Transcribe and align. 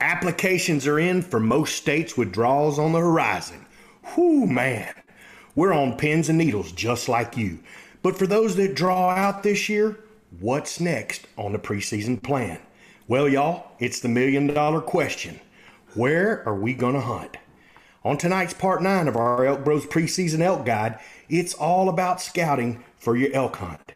Applications 0.00 0.86
are 0.86 0.98
in 0.98 1.22
for 1.22 1.40
most 1.40 1.76
states 1.76 2.16
with 2.16 2.32
draws 2.32 2.78
on 2.78 2.92
the 2.92 3.00
horizon. 3.00 3.66
Whew, 4.14 4.46
man. 4.46 4.94
We're 5.56 5.72
on 5.72 5.96
pins 5.96 6.28
and 6.28 6.38
needles 6.38 6.70
just 6.70 7.08
like 7.08 7.36
you. 7.36 7.58
But 8.02 8.16
for 8.16 8.26
those 8.26 8.54
that 8.56 8.76
draw 8.76 9.10
out 9.10 9.42
this 9.42 9.68
year, 9.68 9.98
what's 10.38 10.78
next 10.78 11.26
on 11.36 11.52
the 11.52 11.58
preseason 11.58 12.22
plan? 12.22 12.60
Well, 13.08 13.28
y'all, 13.28 13.72
it's 13.80 13.98
the 13.98 14.08
million 14.08 14.46
dollar 14.46 14.80
question. 14.80 15.40
Where 15.94 16.46
are 16.46 16.54
we 16.54 16.74
going 16.74 16.94
to 16.94 17.00
hunt? 17.00 17.36
On 18.04 18.16
tonight's 18.16 18.54
part 18.54 18.82
nine 18.82 19.08
of 19.08 19.16
our 19.16 19.44
Elk 19.44 19.64
Bros 19.64 19.84
preseason 19.84 20.40
elk 20.40 20.64
guide, 20.64 21.00
it's 21.28 21.54
all 21.54 21.88
about 21.88 22.22
scouting 22.22 22.84
for 22.98 23.16
your 23.16 23.32
elk 23.32 23.56
hunt. 23.56 23.94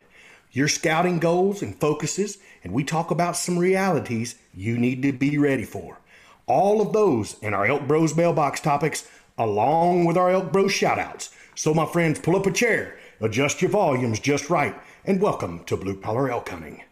Your 0.50 0.68
scouting 0.68 1.20
goals 1.20 1.62
and 1.62 1.78
focuses, 1.78 2.38
and 2.62 2.72
we 2.72 2.84
talk 2.84 3.10
about 3.10 3.36
some 3.36 3.58
realities 3.58 4.36
you 4.54 4.78
need 4.78 5.02
to 5.02 5.12
be 5.12 5.38
ready 5.38 5.64
for. 5.64 5.98
All 6.46 6.80
of 6.80 6.92
those 6.92 7.36
in 7.40 7.54
our 7.54 7.66
Elk 7.66 7.86
Bros 7.86 8.16
mailbox 8.16 8.60
topics, 8.60 9.08
along 9.38 10.04
with 10.04 10.16
our 10.16 10.30
Elk 10.30 10.52
Bros 10.52 10.72
shoutouts. 10.72 11.30
So, 11.54 11.74
my 11.74 11.86
friends, 11.86 12.18
pull 12.18 12.36
up 12.36 12.46
a 12.46 12.52
chair, 12.52 12.98
adjust 13.20 13.62
your 13.62 13.70
volumes 13.70 14.20
just 14.20 14.50
right, 14.50 14.74
and 15.04 15.20
welcome 15.20 15.64
to 15.64 15.76
Blue 15.76 15.96
Collar 16.00 16.30
Elk 16.30 16.48
Hunting. 16.48 16.82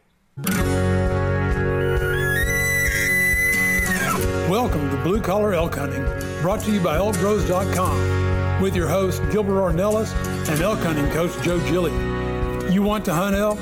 Welcome 4.50 4.90
to 4.90 4.96
Blue 5.02 5.20
Collar 5.20 5.54
Elk 5.54 5.76
Hunting, 5.76 6.04
brought 6.42 6.60
to 6.62 6.72
you 6.72 6.80
by 6.80 6.96
elkbros.com 6.96 8.20
with 8.60 8.76
your 8.76 8.88
host 8.88 9.22
Gilbert 9.30 9.60
Ornelas 9.60 10.12
and 10.48 10.60
elk 10.60 10.80
hunting 10.80 11.08
coach 11.10 11.30
Joe 11.42 11.58
Gilia. 11.66 12.70
You 12.70 12.82
want 12.82 13.04
to 13.06 13.14
hunt 13.14 13.34
elk? 13.34 13.58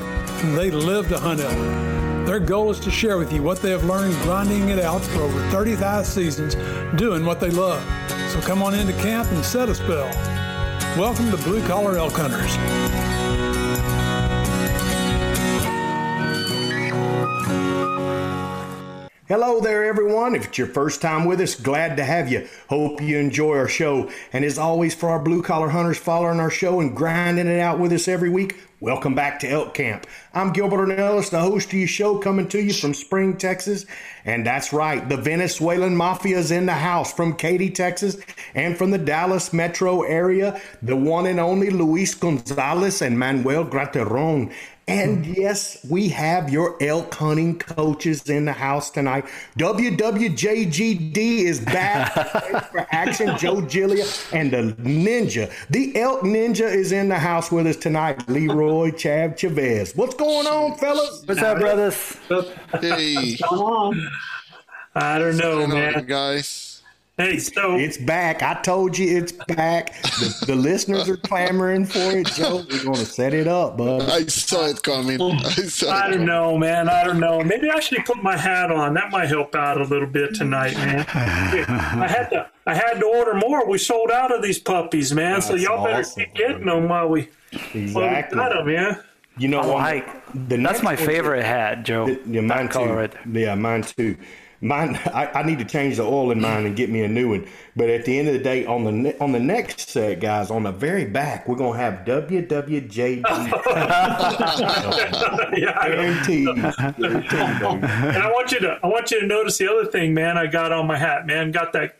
They 0.56 0.70
live 0.70 1.08
to 1.08 1.18
hunt 1.18 1.40
elk. 1.40 1.97
Their 2.28 2.40
goal 2.40 2.70
is 2.70 2.78
to 2.80 2.90
share 2.90 3.16
with 3.16 3.32
you 3.32 3.42
what 3.42 3.62
they 3.62 3.70
have 3.70 3.84
learned 3.84 4.12
grinding 4.16 4.68
it 4.68 4.78
out 4.78 5.00
for 5.00 5.22
over 5.22 5.40
35 5.48 6.04
seasons 6.04 6.56
doing 7.00 7.24
what 7.24 7.40
they 7.40 7.48
love. 7.48 7.82
So 8.30 8.40
come 8.42 8.62
on 8.62 8.74
into 8.74 8.92
camp 8.92 9.32
and 9.32 9.42
set 9.42 9.70
a 9.70 9.74
spell. 9.74 10.10
Welcome 10.98 11.30
to 11.30 11.38
Blue 11.38 11.66
Collar 11.66 11.96
Elk 11.96 12.12
Hunters. 12.12 12.54
Hello 19.26 19.60
there, 19.62 19.86
everyone. 19.86 20.34
If 20.34 20.48
it's 20.48 20.58
your 20.58 20.66
first 20.66 21.00
time 21.00 21.24
with 21.24 21.40
us, 21.40 21.54
glad 21.54 21.96
to 21.96 22.04
have 22.04 22.30
you. 22.30 22.46
Hope 22.68 23.00
you 23.00 23.16
enjoy 23.16 23.56
our 23.56 23.68
show. 23.68 24.10
And 24.34 24.44
as 24.44 24.58
always, 24.58 24.94
for 24.94 25.08
our 25.08 25.18
blue 25.18 25.42
collar 25.42 25.70
hunters 25.70 25.96
following 25.96 26.40
our 26.40 26.50
show 26.50 26.80
and 26.80 26.94
grinding 26.94 27.46
it 27.46 27.58
out 27.58 27.78
with 27.78 27.92
us 27.92 28.06
every 28.06 28.28
week, 28.28 28.56
welcome 28.80 29.14
back 29.14 29.40
to 29.40 29.48
Elk 29.48 29.74
Camp. 29.74 30.06
I'm 30.32 30.52
Gilbert 30.52 30.88
Ornelas, 30.88 31.30
the 31.30 31.40
host 31.40 31.68
of 31.68 31.74
your 31.74 31.88
show, 31.88 32.18
coming 32.18 32.48
to 32.48 32.62
you 32.62 32.72
from 32.72 32.94
Spring, 32.94 33.36
Texas. 33.36 33.86
And 34.24 34.46
that's 34.46 34.72
right, 34.72 35.08
the 35.08 35.16
Venezuelan 35.16 35.96
Mafia 35.96 36.38
is 36.38 36.50
in 36.50 36.66
the 36.66 36.74
house 36.74 37.12
from 37.12 37.36
Katy, 37.36 37.70
Texas, 37.70 38.18
and 38.54 38.76
from 38.76 38.90
the 38.90 38.98
Dallas 38.98 39.52
metro 39.52 40.02
area, 40.02 40.60
the 40.82 40.96
one 40.96 41.26
and 41.26 41.40
only 41.40 41.70
Luis 41.70 42.14
Gonzalez 42.14 43.02
and 43.02 43.18
Manuel 43.18 43.64
Grateron. 43.64 44.52
And 44.88 45.22
mm-hmm. 45.22 45.34
yes, 45.34 45.84
we 45.88 46.08
have 46.08 46.48
your 46.48 46.82
elk 46.82 47.12
hunting 47.14 47.58
coaches 47.58 48.28
in 48.30 48.46
the 48.46 48.54
house 48.54 48.90
tonight. 48.90 49.26
WWJGD 49.58 51.16
is 51.16 51.60
back 51.60 52.14
for 52.70 52.86
action. 52.90 53.36
Joe 53.36 53.60
Gilia 53.60 54.06
and 54.32 54.50
the 54.50 54.74
Ninja. 54.80 55.52
The 55.68 55.94
elk 56.00 56.22
Ninja 56.22 56.62
is 56.62 56.92
in 56.92 57.10
the 57.10 57.18
house 57.18 57.52
with 57.52 57.66
us 57.66 57.76
tonight. 57.76 58.26
Leroy 58.30 58.90
Chav 58.92 59.36
Chavez. 59.36 59.94
What's 59.94 60.14
going 60.14 60.46
on, 60.46 60.78
fellas? 60.78 61.22
What's 61.26 61.42
up, 61.42 61.58
brothers? 61.58 62.16
Hey, 62.80 63.36
What's 63.36 63.42
going 63.42 63.62
on? 63.62 64.10
I 64.94 65.18
don't 65.18 65.36
know, 65.36 65.58
What's 65.58 65.70
going 65.72 65.84
on, 65.84 65.92
man. 65.92 66.06
guys. 66.06 66.77
Hey, 67.18 67.40
so 67.40 67.74
It's 67.76 67.96
back. 67.98 68.44
I 68.44 68.54
told 68.62 68.96
you 68.96 69.18
it's 69.18 69.32
back. 69.32 70.00
The, 70.02 70.44
the 70.46 70.54
listeners 70.54 71.08
are 71.08 71.16
clamoring 71.16 71.84
for 71.86 71.98
it, 71.98 72.28
Joe. 72.28 72.64
We're 72.70 72.84
going 72.84 72.94
to 72.94 73.04
set 73.04 73.34
it 73.34 73.48
up, 73.48 73.76
bud. 73.76 74.02
I 74.08 74.24
saw 74.26 74.66
it 74.66 74.80
coming. 74.84 75.20
I 75.20 75.42
saw 75.50 75.90
I 75.90 75.98
it 75.98 76.02
don't 76.02 76.12
coming. 76.12 76.26
know, 76.26 76.56
man. 76.56 76.88
I 76.88 77.02
don't 77.02 77.18
know. 77.18 77.42
Maybe 77.42 77.70
I 77.70 77.80
should 77.80 78.04
put 78.04 78.22
my 78.22 78.36
hat 78.36 78.70
on. 78.70 78.94
That 78.94 79.10
might 79.10 79.26
help 79.28 79.56
out 79.56 79.80
a 79.80 79.84
little 79.84 80.06
bit 80.06 80.36
tonight, 80.36 80.74
man. 80.76 81.04
I 81.08 82.06
had 82.08 82.28
to. 82.30 82.48
I 82.66 82.74
had 82.74 83.00
to 83.00 83.06
order 83.06 83.34
more. 83.34 83.68
We 83.68 83.78
sold 83.78 84.12
out 84.12 84.32
of 84.32 84.40
these 84.40 84.60
puppies, 84.60 85.12
man. 85.12 85.42
so 85.42 85.56
y'all 85.56 85.82
better 85.84 86.00
awesome, 86.00 86.22
keep 86.24 86.34
getting 86.34 86.66
them 86.66 86.88
while 86.88 87.08
we, 87.08 87.22
while 87.72 88.14
we 88.14 88.22
got 88.30 88.30
them, 88.52 88.68
yeah. 88.68 89.00
You 89.38 89.48
know 89.48 89.60
I 89.60 89.66
like. 89.66 90.48
The 90.48 90.56
That's 90.58 90.82
my 90.84 90.94
favorite 90.94 91.44
hat, 91.44 91.84
Joe. 91.84 92.06
Yeah, 92.26 92.42
mine 92.42 92.66
that 92.66 92.70
color 92.70 92.88
too. 92.88 92.94
right 92.94 93.10
there. 93.26 93.42
Yeah, 93.42 93.54
mine 93.56 93.82
too. 93.82 94.16
Mine, 94.60 94.96
I, 95.14 95.26
I 95.34 95.42
need 95.44 95.60
to 95.60 95.64
change 95.64 95.98
the 95.98 96.02
oil 96.02 96.32
in 96.32 96.40
mine 96.40 96.66
and 96.66 96.74
get 96.74 96.90
me 96.90 97.04
a 97.04 97.08
new 97.08 97.28
one. 97.30 97.46
But 97.76 97.90
at 97.90 98.04
the 98.04 98.18
end 98.18 98.26
of 98.26 98.34
the 98.34 98.40
day, 98.40 98.66
on 98.66 98.82
the 98.82 99.16
on 99.22 99.30
the 99.30 99.38
next 99.38 99.88
set, 99.88 100.18
guys, 100.20 100.50
on 100.50 100.64
the 100.64 100.72
very 100.72 101.04
back, 101.04 101.46
we're 101.46 101.54
gonna 101.56 101.78
have 101.78 102.04
WWJD 102.04 103.22
yeah. 105.56 105.78
I 105.78 105.88
know. 105.88 105.94
guaranteed. 105.96 106.46
Guaranteed. 106.98 107.32
And 107.88 108.22
I 108.22 108.30
want 108.32 108.50
you 108.50 108.58
to. 108.60 108.78
I 108.82 108.86
want 108.88 109.10
you 109.12 109.20
to 109.20 109.26
notice 109.26 109.58
the 109.58 109.70
other 109.70 109.86
thing, 109.86 110.12
man. 110.12 110.36
I 110.36 110.46
got 110.46 110.72
on 110.72 110.86
my 110.86 110.98
hat, 110.98 111.26
man. 111.26 111.52
Got 111.52 111.72
that. 111.74 111.96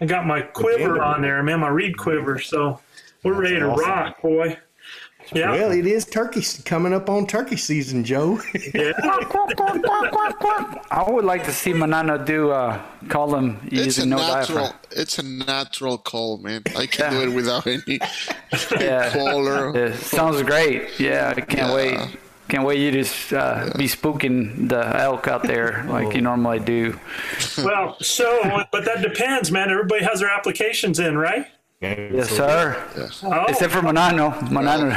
I 0.00 0.06
got 0.06 0.26
my 0.26 0.40
quiver 0.42 1.02
on 1.02 1.22
there, 1.22 1.42
man. 1.42 1.60
My 1.60 1.68
reed 1.68 1.96
quiver. 1.96 2.40
So 2.40 2.80
we're 3.22 3.40
ready 3.40 3.58
to 3.60 3.66
awesome. 3.66 3.88
rock, 3.88 4.20
boy. 4.20 4.58
Yeah. 5.32 5.50
Well, 5.52 5.70
it 5.72 5.86
is 5.86 6.04
turkey 6.06 6.42
coming 6.64 6.92
up 6.94 7.10
on 7.10 7.26
turkey 7.26 7.56
season, 7.56 8.04
Joe. 8.04 8.40
yeah. 8.74 8.92
I 10.90 11.04
would 11.08 11.24
like 11.24 11.44
to 11.44 11.52
see 11.52 11.72
Manana 11.72 12.24
do 12.24 12.50
uh, 12.50 12.80
call 13.08 13.28
them 13.28 13.60
It's 13.70 13.98
a 13.98 14.06
no 14.06 14.16
natural. 14.16 14.58
diaphragm. 14.58 14.80
It's 14.92 15.18
a 15.18 15.22
natural 15.22 15.98
call, 15.98 16.38
man. 16.38 16.62
I 16.76 16.86
can 16.86 17.12
Yeah. 17.12 17.24
do 17.24 17.30
it 17.30 17.34
without 17.34 17.66
any 17.66 17.82
Yeah. 18.80 19.10
collar. 19.12 19.76
It 19.76 19.94
sounds 19.96 20.42
great. 20.42 20.98
Yeah, 20.98 21.34
I 21.36 21.40
can't 21.40 21.68
Yeah. 21.70 21.74
wait. 21.74 22.16
Can't 22.48 22.64
wait 22.64 22.78
you 22.80 23.04
to 23.04 23.38
uh, 23.38 23.76
be 23.76 23.84
spooking 23.84 24.70
the 24.70 24.80
elk 24.98 25.28
out 25.28 25.42
there 25.42 25.84
like 25.86 26.14
you 26.14 26.22
normally 26.22 26.60
do. 26.60 26.98
Well, 27.58 27.98
so 28.00 28.64
but 28.72 28.86
that 28.86 29.02
depends, 29.02 29.50
man. 29.52 29.70
Everybody 29.70 30.02
has 30.06 30.20
their 30.20 30.30
applications 30.30 30.98
in, 30.98 31.18
right? 31.18 31.46
Yes, 31.80 32.30
sir. 32.30 32.76
Oh, 33.22 33.44
Except 33.48 33.72
for 33.72 33.80
Manano. 33.80 34.32
Manano, 34.48 34.90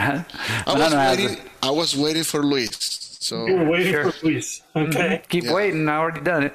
I 0.66 0.74
was 0.74 0.92
has 0.94 1.18
waiting. 1.18 1.38
I 1.62 1.70
was 1.70 1.96
waiting 1.96 2.24
for 2.24 2.42
Luis. 2.44 3.18
So 3.20 3.46
you 3.46 3.56
were 3.58 3.70
waiting 3.70 3.92
Sure. 3.94 4.12
for 4.12 4.26
Luis. 4.26 4.62
Okay. 4.76 5.22
Keep 5.30 5.46
waiting. 5.52 5.88
I 5.88 5.98
already 5.98 6.22
done 6.22 6.44
it. 6.44 6.54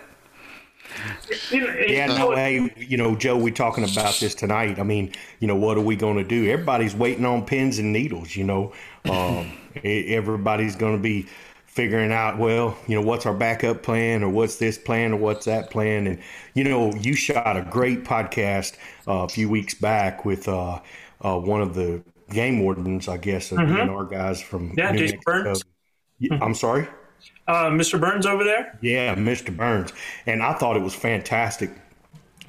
Yeah, 1.53 2.07
no, 2.07 2.35
hey, 2.35 2.73
you 2.77 2.97
know, 2.97 3.15
Joe, 3.15 3.37
we're 3.37 3.53
talking 3.53 3.85
about 3.85 4.15
this 4.19 4.35
tonight. 4.35 4.79
I 4.81 4.83
mean, 4.83 5.13
you 5.41 5.47
know, 5.47 5.55
what 5.55 5.77
are 5.77 5.83
we 5.83 5.95
going 5.95 6.17
to 6.17 6.25
do? 6.25 6.51
Everybody's 6.51 6.97
waiting 6.97 7.25
on 7.25 7.45
pins 7.45 7.79
and 7.79 7.93
needles, 7.93 8.35
you 8.35 8.45
know. 8.45 8.73
Um, 9.05 9.53
everybody's 9.85 10.75
going 10.75 10.97
to 10.97 11.03
be 11.03 11.29
figuring 11.67 12.11
out, 12.11 12.39
well, 12.39 12.77
you 12.89 12.97
know, 12.97 13.07
what's 13.07 13.27
our 13.27 13.35
backup 13.35 13.83
plan 13.83 14.23
or 14.25 14.31
what's 14.31 14.57
this 14.57 14.79
plan 14.79 15.13
or 15.13 15.17
what's 15.17 15.45
that 15.45 15.71
plan. 15.71 16.07
And, 16.07 16.19
you 16.55 16.65
know, 16.65 16.93
you 16.95 17.15
shot 17.15 17.57
a 17.57 17.63
great 17.71 18.03
podcast 18.03 18.73
uh, 18.75 18.79
a 19.07 19.29
few 19.29 19.49
weeks 19.49 19.75
back 19.75 20.25
with 20.25 20.49
uh, 20.49 20.81
uh, 21.21 21.39
one 21.39 21.63
of 21.63 21.75
the 21.75 22.03
game 22.31 22.61
wardens, 22.61 23.09
I 23.09 23.17
guess, 23.19 23.53
of 23.53 23.65
the 23.65 23.73
DNR 23.73 24.07
guys 24.07 24.41
from 24.43 24.71
Mm-hmm. 24.71 24.79
Yeah, 24.79 24.91
New 24.91 24.99
Jason 24.99 25.17
Mexico. 25.17 25.25
Burns. 25.25 25.65
I'm 26.41 26.55
sorry? 26.55 26.89
uh, 27.49 27.71
Mr. 27.71 28.01
Burns 28.01 28.27
over 28.27 28.45
there. 28.45 28.79
Yeah, 28.81 29.15
Mr. 29.15 29.57
Burns. 29.57 29.93
And 30.27 30.43
I 30.43 30.55
thought 30.55 30.77
it 30.77 30.83
was 30.83 30.95
fantastic. 30.95 31.71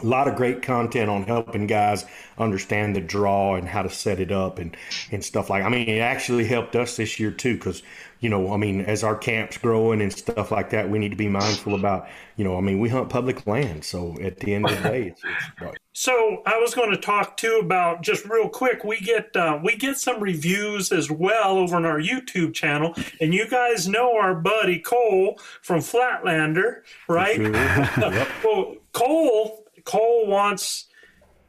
A 0.04 0.06
lot 0.06 0.28
of 0.28 0.36
great 0.36 0.62
content 0.62 1.10
on 1.10 1.24
helping 1.24 1.66
guys 1.68 2.06
understand 2.38 2.96
the 2.96 3.02
draw 3.02 3.56
and 3.56 3.68
how 3.68 3.82
to 3.82 3.90
set 3.90 4.20
it 4.20 4.32
up 4.32 4.60
and, 4.60 4.78
and 5.12 5.24
stuff 5.26 5.50
like 5.50 5.64
I 5.64 5.70
mean, 5.70 5.88
it 5.90 6.00
actually 6.00 6.46
helped 6.46 6.76
us 6.76 6.98
this 6.98 7.20
year 7.20 7.32
too 7.32 7.56
because, 7.56 7.82
you 8.20 8.30
know, 8.30 8.54
I 8.54 8.58
mean, 8.58 8.82
as 8.82 9.04
our 9.04 9.16
camp's 9.16 9.58
growing 9.58 10.02
and 10.02 10.12
stuff 10.12 10.52
like 10.52 10.72
that, 10.72 10.90
we 10.90 11.00
need 11.00 11.10
to 11.10 11.18
be 11.18 11.30
mindful 11.30 11.76
about, 11.76 12.08
you 12.36 12.44
know, 12.44 12.58
I 12.58 12.62
mean, 12.62 12.80
we 12.80 12.90
hunt 12.90 13.10
public 13.10 13.46
land. 13.46 13.84
So 13.84 14.16
at 14.22 14.38
the 14.40 14.56
end 14.56 14.66
of 14.66 14.72
the 14.72 14.90
day, 14.90 15.08
it's, 15.08 15.22
it's 15.62 15.78
So 16.00 16.44
I 16.46 16.60
was 16.60 16.76
going 16.76 16.92
to 16.92 16.98
talk 16.98 17.38
too 17.38 17.60
about 17.60 18.04
just 18.04 18.24
real 18.26 18.50
quick. 18.50 18.84
We 18.84 19.00
get 19.00 19.36
uh, 19.36 19.60
we 19.64 19.76
get 19.76 19.98
some 19.98 20.22
reviews 20.22 20.92
as 20.92 21.10
well 21.10 21.58
over 21.58 21.76
on 21.76 21.86
our 21.86 22.00
YouTube 22.00 22.54
channel, 22.54 22.94
and 23.20 23.34
you 23.34 23.50
guys 23.50 23.88
know 23.88 24.16
our 24.16 24.36
buddy 24.36 24.78
Cole 24.78 25.40
from 25.64 25.80
Flatlander, 25.80 26.82
right? 27.08 27.40
Yep. 27.98 28.28
well, 28.44 28.76
Cole 28.94 29.66
Cole 29.86 30.28
wants 30.28 30.86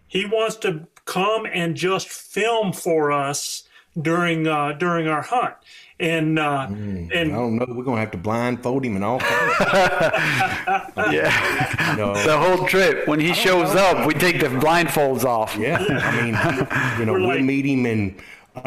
he 0.06 0.24
wants 0.24 0.56
to 0.56 0.86
come 1.04 1.44
and 1.44 1.76
just 1.76 2.08
film 2.08 2.72
for 2.72 3.12
us 3.12 3.64
during 4.00 4.46
uh, 4.46 4.72
during 4.72 5.08
our 5.08 5.22
hunt, 5.22 5.54
and 6.00 6.38
uh, 6.38 6.42
I 6.42 6.64
and 6.66 7.30
don't 7.30 7.56
know. 7.56 7.66
We're 7.68 7.82
going 7.84 7.96
to 7.96 8.00
have 8.00 8.10
to 8.12 8.18
blindfold 8.18 8.84
him 8.84 8.94
and 8.96 9.04
all 9.04 9.18
kinds 9.18 9.54
Yeah. 11.12 11.90
you 11.92 11.96
know. 11.98 12.14
the 12.24 12.38
whole 12.38 12.66
trip. 12.66 13.06
When 13.08 13.20
he 13.20 13.32
shows 13.34 13.74
up, 13.74 14.06
we 14.06 14.14
take 14.14 14.40
the 14.40 14.46
blindfolds 14.48 15.24
off. 15.24 15.56
Yeah, 15.56 15.78
I 15.78 16.22
mean, 16.22 16.98
you 17.00 17.04
know, 17.06 17.12
We're 17.14 17.20
we'll 17.20 17.28
like- 17.36 17.44
meet 17.44 17.66
him 17.66 17.86
in, 17.86 18.14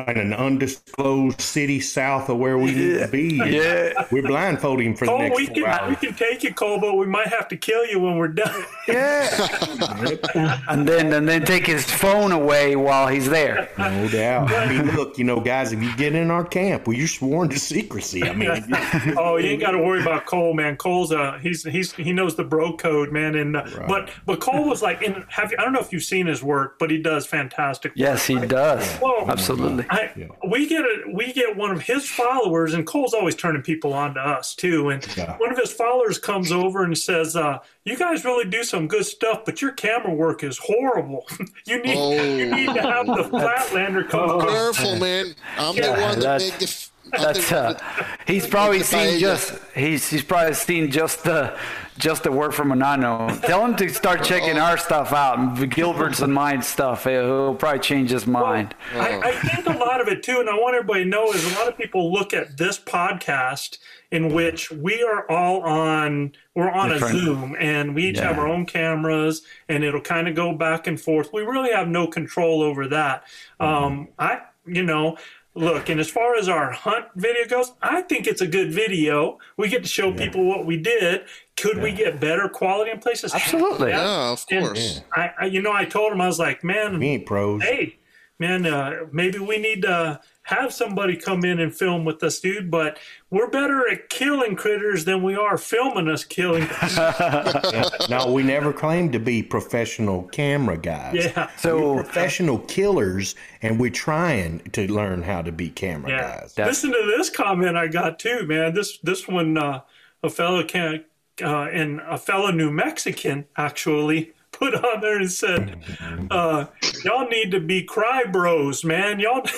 in 0.07 0.17
an 0.17 0.33
undisclosed 0.33 1.41
city 1.41 1.79
south 1.79 2.29
of 2.29 2.37
where 2.37 2.57
we 2.57 2.71
need 2.71 2.99
to 2.99 3.07
be. 3.07 3.35
Yeah. 3.35 4.07
We're 4.11 4.23
blindfolding 4.23 4.87
him 4.87 4.95
for 4.95 5.05
the 5.05 5.11
Cole, 5.11 5.19
next 5.19 5.37
we 5.37 5.45
four 5.47 5.55
can 5.55 5.89
we 5.89 5.95
can 5.95 6.13
take 6.15 6.43
you, 6.43 6.53
Cole, 6.53 6.79
but 6.79 6.95
we 6.95 7.05
might 7.05 7.27
have 7.27 7.47
to 7.49 7.57
kill 7.57 7.85
you 7.85 7.99
when 7.99 8.17
we're 8.17 8.27
done. 8.29 8.63
Yeah. 8.87 10.61
And 10.67 10.87
then 10.87 11.13
and 11.13 11.27
then 11.27 11.45
take 11.45 11.67
his 11.67 11.85
phone 11.85 12.31
away 12.31 12.75
while 12.75 13.07
he's 13.07 13.29
there. 13.29 13.69
No 13.77 14.07
doubt. 14.07 14.51
I 14.51 14.67
mean, 14.67 14.95
look, 14.95 15.17
you 15.17 15.23
know, 15.23 15.39
guys, 15.39 15.71
if 15.71 15.81
you 15.81 15.95
get 15.97 16.15
in 16.15 16.31
our 16.31 16.43
camp, 16.43 16.87
well, 16.87 16.95
you're 16.95 17.07
sworn 17.07 17.49
to 17.49 17.59
secrecy. 17.59 18.23
I 18.23 18.33
mean, 18.33 18.49
Oh, 19.17 19.37
you 19.37 19.49
ain't 19.49 19.61
got 19.61 19.71
to 19.71 19.79
worry 19.79 20.01
about 20.01 20.25
Cole, 20.25 20.53
man. 20.53 20.77
Cole's 20.77 21.11
uh, 21.11 21.39
he's 21.41 21.63
he's 21.63 21.91
he 21.93 22.11
knows 22.13 22.35
the 22.35 22.43
bro 22.43 22.75
code, 22.75 23.11
man. 23.11 23.35
And 23.35 23.55
uh, 23.55 23.65
but 23.87 24.09
but 24.25 24.39
Cole 24.39 24.67
was 24.67 24.81
like, 24.81 25.01
in 25.01 25.25
have 25.29 25.51
you, 25.51 25.57
I 25.59 25.63
don't 25.63 25.73
know 25.73 25.79
if 25.79 25.91
you've 25.91 26.03
seen 26.03 26.27
his 26.27 26.43
work, 26.43 26.79
but 26.79 26.89
he 26.91 26.97
does 26.97 27.25
fantastic. 27.25 27.91
work. 27.91 27.97
Yes, 27.97 28.25
he 28.25 28.35
does. 28.39 28.99
Well, 29.01 29.25
Absolutely. 29.29 29.80
I, 29.89 30.29
we 30.47 30.67
get 30.67 30.81
a 30.83 31.03
we 31.13 31.33
get 31.33 31.55
one 31.55 31.71
of 31.71 31.81
his 31.81 32.07
followers, 32.09 32.73
and 32.73 32.85
Cole's 32.85 33.13
always 33.13 33.35
turning 33.35 33.61
people 33.61 33.93
on 33.93 34.13
to 34.15 34.19
us 34.21 34.53
too. 34.55 34.89
And 34.89 35.05
Yeah. 35.17 35.37
one 35.37 35.51
of 35.51 35.57
his 35.57 35.71
followers 35.71 36.17
comes 36.17 36.51
over 36.51 36.83
and 36.83 36.97
says, 36.97 37.35
uh, 37.35 37.59
"You 37.85 37.97
guys 37.97 38.23
really 38.25 38.49
do 38.49 38.63
some 38.63 38.87
good 38.87 39.05
stuff, 39.05 39.45
but 39.45 39.61
your 39.61 39.71
camera 39.71 40.13
work 40.13 40.43
is 40.43 40.57
horrible. 40.57 41.27
you 41.65 41.81
need 41.81 42.39
you 42.39 42.55
need 42.55 42.73
to 42.73 42.81
have 42.81 43.05
the 43.07 43.23
Flatlander 43.31 44.07
come." 44.09 44.29
over." 44.29 44.47
careful, 44.47 44.97
man. 44.99 45.33
I'm 45.57 45.75
Yeah, 45.75 45.95
the 45.95 46.01
one 46.01 46.19
that 46.19 46.39
that's- 46.39 46.57
the. 46.57 46.63
f- 46.65 46.87
I'm 47.13 47.21
That's 47.23 47.51
uh, 47.51 47.77
he's 48.25 48.47
probably 48.47 48.83
seen 48.83 49.19
just 49.19 49.59
he's 49.75 50.07
he's 50.09 50.23
probably 50.23 50.53
seen 50.53 50.89
just 50.91 51.25
the 51.25 51.57
just 52.01 52.23
the 52.23 52.31
work 52.31 52.51
from 52.51 52.69
Monano. 52.69 53.39
Tell 53.41 53.63
him 53.63 53.75
to 53.77 53.87
start 53.89 54.23
checking 54.25 54.57
our 54.57 54.77
stuff 54.77 55.13
out, 55.13 55.55
Gilbert's 55.69 56.21
and 56.21 56.33
mine 56.33 56.61
stuff. 56.63 57.03
He'll 57.05 57.55
probably 57.55 57.79
change 57.79 58.09
his 58.09 58.25
mind. 58.25 58.75
I, 58.93 59.19
I 59.19 59.31
think 59.33 59.67
a 59.67 59.77
lot 59.77 60.01
of 60.01 60.07
it 60.07 60.23
too, 60.23 60.39
and 60.39 60.49
I 60.49 60.55
want 60.55 60.75
everybody 60.75 61.03
to 61.03 61.09
know 61.09 61.31
is 61.31 61.45
a 61.53 61.59
lot 61.59 61.67
of 61.67 61.77
people 61.77 62.11
look 62.11 62.33
at 62.33 62.57
this 62.57 62.79
podcast 62.79 63.77
in 64.11 64.33
which 64.33 64.71
we 64.71 65.03
are 65.03 65.29
all 65.29 65.61
on 65.61 66.33
we're 66.55 66.69
on 66.69 66.89
Different. 66.89 67.15
a 67.15 67.19
Zoom 67.19 67.55
and 67.57 67.95
we 67.95 68.07
each 68.07 68.19
have 68.19 68.37
our 68.37 68.47
own 68.47 68.65
cameras 68.65 69.43
and 69.69 69.83
it'll 69.83 70.01
kind 70.01 70.27
of 70.27 70.35
go 70.35 70.53
back 70.53 70.87
and 70.87 70.99
forth. 70.99 71.31
We 71.31 71.43
really 71.43 71.71
have 71.71 71.87
no 71.87 72.07
control 72.07 72.61
over 72.61 72.87
that. 72.89 73.23
Um, 73.59 74.09
I 74.19 74.41
you 74.65 74.83
know. 74.83 75.17
Look, 75.53 75.89
and 75.89 75.99
as 75.99 76.09
far 76.09 76.37
as 76.37 76.47
our 76.47 76.71
hunt 76.71 77.07
video 77.13 77.45
goes, 77.45 77.73
I 77.81 78.03
think 78.03 78.25
it's 78.25 78.39
a 78.39 78.47
good 78.47 78.71
video. 78.71 79.37
We 79.57 79.67
get 79.67 79.83
to 79.83 79.89
show 79.89 80.13
people 80.13 80.45
what 80.45 80.65
we 80.65 80.77
did. 80.77 81.25
Could 81.57 81.79
we 81.81 81.91
get 81.91 82.19
better 82.19 82.47
quality 82.49 82.91
in 82.91 82.99
places? 82.99 83.33
Absolutely. 83.33 83.89
Yeah, 83.89 84.31
of 84.31 84.45
And 84.49 84.65
course. 84.65 85.01
I, 85.15 85.31
I, 85.41 85.45
you 85.45 85.61
know, 85.61 85.71
I 85.73 85.85
told 85.85 86.11
him 86.11 86.19
I 86.21 86.27
was 86.27 86.39
like, 86.39 86.63
man, 86.63 86.97
we 86.99 87.07
ain't 87.09 87.25
pros. 87.25 87.61
hey, 87.61 87.97
man, 88.39 88.65
uh, 88.65 89.01
maybe 89.11 89.37
we 89.37 89.57
need 89.59 89.83
to 89.83 90.19
have 90.43 90.73
somebody 90.73 91.15
come 91.15 91.45
in 91.45 91.59
and 91.59 91.73
film 91.75 92.03
with 92.03 92.23
us, 92.23 92.39
dude. 92.39 92.71
But 92.71 92.97
we're 93.29 93.49
better 93.49 93.87
at 93.87 94.09
killing 94.09 94.55
critters 94.55 95.05
than 95.05 95.21
we 95.21 95.35
are 95.35 95.55
filming 95.57 96.07
us 96.09 96.23
killing. 96.23 96.67
No, 98.09 98.31
we 98.31 98.43
never 98.43 98.73
claimed 98.73 99.13
to 99.13 99.19
be 99.19 99.43
professional 99.43 100.23
camera 100.23 100.77
guys. 100.77 101.13
yeah. 101.15 101.49
So 101.57 101.95
Professional 101.95 102.59
killers, 102.59 103.35
and 103.61 103.79
we're 103.79 103.91
trying 103.91 104.59
to 104.71 104.91
learn 104.91 105.21
how 105.21 105.41
to 105.43 105.51
be 105.51 105.69
camera 105.69 106.09
Yeah. 106.11 106.39
guys. 106.41 106.57
Listen 106.57 106.91
to 106.91 107.13
this 107.17 107.29
comment 107.29 107.77
I 107.77 107.87
got 107.87 108.19
too, 108.19 108.45
man. 108.47 108.73
This 108.73 108.97
this 109.03 109.27
one, 109.27 109.57
uh, 109.57 109.81
a 110.23 110.29
fellow 110.29 110.63
can, 110.63 111.05
uh, 111.41 111.63
and 111.71 111.99
a 112.01 112.17
fellow 112.17 112.51
New 112.51 112.71
Mexican 112.71 113.45
actually 113.55 114.33
put 114.51 114.73
on 114.75 115.01
there 115.01 115.17
and 115.17 115.31
said, 115.31 115.81
uh, 116.29 116.65
"Y'all 117.03 117.27
need 117.27 117.51
to 117.51 117.59
be 117.59 117.83
cry 117.83 118.23
bros, 118.25 118.83
man. 118.83 119.19
Y'all." 119.19 119.43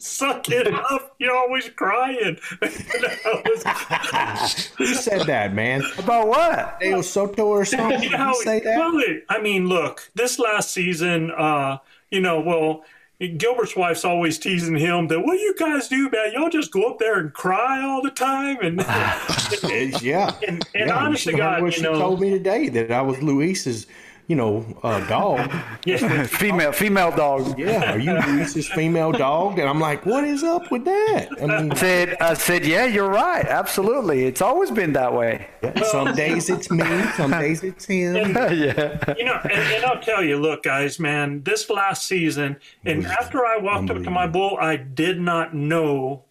Suck 0.00 0.48
it 0.48 0.68
up. 0.72 1.16
You're 1.18 1.36
always 1.36 1.68
crying. 1.70 2.38
That 2.60 3.42
was- 3.44 4.66
Who 4.78 4.86
said 4.94 5.22
that, 5.26 5.52
man? 5.54 5.82
about 5.98 6.28
what? 6.28 6.78
Dale 6.80 7.02
Soto 7.02 7.46
or 7.46 7.64
something? 7.64 8.00
Did 8.00 8.12
you 8.12 8.16
know, 8.16 8.32
say 8.34 8.60
that? 8.60 8.78
well, 8.78 9.02
I 9.28 9.40
mean, 9.40 9.66
look, 9.66 10.08
this 10.14 10.38
last 10.38 10.70
season, 10.70 11.32
uh, 11.32 11.78
you 12.10 12.20
know, 12.20 12.40
well, 12.40 12.84
Gilbert's 13.20 13.74
wife's 13.74 14.04
always 14.04 14.38
teasing 14.38 14.76
him 14.76 15.08
that 15.08 15.20
what 15.20 15.32
do 15.32 15.40
you 15.40 15.52
guys 15.56 15.88
do, 15.88 16.08
man? 16.08 16.32
Y'all 16.32 16.48
just 16.48 16.70
go 16.70 16.84
up 16.84 16.98
there 17.00 17.18
and 17.18 17.32
cry 17.32 17.82
all 17.82 18.00
the 18.00 18.12
time, 18.12 18.58
and 18.62 18.78
yeah. 20.02 20.36
and, 20.46 20.64
and 20.72 20.86
yeah, 20.86 20.96
honest 20.96 21.26
you 21.26 21.32
to 21.32 21.38
should 21.38 21.42
have 21.42 21.50
heard 21.50 21.56
God, 21.56 21.62
what 21.62 21.72
you 21.72 21.78
she 21.78 21.82
know, 21.82 21.98
told 21.98 22.20
me 22.20 22.30
today 22.30 22.68
that 22.68 22.92
I 22.92 23.02
was 23.02 23.20
Luis's, 23.20 23.88
you 24.28 24.36
know, 24.36 24.64
uh, 24.82 25.04
dog. 25.08 25.50
yeah, 25.86 26.24
Female 26.24 26.70
female 26.70 27.10
dog. 27.10 27.58
Yeah, 27.58 27.94
are 27.94 27.98
you 27.98 28.12
Luis's 28.12 28.68
female 28.68 29.10
dog? 29.10 29.58
And 29.58 29.66
I'm 29.66 29.80
like, 29.80 30.04
what 30.04 30.22
is 30.22 30.44
up 30.44 30.70
with 30.70 30.84
that? 30.84 31.28
I 31.40 31.46
mean, 31.46 31.72
I 31.72 31.74
said 31.74 32.16
I 32.20 32.34
said, 32.34 32.66
yeah, 32.66 32.84
you're 32.84 33.08
right. 33.08 33.46
Absolutely. 33.46 34.26
It's 34.26 34.42
always 34.42 34.70
been 34.70 34.92
that 34.92 35.14
way. 35.14 35.48
some 35.90 36.14
days 36.14 36.50
it's 36.50 36.70
me, 36.70 36.84
some 37.16 37.30
days 37.30 37.64
it's 37.64 37.86
him. 37.86 38.14
yeah. 38.34 39.14
you 39.16 39.24
know, 39.24 39.40
and, 39.44 39.52
and 39.52 39.84
I'll 39.86 40.00
tell 40.00 40.22
you, 40.22 40.36
look, 40.36 40.62
guys, 40.62 41.00
man, 41.00 41.42
this 41.42 41.70
last 41.70 42.06
season, 42.06 42.58
and 42.84 43.06
after 43.06 43.46
I 43.46 43.56
walked 43.56 43.88
up 43.88 44.02
to 44.02 44.10
my 44.10 44.26
bull, 44.26 44.58
I 44.60 44.76
did 44.76 45.18
not 45.18 45.54
know 45.54 46.24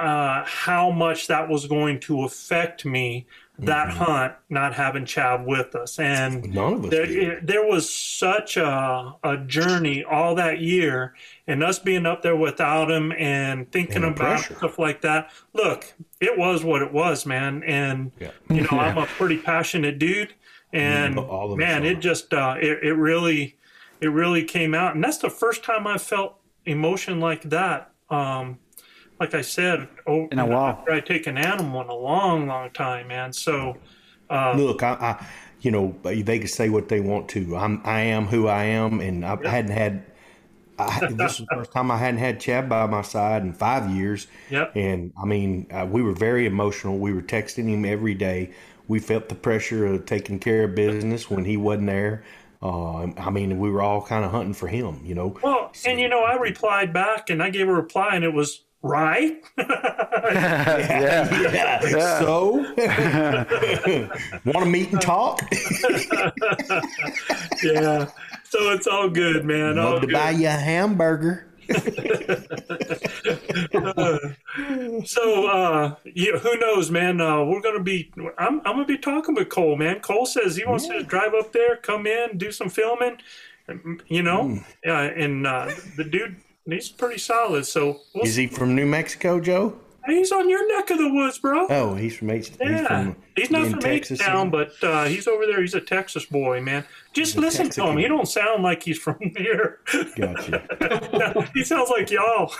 uh, 0.00 0.42
how 0.44 0.90
much 0.90 1.28
that 1.28 1.48
was 1.48 1.66
going 1.66 2.00
to 2.00 2.24
affect 2.24 2.84
me. 2.84 3.26
That 3.66 3.90
hunt, 3.90 4.34
not 4.48 4.74
having 4.74 5.04
Chav 5.04 5.44
with 5.46 5.74
us, 5.74 5.98
and 5.98 6.54
None 6.54 6.72
of 6.74 6.84
us 6.86 6.90
there, 6.90 7.06
did. 7.06 7.46
there 7.46 7.66
was 7.66 7.92
such 7.92 8.56
a, 8.56 9.14
a 9.22 9.36
journey 9.38 10.02
all 10.04 10.34
that 10.36 10.60
year, 10.60 11.14
and 11.46 11.62
us 11.62 11.78
being 11.78 12.06
up 12.06 12.22
there 12.22 12.36
without 12.36 12.90
him 12.90 13.12
and 13.12 13.70
thinking 13.70 13.96
And 13.96 14.04
about 14.06 14.16
pressure. 14.16 14.56
stuff 14.56 14.78
like 14.78 15.02
that. 15.02 15.30
Look, 15.52 15.92
it 16.20 16.38
was 16.38 16.64
what 16.64 16.82
it 16.82 16.92
was, 16.92 17.26
man. 17.26 17.62
And 17.64 18.12
Yeah. 18.18 18.30
you 18.48 18.62
know, 18.62 18.78
I'm 18.78 18.96
a 18.96 19.06
pretty 19.06 19.38
passionate 19.38 19.98
dude, 19.98 20.34
and 20.72 21.16
Mm, 21.16 21.28
all 21.28 21.56
man, 21.56 21.84
it 21.84 22.00
just 22.00 22.32
uh, 22.32 22.56
it, 22.60 22.82
it 22.82 22.94
really 22.94 23.56
it 24.00 24.08
really 24.08 24.44
came 24.44 24.74
out, 24.74 24.94
and 24.94 25.04
that's 25.04 25.18
the 25.18 25.30
first 25.30 25.62
time 25.64 25.86
I 25.86 25.98
felt 25.98 26.36
emotion 26.64 27.20
like 27.20 27.42
that. 27.50 27.90
Um, 28.08 28.58
like 29.20 29.34
I 29.34 29.42
said, 29.42 29.86
oh, 30.06 30.26
In 30.32 30.38
a 30.38 30.46
while. 30.46 30.78
after 30.78 30.92
I 30.92 31.00
take 31.00 31.26
an 31.26 31.36
animal 31.36 31.82
in 31.82 31.88
a 31.88 31.94
long, 31.94 32.46
long 32.46 32.70
time, 32.70 33.08
man. 33.08 33.32
So, 33.34 33.76
uh, 34.30 34.54
Look, 34.56 34.82
I, 34.82 34.92
I, 34.94 35.26
you 35.60 35.70
know, 35.70 35.94
they 36.02 36.38
can 36.38 36.48
say 36.48 36.70
what 36.70 36.88
they 36.88 37.00
want 37.00 37.28
to. 37.30 37.54
I'm, 37.54 37.82
I 37.84 38.00
am 38.00 38.26
who 38.26 38.48
I 38.48 38.64
am, 38.64 39.00
and 39.00 39.24
I 39.24 39.36
hadn't 39.46 39.72
had. 39.72 40.06
I, 40.78 41.08
this 41.12 41.38
is 41.38 41.46
the 41.46 41.46
first 41.54 41.72
time 41.72 41.90
I 41.90 41.98
hadn't 41.98 42.20
had 42.20 42.40
Chad 42.40 42.66
by 42.66 42.86
my 42.86 43.02
side 43.02 43.42
in 43.42 43.52
five 43.52 43.90
years. 43.90 44.26
Yep. 44.48 44.72
And 44.74 45.12
I 45.22 45.26
mean, 45.26 45.66
uh, 45.70 45.86
we 45.88 46.00
were 46.00 46.14
very 46.14 46.46
emotional. 46.46 46.98
We 46.98 47.12
were 47.12 47.20
texting 47.20 47.68
him 47.68 47.84
every 47.84 48.14
day. 48.14 48.52
We 48.88 48.98
felt 48.98 49.28
the 49.28 49.34
pressure 49.34 49.84
of 49.86 50.06
taking 50.06 50.38
care 50.38 50.64
of 50.64 50.74
business 50.74 51.28
when 51.30 51.44
he 51.44 51.58
wasn't 51.58 51.88
there. 51.88 52.24
Uh, 52.62 53.12
I 53.18 53.30
mean, 53.30 53.58
we 53.58 53.70
were 53.70 53.82
all 53.82 54.00
kind 54.02 54.24
of 54.24 54.30
hunting 54.30 54.54
for 54.54 54.68
him, 54.68 55.00
you 55.04 55.14
know. 55.14 55.36
well, 55.42 55.72
and 55.84 56.00
you 56.00 56.08
know, 56.08 56.20
I 56.20 56.36
replied 56.36 56.92
back, 56.92 57.28
and 57.28 57.42
I 57.42 57.50
gave 57.50 57.68
a 57.68 57.72
reply, 57.72 58.14
and 58.14 58.24
it 58.24 58.32
was 58.32 58.64
right. 58.82 59.42
yeah. 59.58 61.28
Yeah. 61.82 62.18
So, 62.20 62.52
want 64.44 64.58
to 64.58 64.66
meet 64.66 64.92
and 64.92 65.00
talk? 65.00 65.40
yeah. 67.62 68.06
So 68.44 68.70
it's 68.72 68.86
all 68.86 69.08
good, 69.08 69.44
man. 69.44 69.78
All 69.78 69.92
Love 69.92 70.00
to 70.02 70.06
good. 70.08 70.12
buy 70.14 70.30
you 70.30 70.46
a 70.48 70.50
hamburger. 70.50 71.46
So, 75.04 75.46
uh, 75.46 75.94
yeah, 76.14 76.36
who 76.38 76.56
knows, 76.58 76.90
man? 76.90 77.20
Uh, 77.20 77.44
we're 77.44 77.60
gonna 77.60 77.82
be. 77.82 78.10
I'm, 78.38 78.58
I'm 78.60 78.74
gonna 78.74 78.84
be 78.86 78.98
talking 78.98 79.34
with 79.34 79.48
Cole, 79.48 79.76
man. 79.76 80.00
Cole 80.00 80.26
says 80.26 80.56
he 80.56 80.64
wants 80.64 80.86
to 80.88 81.02
drive 81.04 81.32
up 81.34 81.52
there, 81.52 81.76
come 81.76 82.06
in, 82.06 82.36
do 82.38 82.50
some 82.52 82.68
filming. 82.68 83.18
You 84.08 84.22
know, 84.24 84.42
Mm. 84.48 84.64
yeah, 84.84 85.00
and 85.02 85.46
uh, 85.46 85.70
the 85.96 86.02
dude, 86.04 86.36
he's 86.72 86.88
pretty 86.88 87.18
solid. 87.18 87.66
So 87.66 88.00
we'll 88.14 88.24
Is 88.24 88.36
he 88.36 88.46
from 88.46 88.74
New 88.74 88.86
Mexico, 88.86 89.40
Joe? 89.40 89.78
He's 90.06 90.32
on 90.32 90.48
your 90.48 90.66
neck 90.76 90.88
of 90.90 90.96
the 90.98 91.12
woods, 91.12 91.38
bro. 91.38 91.66
Oh, 91.68 91.94
he's 91.94 92.16
from 92.16 92.30
H. 92.30 92.50
yeah, 92.58 92.78
He's, 92.78 92.86
from, 92.86 93.16
he's 93.36 93.50
not 93.50 93.68
from 93.68 93.80
Texas. 93.80 94.18
H-Town, 94.18 94.48
but 94.50 94.72
uh, 94.82 95.04
he's 95.04 95.28
over 95.28 95.44
there. 95.46 95.60
He's 95.60 95.74
a 95.74 95.80
Texas 95.80 96.24
boy, 96.24 96.60
man. 96.62 96.84
Just 97.12 97.36
listen 97.36 97.68
to 97.70 97.84
him. 97.86 97.98
He 97.98 98.08
don't 98.08 98.26
sound 98.26 98.62
like 98.62 98.82
he's 98.82 98.98
from 98.98 99.18
here. 99.36 99.80
Gotcha. 100.16 101.48
he 101.54 101.62
sounds 101.62 101.90
like 101.90 102.10
y'all. 102.10 102.50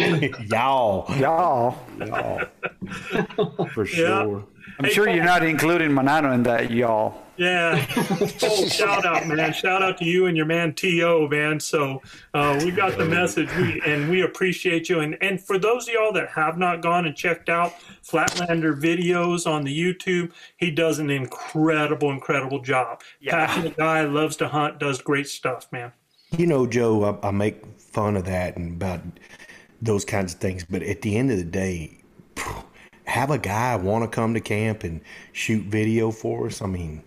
Y'all, 0.48 1.06
Y'all. 1.18 1.76
y'all, 1.98 2.46
for 3.74 3.86
Yeah. 3.86 4.40
Sure. 4.78 4.84
I'm 4.84 4.84
Hey, 4.84 4.92
sure 4.94 5.04
Cole. 5.06 5.14
you're 5.14 5.24
not 5.24 5.42
including 5.44 5.90
Manano 5.90 6.34
in 6.34 6.42
that, 6.44 6.70
y'all. 6.70 7.22
Yeah. 7.36 7.84
Oh, 8.42 8.66
shout 8.68 9.04
out, 9.04 9.26
man. 9.26 9.52
Shout 9.52 9.82
out 9.82 9.98
to 9.98 10.04
you 10.04 10.26
and 10.26 10.36
your 10.36 10.46
man 10.46 10.72
T.O., 10.74 11.28
man. 11.28 11.60
So 11.60 12.02
uh, 12.34 12.60
we 12.64 12.70
got 12.70 12.96
the 12.98 13.04
message 13.04 13.48
we, 13.56 13.80
and 13.86 14.08
we 14.10 14.22
appreciate 14.22 14.88
you. 14.88 15.00
And, 15.00 15.16
and 15.20 15.40
for 15.40 15.58
those 15.58 15.86
of 15.88 15.94
y'all 15.94 16.12
that 16.12 16.28
have 16.30 16.56
not 16.58 16.82
gone 16.82 17.06
and 17.06 17.14
checked 17.16 17.48
out 17.48 17.74
Flatlander 18.04 18.80
videos 18.80 19.46
on 19.46 19.64
the 19.64 19.76
YouTube, 19.76 20.32
he 20.56 20.70
does 20.70 20.98
an 20.98 21.10
incredible, 21.10 22.10
incredible 22.10 22.60
job. 22.60 23.00
Passionate 23.26 23.76
guy, 23.76 24.02
loves 24.04 24.36
to 24.36 24.48
hunt, 24.48 24.78
does 24.78 25.00
great 25.00 25.28
stuff, 25.28 25.66
man. 25.72 25.92
You 26.36 26.46
know, 26.46 26.66
Joe, 26.66 27.18
I, 27.22 27.28
I 27.28 27.30
make 27.30 27.64
fun 27.78 28.16
of 28.16 28.24
that 28.26 28.56
and 28.56 28.72
about 28.82 29.00
those 29.82 30.04
kinds 30.04 30.34
of 30.34 30.40
things, 30.40 30.64
but 30.64 30.82
at 30.82 31.02
the 31.02 31.16
end 31.16 31.30
of 31.30 31.38
the 31.38 31.44
day, 31.44 31.98
have 33.08 33.30
a 33.30 33.38
guy 33.38 33.74
want 33.76 34.04
to 34.04 34.08
come 34.14 34.34
to 34.34 34.40
camp 34.40 34.84
and 34.84 35.00
shoot 35.32 35.64
video 35.64 36.10
for 36.10 36.46
us. 36.46 36.60
I 36.62 36.66
mean, 36.66 37.02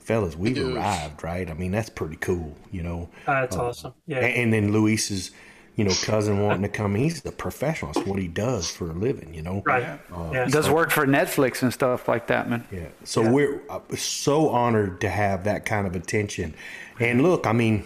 fellas, 0.00 0.36
we've 0.36 0.54
Dude. 0.54 0.74
arrived, 0.76 1.22
right? 1.22 1.48
I 1.50 1.54
mean, 1.54 1.70
that's 1.70 1.90
pretty 1.90 2.16
cool, 2.16 2.56
you 2.72 2.82
know. 2.82 3.08
That's 3.26 3.54
awesome. 3.56 3.92
Yeah. 4.06 4.18
A- 4.18 4.42
And 4.42 4.52
then 4.52 4.72
Luis's, 4.72 5.30
you 5.76 5.84
know, 5.84 5.92
cousin 6.02 6.40
wanting 6.42 6.62
to 6.62 6.68
come. 6.68 6.94
He's 6.94 7.24
a 7.26 7.32
professional. 7.32 7.92
That's 7.92 8.06
what 8.06 8.18
he 8.18 8.26
does 8.28 8.70
for 8.70 8.90
a 8.90 8.94
living, 8.94 9.34
you 9.34 9.42
know. 9.42 9.62
right. 9.66 9.98
yeah. 10.32 10.46
Does 10.46 10.70
work 10.70 10.90
for 10.90 11.06
Netflix 11.06 11.62
and 11.62 11.72
stuff 11.72 12.08
like 12.08 12.26
that, 12.28 12.48
man. 12.48 12.66
Yeah. 12.72 12.88
So 13.04 13.28
we're 13.30 13.60
uh, 13.68 13.80
so 13.96 14.48
honored 14.48 15.00
to 15.02 15.08
have 15.10 15.44
that 15.44 15.66
kind 15.66 15.86
of 15.86 15.94
attention. 15.94 16.54
And 17.00 17.22
look, 17.22 17.46
I 17.46 17.52
mean, 17.52 17.84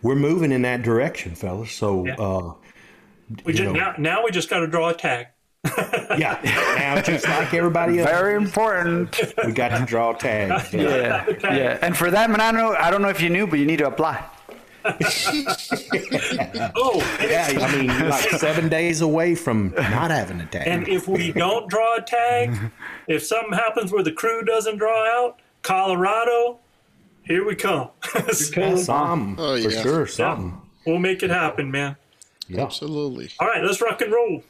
we're 0.00 0.14
moving 0.14 0.52
in 0.52 0.62
that 0.62 0.82
direction, 0.82 1.34
fellas. 1.34 1.72
So, 1.72 2.06
Yeah. 2.06 2.14
uh, 2.14 2.54
we 3.44 3.52
just, 3.52 3.64
know. 3.64 3.72
now, 3.72 3.94
now 3.98 4.24
we 4.24 4.30
just 4.30 4.48
got 4.48 4.60
to 4.60 4.66
draw 4.66 4.88
a 4.88 4.94
tag. 4.94 5.26
yeah. 6.18 6.38
Now, 6.78 7.00
just 7.02 7.26
like 7.26 7.52
everybody 7.52 7.98
else, 7.98 8.08
Very 8.10 8.34
important. 8.36 9.20
we 9.44 9.52
got 9.52 9.76
to 9.76 9.84
draw 9.84 10.12
tags. 10.12 10.72
Yeah, 10.72 11.24
yeah. 11.42 11.78
And 11.82 11.96
for 11.96 12.10
that, 12.10 12.30
Manano, 12.30 12.38
I 12.40 12.50
know 12.52 12.74
I 12.74 12.90
don't 12.90 13.02
know 13.02 13.08
if 13.08 13.20
you 13.20 13.28
knew, 13.28 13.46
but 13.46 13.58
you 13.58 13.66
need 13.66 13.78
to 13.78 13.86
apply. 13.88 14.24
Oh, 16.74 17.18
Yeah. 17.20 17.48
I 17.60 17.76
mean, 17.76 17.86
you're 17.90 18.08
like 18.08 18.30
seven 18.30 18.68
days 18.68 19.00
away 19.00 19.34
from 19.34 19.74
not 19.76 20.10
having 20.10 20.40
a 20.40 20.46
tag. 20.46 20.66
And 20.66 20.88
if 20.88 21.08
we 21.08 21.32
don't 21.32 21.68
draw 21.68 21.96
a 21.96 22.02
tag, 22.02 22.56
if 23.08 23.24
something 23.24 23.52
happens 23.52 23.92
where 23.92 24.02
the 24.02 24.12
crew 24.12 24.42
doesn't 24.44 24.78
draw 24.78 25.04
out, 25.26 25.40
Colorado, 25.62 26.58
here 27.24 27.44
we 27.44 27.54
come. 27.54 27.90
something 28.32 29.36
Oh, 29.38 29.60
for 29.62 29.70
sure. 29.70 30.06
Something. 30.06 30.60
we'll 30.86 30.98
make 30.98 31.22
it 31.22 31.30
happen, 31.30 31.70
man. 31.70 31.96
Yeah. 32.48 32.62
Absolutely. 32.62 33.30
All 33.40 33.48
right, 33.48 33.62
let's 33.62 33.80
rock 33.82 34.00
and 34.00 34.12
roll. 34.12 34.42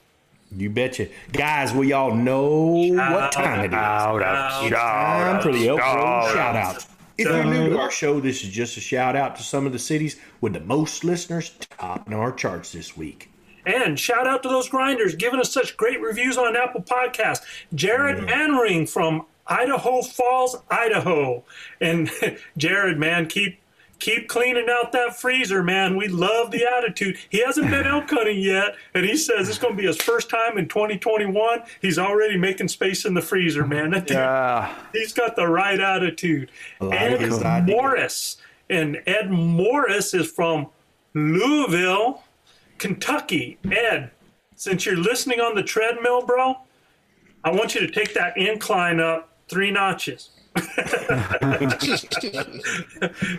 You 0.56 0.70
betcha, 0.70 1.08
guys. 1.32 1.72
We 1.74 1.92
all 1.92 2.14
know 2.14 2.72
what 2.94 3.32
time 3.32 3.60
it 3.60 3.66
is. 3.66 3.72
Shout 3.72 4.22
out, 4.22 4.62
It's 4.64 4.70
shout 4.70 4.80
time 4.80 5.36
out, 5.36 5.42
for 5.42 5.52
the 5.52 5.68
Elk 5.68 5.80
shout 5.80 5.96
Road 5.96 6.32
shout 6.34 6.56
out. 6.56 6.74
out. 6.76 6.86
If 7.18 7.26
you're 7.26 7.44
new 7.44 7.70
to 7.70 7.78
our 7.78 7.90
show, 7.90 8.20
this 8.20 8.42
is 8.44 8.50
just 8.50 8.76
a 8.76 8.80
shout 8.80 9.16
out 9.16 9.36
to 9.36 9.42
some 9.42 9.66
of 9.66 9.72
the 9.72 9.78
cities 9.78 10.18
with 10.40 10.52
the 10.52 10.60
most 10.60 11.04
listeners 11.04 11.50
topping 11.78 12.14
our 12.14 12.32
charts 12.32 12.72
this 12.72 12.96
week. 12.96 13.30
And 13.66 13.98
shout 13.98 14.26
out 14.26 14.42
to 14.44 14.48
those 14.48 14.68
grinders 14.68 15.14
giving 15.16 15.40
us 15.40 15.52
such 15.52 15.76
great 15.76 16.00
reviews 16.00 16.38
on 16.38 16.56
Apple 16.56 16.82
Podcast. 16.82 17.40
Jared 17.74 18.24
Manring 18.24 18.86
from 18.86 19.26
Idaho 19.46 20.00
Falls, 20.02 20.56
Idaho. 20.70 21.44
And 21.80 22.10
Jared, 22.56 22.98
man, 22.98 23.26
keep 23.26 23.58
keep 23.98 24.28
cleaning 24.28 24.66
out 24.70 24.92
that 24.92 25.18
freezer, 25.18 25.62
man. 25.62 25.96
We 25.96 26.08
love 26.08 26.50
the 26.50 26.64
attitude. 26.66 27.16
He 27.30 27.38
hasn't 27.44 27.70
been 27.70 27.86
elk 27.86 28.08
hunting 28.10 28.38
yet, 28.38 28.74
and 28.94 29.04
he 29.04 29.16
says 29.16 29.48
it's 29.48 29.58
going 29.58 29.74
to 29.74 29.80
be 29.80 29.86
his 29.86 29.96
first 30.00 30.30
time 30.30 30.56
in 30.58 30.68
2021. 30.68 31.62
He's 31.82 31.98
already 31.98 32.36
making 32.36 32.68
space 32.68 33.04
in 33.04 33.14
the 33.14 33.20
freezer, 33.22 33.66
man. 33.66 33.90
That 33.90 34.06
dude- 34.06 34.16
Yeah. 34.16 34.72
He's 34.92 35.12
got 35.12 35.36
the 35.36 35.46
right 35.48 35.80
attitude. 35.80 36.50
like 36.80 36.92
Ed. 37.02 37.20
Morris. 37.66 38.36
And 38.70 39.02
Ed 39.06 39.30
Morris 39.30 40.12
is 40.14 40.30
from 40.30 40.68
Louisville, 41.14 42.22
Kentucky. 42.78 43.58
Ed, 43.70 44.10
since 44.54 44.84
you're 44.86 44.96
listening 44.96 45.40
on 45.40 45.54
the 45.54 45.62
treadmill, 45.62 46.24
bro, 46.24 46.58
I 47.44 47.50
want 47.50 47.74
you 47.74 47.80
to 47.80 47.90
take 47.90 48.14
that 48.14 48.36
incline 48.36 49.00
up 49.00 49.30
three 49.48 49.70
notches. 49.70 50.30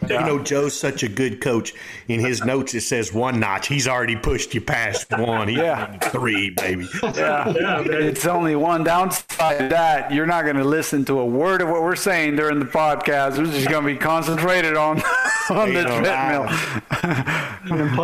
You 0.07 0.19
know, 0.19 0.39
Joe's 0.43 0.77
such 0.79 1.03
a 1.03 1.07
good 1.07 1.41
coach. 1.41 1.73
In 2.07 2.19
his 2.19 2.43
notes, 2.43 2.73
it 2.73 2.81
says 2.81 3.13
one 3.13 3.39
notch. 3.39 3.67
He's 3.67 3.87
already 3.87 4.15
pushed 4.15 4.53
you 4.53 4.61
past 4.61 5.11
one. 5.17 5.47
He's 5.47 5.57
Yeah. 5.57 5.97
three, 5.97 6.49
baby. 6.51 6.87
Yeah. 7.03 7.49
Yeah. 7.49 7.81
It's 7.85 8.25
only 8.25 8.55
one 8.55 8.83
downside 8.83 9.59
to 9.59 9.67
that. 9.69 10.11
You're 10.11 10.25
not 10.25 10.43
going 10.45 10.57
to 10.57 10.63
listen 10.63 11.05
to 11.05 11.19
a 11.19 11.25
word 11.25 11.61
of 11.61 11.69
what 11.69 11.81
we're 11.83 11.95
saying 11.95 12.35
during 12.35 12.59
the 12.59 12.65
podcast. 12.65 13.37
We're 13.37 13.45
just 13.51 13.69
going 13.69 13.85
to 13.85 13.93
be 13.93 13.97
concentrated 13.97 14.75
on 14.75 15.01
on 15.49 15.73
the 15.73 15.79
Ain't 15.79 15.89
no 15.89 15.99
treadmill. 15.99 16.47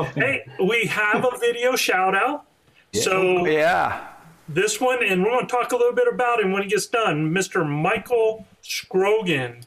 Hey, 0.15 0.45
we 0.63 0.85
have 0.85 1.23
a 1.25 1.37
video 1.39 1.75
shout 1.75 2.15
out. 2.15 2.45
So 2.93 3.45
Yeah. 3.47 4.07
This 4.47 4.79
one, 4.79 5.03
and 5.03 5.23
we're 5.23 5.31
going 5.31 5.47
to 5.47 5.51
talk 5.51 5.71
a 5.71 5.75
little 5.75 5.93
bit 5.93 6.07
about 6.07 6.39
him 6.39 6.51
when 6.51 6.63
he 6.63 6.69
gets 6.69 6.87
done. 6.87 7.33
Mr. 7.33 7.67
Michael 7.67 8.45
Scrogan. 8.63 9.63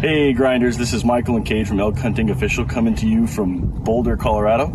Hey 0.00 0.32
grinders, 0.32 0.78
this 0.78 0.94
is 0.94 1.04
Michael 1.04 1.36
and 1.36 1.44
Cade 1.44 1.68
from 1.68 1.78
Elk 1.78 1.98
Hunting 1.98 2.30
Official 2.30 2.64
coming 2.64 2.94
to 2.94 3.06
you 3.06 3.26
from 3.26 3.66
Boulder, 3.84 4.16
Colorado, 4.16 4.68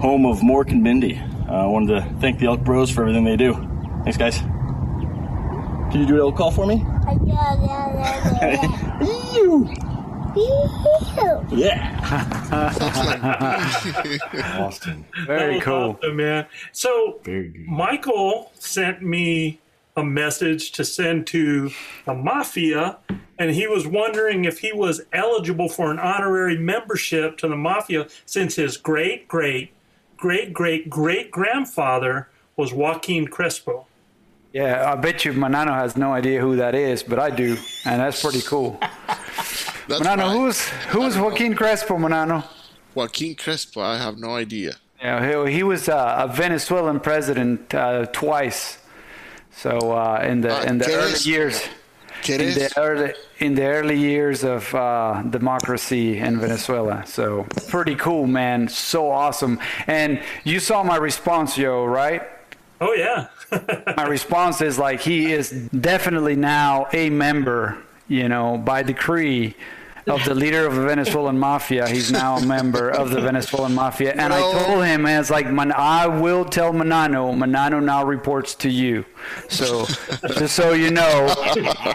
home 0.00 0.26
of 0.26 0.40
Mork 0.40 0.70
and 0.70 0.82
Mindy. 0.82 1.16
Uh, 1.48 1.64
I 1.64 1.66
wanted 1.66 1.94
to 1.94 2.14
thank 2.20 2.38
the 2.38 2.46
Elk 2.46 2.60
Bros 2.60 2.90
for 2.90 3.00
everything 3.00 3.24
they 3.24 3.36
do. 3.36 3.54
Thanks, 4.04 4.18
guys. 4.18 4.38
Can 5.90 6.00
you 6.00 6.06
do 6.06 6.14
an 6.16 6.20
elk 6.20 6.36
call 6.36 6.50
for 6.50 6.66
me? 6.66 6.84
Yeah. 11.50 11.92
Austin. 14.58 15.04
Very 15.26 15.38
That 15.38 15.54
was 15.54 15.62
cool. 15.64 15.98
awesome, 16.02 16.16
man. 16.16 16.46
So 16.72 17.20
Michael 17.66 18.50
sent 18.54 19.02
me 19.02 19.60
a 19.96 20.04
message 20.04 20.72
to 20.72 20.84
send 20.84 21.26
to 21.28 21.70
the 22.04 22.14
mafia, 22.14 22.98
and 23.38 23.50
he 23.50 23.66
was 23.66 23.86
wondering 23.86 24.44
if 24.44 24.58
he 24.58 24.72
was 24.72 25.00
eligible 25.12 25.68
for 25.68 25.90
an 25.90 25.98
honorary 25.98 26.58
membership 26.58 27.38
to 27.38 27.48
the 27.48 27.56
mafia 27.56 28.06
since 28.26 28.56
his 28.56 28.76
great 28.76 29.26
great 29.28 29.72
great 30.16 30.52
great 30.52 30.88
great 30.90 31.30
grandfather 31.30 32.28
was 32.56 32.72
Joaquin 32.72 33.26
Crespo. 33.28 33.86
Yeah, 34.56 34.90
I 34.90 34.94
bet 34.96 35.24
you 35.26 35.32
Manano 35.34 35.74
has 35.74 35.96
no 35.98 36.14
idea 36.14 36.40
who 36.40 36.56
that 36.56 36.74
is, 36.74 37.02
but 37.02 37.18
I 37.18 37.28
do, 37.28 37.58
and 37.84 38.00
that's 38.00 38.22
pretty 38.22 38.40
cool. 38.40 38.78
That's 39.88 40.00
Manano, 40.02 40.24
right. 40.26 40.36
who's 40.36 40.60
who's 40.92 41.16
Joaquin 41.16 41.54
Crespo, 41.54 41.96
Manano? 41.96 42.42
Joaquin 42.94 43.34
Crespo? 43.36 43.80
I 43.82 43.98
have 43.98 44.16
no 44.18 44.34
idea. 44.34 44.72
Yeah, 45.00 45.44
he, 45.46 45.52
he 45.58 45.62
was 45.62 45.88
uh, 45.88 46.24
a 46.24 46.26
Venezuelan 46.42 46.98
president 47.00 47.72
uh, 47.74 48.06
twice. 48.06 48.78
So 49.52 49.72
uh, 49.92 50.24
in 50.30 50.40
the 50.40 50.52
Uh, 50.56 50.70
in 50.70 50.78
the 50.78 50.86
early 50.86 51.12
es? 51.12 51.26
years, 51.26 51.56
¿Qué 52.22 52.40
in 52.40 52.54
the 52.54 52.68
early 52.78 53.12
in 53.38 53.54
the 53.54 53.66
early 53.66 53.98
years 53.98 54.42
of 54.42 54.74
uh, 54.74 55.22
democracy 55.38 56.18
in 56.18 56.40
Venezuela. 56.40 57.04
So 57.06 57.44
pretty 57.68 57.94
cool, 57.94 58.26
man. 58.26 58.68
So 58.68 59.10
awesome. 59.10 59.58
And 59.86 60.18
you 60.44 60.58
saw 60.60 60.82
my 60.82 60.96
response, 60.96 61.58
yo, 61.58 61.84
right? 61.84 62.22
Oh 62.80 62.92
yeah. 62.92 63.28
my 63.96 64.06
response 64.06 64.60
is 64.60 64.78
like 64.78 65.00
he 65.00 65.32
is 65.32 65.50
definitely 65.50 66.36
now 66.36 66.88
a 66.92 67.10
member, 67.10 67.78
you 68.08 68.28
know, 68.28 68.58
by 68.58 68.82
decree 68.82 69.56
of 70.06 70.24
the 70.24 70.34
leader 70.34 70.66
of 70.66 70.76
the 70.76 70.82
Venezuelan 70.82 71.38
mafia. 71.38 71.88
He's 71.88 72.12
now 72.12 72.36
a 72.36 72.46
member 72.46 72.90
of 72.90 73.10
the 73.10 73.20
Venezuelan 73.20 73.74
mafia. 73.74 74.12
And 74.12 74.32
I 74.32 74.40
told 74.40 74.84
him, 74.84 75.02
man, 75.02 75.20
it's 75.20 75.30
like, 75.30 75.50
man, 75.50 75.72
I 75.72 76.06
will 76.06 76.44
tell 76.44 76.72
Manano. 76.72 77.34
Manano 77.36 77.82
now 77.82 78.04
reports 78.04 78.54
to 78.56 78.70
you. 78.70 79.04
So 79.48 79.84
just 80.38 80.54
so 80.54 80.72
you 80.72 80.90
know, 80.92 81.34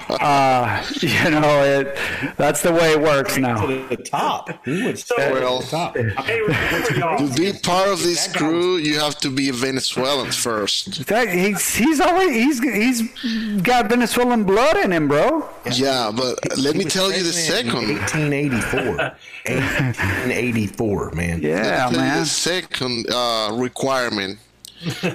uh, 0.09 0.83
you 1.01 1.29
know, 1.29 1.63
it, 1.63 1.97
that's 2.37 2.61
the 2.61 2.73
way 2.73 2.91
it 2.91 3.01
works 3.01 3.37
now. 3.37 3.65
To 3.65 3.87
the 3.87 3.97
top. 3.97 4.49
He 4.65 4.83
went 4.83 4.99
So, 4.99 5.15
Well, 5.17 5.59
to 5.59 5.65
the 5.65 5.71
top. 5.71 5.97
hey, 6.25 6.41
remember 6.41 6.93
y'all. 6.95 7.17
To 7.27 7.33
be 7.35 7.53
part 7.59 7.87
of 7.89 8.03
this 8.03 8.31
crew, 8.35 8.75
you 8.77 8.99
have 8.99 9.17
to 9.19 9.29
be 9.29 9.49
a 9.49 9.53
Venezuelan 9.53 10.31
first. 10.31 11.05
That- 11.07 11.29
He's, 11.31 11.75
he's 11.75 11.99
always 12.01 12.31
he's 12.59 12.59
he's 12.59 13.61
got 13.61 13.89
Venezuelan 13.89 14.43
blood 14.43 14.75
in 14.77 14.91
him, 14.91 15.07
bro. 15.07 15.47
Yeah, 15.71 16.11
but 16.13 16.57
let 16.57 16.75
me 16.75 16.83
tell 16.83 17.11
you 17.11 17.23
the 17.23 17.31
second. 17.31 18.00
1884. 18.01 19.15
1884, 19.45 21.11
man. 21.15 21.41
Yeah, 21.41 21.55
Let 21.55 21.61
me 21.61 21.67
tell 21.67 21.91
you 21.91 21.97
man. 21.97 22.19
the 22.19 22.25
second 22.25 23.05
uh, 23.11 23.49
requirement. 23.53 24.39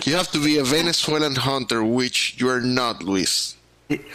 You 0.04 0.14
have 0.14 0.30
to 0.32 0.42
be 0.42 0.58
a 0.58 0.64
Venezuelan 0.64 1.34
hunter, 1.34 1.82
which 1.84 2.40
you 2.40 2.48
are 2.48 2.60
not, 2.60 3.02
Luis. 3.02 3.54
What, 3.88 4.04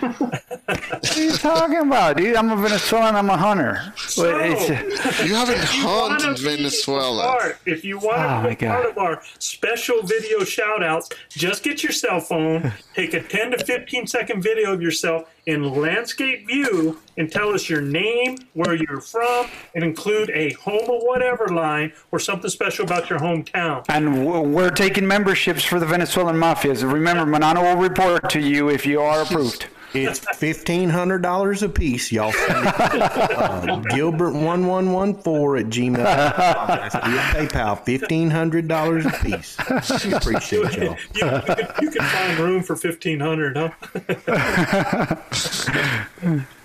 what 0.00 1.16
are 1.16 1.22
you 1.22 1.32
talking 1.32 1.78
about, 1.80 2.16
dude? 2.16 2.36
I'm 2.36 2.50
a 2.50 2.56
Venezuelan. 2.56 3.14
I'm 3.16 3.28
a 3.28 3.36
hunter. 3.36 3.92
So, 3.96 4.22
But 4.32 4.40
it's- 4.46 5.26
You 5.28 5.34
haven't 5.34 5.58
if 5.58 5.74
you 5.76 5.84
wanna 5.86 6.14
hunted 6.22 6.42
Venezuela. 6.42 7.22
part- 7.24 7.58
if 7.66 7.84
you 7.84 7.98
want 7.98 8.18
Oh, 8.18 8.22
to 8.22 8.42
my 8.42 8.48
be 8.54 8.56
part 8.66 8.86
of 8.86 8.96
our 8.98 9.20
special 9.38 10.02
video 10.02 10.42
shout 10.44 10.82
outs, 10.82 11.10
just 11.30 11.62
get 11.62 11.82
your 11.82 11.92
cell 11.92 12.18
phone, 12.20 12.72
take 12.94 13.12
a 13.14 13.22
10 13.22 13.50
to 13.52 13.64
15 13.64 14.06
second 14.06 14.42
video 14.42 14.72
of 14.72 14.80
yourself 14.80 15.28
in 15.46 15.62
landscape 15.74 16.46
view, 16.46 16.98
and 17.16 17.30
tell 17.30 17.52
us 17.52 17.68
your 17.68 17.80
name, 17.80 18.38
where 18.54 18.74
you're 18.74 19.00
from, 19.00 19.46
and 19.74 19.84
include 19.84 20.30
a 20.30 20.52
home 20.54 20.88
or 20.88 21.06
whatever 21.06 21.48
line 21.48 21.92
or 22.12 22.18
something 22.18 22.50
special 22.50 22.84
about 22.84 23.10
your 23.10 23.18
hometown. 23.18 23.84
and 23.88 24.26
we're 24.54 24.70
taking 24.70 25.06
memberships 25.06 25.64
for 25.64 25.78
the 25.78 25.86
Venezuelan 25.86 26.36
mafias. 26.36 26.90
Remember, 26.90 27.24
Manano 27.30 27.62
will 27.62 27.80
report 27.80 28.30
to 28.30 28.40
you 28.40 28.68
if 28.68 28.86
you 28.86 29.00
are 29.00 29.22
approved. 29.22 29.66
It's 29.94 30.18
fifteen 30.18 30.88
hundred 30.90 31.22
dollars 31.22 31.62
a 31.62 31.68
piece, 31.68 32.10
y'all. 32.10 32.32
Send 32.32 32.66
it 32.66 32.72
to, 32.72 33.38
uh, 33.38 33.76
Gilbert 33.94 34.32
one 34.32 34.66
one 34.66 34.92
one 34.92 35.14
four 35.14 35.56
at 35.56 35.66
gmail. 35.66 35.94
That's 36.02 36.94
PayPal. 36.96 37.80
Fifteen 37.84 38.30
hundred 38.30 38.66
dollars 38.68 39.06
a 39.06 39.10
piece. 39.10 39.56
We 40.04 40.12
appreciate 40.12 40.76
y'all. 40.76 40.96
You, 41.14 41.26
you, 41.26 41.40
could, 41.42 41.68
you 41.82 41.90
could 41.90 42.02
find 42.02 42.38
room 42.38 42.62
for 42.62 42.74
1500 42.74 43.56
huh? 43.56 43.70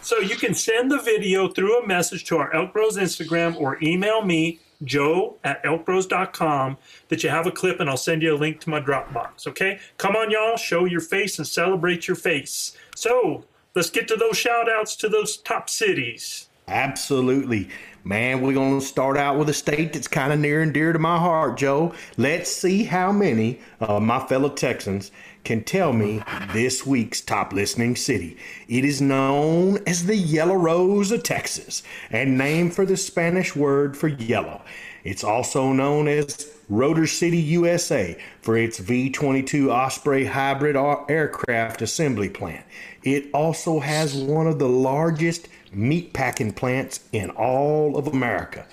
so 0.01 0.17
you 0.19 0.35
can 0.35 0.53
send 0.53 0.91
the 0.91 0.99
video 0.99 1.47
through 1.47 1.79
a 1.79 1.87
message 1.87 2.25
to 2.25 2.37
our 2.37 2.53
Elk 2.53 2.73
Bros 2.73 2.97
Instagram 2.97 3.55
or 3.59 3.77
email 3.81 4.23
me, 4.23 4.59
joe 4.83 5.37
at 5.43 5.63
elkbros.com, 5.63 6.77
that 7.09 7.23
you 7.23 7.29
have 7.29 7.47
a 7.47 7.51
clip 7.51 7.79
and 7.79 7.89
I'll 7.89 7.97
send 7.97 8.21
you 8.21 8.35
a 8.35 8.37
link 8.37 8.59
to 8.61 8.69
my 8.69 8.79
Dropbox. 8.81 9.47
Okay? 9.47 9.79
Come 9.97 10.15
on, 10.15 10.31
y'all. 10.31 10.57
Show 10.57 10.85
your 10.85 11.01
face 11.01 11.37
and 11.37 11.47
celebrate 11.47 12.07
your 12.07 12.15
face. 12.17 12.75
So 12.99 13.45
let's 13.75 13.89
get 13.89 14.09
to 14.09 14.17
those 14.17 14.37
shout 14.37 14.69
outs 14.69 14.97
to 14.97 15.07
those 15.07 15.37
top 15.37 15.69
cities. 15.69 16.49
Absolutely. 16.67 17.69
Man, 18.03 18.41
we're 18.41 18.53
going 18.53 18.77
to 18.77 18.85
start 18.85 19.15
out 19.15 19.39
with 19.39 19.47
a 19.47 19.53
state 19.53 19.93
that's 19.93 20.09
kind 20.09 20.33
of 20.33 20.39
near 20.39 20.61
and 20.61 20.73
dear 20.73 20.91
to 20.91 20.99
my 20.99 21.17
heart, 21.17 21.57
Joe. 21.57 21.93
Let's 22.17 22.51
see 22.51 22.83
how 22.83 23.13
many 23.13 23.61
of 23.79 24.03
my 24.03 24.19
fellow 24.27 24.49
Texans 24.49 25.11
can 25.45 25.63
tell 25.63 25.93
me 25.93 26.21
this 26.51 26.85
week's 26.85 27.21
top 27.21 27.53
listening 27.53 27.95
city. 27.95 28.35
It 28.67 28.83
is 28.83 29.01
known 29.01 29.79
as 29.87 30.05
the 30.05 30.17
Yellow 30.17 30.55
Rose 30.55 31.11
of 31.13 31.23
Texas 31.23 31.83
and 32.11 32.37
named 32.37 32.73
for 32.73 32.85
the 32.85 32.97
Spanish 32.97 33.55
word 33.55 33.95
for 33.95 34.09
yellow. 34.09 34.61
It's 35.05 35.23
also 35.23 35.71
known 35.71 36.09
as 36.09 36.51
Rotor 36.67 37.07
City, 37.07 37.37
USA, 37.37 38.17
for 38.41 38.55
its 38.57 38.77
V 38.77 39.09
22 39.09 39.71
Osprey 39.71 40.25
hybrid 40.25 40.75
aircraft 41.09 41.81
assembly 41.81 42.29
plant. 42.29 42.63
It 43.03 43.29
also 43.33 43.79
has 43.79 44.15
one 44.15 44.47
of 44.47 44.59
the 44.59 44.69
largest 44.69 45.47
meatpacking 45.73 46.55
plants 46.55 47.01
in 47.11 47.29
all 47.31 47.97
of 47.97 48.07
America. 48.07 48.65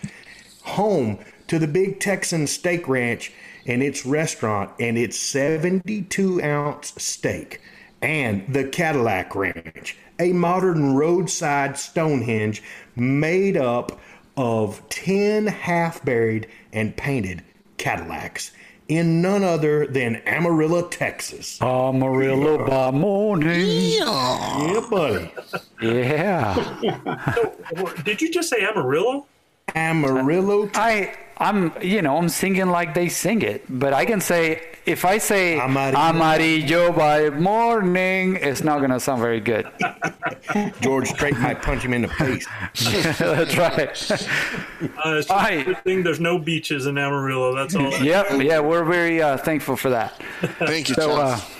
Home 0.62 1.18
to 1.48 1.58
the 1.58 1.68
Big 1.68 2.00
Texan 2.00 2.46
Steak 2.46 2.88
Ranch 2.88 3.32
and 3.66 3.82
its 3.82 4.06
restaurant 4.06 4.70
and 4.80 4.96
its 4.96 5.18
72 5.18 6.42
ounce 6.42 6.94
steak, 6.96 7.60
and 8.00 8.44
the 8.52 8.64
Cadillac 8.64 9.34
Ranch, 9.34 9.96
a 10.18 10.32
modern 10.32 10.94
roadside 10.94 11.76
Stonehenge 11.76 12.62
made 12.94 13.56
up 13.56 14.00
of 14.36 14.86
10 14.88 15.46
half 15.46 16.04
buried 16.04 16.46
and 16.72 16.96
painted 16.96 17.42
Cadillacs 17.78 18.52
in 18.88 19.20
none 19.20 19.42
other 19.42 19.86
than 19.86 20.16
Amarillo, 20.26 20.82
Texas. 20.88 21.60
Amarillo 21.60 22.66
by 22.66 22.90
morning. 22.90 23.60
Yeah, 23.60 24.80
buddy. 24.90 25.30
Yeah. 25.80 26.54
So, 27.76 27.92
did 28.04 28.22
you 28.22 28.30
just 28.32 28.48
say 28.48 28.64
Amarillo? 28.64 29.26
Amarillo. 29.74 30.70
I 30.74 31.12
I'm 31.38 31.72
you 31.82 32.00
know 32.02 32.16
I'm 32.16 32.28
singing 32.28 32.68
like 32.68 32.94
they 32.94 33.08
sing 33.08 33.42
it, 33.42 33.64
but 33.68 33.92
I 33.92 34.04
can 34.06 34.20
say 34.20 34.62
if 34.86 35.04
I 35.04 35.18
say 35.18 35.58
Amarillo. 35.60 35.98
Amarillo 35.98 36.92
by 36.92 37.30
morning, 37.30 38.36
it's 38.40 38.62
not 38.62 38.80
gonna 38.80 39.00
sound 39.00 39.20
very 39.20 39.40
good. 39.40 39.66
George 40.80 41.08
Strait 41.08 41.36
might 41.38 41.60
punch 41.60 41.82
him 41.82 41.92
in 41.92 42.02
the 42.02 42.08
face. 42.08 42.46
That's 43.18 43.56
right. 43.56 44.22
Uh, 44.78 45.16
it's 45.16 45.26
just 45.26 45.30
Aye. 45.30 45.62
good 45.62 45.82
thing 45.84 46.02
there's 46.02 46.20
no 46.20 46.38
beaches 46.38 46.84
in 46.86 46.98
Amarillo. 46.98 47.54
That's 47.54 47.74
all. 47.74 47.90
Yep, 47.90 48.42
yeah, 48.42 48.60
we're 48.60 48.84
very 48.84 49.22
uh, 49.22 49.38
thankful 49.38 49.74
for 49.74 49.88
that. 49.88 50.20
Thank 50.58 50.90
you, 50.90 50.94
So, 50.94 51.12
uh, 51.12 51.36
Charles. 51.38 51.55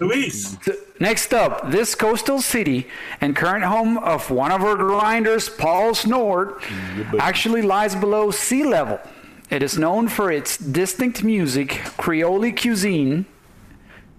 Luis. 0.00 0.56
next 0.98 1.32
up, 1.32 1.70
this 1.70 1.94
coastal 1.94 2.40
city 2.40 2.86
and 3.20 3.34
current 3.34 3.64
home 3.64 3.98
of 3.98 4.30
one 4.30 4.52
of 4.52 4.62
our 4.62 4.76
grinders, 4.76 5.48
Paul 5.48 5.94
Snort, 5.94 6.62
actually 7.18 7.62
lies 7.62 7.94
below 7.94 8.30
sea 8.30 8.64
level. 8.64 9.00
It 9.50 9.62
is 9.62 9.76
known 9.76 10.08
for 10.08 10.30
its 10.30 10.56
distinct 10.56 11.24
music, 11.24 11.80
Creole 11.96 12.52
cuisine, 12.52 13.26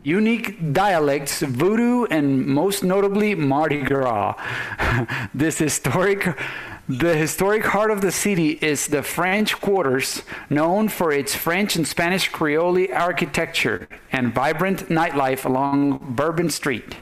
unique 0.03 0.73
dialects, 0.73 1.41
voodoo, 1.41 2.05
and 2.05 2.45
most 2.45 2.83
notably 2.83 3.35
Mardi 3.35 3.81
Gras. 3.81 4.35
this 5.33 5.59
historic, 5.59 6.37
the 6.99 7.15
historic 7.15 7.63
heart 7.63 7.89
of 7.89 8.01
the 8.01 8.11
city 8.11 8.51
is 8.61 8.87
the 8.87 9.01
French 9.01 9.59
Quarters, 9.61 10.23
known 10.49 10.89
for 10.89 11.11
its 11.11 11.33
French 11.33 11.75
and 11.75 11.87
Spanish 11.87 12.27
Creole 12.27 12.87
architecture 12.93 13.87
and 14.11 14.33
vibrant 14.33 14.89
nightlife 14.89 15.45
along 15.45 15.99
Bourbon 16.15 16.49
Street. 16.49 16.95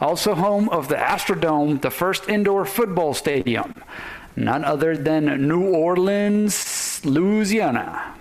Also 0.00 0.34
home 0.34 0.68
of 0.70 0.88
the 0.88 0.96
Astrodome, 0.96 1.80
the 1.80 1.90
first 1.90 2.28
indoor 2.28 2.64
football 2.64 3.14
stadium. 3.14 3.74
None 4.34 4.64
other 4.64 4.96
than 4.96 5.46
New 5.46 5.74
Orleans, 5.74 7.00
Louisiana. 7.04 8.14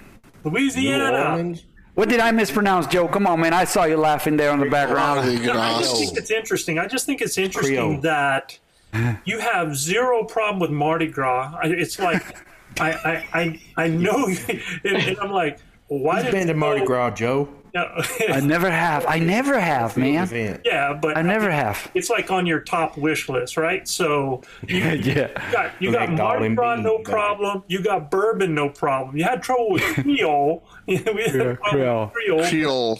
Louisiana. 0.44 1.32
Orleans. 1.32 1.66
What 1.96 2.10
did 2.10 2.20
I 2.20 2.32
mispronounce, 2.32 2.88
Joe? 2.88 3.08
Come 3.08 3.26
on, 3.26 3.40
man. 3.40 3.54
I 3.54 3.64
saw 3.64 3.86
you 3.86 3.98
laughing 3.98 4.38
there 4.38 4.54
in 4.54 4.60
the 4.60 4.70
background. 4.70 5.22
Mardi 5.22 5.50
I 5.50 5.80
just 5.80 5.98
think 5.98 6.18
it's 6.18 6.32
interesting. 6.32 6.78
I 6.78 6.88
just 6.88 7.06
think 7.06 7.22
it's 7.22 7.38
interesting 7.38 7.76
Creole. 7.76 8.02
that 8.02 8.60
you 9.26 9.40
have 9.40 9.76
zero 9.78 10.24
problem 10.24 10.60
with 10.60 10.72
Mardi 10.72 11.08
Gras. 11.08 11.58
It's 11.64 12.00
like 12.00 12.24
I, 12.80 12.92
I, 12.92 13.40
I, 13.40 13.62
I 13.86 13.88
know, 13.88 14.28
and, 14.50 14.62
and 14.84 15.18
I'm 15.20 15.32
like, 15.32 15.60
well, 15.90 16.00
why 16.00 16.16
He's 16.18 16.26
did 16.26 16.32
been 16.34 16.48
to 16.48 16.54
Mardi 16.54 16.86
Gras, 16.86 17.12
Joe. 17.12 17.48
No. 17.74 17.90
I 18.30 18.40
never 18.40 18.72
have. 18.72 19.06
I 19.06 19.20
never 19.20 19.60
have, 19.60 19.98
man. 19.98 20.62
Yeah, 20.64 20.94
but 20.94 21.18
I 21.18 21.22
never 21.22 21.52
have. 21.52 21.92
It's 21.94 22.10
like 22.10 22.32
on 22.32 22.46
your 22.46 22.62
top 22.62 22.98
wish 22.98 23.28
list, 23.28 23.58
right? 23.58 23.86
So 23.86 24.44
you, 24.66 24.78
Yeah. 24.78 24.94
you 25.02 25.52
got 25.52 25.82
you 25.82 25.92
got 25.92 26.10
Mardi 26.14 26.56
Gras, 26.56 26.78
no 26.78 26.84
got 26.84 27.00
it. 27.00 27.04
problem. 27.06 27.64
You 27.68 27.82
got 27.84 28.10
bourbon, 28.10 28.56
no 28.56 28.70
problem. 28.70 29.18
You 29.18 29.26
had 29.26 29.44
trouble 29.44 29.72
with 29.72 29.84
Creole. 29.84 30.64
we 30.88 30.96
had 30.96 31.08
a 31.10 31.56
problem 31.56 32.00
with 32.00 32.14
Creole. 32.14 32.44
Creole. 32.48 33.00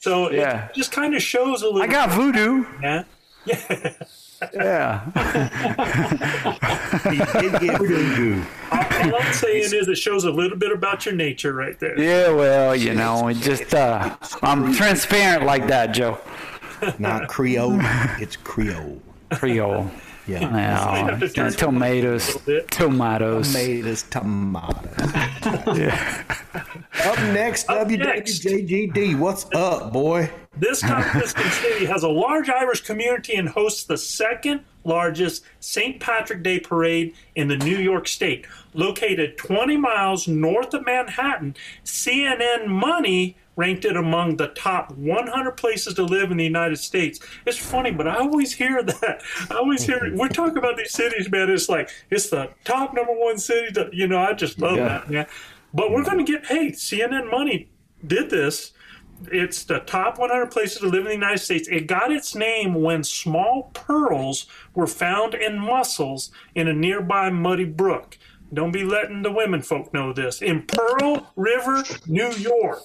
So 0.00 0.30
Yeah. 0.30 0.68
it 0.68 0.74
just 0.74 0.90
kind 0.90 1.14
of 1.14 1.22
shows 1.22 1.60
a 1.60 1.66
little. 1.66 1.82
I 1.82 1.86
got 1.86 2.10
voodoo. 2.12 2.64
Yeah. 2.80 3.04
Yeah. 3.44 3.92
He 7.10 7.18
did 7.18 7.60
get 7.60 7.78
voodoo. 7.78 8.42
I'll, 8.70 9.14
all 9.14 9.22
I'm 9.22 9.32
saying 9.32 9.72
is 9.72 9.88
it 9.88 9.96
shows 9.96 10.24
a 10.24 10.30
little 10.30 10.56
bit 10.56 10.72
about 10.72 11.06
your 11.06 11.14
nature 11.14 11.52
right 11.52 11.78
there. 11.78 11.98
Yeah, 11.98 12.30
well, 12.30 12.76
you 12.76 12.94
know, 12.94 13.28
it 13.28 13.38
just 13.38 13.74
uh, 13.74 14.16
I'm 14.42 14.72
transparent 14.74 15.44
like 15.44 15.66
that, 15.68 15.92
Joe. 15.92 16.18
Not 16.98 17.28
Creole, 17.28 17.78
it's 18.20 18.36
Creole. 18.36 19.00
Creole. 19.32 19.90
Yeah. 20.26 20.40
Yeah, 20.40 21.06
have 21.10 21.20
to 21.20 21.28
turn 21.28 21.48
it 21.48 21.58
tomatoes, 21.58 22.28
a 22.28 22.38
little 22.38 22.42
bit. 22.46 22.70
tomatoes. 22.70 23.52
Tomatoes, 23.52 24.02
tomatoes. 24.04 24.78
Yeah. 25.78 26.24
Up 27.04 27.18
next, 27.18 27.68
Up 27.68 27.88
next. 27.88 28.46
What's 29.18 29.46
up, 29.54 29.92
boy? 29.92 30.30
This 30.56 30.82
Conquesting 30.82 31.50
City 31.50 31.86
has 31.86 32.02
a 32.02 32.08
large 32.08 32.48
Irish 32.48 32.82
community 32.82 33.34
and 33.34 33.48
hosts 33.48 33.84
the 33.84 33.96
second 33.96 34.60
largest 34.84 35.44
St. 35.60 35.98
Patrick 35.98 36.42
Day 36.42 36.60
parade 36.60 37.14
in 37.34 37.48
the 37.48 37.56
New 37.56 37.78
York 37.78 38.06
State. 38.06 38.46
Located 38.74 39.38
20 39.38 39.76
miles 39.78 40.28
north 40.28 40.74
of 40.74 40.84
Manhattan, 40.84 41.56
CNN 41.84 42.66
Money 42.66 43.36
ranked 43.56 43.84
it 43.84 43.96
among 43.96 44.36
the 44.36 44.48
top 44.48 44.92
100 44.92 45.52
places 45.56 45.94
to 45.94 46.02
live 46.02 46.30
in 46.30 46.36
the 46.38 46.44
United 46.44 46.76
States. 46.76 47.20
It's 47.46 47.58
funny, 47.58 47.90
but 47.90 48.08
I 48.08 48.16
always 48.16 48.52
hear 48.54 48.82
that. 48.82 49.22
I 49.50 49.54
always 49.56 49.82
hear 49.84 50.00
we're 50.14 50.28
talking 50.28 50.58
about 50.58 50.76
these 50.76 50.92
cities, 50.92 51.30
man. 51.30 51.50
It's 51.50 51.68
like 51.68 51.90
it's 52.10 52.30
the 52.30 52.50
top 52.64 52.94
number 52.94 53.12
one 53.12 53.38
city. 53.38 53.72
To, 53.74 53.88
you 53.92 54.06
know, 54.06 54.18
I 54.20 54.32
just 54.32 54.58
love 54.58 54.76
Yeah. 54.76 54.88
that, 54.88 55.10
man. 55.10 55.26
But 55.74 55.90
we're 55.90 56.04
going 56.04 56.24
to 56.24 56.30
get 56.32 56.46
hey, 56.46 56.72
CNN 56.72 57.30
Money 57.30 57.70
did 58.06 58.30
this. 58.30 58.72
It's 59.30 59.62
the 59.64 59.78
top 59.78 60.18
100 60.18 60.50
places 60.50 60.78
to 60.80 60.86
live 60.88 61.02
in 61.02 61.06
the 61.08 61.14
United 61.14 61.38
States. 61.38 61.68
It 61.68 61.86
got 61.86 62.10
its 62.10 62.34
name 62.34 62.74
when 62.74 63.04
small 63.04 63.70
pearls 63.72 64.46
were 64.74 64.88
found 64.88 65.34
in 65.34 65.60
mussels 65.60 66.32
in 66.56 66.66
a 66.66 66.72
nearby 66.72 67.30
muddy 67.30 67.64
brook. 67.64 68.18
Don't 68.52 68.72
be 68.72 68.82
letting 68.84 69.22
the 69.22 69.30
women 69.30 69.62
folk 69.62 69.94
know 69.94 70.12
this. 70.12 70.42
In 70.42 70.62
Pearl 70.66 71.30
River, 71.36 71.84
New 72.06 72.32
York. 72.32 72.82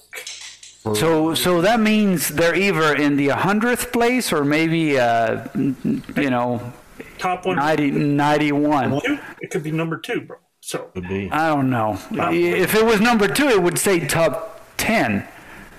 So, 0.94 1.34
so 1.34 1.60
that 1.62 1.80
means 1.80 2.28
they're 2.28 2.54
either 2.54 2.94
in 2.94 3.16
the 3.16 3.28
hundredth 3.28 3.92
place 3.92 4.32
or 4.32 4.44
maybe, 4.44 4.98
uh, 4.98 5.46
you 5.54 6.30
know, 6.30 6.72
Top 7.18 7.46
one. 7.46 7.56
90, 7.56 7.90
91. 7.90 9.00
Two? 9.00 9.18
It 9.40 9.50
could 9.50 9.62
be 9.62 9.70
number 9.72 9.96
two, 9.98 10.20
bro. 10.22 10.36
So, 10.60 10.90
I 10.96 11.48
don't 11.48 11.70
know. 11.70 11.98
If 12.12 12.74
it 12.74 12.84
was 12.84 13.00
number 13.00 13.26
two, 13.28 13.48
it 13.48 13.62
would 13.62 13.78
say 13.78 14.06
top 14.06 14.60
ten. 14.76 15.26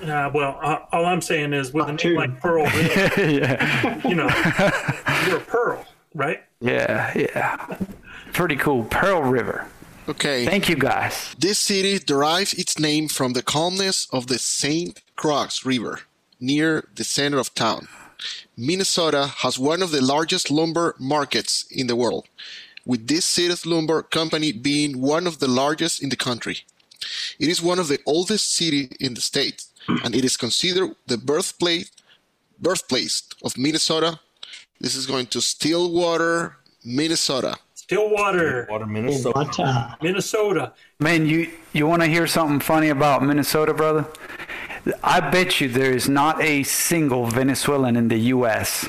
uh, 0.04 0.32
well, 0.34 0.58
uh, 0.62 0.80
all 0.92 1.06
I'm 1.06 1.22
saying 1.22 1.54
is 1.54 1.72
with 1.74 1.86
a 1.86 1.90
name 1.90 1.98
two. 1.98 2.16
like 2.16 2.40
Pearl 2.42 2.64
River, 2.76 3.30
yeah, 3.32 4.08
you 4.08 4.16
know, 4.16 4.28
you're 5.28 5.38
a 5.38 5.46
pearl, 5.46 5.86
right? 6.16 6.44
yeah, 6.60 7.14
yeah. 7.16 7.78
Pretty 8.34 8.56
cool. 8.56 8.84
Pearl 8.86 9.22
River. 9.22 9.68
Okay. 10.10 10.44
Thank 10.44 10.70
you, 10.70 10.76
guys. 10.76 11.36
This 11.38 11.60
city 11.60 12.00
derives 12.00 12.54
its 12.54 12.80
name 12.80 13.10
from 13.10 13.34
the 13.34 13.44
calmness 13.44 14.08
of 14.12 14.26
the 14.26 14.40
St. 14.40 15.00
Croix 15.16 15.50
River 15.64 16.02
near 16.40 16.88
the 16.96 17.04
center 17.04 17.38
of 17.38 17.54
town. 17.54 17.88
Minnesota 18.58 19.28
has 19.28 19.60
one 19.60 19.84
of 19.84 19.92
the 19.92 20.02
largest 20.02 20.50
lumber 20.50 20.96
markets 20.98 21.66
in 21.70 21.86
the 21.86 21.96
world, 21.96 22.28
with 22.88 23.08
this 23.08 23.24
city's 23.24 23.68
lumber 23.68 24.02
company 24.02 24.52
being 24.52 25.00
one 25.00 25.28
of 25.28 25.38
the 25.38 25.48
largest 25.48 26.02
in 26.02 26.10
the 26.10 26.16
country. 26.16 26.64
It 27.38 27.48
is 27.48 27.62
one 27.62 27.78
of 27.78 27.88
the 27.88 28.00
oldest 28.08 28.52
cities 28.56 28.90
in 29.00 29.14
the 29.14 29.22
state, 29.22 29.66
and 30.04 30.16
it 30.16 30.26
is 30.26 30.38
considered 30.38 30.96
the 31.06 31.20
birthplace 31.20 31.92
birthplace 32.60 33.24
of 33.44 33.58
Minnesota. 33.60 34.20
This 34.82 34.96
is 34.96 35.06
going 35.06 35.28
to 35.28 35.40
Stillwater, 35.40 36.58
Minnesota. 36.84 37.58
Stillwater, 37.90 38.68
Water, 38.70 38.86
Minnesota. 38.86 39.50
But, 39.58 40.04
Minnesota. 40.04 40.74
Man, 41.00 41.26
you 41.26 41.52
you 41.74 41.88
want 41.88 42.04
to 42.04 42.08
hear 42.08 42.28
something 42.28 42.60
funny 42.60 42.90
about 42.90 43.24
Minnesota, 43.24 43.74
brother? 43.74 44.06
I 45.04 45.20
bet 45.32 45.60
you 45.60 45.70
there 45.70 45.92
is 45.92 46.08
not 46.08 46.40
a 46.40 46.62
single 46.62 47.26
Venezuelan 47.26 47.96
in 47.96 48.08
the 48.08 48.20
U.S. 48.36 48.88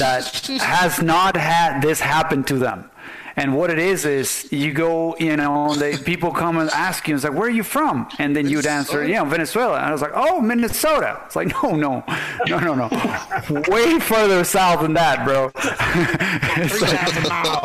that 0.00 0.24
has 0.62 1.00
not 1.00 1.36
had 1.36 1.80
this 1.80 2.00
happen 2.00 2.42
to 2.44 2.58
them. 2.58 2.90
And 3.36 3.56
what 3.56 3.70
it 3.70 3.78
is 3.80 4.04
is 4.04 4.46
you 4.52 4.72
go, 4.72 5.16
you 5.18 5.36
know, 5.36 5.74
they 5.74 5.96
people 5.96 6.30
come 6.30 6.58
and 6.58 6.70
ask 6.70 7.08
you, 7.08 7.14
it's 7.16 7.24
like, 7.24 7.32
where 7.34 7.48
are 7.48 7.50
you 7.50 7.64
from? 7.64 8.08
And 8.18 8.34
then 8.36 8.46
you'd 8.48 8.66
answer, 8.66 9.04
you 9.06 9.14
know, 9.14 9.24
Venezuela. 9.24 9.76
And 9.78 9.86
I 9.86 9.92
was 9.92 10.02
like, 10.02 10.12
oh, 10.14 10.40
Minnesota. 10.40 11.20
It's 11.26 11.34
like, 11.36 11.48
no, 11.62 11.74
no, 11.74 12.04
no, 12.46 12.58
no, 12.60 12.74
no, 12.74 13.62
way 13.68 13.98
further 13.98 14.44
south 14.44 14.82
than 14.82 14.94
that, 14.94 15.24
bro. 15.24 15.50
It's 16.56 16.80
like- 16.80 16.92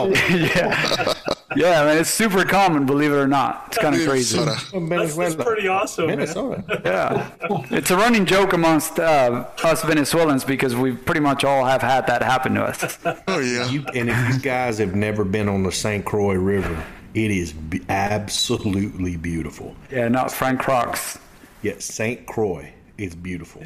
yeah, 0.30 1.14
yeah, 1.56 1.84
man, 1.84 1.98
it's 1.98 2.10
super 2.10 2.44
common, 2.46 2.86
believe 2.86 3.12
it 3.12 3.16
or 3.16 3.28
not. 3.28 3.66
It's 3.68 3.78
kind 3.78 3.96
of 3.96 4.08
crazy. 4.08 4.38
That's, 4.38 5.16
that's 5.16 5.36
pretty 5.36 5.68
awesome, 5.68 6.08
man. 6.08 6.18
Minnesota. 6.20 6.82
Yeah, 6.86 7.30
it's 7.72 7.92
a 7.92 7.98
running 7.98 8.26
joke 8.26 8.54
amongst 8.54 9.00
uh, 9.00 9.46
us 9.64 9.84
Venezuelans 9.84 10.44
because 10.44 10.76
we 10.76 10.92
pretty 10.94 11.22
much 11.22 11.44
all 11.44 11.66
have 11.66 11.82
had 11.82 12.08
that 12.08 12.22
happen 12.22 12.54
to 12.56 12.64
us. 12.64 12.98
Oh 13.28 13.40
yeah. 13.40 13.70
You, 13.70 13.86
and 13.94 14.10
if 14.10 14.34
you 14.34 14.40
guys 14.40 14.78
have 14.80 14.96
never 14.96 15.24
been 15.24 15.48
on 15.50 15.64
the 15.64 15.72
St. 15.72 16.04
Croix 16.04 16.36
River, 16.36 16.84
it 17.14 17.32
is 17.32 17.54
be- 17.54 17.82
absolutely 17.90 19.18
beautiful. 19.18 19.76
Yeah, 19.92 20.08
not 20.08 20.32
Frank 20.32 20.60
Crocs. 20.60 21.20
Yes, 21.62 21.86
St. 21.86 22.26
Croix 22.26 22.72
is 22.98 23.16
beautiful. 23.16 23.64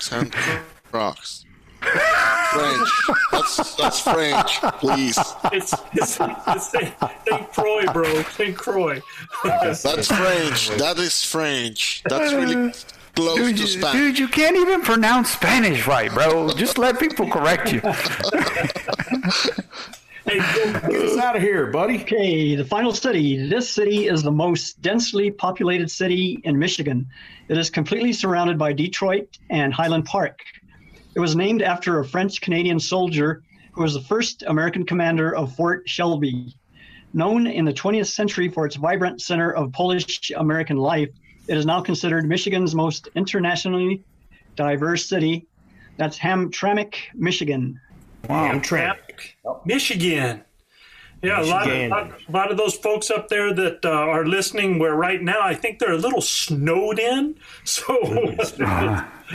Santa 0.00 0.60
Rocks. 0.92 1.43
French. 1.84 2.90
That's 3.32 3.74
that's 3.76 4.00
French, 4.00 4.60
please. 4.80 5.18
It's, 5.52 5.72
it's, 5.92 6.18
it's 6.46 6.70
St. 6.70 6.94
St. 7.26 7.52
Croix, 7.52 7.84
bro. 7.92 8.22
St. 8.22 8.56
Croix. 8.56 9.00
That's 9.44 9.82
French. 10.08 10.70
That 10.70 10.96
is 10.98 11.22
French. 11.24 12.02
That's 12.08 12.32
really 12.32 12.72
close 13.14 13.36
Dude 13.36 13.56
to 13.58 13.66
Spanish. 13.66 13.92
dude, 13.92 14.18
you 14.18 14.28
can't 14.28 14.56
even 14.56 14.82
pronounce 14.82 15.30
Spanish 15.30 15.86
right, 15.86 16.12
bro. 16.12 16.50
Just 16.54 16.78
let 16.78 16.98
people 16.98 17.28
correct 17.30 17.72
you. 17.72 17.80
Hey, 20.26 20.38
Get 20.38 21.02
us 21.02 21.18
out 21.18 21.36
of 21.36 21.42
here, 21.42 21.66
buddy. 21.66 22.00
Okay, 22.00 22.54
the 22.54 22.64
final 22.64 22.94
city. 22.94 23.46
This 23.46 23.68
city 23.68 24.08
is 24.08 24.22
the 24.22 24.30
most 24.30 24.80
densely 24.80 25.30
populated 25.30 25.90
city 25.90 26.40
in 26.44 26.58
Michigan. 26.58 27.06
It 27.48 27.58
is 27.58 27.68
completely 27.68 28.14
surrounded 28.14 28.56
by 28.56 28.72
Detroit 28.72 29.36
and 29.50 29.74
Highland 29.74 30.06
Park. 30.06 30.40
It 31.14 31.20
was 31.20 31.36
named 31.36 31.62
after 31.62 32.00
a 32.00 32.04
French 32.04 32.40
Canadian 32.40 32.80
soldier 32.80 33.42
who 33.72 33.82
was 33.82 33.94
the 33.94 34.00
first 34.00 34.42
American 34.46 34.84
commander 34.84 35.34
of 35.34 35.54
Fort 35.54 35.88
Shelby. 35.88 36.56
Known 37.12 37.46
in 37.46 37.64
the 37.64 37.72
20th 37.72 38.08
century 38.08 38.48
for 38.48 38.66
its 38.66 38.76
vibrant 38.76 39.20
center 39.22 39.52
of 39.52 39.72
Polish 39.72 40.32
American 40.36 40.76
life, 40.76 41.10
it 41.46 41.56
is 41.56 41.66
now 41.66 41.80
considered 41.80 42.28
Michigan's 42.28 42.74
most 42.74 43.08
internationally 43.14 44.02
diverse 44.56 45.08
city. 45.08 45.46
That's 45.96 46.18
Hamtramck, 46.18 46.96
Michigan. 47.14 47.80
Amtrak. 48.24 49.34
Michigan. 49.64 50.42
Yeah, 51.24 51.42
a 51.42 51.44
lot, 51.44 51.62
of, 51.62 51.68
Michigan. 51.68 51.90
lot, 51.90 52.12
lot 52.30 52.50
of 52.50 52.56
those 52.56 52.74
folks 52.74 53.10
up 53.10 53.28
there 53.28 53.52
that 53.52 53.84
uh, 53.84 53.90
are 53.90 54.26
listening, 54.26 54.78
where 54.78 54.94
right 54.94 55.22
now 55.22 55.40
I 55.40 55.54
think 55.54 55.78
they're 55.78 55.92
a 55.92 55.98
little 55.98 56.20
snowed 56.20 56.98
in. 56.98 57.36
So, 57.64 58.36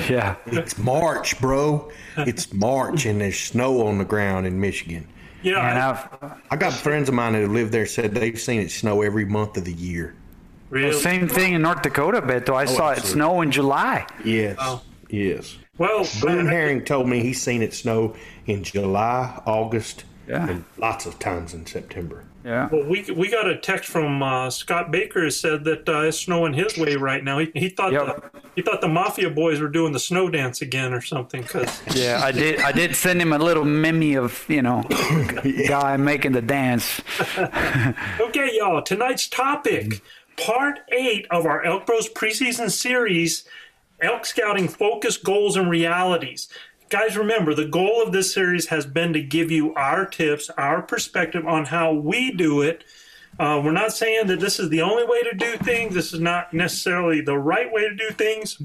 Yeah, 0.08 0.36
It's 0.46 0.78
March, 0.78 1.40
bro. 1.42 1.92
It's 2.18 2.54
March, 2.54 3.06
and 3.06 3.22
there's 3.22 3.40
snow 3.40 3.88
on 3.88 3.98
the 3.98 4.06
ground 4.06 4.46
in 4.46 4.60
Michigan. 4.60 5.08
Yeah, 5.42 5.68
and 5.68 5.78
yeah, 5.78 6.08
I've, 6.22 6.42
I 6.52 6.56
got 6.58 6.74
friends 6.74 7.10
of 7.10 7.16
mine 7.16 7.34
that 7.34 7.48
live 7.50 7.72
there 7.72 7.86
said 7.86 8.14
they've 8.14 8.40
seen 8.40 8.62
it 8.62 8.72
snow 8.72 9.02
every 9.02 9.26
month 9.26 9.58
of 9.58 9.66
the 9.66 9.74
year. 9.74 10.16
really. 10.70 10.94
same 10.94 11.28
thing 11.28 11.54
in 11.54 11.62
North 11.62 11.82
Dakota, 11.82 12.22
Beto. 12.22 12.54
I 12.54 12.66
saw 12.66 12.92
it 12.92 13.00
snow 13.00 13.42
in 13.42 13.52
July. 13.52 14.06
Yes. 14.24 14.60
Yes. 15.10 15.58
Well, 15.78 16.06
Boone 16.22 16.48
uh, 16.48 16.50
Herring 16.50 16.84
told 16.84 17.08
me 17.08 17.22
he's 17.22 17.42
seen 17.42 17.62
it 17.62 17.74
snow 17.74 18.16
in 18.46 18.64
July, 18.64 19.42
August, 19.46 20.04
Yeah. 20.30 20.48
and 20.48 20.64
lots 20.78 21.06
of 21.08 21.18
times 21.18 21.54
in 21.56 21.66
September. 21.66 22.24
Yeah. 22.46 22.70
well, 22.72 22.86
we 22.86 23.04
we 23.12 23.30
got 23.30 23.50
a 23.50 23.58
text 23.58 23.90
from 23.90 24.24
uh, 24.24 24.50
Scott 24.50 24.92
Baker 24.92 25.22
who 25.24 25.30
said 25.32 25.64
that 25.66 25.90
uh, 25.90 26.02
it's 26.04 26.20
snowing 26.20 26.54
his 26.54 26.78
way 26.78 26.96
right 26.96 27.22
now. 27.24 27.40
He, 27.40 27.52
he 27.56 27.68
thought 27.70 27.92
Yep. 27.92 28.32
the, 28.32 28.40
he 28.56 28.62
thought 28.62 28.80
the 28.80 28.88
Mafia 28.88 29.30
boys 29.30 29.60
were 29.60 29.68
doing 29.68 29.92
the 29.92 30.00
snow 30.00 30.30
dance 30.30 30.62
again 30.62 30.94
or 30.94 31.02
something. 31.02 31.42
Because 31.42 31.82
Yeah, 31.96 32.22
I 32.24 32.32
did. 32.32 32.62
I 32.62 32.72
did 32.72 32.96
send 32.96 33.22
him 33.22 33.34
a 33.34 33.40
little 33.40 33.66
meme 33.66 34.16
of 34.18 34.46
you 34.48 34.62
know, 34.62 34.84
guy 35.68 35.98
making 35.98 36.34
the 36.34 36.42
dance. 36.42 37.02
Okay, 38.20 38.52
y'all, 38.58 38.82
tonight's 38.84 39.28
topic, 39.28 40.02
part 40.38 40.80
eight 40.92 41.26
of 41.32 41.46
our 41.46 41.64
Elk 41.64 41.86
Bros 41.86 42.08
preseason 42.10 42.70
series, 42.72 43.46
Elk 44.02 44.26
Scouting 44.26 44.68
Focus, 44.68 45.18
Goals, 45.18 45.56
and 45.58 45.70
Realities. 45.70 46.48
Guys, 46.90 47.16
remember, 47.16 47.54
the 47.54 47.68
goal 47.68 48.02
of 48.02 48.12
this 48.12 48.34
series 48.34 48.68
has 48.68 48.88
been 48.88 49.14
to 49.14 49.22
give 49.22 49.52
you 49.52 49.76
our 49.76 50.08
tips, 50.08 50.50
our 50.58 50.82
perspective 50.82 51.46
on 51.46 51.66
how 51.66 51.94
we 51.94 52.32
do 52.32 52.62
it. 52.62 52.84
Uh, 53.38 53.62
we're 53.64 53.72
not 53.72 53.94
saying 53.94 54.26
that 54.26 54.40
this 54.40 54.60
is 54.60 54.70
the 54.70 54.82
only 54.82 55.06
way 55.06 55.22
to 55.22 55.36
do 55.36 55.56
things. 55.58 55.94
This 55.94 56.14
is 56.14 56.20
not 56.20 56.52
necessarily 56.52 57.22
the 57.22 57.38
right 57.38 57.72
way 57.72 57.88
to 57.88 57.96
do 57.96 58.10
things. 58.10 58.60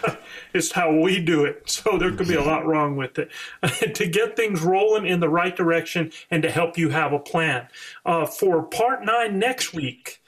it's 0.54 0.70
how 0.70 0.94
we 0.94 1.18
do 1.18 1.44
it. 1.44 1.68
So 1.68 1.98
there 1.98 2.12
could 2.12 2.28
be 2.28 2.36
a 2.36 2.42
lot 2.42 2.64
wrong 2.66 2.96
with 2.96 3.18
it. 3.18 3.32
to 3.94 4.06
get 4.06 4.36
things 4.36 4.62
rolling 4.62 5.04
in 5.04 5.18
the 5.18 5.28
right 5.28 5.54
direction 5.54 6.12
and 6.30 6.44
to 6.44 6.50
help 6.50 6.78
you 6.78 6.90
have 6.90 7.12
a 7.12 7.18
plan. 7.18 7.66
Uh, 8.04 8.26
for 8.26 8.62
part 8.62 9.04
nine 9.04 9.40
next 9.40 9.74
week, 9.74 10.22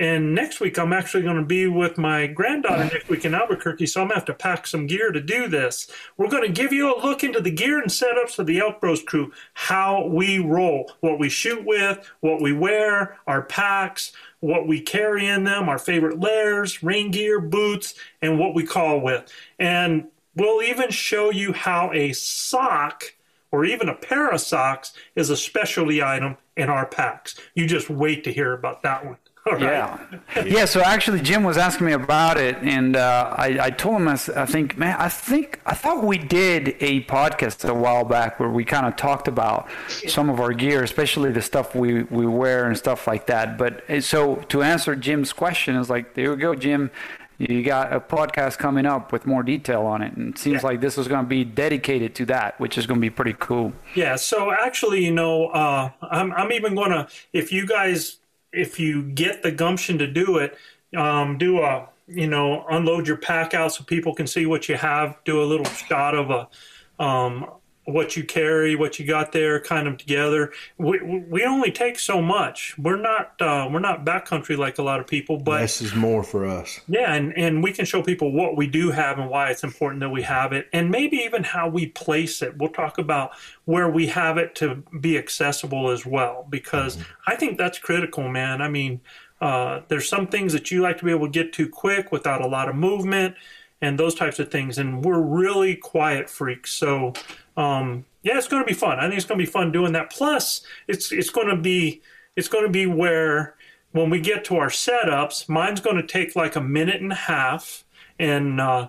and 0.00 0.34
next 0.34 0.60
week, 0.60 0.76
I'm 0.76 0.92
actually 0.92 1.22
going 1.22 1.36
to 1.36 1.44
be 1.44 1.68
with 1.68 1.98
my 1.98 2.26
granddaughter 2.26 2.84
next 2.84 3.08
week 3.08 3.24
in 3.24 3.34
Albuquerque, 3.34 3.86
so 3.86 4.00
I'm 4.00 4.08
going 4.08 4.14
to 4.14 4.20
have 4.20 4.24
to 4.26 4.34
pack 4.34 4.66
some 4.66 4.88
gear 4.88 5.12
to 5.12 5.20
do 5.20 5.46
this. 5.46 5.88
We're 6.16 6.28
going 6.28 6.42
to 6.42 6.52
give 6.52 6.72
you 6.72 6.92
a 6.92 6.98
look 7.00 7.22
into 7.22 7.40
the 7.40 7.52
gear 7.52 7.80
and 7.80 7.90
setups 7.90 8.38
of 8.40 8.46
the 8.46 8.58
Elk 8.58 8.80
Bros 8.80 9.02
crew, 9.02 9.32
how 9.52 10.06
we 10.06 10.38
roll, 10.38 10.90
what 11.00 11.20
we 11.20 11.28
shoot 11.28 11.64
with, 11.64 12.10
what 12.20 12.42
we 12.42 12.52
wear, 12.52 13.18
our 13.28 13.42
packs, 13.42 14.12
what 14.40 14.66
we 14.66 14.80
carry 14.80 15.26
in 15.28 15.44
them, 15.44 15.68
our 15.68 15.78
favorite 15.78 16.18
layers, 16.18 16.82
rain 16.82 17.12
gear, 17.12 17.40
boots, 17.40 17.94
and 18.20 18.38
what 18.38 18.54
we 18.54 18.64
call 18.64 19.00
with. 19.00 19.32
And 19.60 20.08
we'll 20.34 20.62
even 20.62 20.90
show 20.90 21.30
you 21.30 21.52
how 21.52 21.92
a 21.92 22.12
sock 22.12 23.14
or 23.52 23.64
even 23.64 23.88
a 23.88 23.94
pair 23.94 24.30
of 24.30 24.40
socks 24.40 24.92
is 25.14 25.30
a 25.30 25.36
specialty 25.36 26.02
item 26.02 26.36
in 26.56 26.68
our 26.68 26.84
packs. 26.84 27.38
You 27.54 27.68
just 27.68 27.88
wait 27.88 28.24
to 28.24 28.32
hear 28.32 28.52
about 28.52 28.82
that 28.82 29.06
one. 29.06 29.18
All 29.50 29.60
Yeah, 29.60 29.98
yeah. 30.46 30.64
So 30.64 30.80
actually, 30.80 31.20
Jim 31.20 31.42
was 31.44 31.58
asking 31.58 31.86
me 31.86 31.92
about 31.92 32.38
it, 32.38 32.56
and 32.62 32.96
uh, 32.96 33.34
I, 33.36 33.58
I 33.66 33.70
told 33.70 33.96
him 34.00 34.08
I 34.08 34.16
think, 34.16 34.78
man, 34.78 34.96
I 34.98 35.10
think 35.10 35.60
I 35.66 35.74
thought 35.74 36.02
we 36.02 36.16
did 36.16 36.76
a 36.80 37.02
podcast 37.04 37.68
a 37.68 37.74
while 37.74 38.04
back 38.04 38.40
where 38.40 38.48
we 38.48 38.64
kind 38.64 38.86
of 38.86 38.96
talked 38.96 39.28
about 39.28 39.68
some 39.88 40.30
of 40.30 40.40
our 40.40 40.52
gear, 40.54 40.82
especially 40.82 41.30
the 41.30 41.42
stuff 41.42 41.74
we 41.74 42.04
we 42.04 42.26
wear 42.26 42.64
and 42.66 42.76
stuff 42.78 43.06
like 43.06 43.26
that. 43.26 43.58
But 43.58 43.88
uh, 43.90 44.00
so 44.00 44.36
to 44.48 44.62
answer 44.62 44.96
Jim's 44.96 45.32
question 45.34 45.76
is 45.76 45.90
like, 45.90 46.14
there 46.14 46.30
we 46.30 46.36
go, 46.36 46.54
Jim. 46.54 46.90
You 47.36 47.64
got 47.64 47.92
a 47.92 47.98
podcast 48.00 48.58
coming 48.58 48.86
up 48.86 49.10
with 49.12 49.26
more 49.26 49.42
detail 49.42 49.82
on 49.82 50.02
it, 50.02 50.16
and 50.16 50.34
it 50.34 50.38
seems 50.38 50.62
Yeah. 50.62 50.68
like 50.68 50.80
this 50.80 50.96
is 50.96 51.08
going 51.08 51.24
to 51.24 51.28
be 51.28 51.44
dedicated 51.44 52.14
to 52.14 52.26
that, 52.26 52.58
which 52.60 52.78
is 52.78 52.86
going 52.86 52.98
to 53.00 53.04
be 53.04 53.10
pretty 53.10 53.34
cool. 53.38 53.72
Yeah, 53.96 54.14
so 54.16 54.52
actually, 54.52 55.04
you 55.04 55.12
know, 55.12 55.48
uh, 55.48 55.90
I'm 56.00 56.32
I'm 56.32 56.52
even 56.52 56.74
gonna 56.76 57.08
if 57.32 57.52
you 57.52 57.66
guys 57.66 58.20
if 58.54 58.78
you 58.78 59.02
get 59.02 59.42
the 59.42 59.50
gumption 59.50 59.98
to 59.98 60.06
do 60.06 60.38
it, 60.38 60.56
um, 60.96 61.38
do 61.38 61.60
a 61.60 61.88
you 62.06 62.26
know 62.26 62.64
unload 62.70 63.06
your 63.06 63.16
pack 63.16 63.54
out 63.54 63.72
so 63.72 63.84
people 63.84 64.14
can 64.14 64.26
see 64.26 64.46
what 64.46 64.68
you 64.68 64.76
have. 64.76 65.16
Do 65.24 65.42
a 65.42 65.44
little 65.44 65.66
shot 65.66 66.14
of 66.14 66.30
a 66.30 67.02
um, 67.02 67.46
what 67.86 68.16
you 68.16 68.24
carry, 68.24 68.76
what 68.76 68.98
you 68.98 69.06
got 69.06 69.32
there, 69.32 69.60
kind 69.60 69.86
of 69.86 69.98
together. 69.98 70.52
We 70.78 71.00
we 71.02 71.44
only 71.44 71.70
take 71.70 71.98
so 71.98 72.22
much. 72.22 72.76
We're 72.78 73.00
not 73.00 73.40
uh, 73.40 73.68
we're 73.70 73.80
not 73.80 74.04
backcountry 74.04 74.56
like 74.56 74.78
a 74.78 74.82
lot 74.82 75.00
of 75.00 75.06
people, 75.06 75.36
but 75.36 75.60
Less 75.60 75.80
is 75.82 75.94
more 75.94 76.22
for 76.22 76.46
us. 76.46 76.80
yeah, 76.88 77.14
and, 77.14 77.36
and 77.36 77.62
we 77.62 77.72
can 77.72 77.84
show 77.84 78.02
people 78.02 78.32
what 78.32 78.56
we 78.56 78.66
do 78.66 78.90
have 78.90 79.18
and 79.18 79.28
why 79.28 79.50
it's 79.50 79.64
important 79.64 80.00
that 80.00 80.10
we 80.10 80.22
have 80.22 80.52
it, 80.52 80.68
and 80.72 80.90
maybe 80.90 81.18
even 81.18 81.44
how 81.44 81.68
we 81.68 81.86
place 81.86 82.40
it. 82.42 82.56
We'll 82.56 82.70
talk 82.70 82.98
about 82.98 83.32
where 83.66 83.88
we 83.90 84.06
have 84.08 84.38
it 84.38 84.54
to 84.56 84.82
be 85.00 85.18
accessible 85.18 85.90
as 85.90 86.06
well, 86.06 86.46
because 86.48 86.98
I 87.26 87.36
think 87.36 87.58
that's 87.58 87.78
critical, 87.78 88.28
man. 88.28 88.62
I 88.62 88.68
mean, 88.68 89.00
uh, 89.40 89.80
there's 89.88 90.08
some 90.08 90.26
things 90.26 90.52
that 90.54 90.70
you 90.70 90.80
like 90.80 90.98
to 90.98 91.04
be 91.04 91.10
able 91.10 91.26
to 91.26 91.32
get 91.32 91.52
to 91.54 91.68
quick 91.68 92.12
without 92.12 92.40
a 92.40 92.46
lot 92.46 92.68
of 92.68 92.74
movement 92.74 93.34
and 93.82 93.98
those 93.98 94.14
types 94.14 94.38
of 94.38 94.50
things, 94.50 94.78
and 94.78 95.04
we're 95.04 95.20
really 95.20 95.76
quiet 95.76 96.30
freaks. 96.30 96.70
So, 96.72 97.12
um, 97.56 98.04
yeah, 98.22 98.38
it's 98.38 98.48
going 98.48 98.62
to 98.62 98.66
be 98.66 98.74
fun. 98.74 98.98
I 98.98 99.02
think 99.02 99.14
it's 99.16 99.26
going 99.26 99.38
to 99.38 99.44
be 99.44 99.50
fun 99.50 99.70
doing 99.72 99.92
that. 99.92 100.10
Plus, 100.10 100.62
it's 100.88 101.12
it's 101.12 101.30
going 101.30 101.48
to 101.48 101.56
be 101.56 102.00
it's 102.36 102.48
going 102.48 102.64
to 102.64 102.70
be 102.70 102.86
where 102.86 103.54
when 103.92 104.10
we 104.10 104.20
get 104.20 104.44
to 104.46 104.56
our 104.56 104.68
setups, 104.70 105.48
mine's 105.48 105.80
going 105.80 105.96
to 105.96 106.06
take 106.06 106.34
like 106.34 106.56
a 106.56 106.60
minute 106.60 107.00
and 107.00 107.12
a 107.12 107.16
half, 107.16 107.84
and 108.18 108.60
uh, 108.60 108.88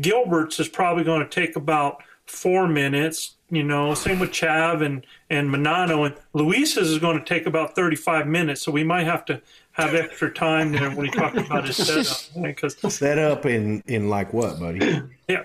Gilbert's 0.00 0.60
is 0.60 0.68
probably 0.68 1.02
going 1.04 1.22
to 1.22 1.28
take 1.28 1.56
about 1.56 2.02
four 2.26 2.68
minutes. 2.68 3.32
You 3.50 3.62
know, 3.62 3.94
same 3.94 4.18
with 4.18 4.30
Chav 4.30 4.84
and 4.84 5.06
and 5.30 5.48
Manano, 5.50 6.06
and 6.06 6.14
Luis's 6.32 6.90
is 6.90 6.98
going 6.98 7.18
to 7.18 7.24
take 7.24 7.46
about 7.46 7.74
thirty 7.74 7.96
five 7.96 8.26
minutes. 8.26 8.62
So 8.62 8.70
we 8.72 8.84
might 8.84 9.04
have 9.04 9.24
to 9.26 9.40
have 9.72 9.94
extra 9.94 10.32
time 10.32 10.72
there 10.72 10.90
when 10.90 11.06
he 11.06 11.10
talks 11.12 11.36
about 11.38 11.66
his 11.66 11.76
setup 12.06 12.42
because 12.44 12.76
Set 12.94 13.18
up 13.18 13.44
in 13.46 13.82
in 13.86 14.08
like 14.08 14.32
what, 14.32 14.58
buddy? 14.60 15.00
yeah, 15.28 15.42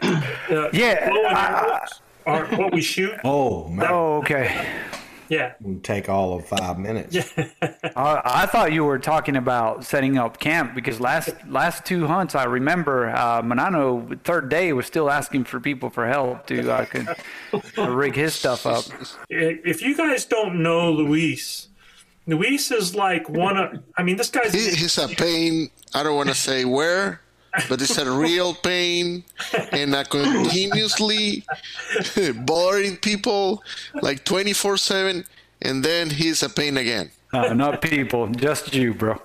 uh, 0.50 0.70
Yeah, 0.74 1.10
I- 1.30 1.88
arrows 2.30 2.58
what 2.58 2.74
we 2.74 2.82
shoot. 2.82 3.14
Oh 3.24 3.68
man, 3.68 3.88
Oh, 3.90 4.18
okay. 4.18 4.68
Yeah, 5.30 5.54
It'll 5.62 5.80
take 5.82 6.10
all 6.10 6.34
of 6.36 6.48
five 6.48 6.80
minutes. 6.80 7.16
I, 7.62 8.22
I 8.26 8.46
thought 8.48 8.72
you 8.74 8.84
were 8.84 8.98
talking 8.98 9.36
about 9.36 9.86
setting 9.86 10.18
up 10.18 10.40
camp 10.40 10.74
because 10.74 11.00
last 11.00 11.30
last 11.48 11.86
two 11.86 12.08
hunts 12.08 12.34
I 12.34 12.46
remember 12.46 13.10
uh, 13.12 13.44
Manano 13.44 14.20
third 14.24 14.50
day 14.50 14.74
was 14.74 14.88
still 14.88 15.08
asking 15.08 15.44
for 15.44 15.60
people 15.60 15.92
for 15.92 16.08
help 16.08 16.48
to 16.48 16.72
uh, 16.72 16.86
could, 16.86 17.08
to 17.76 17.92
rig 17.92 18.16
his 18.16 18.34
stuff 18.34 18.66
up. 18.66 18.86
if 19.30 19.84
you 19.84 19.96
guys 19.96 20.26
don't 20.26 20.64
know 20.64 20.92
Luis, 20.92 21.68
Luis 22.26 22.72
is 22.72 22.96
like 22.96 23.30
one 23.30 23.56
of. 23.56 23.84
I 23.98 24.02
mean, 24.02 24.18
this 24.18 24.30
guy's. 24.30 24.52
He, 24.52 24.72
he's 24.72 24.98
a 24.98 25.08
pain. 25.08 25.70
I 25.94 26.02
don't 26.02 26.16
want 26.16 26.30
to 26.30 26.36
say 26.36 26.66
where, 26.66 27.22
but 27.68 27.82
it's 27.82 27.98
a 27.98 28.12
real 28.12 28.54
pain 28.54 29.24
and 29.72 29.96
a 29.96 30.04
continuously 30.04 31.44
bothering 32.46 32.98
people 32.98 33.64
like 34.02 34.24
24 34.26 34.78
7. 34.78 35.26
And 35.62 35.84
then 35.84 36.10
he's 36.10 36.42
a 36.42 36.50
pain 36.50 36.78
again. 36.78 37.12
Uh, 37.32 37.54
not 37.54 37.82
people, 37.82 38.28
just 38.28 38.74
you, 38.74 38.94
bro. 38.94 39.22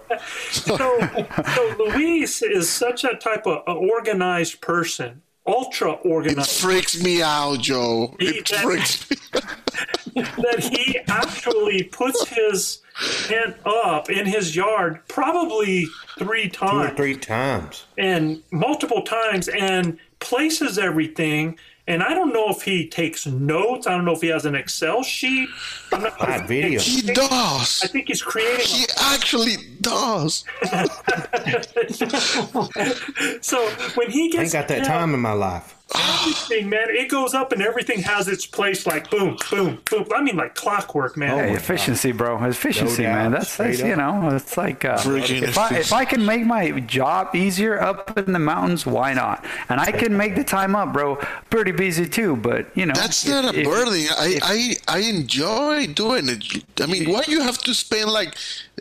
so, 0.51 0.77
so 0.77 1.77
Luis 1.79 2.43
is 2.43 2.69
such 2.69 3.03
a 3.05 3.17
type 3.17 3.47
of 3.47 3.63
organized 3.67 4.61
person, 4.61 5.23
ultra 5.47 5.93
organized. 5.93 6.39
It 6.51 6.63
freaks 6.67 7.03
me 7.03 7.23
out, 7.23 7.61
Joe. 7.61 8.15
He- 8.19 8.27
It 8.39 8.49
freaks 8.49 9.11
me 9.11 9.17
that 10.23 10.61
he 10.61 10.99
actually 11.09 11.85
puts 11.85 12.27
his 12.29 12.79
tent 13.27 13.57
up 13.67 14.09
in 14.11 14.27
his 14.27 14.55
yard 14.55 15.01
probably 15.09 15.87
three 16.19 16.49
times, 16.49 16.71
Two 16.71 16.77
or 16.79 16.85
times. 16.87 16.97
three 16.97 17.17
times. 17.17 17.85
and 17.99 18.43
multiple 18.53 19.03
times 19.03 19.49
and 19.49 19.99
places 20.21 20.79
everything. 20.79 21.59
And 21.87 22.03
I 22.03 22.15
don't 22.15 22.33
know 22.33 22.49
if 22.49 22.63
he 22.63 22.89
takes 22.89 23.27
notes. 23.27 23.87
I 23.87 23.91
don't 23.91 24.07
know 24.07 24.13
if 24.13 24.23
he 24.23 24.29
has 24.29 24.47
an 24.47 24.55
Excel 24.55 25.03
sheet. 25.03 25.51
I'm 25.93 26.03
not, 26.03 26.15
Hot 26.15 26.49
video. 26.49 26.81
He 26.81 27.03
does. 27.03 27.83
I 27.85 27.89
think 27.89 28.09
he's 28.09 28.23
creating. 28.23 28.65
He 28.65 28.87
actually 28.99 29.57
does. 29.83 30.45
so 33.43 33.69
when 33.97 34.11
he 34.11 34.31
gets, 34.31 34.39
I 34.39 34.43
ain't 34.45 34.53
got 34.53 34.69
that 34.69 34.85
down, 34.85 34.87
time 34.87 35.15
in 35.15 35.21
my 35.21 35.33
life. 35.33 35.75
Everything, 35.95 36.69
man, 36.69 36.87
it 36.91 37.09
goes 37.09 37.35
up 37.35 37.53
and 37.53 37.63
everything 37.63 38.01
has 38.03 38.29
its 38.29 38.47
place. 38.47 38.87
Like 38.87 39.11
boom, 39.11 39.37
boom, 39.51 39.79
boom. 39.91 40.07
I 40.15 40.23
mean, 40.23 40.37
like 40.37 40.55
clockwork, 40.55 41.17
man. 41.17 41.37
Hey, 41.49 41.55
efficiency, 41.55 42.13
bro. 42.13 42.43
Efficiency, 42.45 43.03
No 43.03 43.11
man. 43.11 43.33
That's, 43.33 43.57
that's 43.57 43.81
you 43.81 43.97
know, 43.97 44.31
it's 44.35 44.57
like 44.57 44.85
uh, 44.85 45.01
if 45.05 45.59
I 45.59 45.77
if 45.77 45.93
I 45.93 46.05
can 46.05 46.25
make 46.25 46.45
my 46.47 46.81
job 46.81 47.35
easier 47.35 47.81
up 47.81 48.17
in 48.19 48.33
the 48.33 48.39
mountains, 48.39 48.87
why 48.87 49.15
not? 49.15 49.45
And 49.69 49.81
I 49.81 49.93
can 49.93 50.17
make 50.17 50.35
the 50.37 50.45
time 50.45 50.75
up, 50.75 50.93
bro. 50.93 51.17
Pretty 51.51 51.73
busy 51.73 52.09
too, 52.09 52.37
but 52.37 52.67
you 52.77 52.87
know, 52.87 52.95
That's 52.95 53.25
if- 53.25 53.31
not 53.31 53.55
a 53.55 53.59
if- 53.61 53.67
burden. 53.67 53.95
I, 53.95 54.39
I 54.43 54.77
I 54.89 54.99
enjoy 55.01 55.87
doing 55.89 56.29
it. 56.29 56.65
I 56.81 56.87
mean, 56.87 57.11
why 57.11 57.23
you 57.29 57.43
have 57.43 57.59
to 57.59 57.75
spend 57.75 58.11
like 58.11 58.37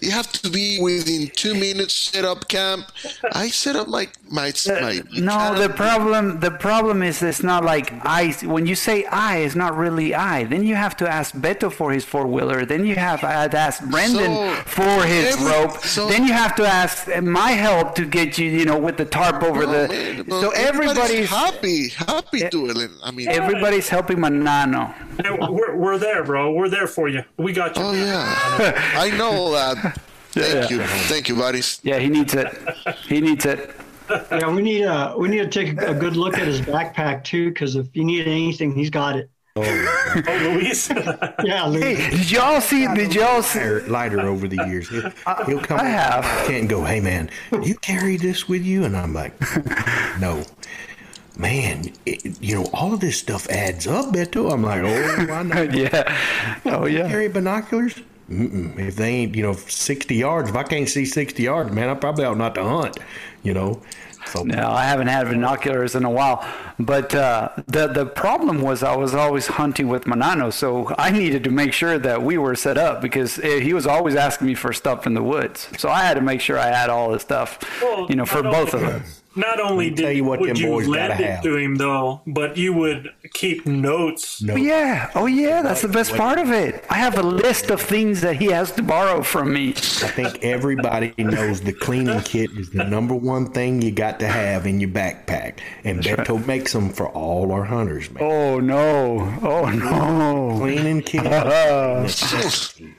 you 0.06 0.12
have 0.12 0.32
to 0.34 0.50
be 0.50 0.80
within 0.82 1.30
two 1.30 1.54
minutes 1.54 1.94
set 1.94 2.26
up 2.26 2.48
camp. 2.48 2.92
I 3.34 3.48
set 3.50 3.76
up 3.76 3.88
like 3.88 4.12
my 4.32 4.50
uh, 4.50 4.82
my. 4.82 5.02
No, 5.14 5.56
the 5.56 5.70
problem 5.74 6.40
the 6.40 6.52
problem 6.52 7.02
is 7.04 7.22
it's 7.24 7.44
not 7.44 7.64
like 7.64 7.92
I. 8.06 8.34
When 8.44 8.66
you 8.66 8.76
say 8.76 9.06
I, 9.06 9.38
it's 9.38 9.56
not 9.56 9.76
really 9.78 10.14
I. 10.14 10.44
Then 10.46 10.64
you 10.64 10.76
have 10.76 10.96
to 10.98 11.08
ask 11.08 11.34
Beto 11.36 11.72
for 11.72 11.92
his 11.92 12.04
four 12.06 12.26
wheeler. 12.28 12.66
Then 12.66 12.86
you 12.86 12.96
have 12.96 13.24
uh, 13.24 13.48
to 13.48 13.58
ask 13.58 13.84
Brendan 13.90 14.34
So, 14.34 14.54
for 14.66 15.04
his 15.06 15.36
every- 15.36 15.46
rope. 15.52 15.78
so- 15.80 16.08
then 16.08 16.26
you 16.28 16.34
have 16.34 16.56
to 16.56 16.66
ask 16.66 17.08
my 17.22 17.52
help 17.52 17.96
to 17.96 18.06
get 18.06 18.38
you, 18.38 18.50
you 18.50 18.66
know, 18.66 18.78
with 18.78 18.98
the 18.98 19.06
tarp 19.06 19.42
over 19.44 19.66
the. 19.66 19.88
man, 19.88 20.26
so 20.30 20.50
well, 20.50 20.52
everybody's 20.56 21.30
happy, 21.30 21.90
happy 21.90 22.44
eh, 22.44 22.50
doing 22.50 22.78
it. 22.80 22.92
I 23.04 23.12
mean, 23.12 23.28
everybody's 23.30 23.90
helping 23.90 24.18
Manano. 24.18 24.94
And 25.24 25.38
we're, 25.56 25.76
we're 25.78 25.98
there, 26.00 26.24
bro. 26.24 26.52
We're 26.54 26.70
there 26.70 26.88
for 26.88 27.08
you. 27.08 27.24
We 27.38 27.54
got 27.54 27.76
you. 27.78 27.84
oh 27.84 27.94
yeah, 27.94 28.74
I 28.96 29.12
know 29.16 29.52
that. 29.52 29.93
Thank 30.34 30.70
you, 30.72 30.80
thank 30.84 31.30
you, 31.30 31.36
buddies. 31.36 31.80
Yeah, 31.84 32.00
he 32.00 32.10
needs 32.10 32.34
it. 32.34 32.48
He 33.08 33.22
needs 33.22 33.46
it. 33.46 33.70
Yeah, 34.32 34.54
we 34.54 34.62
need 34.62 34.86
uh 34.86 35.16
we 35.18 35.30
need 35.30 35.40
to 35.40 35.48
take 35.48 35.82
a 35.82 35.94
good 35.94 36.16
look 36.16 36.38
at 36.38 36.48
his 36.48 36.60
backpack 36.62 37.24
too, 37.24 37.50
because 37.50 37.76
if 37.76 37.88
you 37.96 38.04
need 38.04 38.28
anything, 38.28 38.74
he's 38.76 38.90
got 38.90 39.16
it. 39.16 39.30
Oh, 39.56 39.62
Luis. 40.28 40.90
Yeah, 41.44 41.66
Lou. 41.66 41.80
Hey, 41.80 42.10
did 42.10 42.32
y'all 42.32 42.60
see? 42.62 42.88
Did 42.96 43.14
y'all 43.14 43.44
see? 43.44 43.60
Lighter, 43.60 43.88
lighter 43.88 44.20
over 44.22 44.48
the 44.48 44.56
years. 44.68 44.90
He'll, 44.90 45.12
he'll 45.46 45.60
come 45.62 45.80
I 45.80 45.86
have. 45.86 46.26
and 46.50 46.68
go, 46.68 46.84
hey 46.84 47.00
man, 47.00 47.30
you 47.62 47.76
carry 47.76 48.18
this 48.18 48.48
with 48.50 48.64
you? 48.64 48.84
And 48.86 48.98
I'm 48.98 49.14
like, 49.14 49.34
no. 50.20 50.44
Man, 51.38 51.92
it, 52.06 52.42
you 52.42 52.56
know, 52.56 52.70
all 52.74 52.94
of 52.94 53.00
this 53.00 53.18
stuff 53.18 53.50
adds 53.50 53.88
up, 53.88 54.14
Beto. 54.14 54.52
I'm 54.54 54.62
like, 54.64 54.82
oh, 54.84 55.34
I 55.34 55.44
know. 55.44 55.64
Yeah. 55.74 56.18
Oh 56.66 56.86
yeah. 56.86 57.08
carry 57.08 57.28
binoculars? 57.28 58.00
Mm-mm. 58.30 58.80
If 58.80 58.96
they 58.96 59.10
ain't, 59.10 59.36
you 59.36 59.44
know, 59.44 59.54
60 59.54 60.16
yards, 60.16 60.50
if 60.50 60.56
I 60.56 60.64
can't 60.64 60.88
see 60.90 61.06
60 61.06 61.44
yards, 61.44 61.72
man, 61.72 61.90
I 61.90 61.94
probably 61.96 62.26
ought 62.26 62.38
not 62.38 62.56
to 62.56 62.64
hunt, 62.64 62.98
you 63.44 63.54
know. 63.54 63.82
So 64.28 64.44
No, 64.44 64.70
I 64.70 64.86
haven't 64.86 65.08
had 65.08 65.28
binoculars 65.28 65.96
in 65.96 66.06
a 66.06 66.10
while. 66.10 66.48
But 66.80 67.14
uh, 67.14 67.50
the 67.68 67.88
the 67.88 68.06
problem 68.06 68.62
was 68.62 68.82
I 68.82 68.96
was 68.96 69.14
always 69.14 69.48
hunting 69.48 69.90
with 69.90 70.06
Manano, 70.06 70.52
so 70.52 70.96
I 70.98 71.12
needed 71.12 71.44
to 71.44 71.52
make 71.52 71.74
sure 71.74 72.00
that 72.00 72.24
we 72.24 72.38
were 72.38 72.56
set 72.56 72.78
up 72.78 73.02
because 73.02 73.38
eh, 73.40 73.60
he 73.60 73.74
was 73.74 73.86
always 73.86 74.16
asking 74.16 74.48
me 74.48 74.56
for 74.56 74.72
stuff 74.72 75.06
in 75.06 75.14
the 75.14 75.22
woods. 75.22 75.68
So 75.78 75.90
I 75.90 76.00
had 76.04 76.14
to 76.14 76.22
make 76.22 76.40
sure 76.40 76.58
I 76.58 76.68
had 76.68 76.90
all 76.90 77.12
the 77.12 77.20
stuff, 77.20 77.60
Well, 77.82 78.08
you 78.10 78.16
know, 78.16 78.26
for 78.26 78.42
both 78.42 78.74
of 78.74 78.82
only- 78.82 78.94
them. 78.94 79.04
Not 79.36 79.60
only 79.60 79.90
tell 79.92 80.08
did 80.08 80.18
you 80.18 80.24
what 80.26 80.40
would 80.40 80.60
you 80.60 80.76
lend 80.76 81.14
it 81.20 81.26
have. 81.26 81.44
to 81.44 81.56
him 81.58 81.76
though, 81.76 82.22
but 82.28 82.56
you 82.56 82.74
would 82.74 83.10
keep 83.34 83.66
notes. 83.66 84.42
no, 84.42 84.54
Oh, 84.54 84.58
yeah, 84.58 85.10
oh 85.16 85.26
yeah, 85.26 85.62
that's 85.64 85.82
the 85.82 85.88
best 85.88 86.14
part 86.16 86.38
of 86.38 86.52
it. 86.52 86.86
I 86.90 86.96
have 86.96 87.18
a 87.18 87.24
list 87.24 87.72
of 87.72 87.82
things 87.82 88.22
that 88.22 88.36
he 88.36 88.46
has 88.48 88.72
to 88.74 88.84
borrow 88.84 89.24
from 89.24 89.52
me. 89.54 89.70
I 89.70 89.72
think 89.72 90.44
everybody 90.44 91.14
knows 91.18 91.62
the 91.62 91.74
cleaning 91.74 92.22
kit 92.26 92.52
is 92.52 92.70
the 92.70 92.84
number 92.84 93.16
one 93.16 93.52
thing 93.52 93.82
you 93.82 93.92
got 93.92 94.20
to 94.20 94.28
have 94.28 94.68
in 94.68 94.80
your 94.80 94.90
backpack, 94.92 95.60
and 95.84 96.02
Beto 96.04 96.46
makes 96.46 96.72
them 96.74 96.90
for 96.90 97.10
all 97.10 97.52
our 97.52 97.64
hunters, 97.64 98.12
man. 98.12 98.24
Oh 98.24 98.60
no, 98.60 99.20
oh 99.42 99.66
no. 99.70 100.58
Cleaning 100.60 101.02
kit, 101.06 101.24
necessity. 101.24 102.94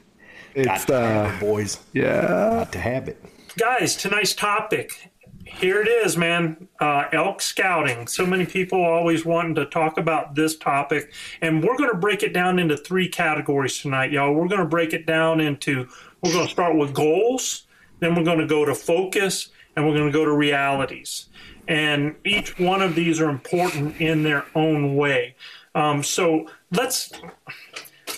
got 0.55 0.77
It's 0.77 0.85
to 0.87 0.95
uh, 0.97 1.41
boys. 1.41 1.79
yeah. 1.93 2.23
Got 2.51 2.73
to 2.73 2.79
have 2.81 3.09
it. 3.09 3.23
Guys, 3.57 3.95
tonight's 3.95 4.35
topic. 4.35 5.11
Here 5.59 5.81
it 5.81 5.89
is, 5.89 6.17
man. 6.17 6.69
Uh, 6.81 7.05
elk 7.13 7.41
scouting. 7.41 8.07
So 8.09 8.27
many 8.27 8.45
people 8.45 8.83
always 8.83 9.25
wanting 9.25 9.55
to 9.55 9.67
talk 9.67 9.99
about 9.99 10.35
this 10.35 10.57
topic, 10.57 11.13
and 11.41 11.63
we're 11.63 11.77
going 11.77 11.91
to 11.91 11.97
break 11.97 12.23
it 12.23 12.33
down 12.33 12.59
into 12.59 12.77
three 12.77 13.09
categories 13.09 13.79
tonight, 13.79 14.11
y'all. 14.11 14.35
We're 14.35 14.49
going 14.49 14.61
to 14.61 14.67
break 14.67 14.93
it 14.93 15.07
down 15.07 15.41
into. 15.41 15.89
We're 16.23 16.33
going 16.33 16.47
to 16.47 16.53
start 16.53 16.77
with 16.77 16.93
goals, 16.93 17.67
then 18.01 18.15
we're 18.15 18.25
going 18.25 18.39
to 18.39 18.47
go 18.47 18.65
to 18.65 18.75
focus, 18.75 19.51
and 19.77 19.87
we're 19.87 19.95
going 19.95 20.07
to 20.07 20.13
go 20.13 20.25
to 20.25 20.33
realities. 20.33 21.29
And 21.69 22.17
each 22.25 22.59
one 22.59 22.83
of 22.83 22.95
these 22.95 23.21
are 23.21 23.31
important 23.31 24.01
in 24.01 24.23
their 24.23 24.45
own 24.55 24.97
way. 24.97 25.37
Um, 25.75 26.03
so 26.03 26.47
let's 26.73 27.13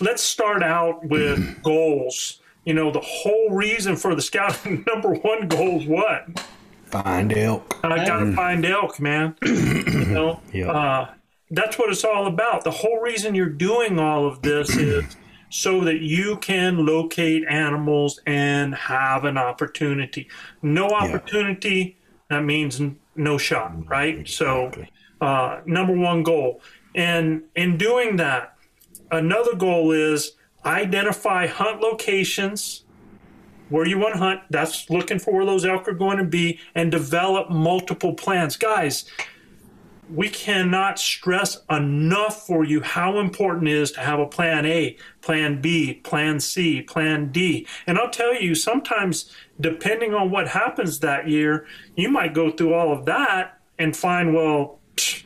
let's 0.00 0.22
start 0.22 0.62
out 0.62 1.04
with 1.04 1.62
goals. 1.62 2.40
You 2.64 2.74
know, 2.74 2.90
the 2.90 3.00
whole 3.00 3.50
reason 3.50 3.94
for 3.96 4.14
the 4.14 4.22
scouting 4.22 4.84
number 4.88 5.14
one 5.14 5.48
goal 5.48 5.80
is 5.80 5.86
what? 5.86 6.28
Find 6.90 7.32
elk. 7.36 7.78
I 7.84 8.04
gotta 8.06 8.32
find 8.32 8.64
elk, 8.64 9.00
man. 9.00 9.36
you 9.44 10.06
know, 10.06 10.40
Yeah. 10.52 10.70
uh, 10.70 11.10
that's 11.50 11.78
what 11.78 11.90
it's 11.90 12.04
all 12.04 12.26
about. 12.26 12.64
The 12.64 12.70
whole 12.70 13.00
reason 13.00 13.34
you're 13.34 13.48
doing 13.48 13.98
all 13.98 14.26
of 14.26 14.42
this 14.42 14.70
is 14.76 15.04
so 15.50 15.80
that 15.84 16.00
you 16.00 16.36
can 16.38 16.84
locate 16.86 17.44
animals 17.48 18.20
and 18.26 18.74
have 18.74 19.24
an 19.24 19.38
opportunity. 19.38 20.28
No 20.62 20.88
opportunity, 20.88 21.96
that 22.30 22.40
means 22.44 22.80
no 23.14 23.38
shot, 23.38 23.72
right? 23.88 24.26
So, 24.28 24.70
uh, 25.20 25.60
number 25.64 25.92
one 25.96 26.22
goal. 26.22 26.60
And 26.94 27.42
in 27.54 27.76
doing 27.76 28.16
that, 28.16 28.56
another 29.10 29.54
goal 29.54 29.92
is 29.92 30.32
identify 30.64 31.46
hunt 31.46 31.80
locations 31.80 32.82
where 33.68 33.86
you 33.86 33.98
want 33.98 34.14
to 34.14 34.18
hunt. 34.18 34.40
That's 34.50 34.88
looking 34.90 35.18
for 35.18 35.32
where 35.34 35.46
those 35.46 35.64
elk 35.64 35.88
are 35.88 35.92
going 35.92 36.18
to 36.18 36.24
be 36.24 36.60
and 36.74 36.90
develop 36.90 37.50
multiple 37.50 38.14
plans. 38.14 38.56
Guys, 38.56 39.04
we 40.08 40.28
cannot 40.28 40.98
stress 40.98 41.58
enough 41.68 42.46
for 42.46 42.64
you 42.64 42.80
how 42.80 43.18
important 43.18 43.68
it 43.68 43.74
is 43.74 43.90
to 43.92 44.00
have 44.00 44.20
a 44.20 44.26
plan 44.26 44.64
A, 44.64 44.96
plan 45.20 45.60
B, 45.60 45.94
plan 45.94 46.38
C, 46.38 46.80
plan 46.80 47.32
D. 47.32 47.66
And 47.86 47.98
I'll 47.98 48.10
tell 48.10 48.34
you, 48.34 48.54
sometimes, 48.54 49.32
depending 49.60 50.14
on 50.14 50.30
what 50.30 50.48
happens 50.48 51.00
that 51.00 51.28
year, 51.28 51.66
you 51.96 52.08
might 52.08 52.34
go 52.34 52.50
through 52.50 52.74
all 52.74 52.92
of 52.92 53.04
that 53.06 53.58
and 53.78 53.96
find, 53.96 54.32
well, 54.32 54.78
psh, 54.96 55.24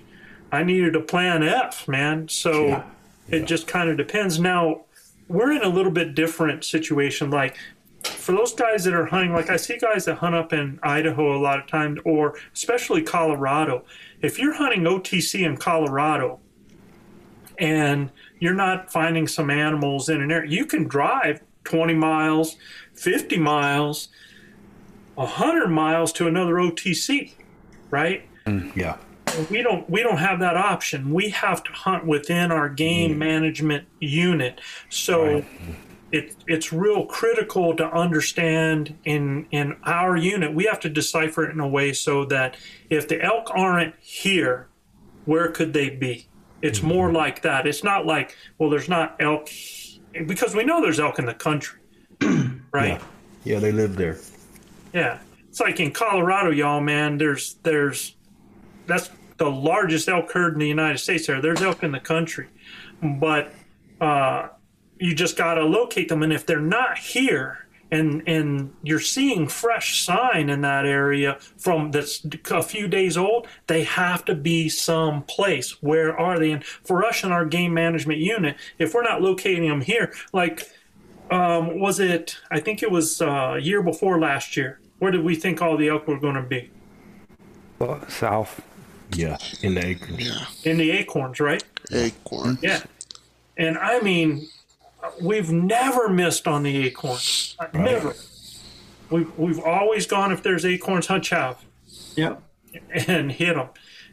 I 0.50 0.62
needed 0.62 0.96
a 0.96 1.00
plan 1.00 1.42
F, 1.42 1.86
man. 1.86 2.28
So 2.28 2.82
it 3.28 3.44
just 3.44 3.66
kind 3.66 3.90
of 3.90 3.96
depends. 3.96 4.40
Now, 4.40 4.86
we're 5.28 5.52
in 5.52 5.62
a 5.62 5.68
little 5.68 5.92
bit 5.92 6.14
different 6.14 6.64
situation. 6.64 7.30
Like, 7.30 7.58
for 8.02 8.32
those 8.32 8.54
guys 8.54 8.84
that 8.84 8.94
are 8.94 9.06
hunting, 9.06 9.32
like 9.32 9.50
I 9.50 9.56
see 9.56 9.78
guys 9.78 10.04
that 10.06 10.16
hunt 10.16 10.34
up 10.34 10.52
in 10.52 10.78
Idaho 10.82 11.36
a 11.36 11.40
lot 11.40 11.58
of 11.58 11.66
times, 11.66 12.00
or 12.04 12.38
especially 12.54 13.02
Colorado. 13.02 13.84
If 14.22 14.38
you're 14.38 14.54
hunting 14.54 14.82
OTC 14.82 15.44
in 15.44 15.56
Colorado 15.56 16.40
and 17.58 18.10
you're 18.38 18.54
not 18.54 18.90
finding 18.90 19.26
some 19.26 19.50
animals 19.50 20.08
in 20.08 20.22
an 20.22 20.30
area, 20.30 20.50
you 20.50 20.64
can 20.64 20.84
drive 20.84 21.42
20 21.64 21.94
miles, 21.94 22.56
50 22.94 23.38
miles, 23.38 24.08
100 25.14 25.68
miles 25.68 26.12
to 26.14 26.26
another 26.26 26.54
OTC, 26.54 27.32
right? 27.90 28.26
Mm, 28.46 28.74
yeah. 28.74 28.96
we 29.50 29.62
don't 29.62 29.88
we 29.90 30.02
don't 30.02 30.16
have 30.16 30.40
that 30.40 30.56
option. 30.56 31.12
We 31.12 31.30
have 31.30 31.62
to 31.64 31.72
hunt 31.72 32.06
within 32.06 32.50
our 32.50 32.68
game 32.68 33.14
mm. 33.14 33.18
management 33.18 33.86
unit. 34.00 34.60
So 34.88 35.44
it 36.12 36.34
it's 36.46 36.72
real 36.72 37.06
critical 37.06 37.74
to 37.76 37.84
understand 37.86 38.96
in 39.04 39.46
in 39.50 39.76
our 39.84 40.16
unit. 40.16 40.54
We 40.54 40.64
have 40.64 40.80
to 40.80 40.88
decipher 40.88 41.44
it 41.44 41.52
in 41.52 41.60
a 41.60 41.68
way 41.68 41.92
so 41.92 42.24
that 42.26 42.56
if 42.88 43.08
the 43.08 43.22
elk 43.22 43.50
aren't 43.54 43.94
here, 44.00 44.68
where 45.24 45.48
could 45.48 45.72
they 45.72 45.90
be? 45.90 46.26
It's 46.62 46.82
more 46.82 47.12
like 47.12 47.42
that. 47.42 47.66
It's 47.66 47.84
not 47.84 48.06
like 48.06 48.36
well, 48.58 48.70
there's 48.70 48.88
not 48.88 49.16
elk 49.20 49.48
because 50.26 50.54
we 50.54 50.64
know 50.64 50.80
there's 50.82 51.00
elk 51.00 51.18
in 51.18 51.26
the 51.26 51.34
country, 51.34 51.80
right? 52.72 53.00
Yeah, 53.44 53.60
they 53.60 53.72
live 53.72 53.96
there. 53.96 54.18
Yeah. 54.92 55.18
It's 55.48 55.60
like 55.60 55.80
in 55.80 55.92
Colorado, 55.92 56.50
y'all, 56.50 56.80
man, 56.80 57.18
there's 57.18 57.54
there's 57.62 58.16
that's 58.86 59.10
the 59.36 59.50
largest 59.50 60.08
elk 60.08 60.30
herd 60.32 60.54
in 60.54 60.58
the 60.58 60.68
United 60.68 60.98
States 60.98 61.26
there. 61.26 61.40
There's 61.40 61.62
elk 61.62 61.82
in 61.82 61.92
the 61.92 62.00
country. 62.00 62.48
But 63.02 63.52
uh 64.00 64.48
you 65.00 65.14
just 65.14 65.36
gotta 65.36 65.64
locate 65.64 66.08
them 66.08 66.22
and 66.22 66.32
if 66.32 66.46
they're 66.46 66.60
not 66.60 66.98
here 66.98 67.66
and 67.90 68.22
and 68.28 68.72
you're 68.82 69.00
seeing 69.00 69.48
fresh 69.48 70.02
sign 70.04 70.48
in 70.48 70.60
that 70.60 70.86
area 70.86 71.38
from 71.58 71.90
that's 71.90 72.24
a 72.50 72.62
few 72.62 72.86
days 72.86 73.16
old, 73.16 73.48
they 73.66 73.82
have 73.82 74.24
to 74.26 74.34
be 74.34 74.68
someplace. 74.68 75.82
Where 75.82 76.16
are 76.18 76.38
they? 76.38 76.52
And 76.52 76.64
for 76.64 77.04
us 77.04 77.24
in 77.24 77.32
our 77.32 77.44
game 77.44 77.74
management 77.74 78.20
unit, 78.20 78.56
if 78.78 78.94
we're 78.94 79.02
not 79.02 79.22
locating 79.22 79.68
them 79.68 79.80
here, 79.80 80.12
like 80.32 80.68
um, 81.32 81.80
was 81.80 81.98
it? 82.00 82.36
I 82.50 82.60
think 82.60 82.82
it 82.82 82.90
was 82.90 83.20
uh, 83.20 83.54
a 83.56 83.58
year 83.58 83.82
before 83.82 84.20
last 84.20 84.56
year. 84.56 84.80
Where 85.00 85.10
did 85.10 85.24
we 85.24 85.34
think 85.34 85.62
all 85.62 85.76
the 85.76 85.88
elk 85.88 86.06
were 86.06 86.18
going 86.20 86.34
to 86.34 86.42
be? 86.42 86.70
Well, 87.78 88.06
south. 88.08 88.60
Yeah, 89.12 89.38
in 89.62 89.74
the 89.74 89.84
acorns 89.84 90.24
Yeah, 90.24 90.70
In 90.70 90.78
the 90.78 90.90
acorns, 90.92 91.40
right? 91.40 91.64
acorn. 91.90 92.58
Yeah. 92.62 92.82
And 93.56 93.76
I 93.78 94.00
mean, 94.00 94.46
we've 95.20 95.50
never 95.50 96.08
missed 96.08 96.46
on 96.46 96.62
the 96.62 96.76
acorns. 96.86 97.56
Never. 97.74 98.14
We've, 99.10 99.36
we've 99.38 99.58
always 99.60 100.06
gone 100.06 100.32
if 100.32 100.42
there's 100.42 100.64
acorns, 100.64 101.06
hunt 101.06 101.24
chav 101.24 101.56
Yep. 102.16 102.42
and 103.08 103.32
hit 103.32 103.56
them. 103.56 103.68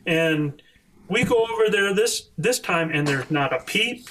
And 0.05 0.61
we 1.07 1.23
go 1.23 1.45
over 1.45 1.69
there 1.69 1.93
this 1.93 2.29
this 2.37 2.59
time, 2.59 2.89
and 2.91 3.07
there's 3.07 3.29
not 3.29 3.53
a 3.53 3.59
peep. 3.63 4.09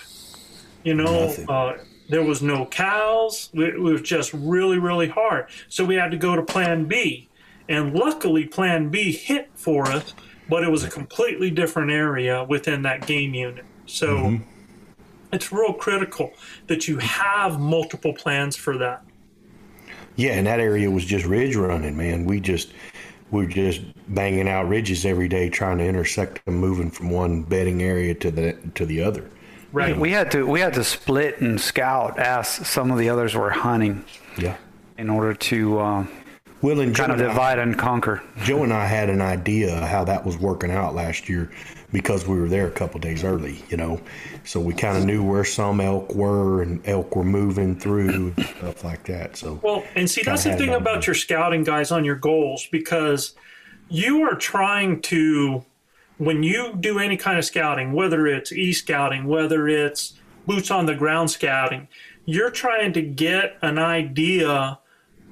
You 0.84 0.94
know, 0.94 1.34
uh, 1.48 1.78
there 2.08 2.22
was 2.22 2.42
no 2.42 2.66
cows. 2.66 3.50
It 3.54 3.74
it 3.74 3.80
was 3.80 4.02
just 4.02 4.32
really, 4.32 4.78
really 4.78 5.08
hard. 5.08 5.46
So 5.68 5.84
we 5.84 5.96
had 5.96 6.10
to 6.12 6.16
go 6.16 6.36
to 6.36 6.42
Plan 6.42 6.84
B, 6.86 7.28
and 7.68 7.94
luckily, 7.94 8.46
Plan 8.46 8.88
B 8.88 9.12
hit 9.12 9.50
for 9.54 9.86
us, 9.88 10.14
but 10.48 10.62
it 10.62 10.70
was 10.70 10.84
a 10.84 10.90
completely 10.90 11.50
different 11.50 11.90
area 11.90 12.44
within 12.44 12.82
that 12.82 13.06
game 13.06 13.34
unit. 13.34 13.64
So 13.86 14.38
it's 15.32 15.52
real 15.52 15.72
critical 15.72 16.32
that 16.66 16.88
you 16.88 16.98
have 16.98 17.60
multiple 17.60 18.12
plans 18.12 18.56
for 18.56 18.76
that. 18.78 19.02
Yeah, 20.16 20.32
and 20.32 20.46
that 20.46 20.60
area 20.60 20.90
was 20.90 21.04
just 21.04 21.26
ridge 21.26 21.56
running, 21.56 21.96
man. 21.96 22.24
We 22.24 22.40
just 22.40 22.72
we 23.30 23.42
were 23.44 23.50
just 23.50 23.82
banging 24.14 24.48
out 24.48 24.68
ridges 24.68 25.04
every 25.04 25.28
day, 25.28 25.50
trying 25.50 25.78
to 25.78 25.84
intersect 25.84 26.44
them, 26.44 26.54
moving 26.56 26.90
from 26.90 27.10
one 27.10 27.42
bedding 27.42 27.82
area 27.82 28.14
to 28.14 28.30
the 28.30 28.56
to 28.74 28.86
the 28.86 29.02
other. 29.02 29.28
Right. 29.72 29.96
We 29.98 30.12
had 30.12 30.30
to 30.30 30.46
we 30.46 30.60
had 30.60 30.72
to 30.74 30.84
split 30.84 31.40
and 31.40 31.60
scout 31.60 32.18
as 32.18 32.48
some 32.48 32.90
of 32.90 32.98
the 32.98 33.10
others 33.10 33.34
were 33.34 33.50
hunting 33.50 34.04
Yeah. 34.38 34.56
in 34.96 35.10
order 35.10 35.34
to 35.34 35.78
uh, 35.80 36.06
Will 36.62 36.80
and 36.80 36.94
Joe 36.94 37.02
kind 37.02 37.12
of 37.12 37.18
and 37.20 37.28
I- 37.28 37.32
divide 37.32 37.58
and 37.58 37.78
conquer. 37.78 38.22
Joe 38.42 38.62
and 38.62 38.72
I 38.72 38.86
had 38.86 39.10
an 39.10 39.20
idea 39.20 39.84
how 39.86 40.04
that 40.04 40.24
was 40.24 40.38
working 40.38 40.70
out 40.70 40.94
last 40.94 41.28
year 41.28 41.50
because 41.92 42.26
we 42.26 42.38
were 42.38 42.48
there 42.48 42.66
a 42.66 42.70
couple 42.70 43.00
days 43.00 43.24
early, 43.24 43.62
you 43.68 43.76
know. 43.76 44.00
So 44.44 44.60
we 44.60 44.74
kind 44.74 44.98
of 44.98 45.04
knew 45.04 45.22
where 45.22 45.44
some 45.44 45.80
elk 45.80 46.14
were 46.14 46.62
and 46.62 46.86
elk 46.86 47.14
were 47.14 47.24
moving 47.24 47.78
through 47.78 48.34
and 48.36 48.46
stuff 48.46 48.84
like 48.84 49.04
that. 49.04 49.36
So 49.36 49.60
Well, 49.62 49.84
and 49.94 50.10
see, 50.10 50.22
that's 50.22 50.44
the 50.44 50.56
thing 50.56 50.74
about 50.74 51.06
your 51.06 51.14
scouting 51.14 51.64
guys 51.64 51.90
on 51.90 52.04
your 52.04 52.16
goals 52.16 52.66
because 52.70 53.34
you 53.88 54.22
are 54.22 54.34
trying 54.34 55.00
to, 55.02 55.64
when 56.18 56.42
you 56.42 56.76
do 56.78 56.98
any 56.98 57.16
kind 57.16 57.38
of 57.38 57.44
scouting, 57.44 57.92
whether 57.92 58.26
it's 58.26 58.52
e 58.52 58.72
scouting, 58.72 59.26
whether 59.26 59.68
it's 59.68 60.14
boots 60.46 60.70
on 60.70 60.86
the 60.86 60.94
ground 60.94 61.30
scouting, 61.30 61.88
you're 62.24 62.50
trying 62.50 62.92
to 62.92 63.02
get 63.02 63.56
an 63.62 63.78
idea, 63.78 64.78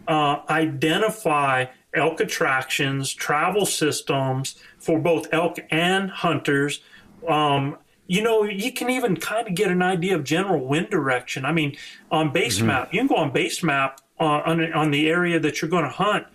uh, 0.07 0.37
identify 0.49 1.67
elk 1.95 2.21
attractions, 2.21 3.13
travel 3.13 3.67
systems 3.67 4.57
for 4.85 4.99
both 4.99 5.29
elk 5.33 5.59
and 5.71 6.11
hunters. 6.11 6.81
Um, 7.27 7.79
you 8.07 8.23
know, 8.23 8.45
you 8.45 8.71
can 8.73 8.91
even 8.91 9.17
kind 9.17 9.49
of 9.49 9.55
get 9.55 9.71
an 9.71 9.81
idea 9.83 10.15
of 10.15 10.25
general 10.25 10.65
wind 10.67 10.91
direction. 10.91 11.45
I 11.47 11.53
mean, 11.53 11.77
on 12.11 12.33
base 12.33 12.59
Mm-hmm. 12.59 12.67
map, 12.67 12.93
you 12.93 13.01
can 13.01 13.07
go 13.07 13.17
on 13.17 13.33
base 13.33 13.63
map 13.63 14.01
uh, 14.21 14.43
on 14.45 14.73
on 14.73 14.91
the 14.91 15.09
area 15.09 15.41
that 15.41 15.61
you're 15.63 15.71
going 15.71 15.85
to 15.85 15.91
hunt, 15.91 16.27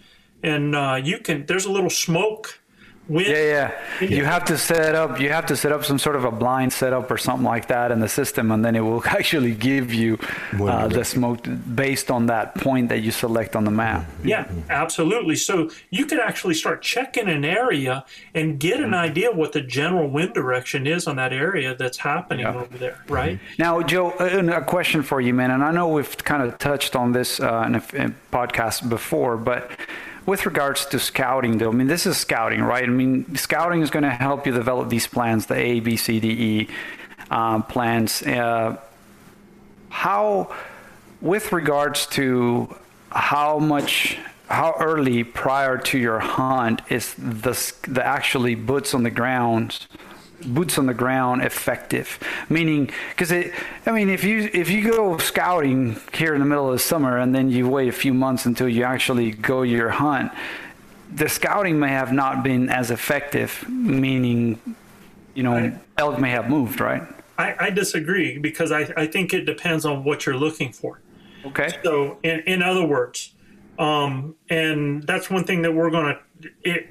and 0.43 0.75
uh, 0.75 0.99
you 1.01 1.19
can. 1.19 1.45
There's 1.45 1.65
a 1.65 1.71
little 1.71 1.89
smoke. 1.91 2.58
Wind. 3.09 3.27
Yeah, 3.27 3.71
yeah. 3.99 4.07
You 4.07 4.23
have 4.23 4.45
to 4.45 4.57
set 4.57 4.95
up. 4.95 5.19
You 5.19 5.29
have 5.29 5.47
to 5.47 5.55
set 5.55 5.71
up 5.71 5.83
some 5.83 5.97
sort 5.97 6.15
of 6.15 6.25
a 6.25 6.31
blind 6.31 6.71
setup 6.71 7.09
or 7.09 7.17
something 7.17 7.45
like 7.45 7.67
that 7.67 7.91
in 7.91 7.99
the 7.99 8.07
system, 8.07 8.51
and 8.51 8.63
then 8.63 8.75
it 8.75 8.81
will 8.81 9.03
actually 9.05 9.55
give 9.55 9.93
you 9.93 10.19
uh, 10.59 10.87
the 10.87 11.03
smoke 11.03 11.45
based 11.75 12.11
on 12.11 12.27
that 12.27 12.55
point 12.55 12.89
that 12.89 12.99
you 12.99 13.11
select 13.11 13.55
on 13.55 13.63
the 13.63 13.71
map. 13.71 14.05
Yeah, 14.23 14.49
absolutely. 14.69 15.35
So 15.35 15.69
you 15.89 16.05
could 16.05 16.19
actually 16.19 16.53
start 16.53 16.81
checking 16.81 17.27
an 17.27 17.43
area 17.43 18.05
and 18.35 18.59
get 18.59 18.79
an 18.79 18.93
idea 18.93 19.31
what 19.31 19.53
the 19.53 19.61
general 19.61 20.09
wind 20.09 20.33
direction 20.33 20.85
is 20.85 21.07
on 21.07 21.15
that 21.15 21.33
area 21.33 21.75
that's 21.75 21.97
happening 21.97 22.45
over 22.45 22.77
there, 22.77 23.03
right? 23.07 23.39
Now, 23.57 23.81
Joe, 23.81 24.11
uh, 24.11 24.59
a 24.59 24.61
question 24.61 25.01
for 25.03 25.19
you, 25.19 25.33
man. 25.33 25.51
And 25.51 25.63
I 25.63 25.71
know 25.71 25.87
we've 25.87 26.17
kind 26.17 26.43
of 26.43 26.57
touched 26.57 26.95
on 26.95 27.11
this 27.11 27.39
uh, 27.39 27.63
in, 27.65 27.75
a, 27.75 27.83
in 27.93 28.11
a 28.11 28.35
podcast 28.35 28.87
before, 28.89 29.37
but 29.37 29.71
with 30.29 30.45
regards 30.45 30.85
to 30.85 30.99
scouting, 30.99 31.57
though, 31.57 31.69
I 31.69 31.73
mean, 31.73 31.87
this 31.87 32.05
is 32.05 32.15
scouting, 32.15 32.61
right? 32.61 32.83
I 32.83 32.87
mean, 32.87 33.35
scouting 33.35 33.81
is 33.81 33.89
going 33.89 34.03
to 34.03 34.11
help 34.11 34.45
you 34.45 34.53
develop 34.53 34.87
these 34.89 35.07
plans, 35.07 35.47
the 35.47 35.55
A, 35.55 35.79
B, 35.79 35.97
C, 35.97 36.19
D, 36.19 36.27
E 36.29 36.67
um, 37.31 37.63
plans. 37.63 38.21
Uh, 38.21 38.77
how, 39.89 40.53
with 41.19 41.51
regards 41.51 42.05
to 42.07 42.75
how 43.11 43.57
much, 43.57 44.19
how 44.47 44.75
early 44.79 45.23
prior 45.23 45.79
to 45.79 45.97
your 45.97 46.19
hunt 46.19 46.83
is 46.89 47.15
the 47.15 47.55
the 47.87 48.05
actually 48.05 48.53
boots 48.53 48.93
on 48.93 49.01
the 49.01 49.09
ground 49.09 49.87
boots 50.45 50.77
on 50.77 50.85
the 50.85 50.93
ground 50.93 51.41
effective. 51.41 52.19
Meaning 52.49 52.91
because 53.09 53.31
it 53.31 53.53
i 53.85 53.91
mean 53.91 54.09
if 54.09 54.23
you 54.23 54.49
if 54.53 54.69
you 54.69 54.89
go 54.89 55.17
scouting 55.17 55.99
here 56.13 56.33
in 56.33 56.39
the 56.39 56.45
middle 56.45 56.67
of 56.67 56.73
the 56.73 56.79
summer 56.79 57.17
and 57.17 57.33
then 57.33 57.49
you 57.49 57.67
wait 57.67 57.87
a 57.87 57.93
few 57.93 58.13
months 58.13 58.45
until 58.45 58.67
you 58.67 58.83
actually 58.83 59.31
go 59.31 59.61
your 59.61 59.89
hunt 59.89 60.31
the 61.11 61.27
scouting 61.27 61.79
may 61.79 61.89
have 61.89 62.13
not 62.13 62.43
been 62.43 62.69
as 62.69 62.91
effective 62.91 63.67
meaning 63.67 64.59
you 65.33 65.43
know 65.43 65.77
elk 65.97 66.19
may 66.19 66.29
have 66.29 66.49
moved 66.49 66.79
right? 66.79 67.03
I, 67.39 67.55
I 67.67 67.69
disagree 67.69 68.37
because 68.37 68.71
I, 68.71 68.91
I 68.97 69.07
think 69.07 69.33
it 69.33 69.45
depends 69.45 69.85
on 69.85 70.03
what 70.03 70.25
you're 70.25 70.35
looking 70.35 70.73
for. 70.73 70.99
okay. 71.45 71.69
So, 71.83 72.17
in, 72.21 72.41
in 72.41 72.61
other 72.61 72.85
words, 72.85 73.33
um, 73.79 74.35
and 74.49 75.03
that's 75.03 75.29
one 75.29 75.45
thing 75.45 75.61
that 75.61 75.71
we're 75.71 75.89
going 75.89 76.13
to, 76.15 76.19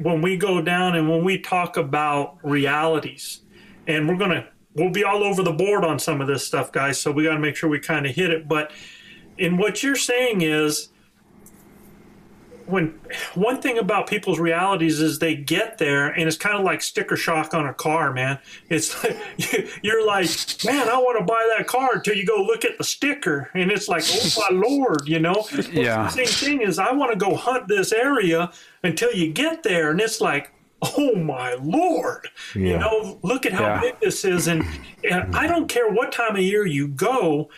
when 0.01 0.23
we 0.23 0.37
go 0.37 0.61
down 0.61 0.97
and 0.97 1.09
when 1.09 1.25
we 1.25 1.39
talk 1.39 1.77
about 1.77 2.39
realities, 2.43 3.43
and 3.87 4.09
we're 4.09 4.17
going 4.17 4.31
to, 4.31 4.47
we'll 4.75 4.91
be 4.91 5.05
all 5.05 5.25
over 5.25 5.43
the 5.43 5.53
board 5.53 5.85
on 5.85 5.99
some 5.99 6.21
of 6.21 6.27
this 6.27 6.47
stuff, 6.47 6.71
guys. 6.73 7.01
So 7.01 7.11
we 7.11 7.25
got 7.25 7.35
to 7.35 7.41
make 7.41 7.57
sure 7.57 7.71
we 7.71 7.81
kind 7.81 8.07
of 8.07 8.15
hit 8.15 8.31
it. 8.31 8.47
But 8.47 8.71
in 9.39 9.57
what 9.57 9.83
you're 9.83 9.97
saying 9.97 10.43
is, 10.43 10.91
when 12.69 13.01
one 13.35 13.63
thing 13.63 13.79
about 13.79 14.07
people's 14.07 14.39
realities 14.39 15.01
is 15.01 15.19
they 15.19 15.35
get 15.35 15.79
there 15.79 16.09
and 16.09 16.29
it's 16.29 16.37
kind 16.37 16.57
of 16.57 16.65
like 16.65 16.83
sticker 16.83 17.17
shock 17.17 17.55
on 17.55 17.67
a 17.67 17.73
car, 17.73 18.13
man. 18.13 18.39
It's 18.69 19.03
like 19.03 19.19
you're 19.83 20.07
like, 20.07 20.29
man, 20.65 20.89
I 20.89 20.99
want 20.99 21.19
to 21.19 21.25
buy 21.25 21.49
that 21.57 21.67
car 21.67 21.95
until 21.95 22.15
you 22.15 22.27
go 22.27 22.37
look 22.37 22.65
at 22.65 22.77
the 22.77 22.85
sticker 22.85 23.51
and 23.55 23.73
it's 23.73 23.89
like, 23.89 24.05
oh 24.07 24.51
my 24.51 24.57
lord, 24.69 25.09
you 25.09 25.19
know. 25.19 25.47
Yeah. 25.73 26.09
Same 26.09 26.27
thing 26.27 26.61
is 26.61 26.79
I 26.79 26.93
want 26.93 27.13
to 27.13 27.19
go 27.19 27.35
hunt 27.35 27.69
this 27.69 27.91
area 27.91 28.51
until 28.83 29.13
you 29.13 29.33
get 29.33 29.63
there 29.63 29.91
and 29.91 30.01
it's 30.01 30.21
like. 30.21 30.53
Oh 30.81 31.17
my 31.17 31.55
lord! 31.55 32.29
You 32.55 32.79
know, 32.79 33.19
look 33.25 33.45
at 33.45 33.53
how 33.53 33.65
Yeah. 33.65 33.81
big 33.81 33.95
this 34.01 34.25
is, 34.25 34.47
and, 34.47 34.65
and 35.03 35.35
I 35.35 35.49
don't 35.49 35.67
care 35.67 35.91
what 35.91 36.13
time 36.13 36.37
of 36.37 36.41
year 36.41 36.65
you 36.65 36.87
go. 36.87 37.51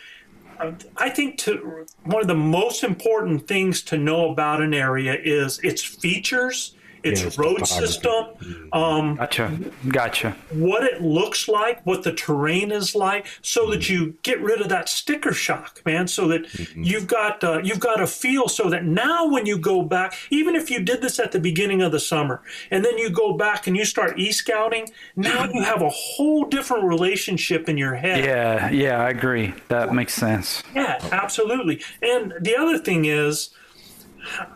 I 0.96 1.10
think 1.10 1.36
to 1.40 1.84
one 2.04 2.22
of 2.22 2.28
the 2.28 2.34
most 2.34 2.82
important 2.82 3.46
things 3.46 3.82
to 3.82 3.98
know 3.98 4.30
about 4.30 4.62
an 4.62 4.72
area 4.72 5.18
is 5.22 5.58
its 5.62 5.82
features, 5.82 6.74
its 7.02 7.22
Yeah, 7.22 7.30
road 7.36 7.66
system, 7.66 8.26
um, 8.72 9.16
gotcha 9.16 9.58
gotcha. 9.88 10.36
what 10.50 10.84
it 10.84 11.02
looks 11.02 11.48
like, 11.48 11.84
what 11.86 12.02
the 12.02 12.12
terrain 12.12 12.70
is 12.70 12.94
like, 12.94 13.26
so 13.42 13.70
that 13.70 13.88
you 13.88 14.14
get 14.22 14.40
rid 14.40 14.60
of 14.60 14.68
that 14.68 14.88
sticker 14.88 15.32
shock, 15.32 15.80
man. 15.84 16.06
So 16.08 16.28
that 16.28 16.46
you've 16.74 17.06
got 17.06 17.42
uh, 17.44 17.60
you've 17.62 17.80
got 17.80 18.00
a 18.00 18.06
feel, 18.06 18.48
so 18.48 18.68
that 18.70 18.84
now 18.84 19.28
when 19.28 19.46
you 19.46 19.58
go 19.58 19.82
back, 19.82 20.14
even 20.30 20.54
if 20.54 20.70
you 20.70 20.80
did 20.80 21.00
this 21.02 21.18
at 21.18 21.32
the 21.32 21.40
beginning 21.40 21.82
of 21.82 21.92
the 21.92 22.00
summer, 22.00 22.42
and 22.70 22.84
then 22.84 22.98
you 22.98 23.10
go 23.10 23.32
back 23.36 23.66
and 23.66 23.76
you 23.76 23.84
start 23.84 24.18
e 24.18 24.32
scouting, 24.32 24.88
now 25.16 25.44
you 25.52 25.62
have 25.62 25.82
a 25.82 25.88
whole 25.90 26.44
different 26.44 26.84
relationship 26.84 27.68
in 27.68 27.76
your 27.78 27.94
head. 27.94 28.24
yeah 28.24 28.70
yeah 28.70 28.98
i 29.00 29.10
agree. 29.10 29.54
That 29.68 29.94
makes 29.94 30.14
sense. 30.14 30.62
Yeah, 30.74 30.98
absolutely. 31.12 31.82
And 32.02 32.34
the 32.40 32.56
other 32.56 32.78
thing 32.78 33.04
is, 33.04 33.50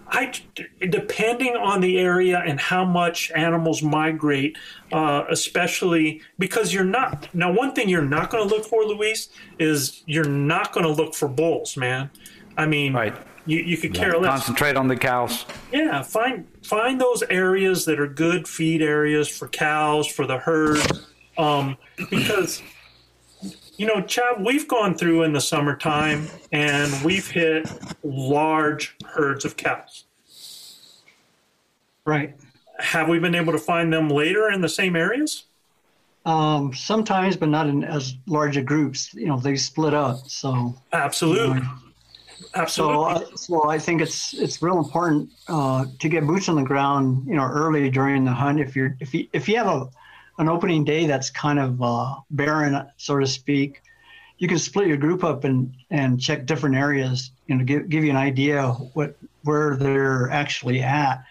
I 0.08 0.32
depending 0.88 1.56
on 1.56 1.80
the 1.80 1.98
area 1.98 2.42
and 2.44 2.60
how 2.60 2.84
much 2.84 3.30
animals 3.34 3.82
migrate, 3.82 4.56
uh, 4.92 5.24
especially 5.30 6.22
because 6.38 6.72
you're 6.72 6.84
not 6.84 7.32
now. 7.34 7.52
One 7.52 7.72
thing 7.72 7.88
you're 7.88 8.02
not 8.02 8.30
going 8.30 8.48
to 8.48 8.54
look 8.54 8.66
for, 8.66 8.84
Luis, 8.84 9.28
is 9.58 10.02
you're 10.06 10.24
not 10.24 10.72
going 10.72 10.84
to 10.84 10.92
look 10.92 11.14
for 11.14 11.28
bulls, 11.28 11.76
man. 11.76 12.10
I 12.56 12.66
mean, 12.66 12.92
Right. 12.92 13.14
You, 13.46 13.58
you 13.58 13.76
could 13.76 13.92
care 13.92 14.18
less. 14.18 14.30
concentrate 14.30 14.74
on 14.74 14.88
the 14.88 14.96
cows 14.96 15.44
Yeah, 15.70 16.00
find 16.02 16.46
find 16.62 16.98
those 16.98 17.22
areas 17.24 17.84
that 17.84 18.00
are 18.00 18.06
good 18.06 18.48
feed 18.48 18.80
areas 18.80 19.28
for 19.28 19.48
cows 19.48 20.06
for 20.06 20.26
the 20.26 20.38
herd, 20.38 20.80
um, 21.36 21.76
because 22.08 22.62
you 23.76 23.86
know, 23.86 24.00
Chad, 24.02 24.44
we've 24.44 24.68
gone 24.68 24.96
through 24.96 25.24
in 25.24 25.32
the 25.32 25.40
summertime 25.40 26.28
and 26.52 26.92
we've 27.04 27.28
hit 27.28 27.68
large 28.02 28.96
herds 29.04 29.44
of 29.44 29.56
cows. 29.56 30.04
Right. 32.04 32.36
Have 32.78 33.08
we 33.08 33.18
been 33.18 33.34
able 33.34 33.52
to 33.52 33.58
find 33.58 33.92
them 33.92 34.08
later 34.08 34.50
in 34.50 34.60
the 34.60 34.68
same 34.68 34.94
areas? 34.96 35.44
Um, 36.26 36.72
sometimes, 36.72 37.36
but 37.36 37.48
not 37.48 37.68
in 37.68 37.84
as 37.84 38.14
large 38.26 38.56
a 38.56 38.62
groups. 38.62 39.12
You 39.14 39.26
know, 39.26 39.38
they 39.38 39.56
split 39.56 39.92
up. 39.92 40.18
So, 40.26 40.74
Absolutely, 40.92 41.60
so, 41.60 41.68
absolutely. 42.54 43.04
I, 43.04 43.24
so 43.34 43.68
I 43.68 43.78
think 43.78 44.00
it's 44.00 44.32
it's 44.32 44.62
real 44.62 44.78
important 44.78 45.28
uh, 45.48 45.84
to 45.98 46.08
get 46.08 46.26
boots 46.26 46.48
on 46.48 46.56
the 46.56 46.62
ground. 46.62 47.26
You 47.26 47.34
know, 47.34 47.44
early 47.44 47.90
during 47.90 48.24
the 48.24 48.32
hunt. 48.32 48.58
If 48.58 48.74
you're 48.74 48.96
if 49.00 49.12
you 49.12 49.28
if 49.34 49.48
you 49.48 49.58
have 49.58 49.66
a 49.66 49.86
an 50.38 50.48
opening 50.48 50.84
day 50.84 51.06
that's 51.06 51.30
kind 51.30 51.58
of 51.58 51.82
uh, 51.82 52.14
barren, 52.30 52.86
so 52.96 53.18
to 53.18 53.26
speak, 53.26 53.82
you 54.38 54.48
can 54.48 54.58
split 54.58 54.88
your 54.88 54.96
group 54.96 55.22
up 55.24 55.44
and 55.44 55.74
and 55.90 56.20
check 56.20 56.46
different 56.46 56.76
areas. 56.76 57.30
You 57.46 57.56
know, 57.56 57.64
give 57.64 57.88
give 57.88 58.04
you 58.04 58.10
an 58.10 58.16
idea 58.16 58.72
what 58.94 59.16
where 59.42 59.76
they're 59.76 60.30
actually 60.30 60.82
at, 60.82 61.24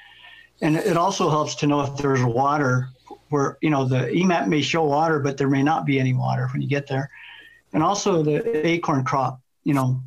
and 0.61 0.77
it 0.77 0.97
also 0.97 1.29
helps 1.29 1.55
to 1.55 1.67
know 1.67 1.81
if 1.81 1.97
there's 1.97 2.23
water. 2.23 2.89
Where 3.29 3.57
you 3.61 3.69
know 3.69 3.85
the 3.85 4.07
EMAP 4.11 4.47
may 4.47 4.61
show 4.61 4.83
water, 4.83 5.19
but 5.19 5.37
there 5.37 5.49
may 5.49 5.63
not 5.63 5.85
be 5.85 5.99
any 5.99 6.13
water 6.13 6.47
when 6.53 6.61
you 6.61 6.67
get 6.67 6.87
there, 6.87 7.09
and 7.73 7.83
also 7.83 8.23
the 8.23 8.65
acorn 8.65 9.03
crop. 9.03 9.41
You 9.63 9.73
know, 9.73 10.01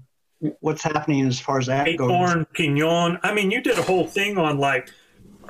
what's 0.61 0.83
happening 0.83 1.27
as 1.27 1.41
far 1.41 1.59
as 1.59 1.67
that 1.67 1.85
goes. 1.97 2.11
Acorn, 2.11 2.47
pinon. 2.53 3.19
I 3.23 3.35
mean, 3.35 3.51
you 3.51 3.61
did 3.61 3.79
a 3.79 3.83
whole 3.83 4.07
thing 4.07 4.39
on 4.39 4.59
like 4.59 4.91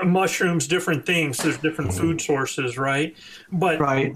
mushrooms, 0.05 0.67
different 0.67 1.07
things. 1.07 1.39
There's 1.39 1.59
different 1.59 1.91
mm-hmm. 1.91 2.01
food 2.01 2.21
sources, 2.21 2.79
right? 2.79 3.17
But 3.53 3.81
Right. 3.81 4.15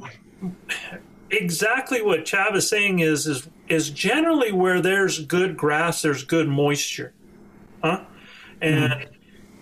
exactly 1.31 2.03
what 2.03 2.25
Chav 2.25 2.55
is 2.55 2.69
saying 2.69 3.01
is 3.01 3.27
is 3.27 3.49
is 3.69 3.91
generally 3.91 4.53
where 4.53 4.81
there's 4.81 5.25
good 5.25 5.57
grass, 5.57 6.03
there's 6.03 6.25
good 6.25 6.49
moisture, 6.49 7.13
huh? 7.83 8.05
And 8.61 8.93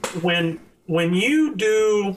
mm-hmm. 0.03 0.21
when 0.21 0.61
when 0.89 1.13
you 1.13 1.55
do 1.55 2.17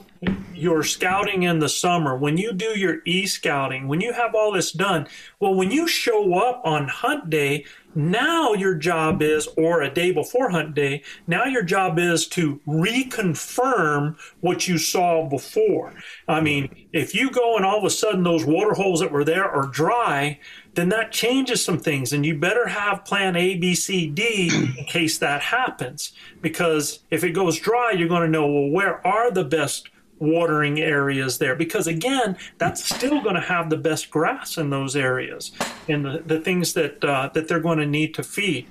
your 0.54 0.82
scouting 0.82 1.42
in 1.42 1.58
the 1.58 1.68
summer, 1.68 2.16
when 2.16 2.38
you 2.38 2.54
do 2.54 2.78
your 2.78 3.02
e 3.04 3.26
scouting, 3.26 3.86
when 3.86 4.00
you 4.00 4.14
have 4.14 4.34
all 4.34 4.50
this 4.50 4.72
done, 4.72 5.06
well, 5.40 5.54
when 5.54 5.70
you 5.70 5.86
show 5.86 6.34
up 6.38 6.62
on 6.64 6.88
hunt 6.88 7.28
day, 7.28 7.66
now 7.94 8.52
your 8.54 8.74
job 8.74 9.22
is, 9.22 9.46
or 9.56 9.82
a 9.82 9.92
day 9.92 10.12
before 10.12 10.50
hunt 10.50 10.74
day, 10.74 11.02
now 11.26 11.44
your 11.44 11.62
job 11.62 11.98
is 11.98 12.26
to 12.28 12.60
reconfirm 12.66 14.16
what 14.40 14.68
you 14.68 14.78
saw 14.78 15.28
before. 15.28 15.94
I 16.28 16.40
mean, 16.40 16.88
if 16.92 17.14
you 17.14 17.30
go 17.30 17.56
and 17.56 17.64
all 17.64 17.78
of 17.78 17.84
a 17.84 17.90
sudden 17.90 18.22
those 18.22 18.44
water 18.44 18.74
holes 18.74 19.00
that 19.00 19.12
were 19.12 19.24
there 19.24 19.50
are 19.50 19.66
dry, 19.66 20.38
then 20.74 20.88
that 20.88 21.12
changes 21.12 21.62
some 21.62 21.78
things, 21.78 22.12
and 22.12 22.24
you 22.24 22.38
better 22.38 22.66
have 22.68 23.04
plan 23.04 23.36
A, 23.36 23.56
B, 23.56 23.74
C, 23.74 24.08
D 24.08 24.50
in 24.78 24.84
case 24.86 25.18
that 25.18 25.42
happens. 25.42 26.12
Because 26.40 27.00
if 27.10 27.24
it 27.24 27.32
goes 27.32 27.58
dry, 27.58 27.90
you're 27.90 28.08
going 28.08 28.22
to 28.22 28.28
know, 28.28 28.46
well, 28.50 28.70
where 28.70 29.06
are 29.06 29.30
the 29.30 29.44
best 29.44 29.90
watering 30.22 30.80
areas 30.80 31.38
there? 31.38 31.54
Because 31.56 31.86
again, 31.86 32.36
that's 32.58 32.84
still 32.84 33.20
going 33.20 33.34
to 33.34 33.40
have 33.40 33.68
the 33.68 33.76
best 33.76 34.10
grass 34.10 34.56
in 34.56 34.70
those 34.70 34.96
areas 34.96 35.52
and 35.88 36.04
the, 36.04 36.22
the 36.24 36.40
things 36.40 36.72
that 36.74 37.04
uh, 37.04 37.28
that 37.34 37.48
they're 37.48 37.60
going 37.60 37.78
to 37.78 37.86
need 37.86 38.14
to 38.14 38.22
feed. 38.22 38.68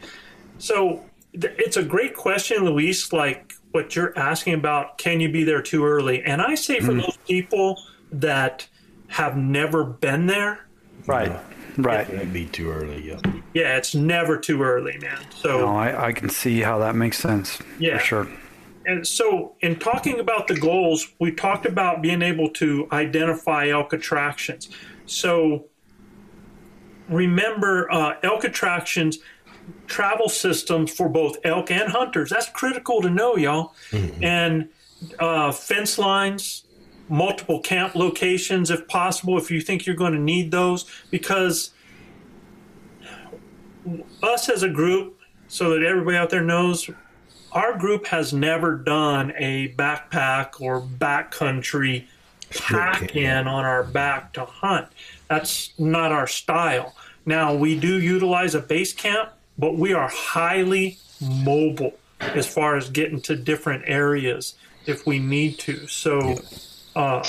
So 0.57 1.03
th- 1.39 1.53
it's 1.57 1.77
a 1.77 1.83
great 1.83 2.15
question, 2.15 2.65
Luis. 2.65 3.11
Like 3.13 3.53
what 3.71 3.95
you're 3.95 4.17
asking 4.17 4.53
about, 4.53 4.97
can 4.97 5.19
you 5.19 5.31
be 5.31 5.43
there 5.43 5.61
too 5.61 5.85
early? 5.85 6.23
And 6.23 6.41
I 6.41 6.55
say 6.55 6.79
for 6.79 6.93
those 6.93 7.17
people 7.27 7.79
that 8.11 8.67
have 9.07 9.37
never 9.37 9.83
been 9.83 10.25
there, 10.25 10.65
Right. 11.07 11.31
Right. 11.77 12.07
That'd 12.07 12.33
be 12.33 12.45
too 12.47 12.69
early. 12.69 13.07
Yeah. 13.07 13.19
yeah, 13.53 13.77
it's 13.77 13.95
never 13.95 14.37
too 14.37 14.61
early, 14.61 14.97
man. 14.97 15.19
So 15.33 15.59
No, 15.59 15.77
I, 15.77 16.07
I 16.07 16.11
can 16.11 16.29
see 16.29 16.59
how 16.59 16.79
that 16.79 16.95
makes 16.95 17.17
sense. 17.17 17.59
Yeah. 17.79 17.97
For 17.97 18.03
sure. 18.03 18.27
And 18.86 19.05
so, 19.05 19.55
in 19.61 19.77
talking 19.77 20.19
about 20.19 20.47
the 20.47 20.59
goals, 20.59 21.13
we 21.19 21.32
talked 21.32 21.65
about 21.65 22.01
being 22.01 22.21
able 22.21 22.49
to 22.51 22.88
identify 22.91 23.69
elk 23.69 23.93
attractions. 23.93 24.69
So, 25.05 25.65
remember, 27.07 27.91
uh, 27.91 28.15
elk 28.23 28.43
attractions, 28.43 29.19
travel 29.86 30.29
systems 30.29 30.91
for 30.91 31.09
both 31.09 31.38
elk 31.43 31.69
and 31.69 31.91
hunters. 31.91 32.32
That's 32.32 32.49
critical 32.49 33.01
to 33.01 33.09
know, 33.09 33.36
y'all. 33.36 33.75
And 34.21 34.69
uh, 35.19 35.51
fence 35.51 35.97
lines, 35.97 36.63
multiple 37.09 37.59
camp 37.59 37.95
locations, 37.95 38.71
if 38.71 38.88
possible, 38.88 39.38
if 39.38 39.51
you 39.51 39.61
think 39.61 39.86
you're 39.86 39.95
going 39.95 40.13
to 40.13 40.19
need 40.19 40.51
those, 40.51 40.86
because 41.11 41.71
us 44.23 44.49
as 44.49 44.63
a 44.63 44.69
group, 44.69 45.19
so 45.47 45.71
that 45.71 45.84
everybody 45.84 46.15
out 46.15 46.29
there 46.29 46.43
knows, 46.43 46.89
our 47.51 47.77
group 47.77 48.07
has 48.07 48.33
never 48.33 48.75
done 48.75 49.33
a 49.37 49.73
backpack 49.73 50.61
or 50.61 50.81
backcountry 50.81 52.05
pack 52.49 53.15
in 53.15 53.47
on 53.47 53.65
our 53.65 53.83
back 53.83 54.33
to 54.33 54.45
hunt. 54.45 54.87
That's 55.27 55.77
not 55.79 56.11
our 56.11 56.27
style. 56.27 56.95
Now, 57.25 57.53
we 57.53 57.79
do 57.79 58.01
utilize 58.01 58.55
a 58.55 58.59
base 58.59 58.93
camp, 58.93 59.31
but 59.57 59.77
we 59.77 59.93
are 59.93 60.09
highly 60.09 60.97
mobile 61.21 61.93
as 62.19 62.47
far 62.47 62.75
as 62.75 62.89
getting 62.89 63.21
to 63.21 63.35
different 63.35 63.83
areas 63.85 64.55
if 64.85 65.05
we 65.05 65.19
need 65.19 65.59
to. 65.59 65.87
So, 65.87 66.39
uh, 66.95 67.23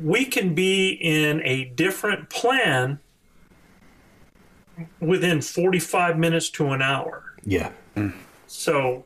we 0.00 0.24
can 0.24 0.54
be 0.54 0.90
in 0.90 1.42
a 1.44 1.64
different 1.64 2.30
plan 2.30 2.98
within 5.00 5.40
45 5.40 6.18
minutes 6.18 6.48
to 6.50 6.70
an 6.70 6.82
hour. 6.82 7.34
Yeah. 7.44 7.72
So 8.46 9.04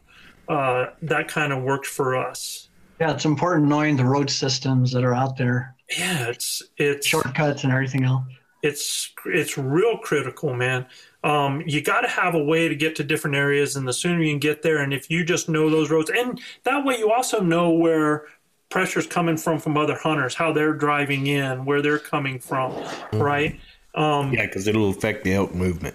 uh, 0.48 0.86
that 1.02 1.28
kind 1.28 1.52
of 1.52 1.62
worked 1.62 1.86
for 1.86 2.16
us. 2.16 2.68
Yeah, 3.00 3.12
it's 3.12 3.24
important 3.24 3.68
knowing 3.68 3.96
the 3.96 4.04
road 4.04 4.30
systems 4.30 4.92
that 4.92 5.04
are 5.04 5.14
out 5.14 5.36
there, 5.36 5.74
Yeah, 5.98 6.28
it's 6.28 6.62
it's 6.78 7.06
shortcuts 7.06 7.64
and 7.64 7.72
everything 7.72 8.04
else. 8.04 8.24
it's 8.62 9.12
it's 9.26 9.58
real 9.58 9.98
critical, 9.98 10.54
man. 10.54 10.86
Um, 11.24 11.62
you 11.66 11.82
got 11.82 12.02
to 12.02 12.08
have 12.08 12.34
a 12.34 12.42
way 12.42 12.68
to 12.68 12.74
get 12.76 12.96
to 12.96 13.04
different 13.04 13.36
areas, 13.36 13.76
and 13.76 13.86
the 13.86 13.92
sooner 13.92 14.22
you 14.22 14.32
can 14.32 14.38
get 14.38 14.62
there, 14.62 14.78
and 14.78 14.94
if 14.94 15.10
you 15.10 15.24
just 15.24 15.48
know 15.48 15.68
those 15.68 15.90
roads, 15.90 16.10
and 16.10 16.40
that 16.64 16.84
way 16.84 16.98
you 16.98 17.10
also 17.12 17.40
know 17.40 17.70
where 17.70 18.26
pressure's 18.68 19.06
coming 19.06 19.36
from 19.36 19.58
from 19.58 19.76
other 19.76 19.96
hunters, 19.96 20.34
how 20.34 20.52
they're 20.52 20.72
driving 20.74 21.26
in, 21.26 21.64
where 21.64 21.82
they're 21.82 21.98
coming 21.98 22.38
from, 22.38 22.72
right? 23.12 23.58
Um, 23.94 24.32
Yeah, 24.32 24.46
because 24.46 24.66
it'll 24.66 24.90
affect 24.90 25.24
the 25.24 25.34
elk 25.34 25.54
movement. 25.54 25.94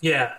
Yeah. 0.00 0.34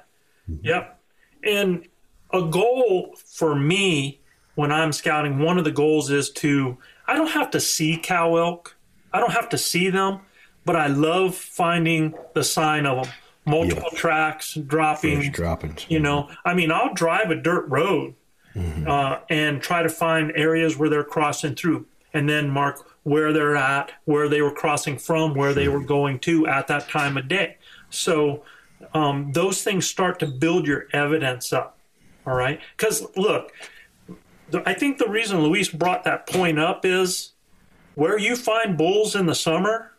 Yep. 0.61 0.99
And 1.43 1.87
a 2.35 2.49
goal 2.49 3.15
for 3.25 3.55
me 3.55 4.19
when 4.55 4.71
I'm 4.71 4.91
scouting, 4.91 5.39
one 5.39 5.57
of 5.57 5.63
the 5.63 5.71
goals 5.71 6.09
is 6.09 6.29
to, 6.31 6.77
I 7.07 7.15
don't 7.15 7.31
have 7.31 7.51
to 7.51 7.59
see 7.59 7.97
cow 8.01 8.35
elk. 8.37 8.75
I 9.13 9.19
don't 9.19 9.33
have 9.33 9.49
to 9.49 9.57
see 9.57 9.89
them, 9.89 10.19
but 10.65 10.75
I 10.75 10.87
love 10.87 11.35
finding 11.35 12.13
the 12.33 12.43
sign 12.43 12.85
of 12.85 13.05
them. 13.05 13.13
Multiple 13.47 13.91
tracks, 13.93 14.55
dropping, 14.55 15.21
Fresh 15.21 15.35
droppings. 15.35 15.85
you 15.87 15.99
know, 15.99 16.29
I 16.43 16.55
mean, 16.55 16.71
I'll 16.71 16.93
drive 16.95 17.29
a 17.29 17.35
dirt 17.35 17.67
road 17.67 18.15
uh, 18.87 19.19
and 19.29 19.61
try 19.61 19.83
to 19.83 19.89
find 19.89 20.31
areas 20.35 20.77
where 20.77 20.89
they're 20.89 21.03
crossing 21.03 21.53
through 21.55 21.85
and 22.13 22.27
then 22.27 22.49
mark 22.49 22.79
where 23.03 23.33
they're 23.33 23.55
at, 23.55 23.91
where 24.05 24.27
they 24.29 24.41
were 24.41 24.53
crossing 24.53 24.97
from, 24.97 25.35
where 25.35 25.53
they 25.53 25.67
were 25.67 25.83
going 25.83 26.17
to 26.19 26.47
at 26.47 26.65
that 26.67 26.89
time 26.89 27.17
of 27.17 27.27
day. 27.27 27.57
So 27.91 28.43
um, 28.93 29.31
those 29.33 29.61
things 29.61 29.85
start 29.85 30.17
to 30.19 30.25
build 30.25 30.65
your 30.65 30.87
evidence 30.91 31.53
up. 31.53 31.74
All 32.25 32.35
right. 32.35 32.59
Because 32.77 33.05
look, 33.15 33.51
I 34.65 34.73
think 34.73 34.97
the 34.97 35.07
reason 35.09 35.41
Luis 35.41 35.69
brought 35.69 36.03
that 36.05 36.27
point 36.27 36.59
up 36.59 36.85
is 36.85 37.31
where 37.95 38.17
you 38.17 38.35
find 38.35 38.77
bulls 38.77 39.15
in 39.15 39.25
the 39.25 39.35
summer, 39.35 39.91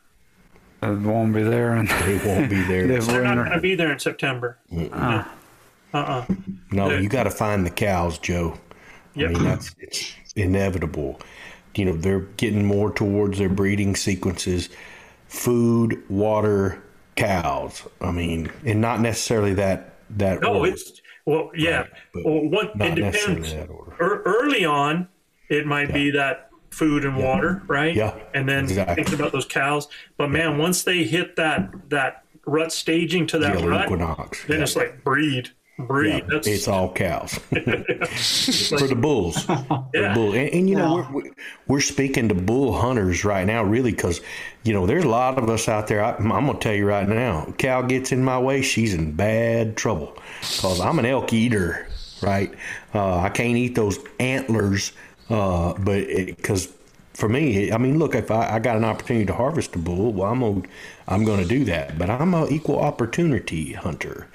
They 0.80 0.90
won't 0.90 1.34
be 1.34 1.42
there. 1.42 1.74
And 1.74 1.88
They 1.88 2.18
won't 2.26 2.50
be 2.50 2.62
there. 2.62 2.86
They 2.88 2.98
they're 2.98 3.22
not 3.22 3.36
going 3.36 3.50
to 3.50 3.60
be 3.60 3.74
there 3.74 3.92
in 3.92 3.98
September. 3.98 4.58
Uh 4.92 5.24
uh 5.94 6.26
No, 6.70 6.90
you 6.90 7.08
got 7.08 7.24
to 7.24 7.30
find 7.30 7.64
the 7.64 7.70
cows, 7.70 8.18
Joe. 8.18 8.58
Yep. 9.14 9.30
I 9.30 9.32
mean, 9.32 9.44
that's 9.44 9.74
it's 9.78 10.14
inevitable. 10.34 11.20
You 11.74 11.86
know, 11.86 11.92
they're 11.96 12.20
getting 12.36 12.64
more 12.64 12.90
towards 12.92 13.38
their 13.38 13.48
breeding 13.48 13.96
sequences 13.96 14.68
food, 15.28 16.02
water, 16.08 16.82
cows. 17.16 17.82
I 18.00 18.10
mean, 18.12 18.50
and 18.64 18.80
not 18.80 19.00
necessarily 19.00 19.54
that 19.54 19.94
that 20.10 20.40
No, 20.42 20.58
order. 20.58 20.72
it's 20.72 21.00
well, 21.26 21.50
yeah. 21.54 21.86
but 22.14 22.24
well, 22.24 22.48
what 22.48 22.72
it 22.80 22.94
depends. 22.94 23.54
early 24.00 24.64
on, 24.64 25.08
it 25.48 25.66
might 25.66 25.92
be 25.92 26.10
that 26.12 26.50
food 26.70 27.04
and 27.04 27.16
water, 27.16 27.62
right? 27.66 27.94
Yeah, 27.94 28.16
And 28.34 28.48
then 28.48 28.64
exactly. 28.64 28.96
thinking 28.96 29.14
about 29.14 29.32
those 29.32 29.46
cows. 29.46 29.88
But 30.16 30.30
man, 30.30 30.56
once 30.58 30.82
they 30.84 31.04
hit 31.04 31.36
that 31.36 31.70
that 31.90 32.24
rut 32.46 32.72
staging 32.72 33.26
to 33.28 33.38
that 33.40 33.54
Yellow 33.54 33.68
rut, 33.68 33.84
equinox. 33.86 34.44
then 34.46 34.58
yeah. 34.58 34.62
it's 34.62 34.76
like 34.76 35.02
breed, 35.02 35.50
breed. 35.78 36.14
Yeah, 36.14 36.20
That's 36.28 36.46
it's 36.48 36.68
all 36.68 36.92
cows 36.92 37.34
for 37.50 38.86
the 38.86 38.96
bulls. 38.98 39.44
For 39.44 39.84
Yeah. 39.94 40.08
the 40.08 40.14
bull. 40.14 40.32
And, 40.34 40.48
and 40.50 40.70
you 40.70 40.76
know, 40.76 40.94
we're, 40.96 41.12
we're- 41.12 41.30
we're 41.68 41.80
speaking 41.80 42.28
to 42.28 42.34
bull 42.34 42.72
hunters 42.72 43.24
right 43.24 43.46
now, 43.46 43.62
really, 43.64 43.90
because 43.90 44.20
you 44.62 44.72
know 44.72 44.86
there's 44.86 45.04
a 45.04 45.08
lot 45.08 45.36
of 45.38 45.48
us 45.50 45.68
out 45.68 45.86
there. 45.88 46.02
I, 46.04 46.12
I'm 46.14 46.28
gonna 46.28 46.58
tell 46.58 46.74
you 46.74 46.86
right 46.86 47.08
now, 47.08 47.52
cow 47.58 47.82
gets 47.82 48.12
in 48.12 48.22
my 48.24 48.38
way, 48.38 48.62
she's 48.62 48.94
in 48.94 49.12
bad 49.12 49.76
trouble, 49.76 50.16
because 50.40 50.80
I'm 50.80 50.98
an 50.98 51.06
elk 51.06 51.32
eater, 51.32 51.88
right? 52.22 52.54
Uh, 52.94 53.16
I 53.18 53.28
can't 53.30 53.56
eat 53.56 53.74
those 53.74 53.98
antlers, 54.20 54.92
uh, 55.28 55.74
but 55.74 56.06
because 56.06 56.72
for 57.16 57.30
me, 57.30 57.72
I 57.72 57.78
mean, 57.78 57.98
look, 57.98 58.14
if 58.14 58.30
I, 58.30 58.56
I 58.56 58.58
got 58.58 58.76
an 58.76 58.84
opportunity 58.84 59.24
to 59.24 59.32
harvest 59.32 59.74
a 59.74 59.78
bull, 59.78 60.12
well, 60.12 60.30
I'm 60.30 60.40
gonna, 60.40 60.62
I'm 61.08 61.24
going 61.24 61.40
to 61.40 61.48
do 61.48 61.64
that. 61.64 61.98
But 61.98 62.10
I'm 62.10 62.34
an 62.34 62.52
equal 62.52 62.78
opportunity 62.78 63.72
hunter, 63.72 64.28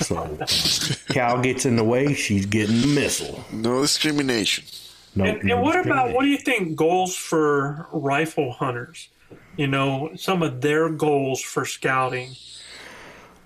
so 0.00 0.36
cow 1.10 1.40
gets 1.40 1.64
in 1.64 1.76
the 1.76 1.84
way, 1.84 2.12
she's 2.12 2.44
getting 2.44 2.80
the 2.80 2.88
missile. 2.88 3.44
No 3.52 3.82
discrimination. 3.82 4.64
No, 5.14 5.26
and, 5.26 5.44
no 5.44 5.54
and 5.54 5.62
what 5.62 5.78
about 5.78 6.12
what 6.12 6.22
do 6.22 6.28
you 6.28 6.38
think 6.38 6.74
goals 6.74 7.14
for 7.14 7.86
rifle 7.92 8.50
hunters? 8.50 9.10
You 9.56 9.68
know, 9.68 10.10
some 10.16 10.42
of 10.42 10.60
their 10.60 10.88
goals 10.88 11.40
for 11.40 11.64
scouting. 11.64 12.30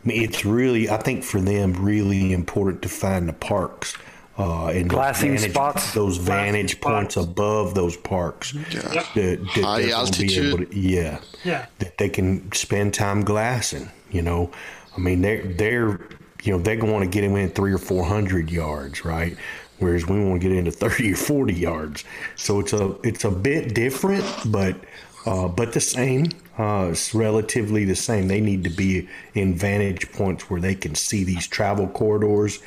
I 0.03 0.09
mean, 0.09 0.23
it's 0.23 0.47
really, 0.47 0.89
I 0.89 0.97
think 0.97 1.25
for 1.25 1.43
them, 1.43 1.75
really 1.75 2.33
important 2.33 2.81
to 2.83 2.89
find 2.89 3.29
the 3.29 3.35
parks. 3.35 3.99
Uh, 4.39 4.69
and 4.69 4.85
those 4.89 4.95
Glassing 4.97 5.33
vantage- 5.37 5.51
spots. 5.51 5.95
those 5.95 6.17
vantage 6.17 6.81
points 6.81 7.17
above 7.17 7.75
those 7.75 7.97
parks. 7.97 8.55
Yeah. 8.55 8.63
That, 8.83 9.05
that 9.15 9.41
High 9.65 9.79
they're 9.79 9.87
be 9.89 9.93
altitude. 9.93 10.47
able 10.55 10.59
to- 10.67 10.79
yeah, 10.79 11.19
Yeah. 11.45 11.67
that 11.81 11.99
they 11.99 12.09
can 12.09 12.51
spend 12.53 12.95
time 12.95 13.23
glassing. 13.25 13.91
You 14.13 14.23
know, 14.23 14.51
I 14.97 15.01
mean, 15.01 15.23
they're 15.23 15.43
they're 15.45 16.01
you 16.45 16.53
know 16.53 16.59
they're 16.59 16.77
going 16.77 17.01
to 17.01 17.09
get 17.13 17.25
him 17.25 17.35
in 17.37 17.51
three 17.51 17.73
or 17.73 17.79
four 17.79 18.05
hundred 18.05 18.51
yards, 18.51 19.05
right? 19.05 19.37
Whereas 19.81 20.07
we 20.07 20.19
want 20.25 20.41
to 20.41 20.49
get 20.49 20.57
into 20.57 20.71
thirty 20.85 21.13
or 21.13 21.17
forty 21.17 21.55
yards. 21.55 22.05
So 22.37 22.61
it's 22.61 22.73
a 22.73 22.95
it's 23.03 23.25
a 23.25 23.31
bit 23.33 23.75
different, 23.75 24.25
but 24.47 24.77
uh, 25.27 25.49
but 25.49 25.73
the 25.73 25.81
same. 25.81 26.27
Uh, 26.57 26.89
it's 26.91 27.15
relatively 27.15 27.85
the 27.85 27.95
same. 27.95 28.27
They 28.27 28.41
need 28.41 28.65
to 28.65 28.71
be 28.71 29.09
in 29.35 29.55
vantage 29.57 30.11
points 30.11 30.51
where 30.51 30.61
they 30.61 30.75
can 30.75 30.95
see 30.97 31.23
these 31.23 31.47
travel 31.47 31.87
corridors 31.87 32.59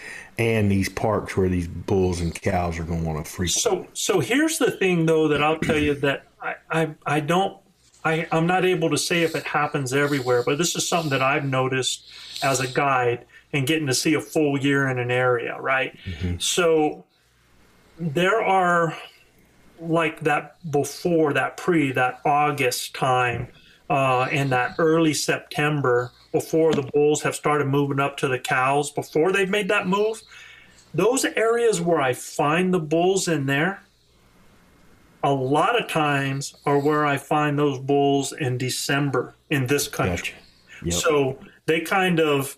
and 0.41 0.71
these 0.71 0.89
parks 0.89 1.37
where 1.37 1.47
these 1.47 1.67
bulls 1.67 2.19
and 2.19 2.33
cows 2.41 2.79
are 2.79 2.83
going 2.83 3.01
to 3.01 3.07
want 3.07 3.23
to 3.23 3.31
frequent. 3.31 3.51
So 3.51 3.87
so 3.93 4.19
here's 4.19 4.57
the 4.57 4.71
thing 4.71 5.05
though 5.05 5.27
that 5.27 5.43
I'll 5.43 5.59
tell 5.59 5.77
you 5.77 5.93
that 5.95 6.25
I 6.41 6.55
I, 6.71 6.95
I 7.05 7.19
don't 7.19 7.57
I, 8.03 8.27
I'm 8.31 8.47
not 8.47 8.65
able 8.65 8.89
to 8.89 8.97
say 8.97 9.21
if 9.21 9.35
it 9.35 9.43
happens 9.43 9.93
everywhere, 9.93 10.41
but 10.43 10.57
this 10.57 10.75
is 10.75 10.89
something 10.89 11.11
that 11.11 11.21
I've 11.21 11.45
noticed 11.45 12.11
as 12.41 12.59
a 12.59 12.67
guide 12.67 13.27
and 13.53 13.67
getting 13.67 13.85
to 13.85 13.93
see 13.93 14.15
a 14.15 14.21
full 14.21 14.57
year 14.57 14.87
in 14.87 14.97
an 14.97 15.11
area, 15.11 15.61
right? 15.61 15.95
So 16.39 17.05
there 17.99 18.41
are 18.41 18.97
like 19.79 20.21
that 20.21 20.71
before 20.71 21.33
that 21.33 21.57
pre 21.57 21.91
that 21.91 22.21
August 22.25 22.95
time 22.95 23.49
uh, 23.91 24.23
and 24.31 24.51
that 24.51 24.75
early 24.79 25.13
September 25.13 26.11
before 26.31 26.73
the 26.73 26.83
bulls 26.93 27.21
have 27.21 27.35
started 27.35 27.67
moving 27.67 27.99
up 27.99 28.17
to 28.17 28.27
the 28.27 28.39
cows 28.39 28.91
before 28.91 29.31
they've 29.31 29.49
made 29.49 29.67
that 29.67 29.87
move 29.87 30.21
those 30.93 31.25
areas 31.25 31.79
where 31.79 32.01
I 32.01 32.13
find 32.13 32.73
the 32.73 32.79
bulls 32.79 33.27
in 33.27 33.45
there, 33.45 33.81
a 35.23 35.31
lot 35.31 35.79
of 35.79 35.87
times 35.87 36.55
are 36.65 36.79
where 36.79 37.05
I 37.05 37.17
find 37.17 37.57
those 37.57 37.79
bulls 37.79 38.33
in 38.33 38.57
December 38.57 39.35
in 39.49 39.67
this 39.67 39.87
country. 39.87 40.33
Gotcha. 40.33 40.85
Yep. 40.85 40.93
So 40.93 41.37
they 41.67 41.81
kind 41.81 42.19
of 42.19 42.57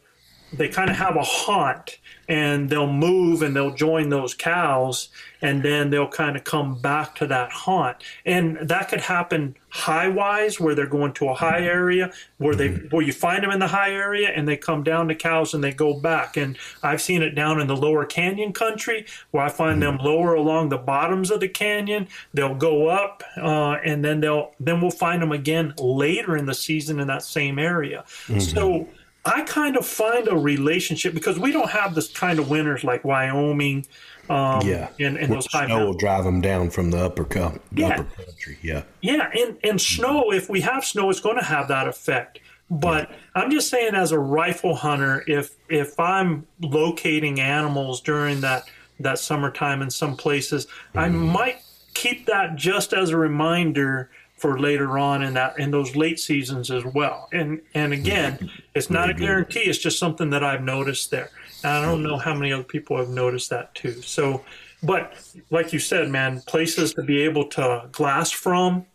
they 0.54 0.70
kind 0.70 0.90
of 0.90 0.96
have 0.96 1.16
a 1.16 1.24
haunt 1.24 1.98
and 2.28 2.70
they'll 2.70 2.92
move 2.92 3.42
and 3.42 3.56
they'll 3.56 3.74
join 3.74 4.10
those 4.10 4.34
cows 4.34 5.10
and 5.42 5.62
then 5.62 5.90
they'll 5.90 6.08
kind 6.08 6.38
of 6.38 6.44
come 6.46 6.80
back 6.80 7.16
to 7.16 7.28
that 7.28 7.52
haunt. 7.52 7.98
And 8.26 8.58
that 8.62 8.88
could 8.88 9.02
happen 9.02 9.56
high 9.68 10.08
wise 10.08 10.60
where 10.60 10.74
they're 10.74 10.86
going 10.86 11.12
to 11.14 11.28
a 11.30 11.34
high 11.34 11.60
mm-hmm. 11.60 11.66
area 11.66 12.14
where 12.38 12.56
they 12.56 12.70
mm-hmm. 12.70 12.96
where 12.96 13.04
you 13.04 13.12
find 13.12 13.44
them 13.44 13.52
in 13.52 13.60
the 13.60 13.68
high 13.68 13.92
area 13.92 14.30
and 14.30 14.48
they 14.48 14.56
come 14.56 14.84
down 14.84 15.08
to 15.10 15.16
cows 15.16 15.54
and 15.54 15.64
they 15.64 15.74
go 15.74 16.00
back. 16.00 16.38
And 16.38 16.58
i've 16.82 17.02
seen 17.02 17.22
it 17.22 17.32
down 17.32 17.60
in 17.60 17.68
the 17.68 17.76
lower 17.76 18.06
canyon 18.06 18.54
country 18.54 19.06
where 19.32 19.44
i 19.44 19.50
find 19.50 19.82
them 19.82 19.98
mm-hmm. 19.98 20.06
lower 20.06 20.36
along 20.36 20.70
the 20.70 20.78
bottoms 20.78 21.30
of 21.30 21.42
the 21.42 21.50
canyon. 21.50 22.08
They'll 22.34 22.56
go 22.56 22.88
up 22.88 23.24
uh, 23.36 23.78
and 23.84 24.06
then 24.06 24.22
they'll 24.22 24.54
then 24.60 24.80
we'll 24.80 24.92
find 24.92 25.22
them 25.22 25.32
again 25.32 25.74
later 25.78 26.38
in 26.38 26.46
the 26.46 26.54
season 26.54 27.00
in 27.00 27.08
that 27.08 27.24
same 27.24 27.60
area. 27.60 28.06
So 28.40 28.88
I 29.26 29.44
kind 29.44 29.78
of 29.78 29.86
find 29.86 30.28
a 30.28 30.36
relationship 30.36 31.14
because 31.14 31.40
we 31.40 31.52
don't 31.54 31.70
have 31.70 31.96
this 31.96 32.10
kind 32.12 32.40
of 32.40 32.50
winters 32.50 32.84
like 32.84 33.06
Wyoming, 33.06 33.86
um, 34.30 34.68
yeah, 34.68 34.90
and, 35.00 35.18
and 35.18 35.30
Where 35.30 35.38
those 35.38 35.48
high 35.48 35.66
snow 35.66 35.86
will 35.86 35.94
drive 35.94 36.26
them 36.26 36.42
down 36.42 36.70
from 36.70 36.92
the 36.92 37.06
upper, 37.06 37.24
co- 37.24 37.58
Yeah. 37.72 37.88
upper 38.00 38.04
country. 38.04 38.58
Yeah, 38.62 38.84
Yeah, 39.02 39.30
and, 39.34 39.58
and 39.64 39.80
snow, 39.80 40.32
if 40.34 40.50
we 40.50 40.60
have 40.62 40.84
snow, 40.84 41.10
it's 41.10 41.22
going 41.22 41.38
to 41.38 41.44
have 41.44 41.70
that 41.70 41.88
effect. 41.88 42.40
But 42.70 43.12
I'm 43.36 43.50
just 43.52 43.70
saying, 43.70 43.96
as 43.96 44.12
a 44.12 44.20
rifle 44.20 44.76
hunter, 44.76 45.24
if 45.28 45.52
if 45.70 46.00
I'm 46.00 46.48
locating 46.62 47.40
animals 47.40 48.02
during 48.02 48.42
that 48.42 48.64
that 49.00 49.20
summertime 49.20 49.82
in 49.82 49.90
some 49.92 50.16
places, 50.18 50.68
I 50.96 51.08
might 51.10 51.62
keep 51.94 52.26
that 52.26 52.56
just 52.56 52.94
as 52.94 53.10
a 53.12 53.18
reminder 53.18 54.10
for 54.44 54.60
later 54.60 54.98
on 55.00 55.24
in 55.24 55.34
that 55.36 55.58
in 55.58 55.72
those 55.72 55.96
late 55.96 56.20
seasons 56.20 56.70
as 56.70 56.84
well. 56.84 57.30
And 57.32 57.62
and 57.76 57.94
again, 57.94 58.52
it's 58.76 58.90
not 58.90 59.10
a 59.10 59.14
guarantee. 59.14 59.62
It's 59.62 59.78
just 59.78 59.98
something 59.98 60.32
that 60.32 60.44
I've 60.44 60.62
noticed 60.62 61.12
there. 61.12 61.30
And 61.64 61.72
I 61.72 61.82
don't 61.82 62.04
know 62.04 62.18
how 62.18 62.34
many 62.34 62.52
other 62.52 62.66
people 62.66 62.98
have 62.98 63.08
noticed 63.08 63.50
that 63.52 63.74
too. 63.74 64.02
So, 64.02 64.44
but 64.84 65.14
like 65.50 65.72
you 65.72 65.80
said, 65.80 66.10
man, 66.10 66.42
places 66.42 66.94
to 66.96 67.04
be 67.04 67.22
able 67.22 67.48
to 67.52 67.88
glass 67.94 68.32
from. 68.32 68.86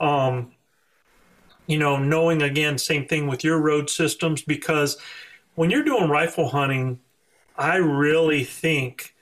Um, 0.00 0.50
you 1.68 1.78
know, 1.78 1.96
knowing 1.96 2.42
again, 2.42 2.76
same 2.76 3.06
thing 3.06 3.28
with 3.28 3.44
your 3.44 3.60
road 3.60 3.88
systems, 3.88 4.42
because 4.42 4.98
when 5.54 5.70
you're 5.70 5.84
doing 5.84 6.10
rifle 6.10 6.48
hunting, 6.48 6.98
I 7.56 7.76
really 7.76 8.42
think 8.42 9.14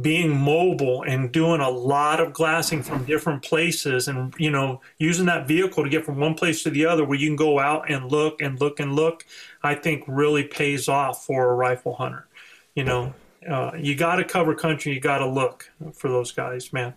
being 0.00 0.36
mobile 0.36 1.04
and 1.04 1.30
doing 1.30 1.60
a 1.60 1.70
lot 1.70 2.18
of 2.20 2.32
glassing 2.32 2.82
from 2.82 3.04
different 3.04 3.42
places 3.42 4.08
and, 4.08 4.34
you 4.38 4.50
know, 4.50 4.80
using 4.98 5.26
that 5.26 5.46
vehicle 5.46 5.84
to 5.84 5.88
get 5.88 6.04
from 6.04 6.18
one 6.18 6.34
place 6.34 6.64
to 6.64 6.70
the 6.70 6.84
other 6.84 7.04
where 7.04 7.18
you 7.18 7.28
can 7.28 7.36
go 7.36 7.60
out 7.60 7.88
and 7.88 8.10
look 8.10 8.40
and 8.40 8.60
look 8.60 8.80
and 8.80 8.96
look, 8.96 9.24
I 9.62 9.76
think 9.76 10.02
really 10.08 10.44
pays 10.44 10.88
off 10.88 11.24
for 11.24 11.48
a 11.48 11.54
rifle 11.54 11.94
hunter. 11.94 12.26
You 12.74 12.82
know, 12.84 13.14
uh, 13.48 13.72
you 13.78 13.94
got 13.94 14.16
to 14.16 14.24
cover 14.24 14.54
country, 14.54 14.92
you 14.92 15.00
got 15.00 15.18
to 15.18 15.28
look 15.28 15.70
for 15.92 16.08
those 16.08 16.32
guys, 16.32 16.72
man. 16.72 16.94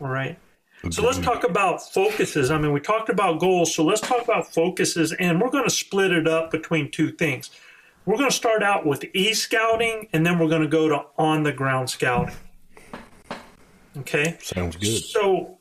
All 0.00 0.08
right. 0.08 0.38
So 0.90 1.02
let's 1.02 1.18
talk 1.18 1.44
about 1.44 1.82
focuses. 1.92 2.50
I 2.50 2.58
mean, 2.58 2.72
we 2.72 2.80
talked 2.80 3.08
about 3.08 3.40
goals, 3.40 3.74
so 3.74 3.84
let's 3.84 4.00
talk 4.00 4.22
about 4.22 4.54
focuses, 4.54 5.12
and 5.12 5.40
we're 5.40 5.50
going 5.50 5.64
to 5.64 5.70
split 5.70 6.12
it 6.12 6.28
up 6.28 6.52
between 6.52 6.90
two 6.90 7.10
things. 7.10 7.50
We're 8.08 8.16
going 8.16 8.30
to 8.30 8.34
start 8.34 8.62
out 8.62 8.86
with 8.86 9.04
e 9.12 9.34
scouting, 9.34 10.08
and 10.14 10.24
then 10.24 10.38
we're 10.38 10.48
going 10.48 10.62
to 10.62 10.66
go 10.66 10.88
to 10.88 11.04
on 11.18 11.42
the 11.42 11.52
ground 11.52 11.90
scouting. 11.90 12.34
Okay. 13.98 14.38
sounds 14.40 14.76
good. 14.76 15.04
So 15.04 15.58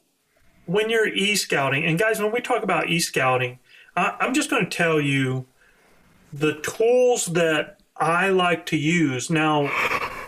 when 0.65 0.89
you're 0.89 1.09
e 1.09 1.35
scouting, 1.35 1.83
and 1.83 1.99
guys, 1.99 2.21
when 2.21 2.31
we 2.31 2.39
talk 2.39 2.63
about 2.63 2.87
e 2.87 3.01
scouting, 3.01 3.59
I'm 3.97 4.33
just 4.33 4.49
going 4.49 4.63
to 4.63 4.69
tell 4.69 5.01
you 5.01 5.45
the 6.31 6.53
tools 6.61 7.25
that 7.25 7.81
I 7.97 8.29
like 8.29 8.65
to 8.67 8.77
use. 8.77 9.29
Now, 9.29 9.69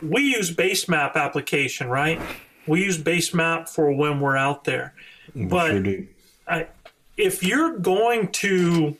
we 0.03 0.23
use 0.23 0.51
base 0.51 0.89
map 0.89 1.15
application, 1.15 1.87
right? 1.87 2.19
We 2.67 2.83
use 2.83 2.97
base 2.97 3.33
map 3.33 3.69
for 3.69 3.93
when 3.93 4.19
we're 4.19 4.35
out 4.35 4.65
there. 4.65 4.93
But 5.33 5.85
sure. 5.85 6.03
I, 6.49 6.67
if 7.15 7.43
you're 7.43 7.77
going 7.77 8.27
to 8.33 8.97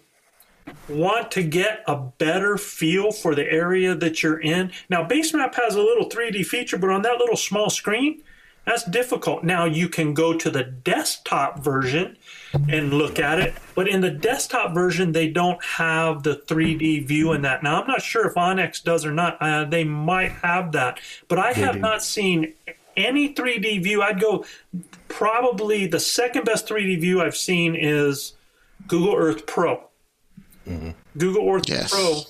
want 0.87 1.31
to 1.31 1.43
get 1.43 1.83
a 1.87 1.95
better 1.95 2.57
feel 2.57 3.11
for 3.11 3.35
the 3.35 3.49
area 3.51 3.95
that 3.95 4.23
you're 4.23 4.39
in, 4.39 4.71
now 4.89 5.07
Basemap 5.07 5.55
has 5.55 5.75
a 5.75 5.81
little 5.81 6.09
3D 6.09 6.45
feature, 6.45 6.77
but 6.77 6.89
on 6.89 7.01
that 7.03 7.17
little 7.17 7.37
small 7.37 7.69
screen, 7.69 8.21
that's 8.65 8.83
difficult. 8.83 9.43
Now 9.43 9.65
you 9.65 9.89
can 9.89 10.13
go 10.13 10.33
to 10.37 10.49
the 10.49 10.63
desktop 10.63 11.59
version 11.63 12.17
and 12.53 12.93
look 12.93 13.17
at 13.17 13.39
it, 13.39 13.55
but 13.73 13.87
in 13.87 14.01
the 14.01 14.11
desktop 14.11 14.73
version, 14.73 15.11
they 15.11 15.27
don't 15.27 15.63
have 15.63 16.21
the 16.21 16.35
3D 16.35 17.07
view 17.07 17.33
in 17.33 17.41
that. 17.41 17.63
Now 17.63 17.81
I'm 17.81 17.87
not 17.87 18.01
sure 18.01 18.27
if 18.27 18.35
onX 18.35 18.83
does 18.83 19.05
or 19.05 19.11
not. 19.11 19.37
Uh, 19.41 19.65
they 19.65 19.83
might 19.83 20.33
have 20.33 20.71
that, 20.73 20.99
but 21.27 21.39
I 21.39 21.53
have 21.53 21.75
do. 21.75 21.79
not 21.79 22.03
seen 22.03 22.53
any 22.95 23.33
3D 23.33 23.83
view. 23.83 24.03
I'd 24.03 24.21
go 24.21 24.45
probably 25.07 25.87
the 25.87 25.99
second 25.99 26.45
best 26.45 26.67
3D 26.67 26.99
view 27.01 27.21
I've 27.23 27.37
seen 27.37 27.75
is 27.75 28.33
Google 28.87 29.15
Earth 29.15 29.47
Pro. 29.47 29.88
Google 31.17 31.49
Earth 31.53 31.67
Yes. 31.67 31.91
Pro, 31.91 32.21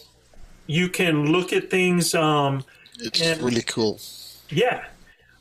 you 0.68 0.90
can 0.90 1.32
look 1.32 1.52
at 1.54 1.70
things. 1.70 2.14
Um, 2.16 2.64
It's 3.02 3.22
And- 3.22 3.42
really 3.42 3.62
cool. 3.62 4.00
yeah. 4.50 4.86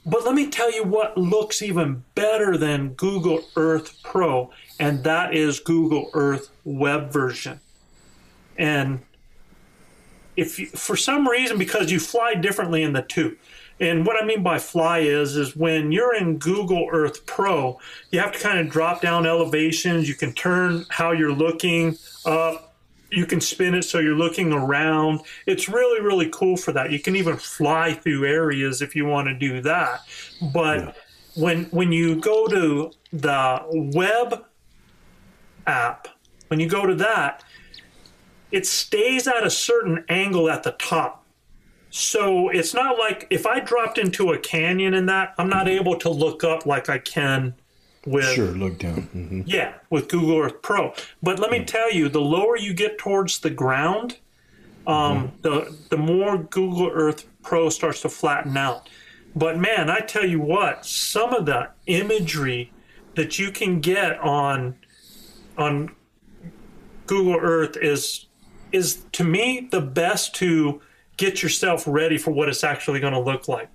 But 0.07 0.25
let 0.25 0.35
me 0.35 0.49
tell 0.49 0.73
you 0.73 0.85
what 0.85 1.19
looks 1.19 1.61
even 1.61 2.03
better 2.15 2.57
than 2.57 2.91
Google 2.95 3.45
Earth 3.57 3.95
Pro, 4.03 4.51
and 4.79 5.05
that 5.05 5.35
is 5.35 5.59
Google 5.61 6.11
Earth 6.15 6.49
web 6.65 7.13
version. 7.13 7.61
And 8.57 9.01
if 10.37 10.59
you, 10.59 10.67
for 10.69 10.97
some 10.97 11.29
reason, 11.29 11.59
because 11.59 11.91
you 11.91 11.99
fly 12.01 12.35
differently 12.35 12.83
in 12.83 12.93
the 12.93 13.03
two, 13.03 13.37
and 13.81 14.07
what 14.07 14.21
I 14.21 14.25
mean 14.25 14.43
by 14.43 14.59
fly 14.59 15.01
is, 15.01 15.37
is 15.37 15.55
when 15.55 15.93
you're 15.93 16.15
in 16.15 16.39
Google 16.39 16.89
Earth 16.91 17.27
Pro, 17.27 17.79
you 18.11 18.19
have 18.21 18.33
to 18.33 18.39
kind 18.39 18.59
of 18.61 18.71
drop 18.71 19.03
down 19.03 19.27
elevations. 19.27 20.09
You 20.09 20.15
can 20.15 20.33
turn 20.33 20.87
how 20.89 21.11
you're 21.13 21.33
looking 21.33 21.97
up. 22.25 22.68
You 23.11 23.25
can 23.27 23.41
spin 23.41 23.75
it 23.75 23.83
so 23.83 23.99
you're 23.99 24.15
looking 24.15 24.53
around. 24.53 25.21
It's 25.47 25.69
really, 25.69 26.01
really 26.01 26.29
cool 26.31 26.57
for 26.57 26.73
that. 26.73 26.91
You 26.93 27.01
can 27.01 27.17
even 27.17 27.37
fly 27.37 27.95
through 27.95 28.27
areas 28.27 28.83
if 28.83 28.95
you 28.95 29.07
want 29.07 29.29
to 29.29 29.35
do 29.35 29.61
that. 29.63 30.03
But 30.53 30.97
when 31.35 31.65
when 31.67 31.93
you 31.93 32.17
go 32.17 32.47
to 32.49 32.91
the 33.13 33.93
web 33.95 34.45
app, 35.67 36.09
when 36.49 36.61
you 36.61 36.69
go 36.69 36.85
to 36.87 36.95
that, 36.97 37.45
it 38.51 38.67
stays 38.67 39.27
at 39.27 39.45
a 39.47 39.51
certain 39.51 40.05
angle 40.09 40.51
at 40.51 40.63
the 40.63 40.73
top. 40.73 41.25
So 41.91 42.51
it's 42.51 42.75
not 42.75 42.99
like 42.99 43.27
if 43.31 43.47
I 43.47 43.61
dropped 43.61 43.99
into 43.99 44.33
a 44.33 44.39
canyon 44.39 44.93
in 44.95 45.07
that, 45.07 45.35
I'm 45.39 45.49
not 45.49 45.69
able 45.69 45.97
to 45.97 46.11
look 46.11 46.45
up 46.45 46.67
like 46.67 46.89
I 46.89 46.99
can 46.99 47.55
with 48.09 48.25
Sure, 48.25 48.53
look 48.53 48.79
down. 48.79 49.03
hmm 49.03 49.43
yeah, 49.47 49.75
with 49.91 50.09
Google 50.09 50.39
Earth 50.39 50.63
Pro. 50.63 50.93
But 51.23 51.39
let 51.39 51.51
me 51.51 51.65
tell 51.65 51.93
you, 51.93 52.09
the 52.09 52.21
lower 52.21 52.57
you 52.57 52.75
get 52.75 52.99
towards 52.99 53.39
the 53.41 53.51
ground, 53.51 54.19
um, 54.87 55.33
the 55.43 55.77
the 55.91 55.97
more 55.97 56.39
Google 56.39 56.91
Earth 56.93 57.27
Pro 57.43 57.69
starts 57.69 58.03
to 58.03 58.09
flatten 58.09 58.57
out. 58.57 58.89
But 59.35 59.59
man, 59.59 59.91
I 59.91 60.01
tell 60.01 60.27
you 60.27 60.41
what, 60.41 60.85
some 60.85 61.33
of 61.35 61.47
the 61.47 61.71
imagery 61.87 62.73
that 63.15 63.39
you 63.39 63.51
can 63.53 63.81
get 63.81 64.19
on 64.21 64.77
on 65.57 65.95
Google 67.07 67.39
Earth 67.41 67.77
is 67.77 68.27
is 68.73 69.05
to 69.13 69.25
me 69.25 69.69
the 69.71 69.81
best 69.81 70.35
to 70.37 70.81
get 71.17 71.43
yourself 71.43 71.85
ready 71.87 72.19
for 72.19 72.31
what 72.31 72.49
it's 72.49 72.65
actually 72.65 73.01
going 73.01 73.13
to 73.13 73.21
look 73.21 73.49
like. 73.49 73.69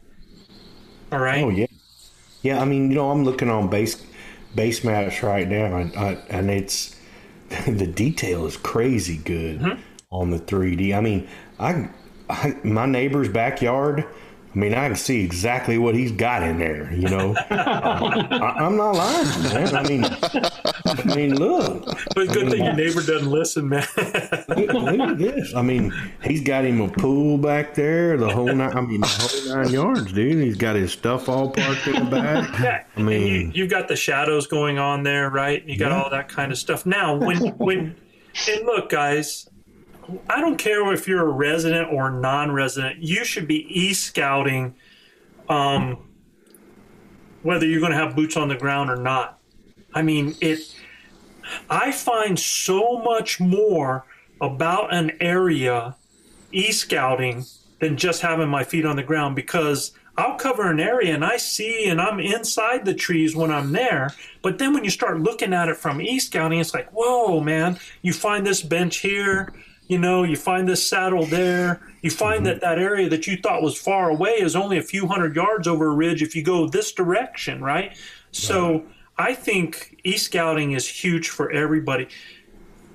All 1.12 1.20
right. 1.20 1.44
Oh 1.44 1.50
yeah, 1.50 1.68
yeah. 2.42 2.62
I 2.62 2.66
mean, 2.66 2.90
you 2.90 2.96
know, 2.96 3.12
I'm 3.12 3.24
looking 3.24 3.50
on 3.50 3.70
base 3.70 4.02
base 4.56 4.84
maps 4.84 5.24
right 5.24 5.48
now, 5.48 5.78
and 5.78 5.96
I, 5.96 6.18
and 6.30 6.50
it's 6.50 6.96
the 7.68 7.88
detail 7.88 8.46
is 8.46 8.58
crazy 8.58 9.18
good 9.18 9.60
Mm-hmm. 9.60 9.82
on 10.12 10.32
the 10.32 10.40
3D. 10.40 10.96
I 10.96 11.02
mean, 11.02 11.28
I, 11.60 11.90
I 12.30 12.56
my 12.64 12.86
neighbor's 12.86 13.30
backyard. 13.30 14.06
I 14.56 14.60
mean, 14.60 14.74
I 14.76 14.86
can 14.88 14.96
see 14.96 15.24
exactly 15.24 15.80
what 15.80 15.96
he's 15.96 16.12
got 16.12 16.44
in 16.44 16.60
there. 16.60 16.94
You 16.94 17.10
know, 17.10 17.36
I, 17.50 18.54
I'm 18.60 18.78
not 18.78 18.92
lying, 18.92 19.44
man. 19.44 19.76
I 19.76 19.84
mean, 19.88 20.06
I 20.06 21.16
mean, 21.16 21.36
look. 21.36 21.86
But 22.14 22.28
good 22.32 22.52
thing 22.52 22.64
your 22.64 22.74
neighbor 22.74 23.02
doesn't 23.02 23.30
listen, 23.32 23.68
man. 23.70 23.88
Look, 23.98 24.74
look 24.74 25.00
at 25.00 25.18
this. 25.18 25.56
I 25.56 25.62
mean, 25.64 25.92
he's 26.24 26.42
got 26.42 26.66
him 26.66 26.82
a 26.82 26.88
pool 26.90 27.38
back 27.40 27.74
there, 27.74 28.16
the 28.18 28.30
whole 28.30 28.54
nine. 28.54 28.78
I 28.78 28.82
mean, 28.82 29.02
the 29.02 29.08
whole 29.08 29.56
nine 29.64 29.72
yards, 29.74 30.14
dude. 30.14 30.44
He's 30.44 30.58
got 30.58 30.76
his 30.76 30.92
stuff 30.92 31.28
all 31.30 31.50
parked 31.50 31.88
in 31.88 32.06
the 32.06 32.12
back. 32.12 32.60
Yeah, 32.64 32.84
I 32.96 33.02
mean- 33.02 33.22
and 33.24 33.56
you, 33.56 33.64
you've 33.64 33.72
got 33.72 33.88
the 33.88 33.96
shadows 33.96 34.46
going 34.48 34.78
on 34.78 35.02
there, 35.04 35.30
right? 35.32 35.68
You 35.68 35.78
got 35.78 35.92
Yeah. 35.92 36.04
all 36.04 36.10
that 36.12 36.30
kind 36.30 36.52
of 36.52 36.58
stuff. 36.60 36.86
Now, 36.86 37.16
when 37.16 37.38
when 37.58 37.96
and 38.50 38.66
look, 38.66 38.90
guys, 38.90 39.50
I 40.30 40.42
don't 40.42 40.58
care 40.58 40.92
if 40.94 41.08
you're 41.08 41.28
a 41.28 41.32
resident 41.32 41.92
or 41.92 42.12
non-resident. 42.12 43.00
You 43.00 43.24
should 43.24 43.48
be 43.48 43.66
e-scouting, 43.70 44.76
um, 45.50 46.10
whether 47.42 47.66
you're 47.66 47.80
going 47.80 47.92
to 47.92 47.98
have 47.98 48.16
boots 48.16 48.36
on 48.38 48.48
the 48.48 48.56
ground 48.56 48.90
or 48.90 48.98
not. 48.98 49.40
I 49.94 50.02
mean, 50.02 50.36
it. 50.42 50.76
I 51.70 51.92
find 51.92 52.40
so 52.40 52.98
much 53.00 53.40
more 53.40 54.06
about 54.42 54.94
an 54.94 55.12
area 55.20 55.96
e 56.52 56.72
scouting 56.72 57.46
than 57.80 57.98
just 57.98 58.22
having 58.22 58.50
my 58.50 58.64
feet 58.64 58.86
on 58.86 58.96
the 58.96 59.04
ground 59.04 59.36
because 59.36 59.92
I'll 60.18 60.36
cover 60.36 60.70
an 60.70 60.80
area 60.80 61.14
and 61.14 61.26
I 61.26 61.38
see 61.38 61.86
and 61.90 62.00
I'm 62.00 62.20
inside 62.20 62.86
the 62.86 62.94
trees 62.94 63.36
when 63.36 63.52
I'm 63.52 63.72
there. 63.72 64.12
But 64.42 64.58
then 64.58 64.74
when 64.74 64.84
you 64.84 64.90
start 64.90 65.20
looking 65.20 65.54
at 65.54 65.70
it 65.70 65.78
from 65.78 66.02
e 66.02 66.20
scouting, 66.20 66.60
it's 66.60 66.74
like, 66.74 66.90
whoa, 66.92 67.40
man, 67.40 67.80
you 68.02 68.14
find 68.14 68.46
this 68.46 68.62
bench 68.62 68.98
here, 68.98 69.54
you 69.88 69.98
know, 69.98 70.24
you 70.24 70.36
find 70.36 70.68
this 70.68 70.88
saddle 70.88 71.26
there. 71.26 71.82
You 72.02 72.10
find 72.10 72.38
mm-hmm. 72.38 72.46
that 72.46 72.62
that 72.62 72.80
area 72.80 73.10
that 73.10 73.28
you 73.28 73.38
thought 73.38 73.62
was 73.62 73.78
far 73.78 74.10
away 74.10 74.32
is 74.32 74.56
only 74.56 74.78
a 74.78 74.82
few 74.82 75.08
hundred 75.08 75.36
yards 75.36 75.68
over 75.68 75.88
a 75.88 75.96
ridge 75.96 76.22
if 76.22 76.36
you 76.36 76.44
go 76.44 76.68
this 76.68 76.92
direction, 76.92 77.62
right? 77.62 77.98
So 78.32 78.86
I 79.18 79.34
think 79.34 80.00
e 80.04 80.18
scouting 80.18 80.72
is 80.72 80.88
huge 80.88 81.30
for 81.30 81.52
everybody. 81.52 82.08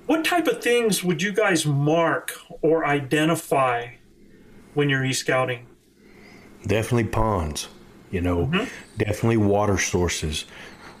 What 0.07 0.25
type 0.25 0.47
of 0.47 0.61
things 0.61 1.03
would 1.03 1.21
you 1.21 1.31
guys 1.31 1.65
mark 1.65 2.33
or 2.61 2.85
identify 2.85 3.91
when 4.73 4.89
you're 4.89 5.05
e 5.05 5.13
scouting? 5.13 5.67
Definitely 6.65 7.05
ponds, 7.05 7.69
you 8.11 8.19
know, 8.19 8.47
mm-hmm. 8.47 8.65
definitely 8.97 9.37
water 9.37 9.77
sources. 9.77 10.45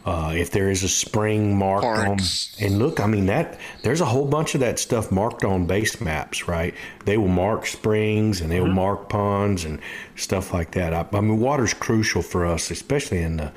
Uh, 0.05 0.33
if 0.35 0.51
there 0.51 0.69
is 0.69 0.81
a 0.81 0.89
spring 0.89 1.57
marked 1.57 1.83
Parks. 1.83 2.55
on, 2.57 2.65
and 2.65 2.79
look, 2.79 3.01
I 3.01 3.05
mean 3.05 3.25
that 3.25 3.59
there's 3.83 3.99
a 3.99 4.05
whole 4.05 4.25
bunch 4.25 4.53
of 4.55 4.61
that 4.61 4.79
stuff 4.79 5.11
marked 5.11 5.43
on 5.43 5.67
base 5.67 5.99
maps, 5.99 6.47
right? 6.47 6.73
They 7.05 7.17
will 7.17 7.27
mark 7.27 7.65
springs 7.67 8.39
and 8.39 8.49
they 8.49 8.61
will 8.61 8.71
mark 8.71 9.09
ponds 9.09 9.65
and 9.65 9.79
stuff 10.15 10.53
like 10.53 10.71
that. 10.71 10.93
I, 10.93 11.05
I 11.11 11.21
mean, 11.21 11.39
water's 11.39 11.73
crucial 11.73 12.21
for 12.21 12.45
us, 12.45 12.71
especially 12.71 13.21
in 13.21 13.37
the, 13.37 13.51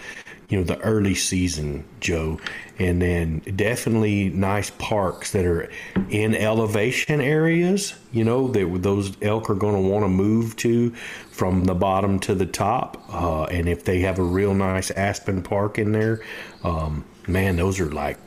you 0.52 0.58
know, 0.58 0.64
the 0.64 0.78
early 0.80 1.14
season, 1.14 1.82
Joe, 2.00 2.38
and 2.78 3.00
then 3.00 3.38
definitely 3.56 4.28
nice 4.28 4.68
parks 4.68 5.32
that 5.32 5.46
are 5.46 5.70
in 6.10 6.34
elevation 6.34 7.22
areas. 7.22 7.94
You 8.12 8.24
know 8.24 8.48
that 8.48 8.82
those 8.82 9.16
elk 9.22 9.48
are 9.48 9.54
going 9.54 9.82
to 9.82 9.88
want 9.88 10.04
to 10.04 10.10
move 10.10 10.54
to 10.56 10.90
from 11.30 11.64
the 11.64 11.74
bottom 11.74 12.20
to 12.20 12.34
the 12.34 12.44
top, 12.44 13.02
uh, 13.08 13.44
and 13.44 13.66
if 13.66 13.86
they 13.86 14.00
have 14.00 14.18
a 14.18 14.22
real 14.22 14.52
nice 14.52 14.90
aspen 14.90 15.42
park 15.42 15.78
in 15.78 15.92
there, 15.92 16.20
um, 16.64 17.02
man, 17.26 17.56
those 17.56 17.80
are 17.80 17.90
like 17.90 18.18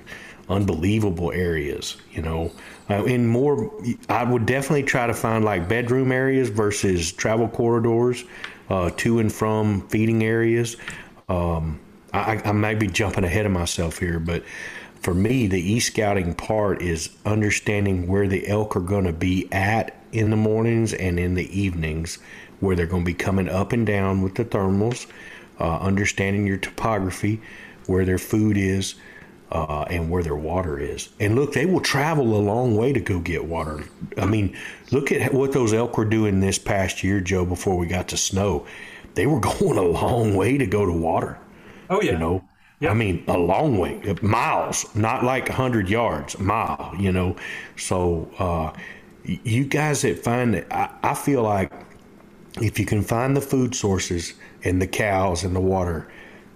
unbelievable 0.49 1.32
areas. 1.32 1.97
You 2.11 2.23
know, 2.23 2.51
uh, 2.89 3.03
in 3.03 3.28
more, 3.28 3.71
I 4.09 4.23
would 4.23 4.47
definitely 4.47 4.84
try 4.84 5.05
to 5.05 5.13
find 5.13 5.45
like 5.45 5.69
bedroom 5.69 6.11
areas 6.11 6.49
versus 6.49 7.11
travel 7.11 7.47
corridors, 7.47 8.23
uh, 8.71 8.89
to 8.97 9.19
and 9.19 9.32
from 9.32 9.88
feeding 9.89 10.23
areas. 10.23 10.78
Um, 11.30 11.80
I, 12.16 12.49
I 12.49 12.51
might 12.51 12.80
be 12.80 12.88
jumping 12.88 13.24
ahead 13.24 13.45
of 13.45 13.51
myself 13.51 13.99
here, 13.99 14.20
but 14.20 14.43
for 15.01 15.13
me, 15.13 15.47
the 15.47 15.61
e 15.61 15.80
scouting 15.80 16.34
part 16.34 16.82
is 16.82 17.09
understanding 17.26 18.07
where 18.07 18.28
the 18.28 18.47
elk 18.47 18.76
are 18.76 18.82
going 18.82 19.05
to 19.05 19.13
be 19.13 19.47
at 19.51 19.95
in 20.11 20.30
the 20.30 20.36
mornings 20.36 20.93
and 20.93 21.20
in 21.20 21.36
the 21.36 21.59
evenings, 21.59 22.18
where 22.59 22.76
they're 22.76 22.88
going 22.88 23.03
to 23.03 23.05
be 23.05 23.13
coming 23.13 23.49
up 23.49 23.72
and 23.72 23.86
down 23.86 24.22
with 24.22 24.36
the 24.36 24.45
thermals, 24.45 25.05
uh, 25.59 25.78
understanding 25.78 26.47
your 26.47 26.57
topography, 26.57 27.41
where 27.86 28.05
their 28.05 28.18
food 28.18 28.57
is, 28.57 28.95
uh, 29.51 29.84
and 29.89 30.09
where 30.09 30.24
their 30.24 30.36
water 30.36 30.80
is. 30.80 31.09
And 31.20 31.36
look, 31.36 31.53
they 31.53 31.66
will 31.66 31.82
travel 31.82 32.36
a 32.36 32.41
long 32.41 32.76
way 32.76 32.91
to 32.93 32.99
go 32.99 33.20
get 33.20 33.45
water. 33.45 33.84
I 34.18 34.26
mean, 34.26 34.57
look 34.91 35.11
at 35.11 35.34
what 35.34 35.51
those 35.51 35.74
elk 35.74 35.97
were 35.97 36.05
doing 36.05 36.39
this 36.39 36.57
past 36.57 37.03
year, 37.03 37.20
Joe, 37.22 37.45
before 37.45 37.78
we 37.78 37.88
got 37.88 38.07
to 38.09 38.18
snow. 38.18 38.66
They 39.13 39.28
were 39.28 39.39
going 39.59 39.78
a 39.78 39.84
long 39.84 40.36
way 40.36 40.57
to 40.57 40.66
go 40.66 40.86
to 40.86 40.91
water. 40.91 41.38
Oh, 41.90 42.02
yeah. 42.02 42.14
You 42.14 42.18
know, 42.18 42.44
I 42.82 42.94
mean, 42.94 43.24
a 43.28 43.38
long 43.38 43.78
way, 43.78 44.02
miles, 44.22 44.94
not 44.96 45.24
like 45.24 45.48
100 45.48 45.90
yards, 45.90 46.38
mile, 46.40 46.94
you 47.00 47.12
know. 47.12 47.36
So, 47.78 48.30
uh, 48.38 48.74
you 49.24 49.66
guys 49.66 50.02
that 50.04 50.20
find 50.20 50.56
it, 50.56 50.68
I, 50.72 50.90
I 51.02 51.14
feel 51.14 51.42
like 51.44 51.72
if 52.62 52.80
you 52.80 52.86
can 52.86 53.02
find 53.02 53.36
the 53.36 53.42
food 53.42 53.76
sources 53.76 54.34
and 54.64 54.82
the 54.82 54.88
cows 54.88 55.44
and 55.44 55.56
the 55.56 55.62
water, 55.62 56.08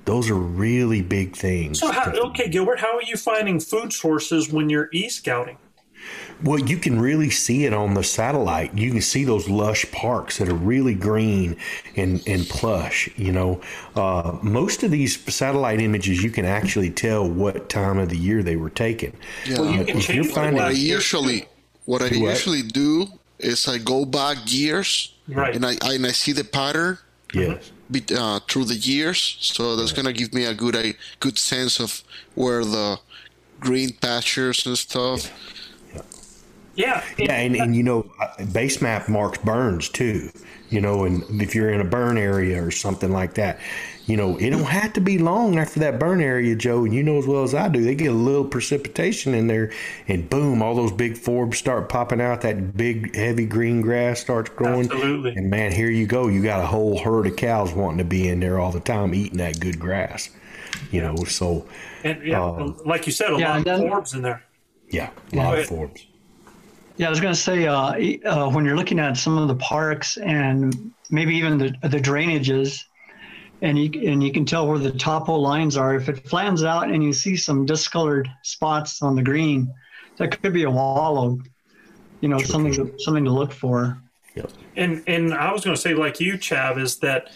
those 0.05 0.29
are 0.29 0.35
really 0.35 1.01
big 1.01 1.35
things. 1.35 1.79
So, 1.79 1.91
how, 1.91 2.11
okay, 2.11 2.49
Gilbert, 2.49 2.79
how 2.79 2.97
are 2.97 3.03
you 3.03 3.15
finding 3.15 3.59
food 3.59 3.93
sources 3.93 4.51
when 4.51 4.69
you're 4.69 4.89
e 4.91 5.09
scouting? 5.09 5.57
Well, 6.41 6.59
you 6.59 6.77
can 6.77 6.99
really 6.99 7.29
see 7.29 7.65
it 7.65 7.73
on 7.73 7.93
the 7.93 8.03
satellite. 8.03 8.77
You 8.77 8.91
can 8.91 9.01
see 9.01 9.25
those 9.25 9.49
lush 9.49 9.89
parks 9.91 10.37
that 10.37 10.47
are 10.47 10.53
really 10.55 10.93
green 10.95 11.57
and, 11.95 12.21
and 12.27 12.47
plush. 12.47 13.09
You 13.17 13.31
know, 13.33 13.61
uh, 13.95 14.37
most 14.41 14.83
of 14.83 14.91
these 14.91 15.19
satellite 15.33 15.81
images, 15.81 16.23
you 16.23 16.31
can 16.31 16.45
actually 16.45 16.91
tell 16.91 17.29
what 17.29 17.67
time 17.69 17.97
of 17.97 18.09
the 18.09 18.17
year 18.17 18.41
they 18.41 18.55
were 18.55 18.69
taken. 18.69 19.11
Yeah. 19.45 19.59
Uh, 19.59 19.83
if 19.87 20.09
you're 20.09 20.23
finding, 20.23 20.55
what 20.55 20.65
I 20.65 20.71
usually 20.71 21.47
what 21.85 22.01
I 22.01 22.09
Do 22.09 22.21
what? 22.21 22.29
usually 22.29 22.61
do 22.61 23.07
is 23.39 23.67
I 23.67 23.77
go 23.77 24.05
back 24.05 24.37
years, 24.45 25.13
Right. 25.27 25.55
and 25.55 25.65
I, 25.65 25.75
I 25.81 25.93
and 25.95 26.05
I 26.05 26.11
see 26.11 26.31
the 26.33 26.43
pattern 26.43 26.97
yes, 27.33 27.71
be, 27.91 28.03
uh, 28.15 28.39
through 28.47 28.65
the 28.65 28.75
years, 28.75 29.37
so 29.41 29.75
that's 29.75 29.91
gonna 29.91 30.13
give 30.13 30.33
me 30.33 30.45
a 30.45 30.53
good 30.53 30.75
a 30.75 30.93
good 31.19 31.37
sense 31.37 31.79
of 31.79 32.03
where 32.35 32.63
the 32.63 32.99
green 33.59 33.91
pastures 33.93 34.65
and 34.65 34.77
stuff. 34.77 35.25
Yeah. 35.25 35.31
Yeah, 36.79 37.03
Yeah, 37.17 37.33
and, 37.33 37.55
and 37.55 37.75
you 37.75 37.83
know, 37.83 38.09
uh, 38.19 38.45
base 38.45 38.81
map 38.81 39.09
marks 39.09 39.37
burns 39.39 39.89
too. 39.89 40.31
You 40.69 40.81
know, 40.81 41.03
and 41.03 41.23
if 41.41 41.55
you're 41.55 41.71
in 41.71 41.81
a 41.81 41.85
burn 41.85 42.17
area 42.17 42.63
or 42.63 42.69
something 42.71 43.11
like 43.11 43.33
that, 43.35 43.59
you 44.05 44.15
know, 44.15 44.37
it 44.37 44.51
don't 44.51 44.63
have 44.63 44.93
to 44.93 45.01
be 45.01 45.17
long 45.17 45.57
after 45.57 45.79
that 45.81 45.99
burn 45.99 46.21
area, 46.21 46.55
Joe. 46.55 46.85
And 46.85 46.93
you 46.93 47.01
know 47.03 47.17
as 47.17 47.25
well 47.27 47.43
as 47.43 47.55
I 47.55 47.69
do, 47.69 47.81
they 47.83 47.95
get 47.95 48.11
a 48.11 48.13
little 48.13 48.45
precipitation 48.45 49.33
in 49.33 49.47
there, 49.47 49.71
and 50.07 50.29
boom, 50.29 50.61
all 50.61 50.75
those 50.75 50.91
big 50.91 51.15
forbs 51.15 51.55
start 51.55 51.89
popping 51.89 52.21
out. 52.21 52.41
That 52.41 52.77
big, 52.77 53.15
heavy 53.15 53.45
green 53.47 53.81
grass 53.81 54.19
starts 54.19 54.51
growing. 54.51 54.91
Absolutely. 54.91 55.33
And 55.35 55.49
man, 55.49 55.71
here 55.71 55.89
you 55.89 56.05
go. 56.07 56.27
You 56.27 56.43
got 56.43 56.61
a 56.63 56.67
whole 56.67 56.99
herd 56.99 57.25
of 57.27 57.35
cows 57.35 57.73
wanting 57.73 57.97
to 57.99 58.03
be 58.05 58.27
in 58.27 58.39
there 58.39 58.59
all 58.59 58.71
the 58.71 58.79
time, 58.79 59.13
eating 59.15 59.39
that 59.39 59.59
good 59.59 59.79
grass. 59.79 60.29
You 60.91 61.01
know, 61.01 61.15
so 61.25 61.67
And 62.03 62.23
yeah, 62.23 62.41
Um, 62.43 62.77
like 62.85 63.05
you 63.07 63.11
said, 63.11 63.33
a 63.33 63.37
yeah, 63.39 63.57
lot 63.57 63.67
of 63.67 63.81
forbs 63.81 64.13
in 64.15 64.21
there. 64.21 64.43
yeah, 64.91 65.09
a 65.33 65.35
lot 65.35 65.57
Yeah. 65.57 65.63
of 65.63 65.67
forbs. 65.67 66.05
Yeah, 66.99 67.07
I 67.07 67.09
was 67.11 67.21
going 67.21 67.33
to 67.33 67.39
say 67.39 67.65
uh, 67.65 67.93
uh, 68.25 68.49
when 68.49 68.65
you're 68.65 68.75
looking 68.75 68.99
at 68.99 69.15
some 69.15 69.37
of 69.37 69.47
the 69.47 69.55
parks 69.55 70.17
and 70.17 70.91
maybe 71.09 71.33
even 71.33 71.57
the 71.57 71.73
the 71.87 71.97
drainages, 71.97 72.83
and 73.61 73.79
you 73.79 74.09
and 74.11 74.21
you 74.21 74.33
can 74.33 74.43
tell 74.43 74.67
where 74.67 74.77
the 74.77 74.91
topo 74.91 75.35
lines 75.35 75.77
are. 75.77 75.95
If 75.95 76.09
it 76.09 76.27
flattens 76.27 76.65
out 76.65 76.91
and 76.91 77.01
you 77.01 77.13
see 77.13 77.37
some 77.37 77.65
discolored 77.65 78.29
spots 78.43 79.01
on 79.01 79.15
the 79.15 79.23
green, 79.23 79.73
that 80.17 80.41
could 80.41 80.51
be 80.51 80.63
a 80.63 80.69
wallow. 80.69 81.39
You 82.19 82.27
know, 82.27 82.39
something 82.39 82.73
to, 82.73 82.93
something 82.99 83.23
to 83.23 83.31
look 83.31 83.53
for. 83.53 83.97
Yep. 84.35 84.51
And 84.75 85.01
and 85.07 85.33
I 85.33 85.53
was 85.53 85.63
going 85.63 85.77
to 85.77 85.81
say, 85.81 85.93
like 85.93 86.19
you, 86.19 86.33
Chav, 86.33 86.77
is 86.77 86.97
that 86.97 87.31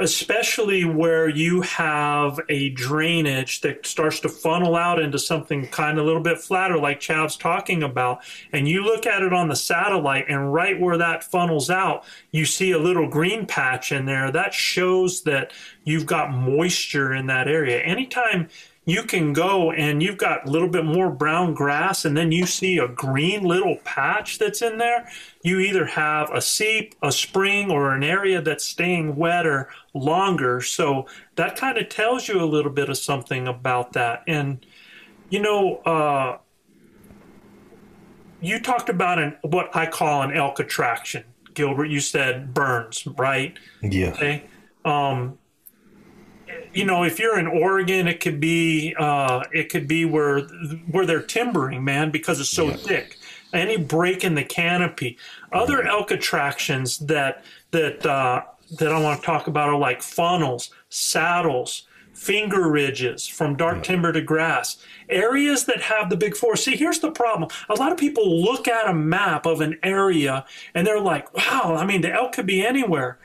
especially 0.00 0.84
where 0.84 1.28
you 1.28 1.60
have 1.62 2.40
a 2.48 2.70
drainage 2.70 3.60
that 3.60 3.86
starts 3.86 4.20
to 4.20 4.28
funnel 4.28 4.76
out 4.76 5.00
into 5.00 5.18
something 5.18 5.66
kind 5.68 5.98
of 5.98 6.04
a 6.04 6.06
little 6.06 6.22
bit 6.22 6.38
flatter, 6.38 6.78
like 6.78 7.00
Chav's 7.00 7.36
talking 7.36 7.82
about, 7.82 8.22
and 8.52 8.68
you 8.68 8.84
look 8.84 9.06
at 9.06 9.22
it 9.22 9.32
on 9.32 9.48
the 9.48 9.56
satellite, 9.56 10.26
and 10.28 10.52
right 10.52 10.80
where 10.80 10.98
that 10.98 11.24
funnels 11.24 11.70
out, 11.70 12.04
you 12.30 12.44
see 12.44 12.72
a 12.72 12.78
little 12.78 13.08
green 13.08 13.46
patch 13.46 13.92
in 13.92 14.06
there. 14.06 14.30
That 14.30 14.54
shows 14.54 15.22
that 15.22 15.52
you've 15.84 16.06
got 16.06 16.32
moisture 16.32 17.12
in 17.12 17.26
that 17.26 17.48
area. 17.48 17.80
Anytime 17.80 18.48
you 18.84 19.04
can 19.04 19.32
go 19.32 19.70
and 19.70 20.02
you've 20.02 20.18
got 20.18 20.46
a 20.46 20.50
little 20.50 20.68
bit 20.68 20.84
more 20.84 21.08
brown 21.08 21.54
grass 21.54 22.04
and 22.04 22.16
then 22.16 22.32
you 22.32 22.46
see 22.46 22.78
a 22.78 22.88
green 22.88 23.44
little 23.44 23.76
patch 23.84 24.38
that's 24.38 24.60
in 24.60 24.78
there. 24.78 25.08
You 25.42 25.60
either 25.60 25.86
have 25.86 26.30
a 26.32 26.40
seep 26.40 26.96
a 27.00 27.12
spring 27.12 27.70
or 27.70 27.94
an 27.94 28.02
area 28.02 28.42
that's 28.42 28.64
staying 28.64 29.14
wetter 29.14 29.68
longer. 29.94 30.60
So 30.60 31.06
that 31.36 31.56
kind 31.56 31.78
of 31.78 31.88
tells 31.90 32.26
you 32.26 32.42
a 32.42 32.44
little 32.44 32.72
bit 32.72 32.88
of 32.88 32.98
something 32.98 33.46
about 33.46 33.92
that. 33.92 34.24
And 34.26 34.66
you 35.30 35.40
know 35.40 35.76
uh, 35.86 36.38
you 38.40 38.58
talked 38.60 38.88
about 38.88 39.18
an 39.20 39.36
what 39.42 39.74
i 39.76 39.86
call 39.86 40.22
an 40.22 40.36
elk 40.36 40.58
attraction 40.58 41.24
gilbert. 41.54 41.86
You 41.86 42.00
said 42.00 42.52
burns 42.52 43.06
right? 43.06 43.56
Yeah. 43.80 44.08
Okay. 44.08 44.44
Um, 44.84 45.38
you 46.72 46.84
know, 46.84 47.04
if 47.04 47.18
you're 47.18 47.38
in 47.38 47.46
Oregon, 47.46 48.08
it 48.08 48.20
could 48.20 48.40
be 48.40 48.94
uh, 48.98 49.44
it 49.52 49.68
could 49.68 49.86
be 49.86 50.04
where 50.04 50.40
where 50.90 51.06
they're 51.06 51.22
timbering, 51.22 51.84
man, 51.84 52.10
because 52.10 52.40
it's 52.40 52.48
so 52.48 52.70
thick. 52.70 53.18
Any 53.52 53.76
break 53.76 54.24
in 54.24 54.34
the 54.34 54.44
canopy. 54.44 55.18
Other 55.52 55.82
elk 55.82 56.10
attractions 56.10 56.98
that 57.00 57.44
that 57.72 58.04
uh, 58.06 58.44
that 58.78 58.92
I 58.92 58.98
want 58.98 59.20
to 59.20 59.26
talk 59.26 59.46
about 59.46 59.68
are 59.68 59.78
like 59.78 60.02
funnels, 60.02 60.70
saddles, 60.88 61.86
finger 62.14 62.70
ridges 62.70 63.26
from 63.26 63.56
dark 63.56 63.82
timber 63.82 64.12
to 64.12 64.22
grass. 64.22 64.78
Areas 65.10 65.64
that 65.64 65.82
have 65.82 66.08
the 66.08 66.16
big 66.16 66.36
four. 66.36 66.56
See, 66.56 66.76
here's 66.76 67.00
the 67.00 67.10
problem. 67.10 67.50
A 67.68 67.74
lot 67.74 67.92
of 67.92 67.98
people 67.98 68.42
look 68.42 68.66
at 68.68 68.88
a 68.88 68.94
map 68.94 69.44
of 69.44 69.60
an 69.60 69.78
area 69.82 70.46
and 70.74 70.86
they're 70.86 71.00
like, 71.00 71.32
wow, 71.34 71.76
I 71.76 71.84
mean, 71.84 72.00
the 72.00 72.12
elk 72.12 72.32
could 72.32 72.46
be 72.46 72.64
anywhere 72.64 73.18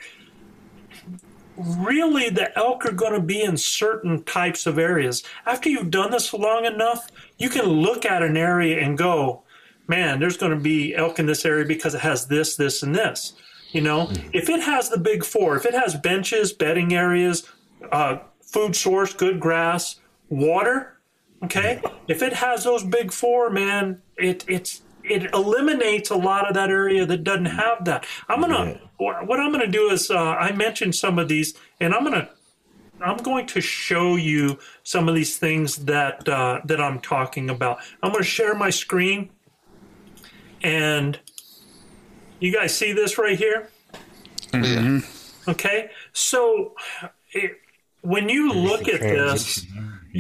really 1.57 2.29
the 2.29 2.55
elk 2.57 2.85
are 2.85 2.91
going 2.91 3.13
to 3.13 3.19
be 3.19 3.41
in 3.41 3.57
certain 3.57 4.23
types 4.23 4.65
of 4.65 4.77
areas. 4.77 5.23
After 5.45 5.69
you've 5.69 5.91
done 5.91 6.11
this 6.11 6.33
long 6.33 6.65
enough, 6.65 7.09
you 7.37 7.49
can 7.49 7.65
look 7.65 8.05
at 8.05 8.23
an 8.23 8.37
area 8.37 8.83
and 8.83 8.97
go, 8.97 9.43
man, 9.87 10.19
there's 10.19 10.37
going 10.37 10.51
to 10.51 10.59
be 10.59 10.95
elk 10.95 11.19
in 11.19 11.25
this 11.25 11.45
area 11.45 11.65
because 11.65 11.95
it 11.95 12.01
has 12.01 12.27
this, 12.27 12.55
this, 12.55 12.83
and 12.83 12.93
this. 12.93 13.33
You 13.71 13.81
know, 13.81 14.09
if 14.33 14.49
it 14.49 14.61
has 14.61 14.89
the 14.89 14.97
big 14.97 15.25
four, 15.25 15.57
if 15.57 15.65
it 15.65 15.73
has 15.73 15.95
benches, 15.95 16.53
bedding 16.53 16.93
areas, 16.93 17.47
uh, 17.91 18.19
food 18.41 18.75
source, 18.75 19.13
good 19.13 19.39
grass, 19.39 19.99
water, 20.29 20.99
okay, 21.43 21.81
if 22.07 22.21
it 22.21 22.33
has 22.33 22.63
those 22.63 22.83
big 22.83 23.11
four, 23.11 23.49
man, 23.49 24.01
it 24.15 24.45
it's 24.47 24.81
it 25.09 25.33
eliminates 25.33 26.09
a 26.09 26.15
lot 26.15 26.47
of 26.47 26.53
that 26.55 26.69
area 26.69 27.05
that 27.05 27.23
doesn't 27.23 27.45
have 27.45 27.85
that. 27.85 28.05
I'm 28.27 28.41
gonna 28.41 28.79
what 28.97 29.39
I'm 29.39 29.51
gonna 29.51 29.67
do 29.67 29.89
is 29.89 30.09
uh, 30.09 30.17
I 30.17 30.51
mentioned 30.51 30.95
some 30.95 31.19
of 31.19 31.27
these, 31.27 31.53
and 31.79 31.93
I'm 31.93 32.03
gonna 32.03 32.29
I'm 33.01 33.17
going 33.17 33.45
to 33.47 33.61
show 33.61 34.15
you 34.15 34.59
some 34.83 35.07
of 35.07 35.15
these 35.15 35.37
things 35.37 35.77
that 35.85 36.27
uh, 36.27 36.61
that 36.65 36.81
I'm 36.81 36.99
talking 36.99 37.49
about. 37.49 37.79
I'm 38.01 38.11
going 38.11 38.23
to 38.23 38.29
share 38.29 38.55
my 38.55 38.69
screen, 38.69 39.29
and 40.63 41.19
you 42.39 42.51
guys 42.53 42.75
see 42.75 42.93
this 42.93 43.17
right 43.17 43.37
here. 43.37 43.69
Okay, 45.47 45.91
so 46.11 46.73
it, 47.31 47.57
when 48.01 48.29
you 48.29 48.51
look 48.51 48.87
at 48.87 48.99
this, 48.99 49.65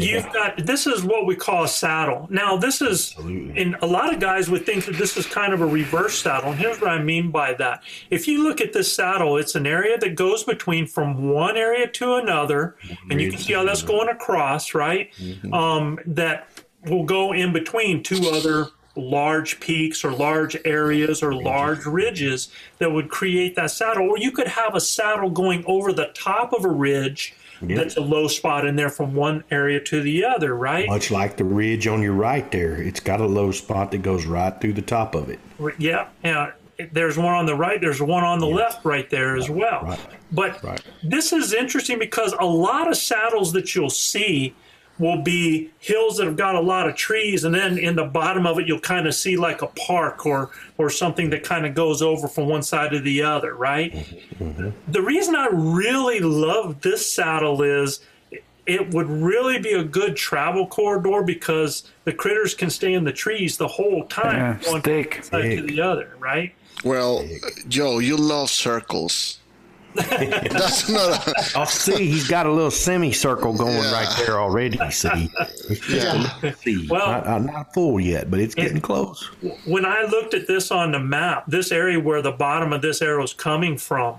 you've 0.03 0.31
got 0.33 0.65
this 0.65 0.87
is 0.87 1.03
what 1.03 1.25
we 1.25 1.35
call 1.35 1.63
a 1.63 1.67
saddle. 1.67 2.27
Now, 2.29 2.57
this 2.57 2.81
is, 2.81 3.15
and 3.17 3.75
a 3.81 3.87
lot 3.87 4.13
of 4.13 4.19
guys 4.19 4.49
would 4.49 4.65
think 4.65 4.85
that 4.85 4.95
this 4.95 5.17
is 5.17 5.25
kind 5.25 5.53
of 5.53 5.61
a 5.61 5.65
reverse 5.65 6.19
saddle. 6.19 6.51
And 6.51 6.59
here's 6.59 6.79
what 6.79 6.91
I 6.91 7.01
mean 7.01 7.31
by 7.31 7.53
that. 7.55 7.83
If 8.09 8.27
you 8.27 8.43
look 8.43 8.61
at 8.61 8.73
this 8.73 8.93
saddle, 8.93 9.37
it's 9.37 9.55
an 9.55 9.65
area 9.65 9.97
that 9.97 10.15
goes 10.15 10.43
between 10.43 10.87
from 10.87 11.29
one 11.29 11.57
area 11.57 11.87
to 11.87 12.15
another, 12.15 12.75
and 13.09 13.19
you 13.19 13.31
can 13.31 13.39
see 13.39 13.53
how 13.53 13.63
that's 13.63 13.81
going 13.81 14.09
across, 14.09 14.73
right? 14.73 15.11
Um, 15.53 15.99
that 16.05 16.49
will 16.85 17.05
go 17.05 17.33
in 17.33 17.53
between 17.53 18.03
two 18.03 18.29
other 18.29 18.67
large 18.95 19.59
peaks 19.59 20.03
or 20.03 20.11
large 20.11 20.57
areas 20.65 21.21
or 21.21 21.33
large 21.33 21.85
ridges 21.85 22.49
that 22.79 22.91
would 22.91 23.09
create 23.09 23.55
that 23.55 23.71
saddle. 23.71 24.09
Or 24.09 24.17
you 24.17 24.31
could 24.31 24.47
have 24.47 24.75
a 24.75 24.81
saddle 24.81 25.29
going 25.29 25.63
over 25.67 25.93
the 25.93 26.07
top 26.13 26.53
of 26.53 26.65
a 26.65 26.69
ridge 26.69 27.35
that's 27.61 27.97
a 27.97 28.01
low 28.01 28.27
spot 28.27 28.65
in 28.65 28.75
there 28.75 28.89
from 28.89 29.13
one 29.13 29.43
area 29.51 29.79
to 29.81 30.01
the 30.01 30.25
other, 30.25 30.55
right? 30.55 30.87
Much 30.87 31.11
like 31.11 31.37
the 31.37 31.43
ridge 31.43 31.87
on 31.87 32.01
your 32.01 32.13
right 32.13 32.49
there, 32.51 32.81
it's 32.81 32.99
got 32.99 33.21
a 33.21 33.25
low 33.25 33.51
spot 33.51 33.91
that 33.91 33.99
goes 33.99 34.25
right 34.25 34.59
through 34.59 34.73
the 34.73 34.81
top 34.81 35.15
of 35.15 35.29
it. 35.29 35.39
Yeah, 35.77 36.07
yeah. 36.23 36.51
There's 36.91 37.17
one 37.17 37.33
on 37.33 37.47
the 37.47 37.55
right. 37.55 37.81
There's 37.81 38.01
one 38.01 38.23
on 38.23 38.39
the 38.39 38.47
left 38.47 38.85
right 38.85 39.09
there 39.09 39.35
as 39.35 39.49
well. 39.49 39.97
But 40.31 40.83
this 41.03 41.33
is 41.33 41.53
interesting 41.53 41.97
because 41.97 42.33
a 42.39 42.45
lot 42.45 42.87
of 42.87 42.97
saddles 42.97 43.51
that 43.53 43.73
you'll 43.73 43.89
see 43.89 44.53
will 44.99 45.21
be 45.21 45.71
hills 45.79 46.17
that 46.17 46.25
have 46.25 46.37
got 46.37 46.55
a 46.55 46.59
lot 46.59 46.87
of 46.87 46.95
trees, 46.95 47.43
and 47.43 47.53
then 47.53 47.77
in 47.77 47.95
the 47.95 48.05
bottom 48.05 48.45
of 48.45 48.59
it, 48.59 48.67
you'll 48.67 48.79
kind 48.79 49.07
of 49.07 49.13
see 49.13 49.37
like 49.37 49.61
a 49.61 49.67
park 49.67 50.25
or 50.25 50.51
or 50.77 50.89
something 50.89 51.29
that 51.29 51.43
kind 51.43 51.65
of 51.65 51.73
goes 51.73 52.01
over 52.01 52.27
from 52.27 52.47
one 52.47 52.63
side 52.63 52.91
to 52.91 52.99
the 52.99 53.21
other, 53.23 53.55
right? 53.55 53.93
Mm-hmm. 53.93 54.69
The 54.91 55.01
reason 55.01 55.35
I 55.35 55.47
really 55.51 56.19
love 56.19 56.81
this 56.81 57.09
saddle 57.11 57.61
is 57.61 57.99
it 58.67 58.93
would 58.93 59.09
really 59.09 59.59
be 59.59 59.71
a 59.71 59.83
good 59.83 60.15
travel 60.15 60.67
corridor 60.67 61.23
because 61.23 61.89
the 62.03 62.11
critters 62.11 62.53
can 62.53 62.69
stay 62.69 62.93
in 62.93 63.05
the 63.05 63.13
trees 63.13 63.57
the 63.57 63.67
whole 63.67 64.03
time, 64.05 64.35
Yeah, 64.35 64.59
going 64.63 64.81
from 64.81 64.93
one 64.93 65.23
side 65.23 65.55
to 65.55 65.61
the 65.61 65.81
other, 65.81 66.15
right? 66.19 66.53
Well, 66.83 67.25
Joe, 67.67 67.99
you 67.99 68.17
love 68.17 68.49
circles. 68.49 69.39
That's 70.51 70.89
not. 70.89 71.27
A, 71.27 71.33
Oh, 71.55 71.65
see, 71.65 72.09
he's 72.09 72.27
got 72.27 72.45
a 72.45 72.51
little 72.51 72.71
semicircle 72.71 73.53
going 73.57 73.77
right 73.91 74.13
there 74.17 74.39
already. 74.39 74.77
See, 74.91 75.29
it's 75.69 75.79
just 75.87 76.07
a 76.07 76.17
little 76.43 76.59
seed. 76.59 76.89
Well- 76.89 77.07
not, 77.07 77.27
uh, 77.27 77.39
not 77.39 77.73
full 77.73 77.99
yet, 77.99 78.29
but 78.29 78.39
it's 78.39 78.55
getting 78.55 78.81
close. 78.81 79.23
when 79.65 79.85
I 79.85 80.03
looked 80.03 80.33
at 80.33 80.47
this 80.47 80.71
on 80.71 80.91
the 80.91 80.99
map, 80.99 81.45
this 81.47 81.71
area 81.71 81.99
where 81.99 82.21
the 82.21 82.31
bottom 82.31 82.73
of 82.73 82.81
this 82.81 83.01
arrow 83.01 83.23
is 83.23 83.33
coming 83.33 83.77
from 83.77 84.17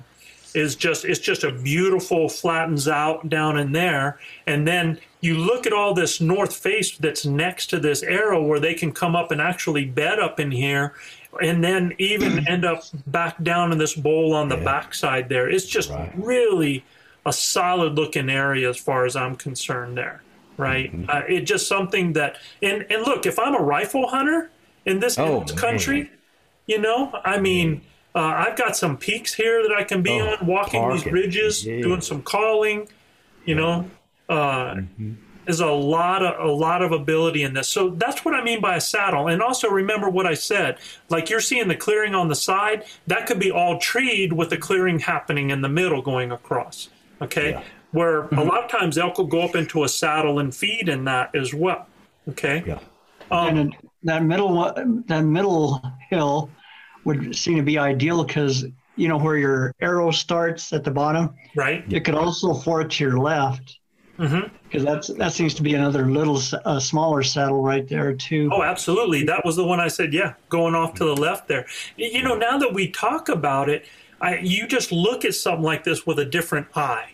is 0.55 0.75
just 0.77 1.05
it's 1.05 1.19
just 1.21 1.45
a 1.45 1.53
beautiful 1.53 2.27
flattens 2.29 2.89
out 2.89 3.29
down 3.29 3.59
in 3.59 3.71
there 3.71 4.19
and 4.47 4.67
then 4.67 4.99
you 5.21 5.35
look 5.37 5.67
at 5.67 5.75
all 5.75 5.93
this 5.93 6.23
north 6.23 6.57
face 6.57 6.97
that's 6.97 7.27
next 7.27 7.67
to 7.67 7.79
this 7.79 8.03
arrow 8.03 8.43
where 8.43 8.59
they 8.59 8.73
can 8.73 8.91
come 8.91 9.15
up 9.15 9.31
and 9.31 9.43
actually 9.43 9.85
bed 9.85 10.19
up 10.19 10.41
in 10.41 10.51
here 10.51 10.95
and 11.43 11.63
then 11.63 11.95
even 11.99 12.39
end 12.49 12.65
up 12.65 12.83
back 13.07 13.43
down 13.43 13.73
in 13.73 13.79
this 13.79 13.95
bowl 13.95 14.35
on 14.35 14.49
the 14.49 14.57
backside 14.57 15.29
there. 15.29 15.49
It's 15.49 15.67
just 15.67 15.91
really 16.17 16.85
a 17.27 17.33
solid 17.33 17.95
looking 17.95 18.31
area 18.31 18.71
as 18.71 18.79
far 18.79 19.05
as 19.05 19.15
i'm 19.15 19.37
concerned 19.37 19.99
there 19.99 20.23
right? 20.57 20.93
Uh, 21.09 21.23
it 21.29 21.43
just 21.43 21.69
something 21.69 22.15
that 22.15 22.37
and 22.63 22.87
and 22.91 23.03
look 23.03 23.27
if 23.27 23.39
i'm 23.39 23.55
a 23.55 23.59
rifle 23.63 24.09
hunter 24.09 24.51
in 24.87 24.99
this, 25.01 25.19
Oh, 25.19 25.41
in 25.41 25.47
this 25.47 25.61
country 25.61 26.11
you 26.67 26.81
know 26.81 27.13
i 27.25 27.39
mean 27.39 27.83
uh, 28.15 28.21
i've 28.47 28.57
got 28.57 28.77
some 28.77 28.97
peaks 28.97 29.35
here 29.35 29.63
that 29.63 29.73
i 29.77 29.85
can 29.85 30.01
be 30.03 30.11
Oh, 30.11 30.37
on 30.41 30.47
walking 30.47 30.89
these 30.89 31.05
ridges 31.07 31.67
Yeah. 31.67 31.83
doing 31.83 32.01
some 32.01 32.23
calling 32.23 32.89
you 33.45 33.55
know 33.57 33.91
uh, 34.31 34.77
there's 35.49 35.61
a 35.61 35.67
lot 35.67 36.23
of 36.23 36.47
a 36.47 36.53
lot 36.53 36.83
of 36.83 36.93
ability 36.93 37.43
in 37.43 37.55
this. 37.55 37.69
So 37.69 37.89
that's 37.89 38.23
what 38.23 38.35
i 38.35 38.45
mean 38.45 38.61
by 38.61 38.77
a 38.77 38.81
saddle. 38.81 39.29
And 39.29 39.41
also 39.41 39.71
remember 39.71 40.11
what 40.11 40.27
i 40.27 40.35
said 40.35 40.77
like 41.09 41.31
you're 41.31 41.41
seeing 41.41 41.69
the 41.69 41.75
clearing 41.75 42.15
on 42.15 42.29
the 42.29 42.35
side 42.35 42.85
that 43.07 43.27
could 43.27 43.41
be 43.41 43.51
all 43.51 43.79
treed 43.79 44.31
with 44.35 44.51
the 44.51 44.59
clearing 44.59 44.99
happening 44.99 45.49
in 45.49 45.63
the 45.63 45.69
middle 45.69 46.03
going 46.03 46.33
across 46.33 46.91
okay? 47.23 47.63
Where 47.93 48.25
a 48.25 48.29
mm-hmm. 48.29 48.47
lot 48.47 48.65
of 48.65 48.71
times 48.71 48.99
elk 48.99 49.17
will 49.17 49.27
go 49.27 49.41
up 49.41 49.57
into 49.57 49.85
a 49.85 49.89
saddle 49.89 50.39
and 50.39 50.55
feed 50.55 50.91
in 50.91 51.05
that 51.05 51.35
as 51.35 51.55
well 51.55 51.87
okay? 52.29 52.63
Yeah. 52.67 52.81
Um, 53.31 53.57
and 53.57 53.77
that 54.03 54.23
middle 54.23 54.53
one- 54.53 55.05
that 55.09 55.23
middle 55.23 55.83
hill 56.11 56.51
would 57.05 57.35
seem 57.35 57.57
to 57.57 57.63
be 57.63 57.79
ideal 57.79 58.23
because 58.23 58.67
you 58.97 59.09
know 59.09 59.17
where 59.17 59.39
your 59.39 59.75
arrow 59.81 60.11
starts 60.11 60.75
at 60.75 60.85
the 60.85 60.91
bottom. 60.91 61.35
right. 61.57 61.91
It 61.91 62.05
could 62.05 62.17
also 62.17 62.53
fork 62.53 62.91
to 62.91 63.05
your 63.05 63.19
left 63.19 63.78
Mhm. 64.19 64.51
because 64.65 64.85
that's 64.85 65.09
that 65.09 65.33
seems 65.33 65.55
to 65.55 65.63
be 65.63 65.75
another 65.75 66.05
little 66.07 66.41
uh, 66.65 66.81
smaller 66.81 67.23
saddle 67.23 67.63
right 67.63 67.87
there 67.89 68.13
too. 68.15 68.51
Oh, 68.53 68.63
absolutely. 68.63 69.23
That 69.25 69.45
was 69.45 69.55
the 69.57 69.65
one 69.65 69.79
I 69.81 69.89
said, 69.89 70.13
yeah, 70.13 70.35
going 70.49 70.75
off 70.75 70.95
to 70.95 71.05
the 71.05 71.15
left 71.17 71.47
there. 71.49 71.67
You 71.97 72.23
know, 72.23 72.35
now 72.37 72.59
that 72.59 72.73
we 72.75 72.89
talk 72.91 73.29
about 73.29 73.69
it, 73.69 73.87
I, 74.21 74.39
you 74.39 74.67
just 74.67 74.91
look 74.91 75.25
at 75.25 75.35
something 75.35 75.63
like 75.65 75.85
this 75.85 76.05
with 76.07 76.19
a 76.19 76.25
different 76.25 76.67
eye. 76.77 77.11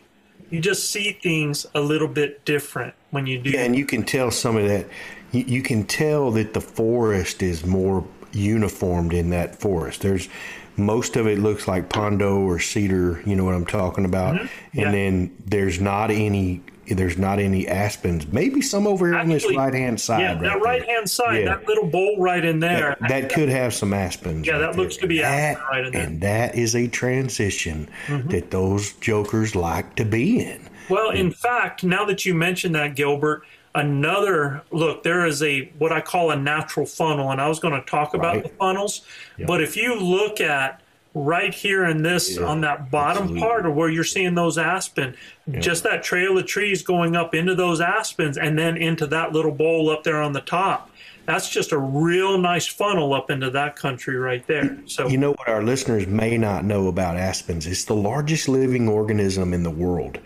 You 0.51 0.61
just 0.61 0.91
see 0.91 1.13
things 1.13 1.67
a 1.75 1.81
little 1.81 2.09
bit 2.09 2.45
different 2.47 2.95
when 3.11 3.27
you 3.27 3.39
do. 3.39 3.51
Yeah, 3.51 3.65
and 3.65 3.77
you 3.77 3.85
can 3.87 4.03
tell 4.05 4.31
some 4.31 4.57
of 4.57 4.67
that. 4.69 4.87
You, 5.33 5.45
you 5.47 5.63
can 5.63 5.85
tell 5.85 6.31
that 6.33 6.55
the 6.55 6.61
forest 6.61 7.43
is 7.43 7.67
more 7.67 8.07
uniformed 8.33 9.13
in 9.13 9.31
that 9.31 9.57
forest. 9.61 10.01
There's 10.01 10.29
most 10.77 11.17
of 11.17 11.27
it 11.27 11.39
looks 11.39 11.69
like 11.69 11.89
pondo 11.89 12.39
or 12.41 12.59
cedar. 12.59 13.23
You 13.27 13.37
know 13.37 13.45
what 13.45 13.55
I'm 13.55 13.67
talking 13.67 14.05
about. 14.05 14.37
Mhm. 14.37 14.49
Yeah. 14.73 14.85
And 14.87 14.95
then 14.95 15.37
there's 15.47 15.81
not 15.81 16.11
any. 16.11 16.63
There's 16.87 17.17
not 17.19 17.39
any 17.39 17.67
aspens. 17.67 18.27
Maybe 18.31 18.61
some 18.61 18.87
over 18.87 19.07
here 19.07 19.17
on 19.17 19.29
this 19.29 19.47
right 19.57 19.73
hand 19.73 20.01
side. 20.01 20.21
yeah, 20.21 20.35
that 20.35 20.61
right 20.63 20.85
hand 20.87 21.09
side, 21.09 21.41
Yeah. 21.45 21.57
that 21.57 21.67
little 21.67 21.87
bowl 21.87 22.17
right 22.21 22.45
in 22.45 22.61
there. 22.61 22.97
That, 23.01 23.09
that 23.09 23.33
could 23.33 23.49
have 23.49 23.73
some 23.75 23.93
aspens. 23.95 24.47
yeah, 24.47 24.55
right 24.55 24.61
that 24.61 24.77
looks 24.77 24.97
to 24.99 25.07
be 25.07 25.19
That- 25.19 25.57
aspen 25.57 25.65
right 25.71 25.87
in 25.87 25.93
there. 25.93 26.03
And 26.03 26.21
that 26.21 26.55
is 26.57 26.75
a 26.77 26.87
transition 26.89 27.89
Mhm. 28.07 28.31
that 28.31 28.51
those 28.51 28.93
jokers 28.95 29.55
like 29.57 29.95
to 29.97 30.05
be 30.05 30.41
in. 30.41 30.61
Well, 30.89 31.11
in 31.11 31.31
fact, 31.31 31.83
now 31.85 32.05
that 32.05 32.27
you 32.27 32.35
mentioned 32.35 32.75
that, 32.75 32.95
Gilbert, 32.95 33.43
another 33.75 34.63
look, 34.71 35.03
there 35.03 35.25
is 35.27 35.43
a 35.43 35.71
what 35.79 35.93
I 35.93 36.01
call 36.01 36.31
a 36.31 36.37
natural 36.37 36.87
funnel, 36.87 37.31
and 37.31 37.41
I 37.41 37.49
was 37.49 37.59
going 37.59 37.75
to 37.75 37.81
talk 37.89 38.15
about 38.15 38.35
Right. 38.35 38.43
the 38.45 38.51
funnels. 38.51 39.01
But 39.47 39.63
if 39.63 39.77
you 39.77 39.99
look 39.99 40.41
at 40.41 40.81
right 41.15 41.55
here 41.55 41.85
in 41.85 42.03
this 42.03 42.39
on 42.39 42.61
that 42.63 42.91
bottom 42.91 43.37
part 43.39 43.67
of 43.67 43.75
where 43.75 43.89
you're 43.89 44.03
seeing 44.05 44.35
those 44.35 44.59
aspen, 44.59 45.15
just 45.61 45.85
that 45.85 46.03
trail 46.03 46.37
of 46.37 46.47
trees 46.47 46.83
going 46.83 47.15
up 47.15 47.35
into 47.35 47.55
those 47.55 47.81
aspens 47.81 48.37
and 48.37 48.59
then 48.59 48.77
into 48.77 49.07
that 49.07 49.33
little 49.33 49.53
bowl 49.53 49.91
up 49.91 50.03
there 50.03 50.21
on 50.21 50.33
the 50.33 50.41
top. 50.41 50.91
That's 51.27 51.49
just 51.49 51.73
a 51.73 51.79
real 51.79 52.37
nice 52.37 52.67
funnel 52.67 53.15
up 53.15 53.31
into 53.31 53.49
that 53.51 53.77
country 53.77 54.17
right 54.17 54.47
there. 54.47 54.77
So 54.87 55.09
You 55.09 55.17
know 55.17 55.33
what 55.33 55.49
our 55.49 55.63
listeners 55.63 56.07
may 56.07 56.37
not 56.37 56.65
know 56.65 56.89
about 56.89 57.17
aspens? 57.17 57.67
It's 57.67 57.85
the 57.85 57.95
largest 57.95 58.47
living 58.49 58.89
organism 58.89 59.55
in 59.55 59.63
the 59.63 59.71
world 59.71 60.19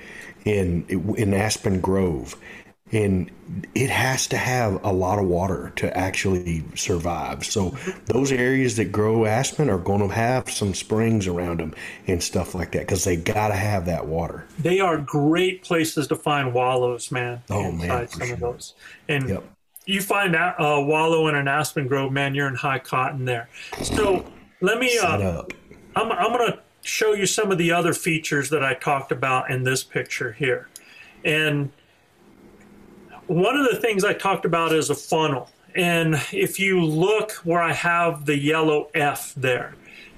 in 0.44 0.84
in 1.16 1.34
Aspen 1.34 1.80
Grove. 1.80 2.36
And 2.92 3.30
it 3.74 3.90
has 3.90 4.26
to 4.28 4.36
have 4.36 4.82
a 4.84 4.92
lot 4.92 5.18
of 5.18 5.26
water 5.26 5.72
to 5.76 5.94
actually 5.96 6.64
survive. 6.74 7.44
So 7.44 7.76
those 8.06 8.32
areas 8.32 8.76
that 8.76 8.92
grow 8.92 9.26
aspen 9.26 9.68
are 9.68 9.78
going 9.78 10.00
to 10.00 10.14
have 10.14 10.50
some 10.50 10.74
springs 10.74 11.26
around 11.26 11.60
them 11.60 11.74
and 12.06 12.22
stuff 12.22 12.54
like 12.54 12.72
that 12.72 12.80
because 12.80 13.04
they 13.04 13.16
got 13.16 13.48
to 13.48 13.54
have 13.54 13.86
that 13.86 14.06
water. 14.06 14.46
they 14.58 14.80
are 14.80 14.98
great 14.98 15.62
places 15.62 16.06
to 16.08 16.16
find 16.16 16.54
wallows, 16.54 17.10
man. 17.10 17.42
Oh, 17.50 17.70
man, 17.72 18.08
some 18.08 18.32
of 18.32 18.40
those. 18.40 18.74
And 19.08 19.38
you 19.88 20.02
find 20.02 20.34
a 20.34 20.62
uh, 20.62 20.80
wallow 20.80 21.28
in 21.28 21.34
an 21.34 21.48
aspen 21.48 21.88
grove, 21.88 22.12
man, 22.12 22.34
you're 22.34 22.46
in 22.46 22.54
high 22.54 22.78
cotton 22.78 23.24
there. 23.24 23.48
So 23.82 24.24
let 24.60 24.78
me. 24.78 24.98
Uh, 24.98 25.18
up. 25.18 25.52
I'm 25.96 26.12
I'm 26.12 26.32
going 26.32 26.52
to 26.52 26.58
show 26.82 27.14
you 27.14 27.26
some 27.26 27.50
of 27.50 27.58
the 27.58 27.72
other 27.72 27.94
features 27.94 28.50
that 28.50 28.62
I 28.62 28.74
talked 28.74 29.12
about 29.12 29.50
in 29.50 29.64
this 29.64 29.82
picture 29.82 30.32
here, 30.32 30.68
and 31.24 31.72
one 33.28 33.56
of 33.56 33.70
the 33.70 33.76
things 33.76 34.04
I 34.04 34.14
talked 34.14 34.44
about 34.44 34.72
is 34.72 34.90
a 34.90 34.94
funnel. 34.94 35.50
and 35.74 36.16
if 36.32 36.58
you 36.58 36.82
look 36.84 37.32
where 37.44 37.62
I 37.62 37.72
have 37.72 38.24
the 38.24 38.36
yellow 38.36 38.88
F 38.94 39.32
there, 39.36 39.74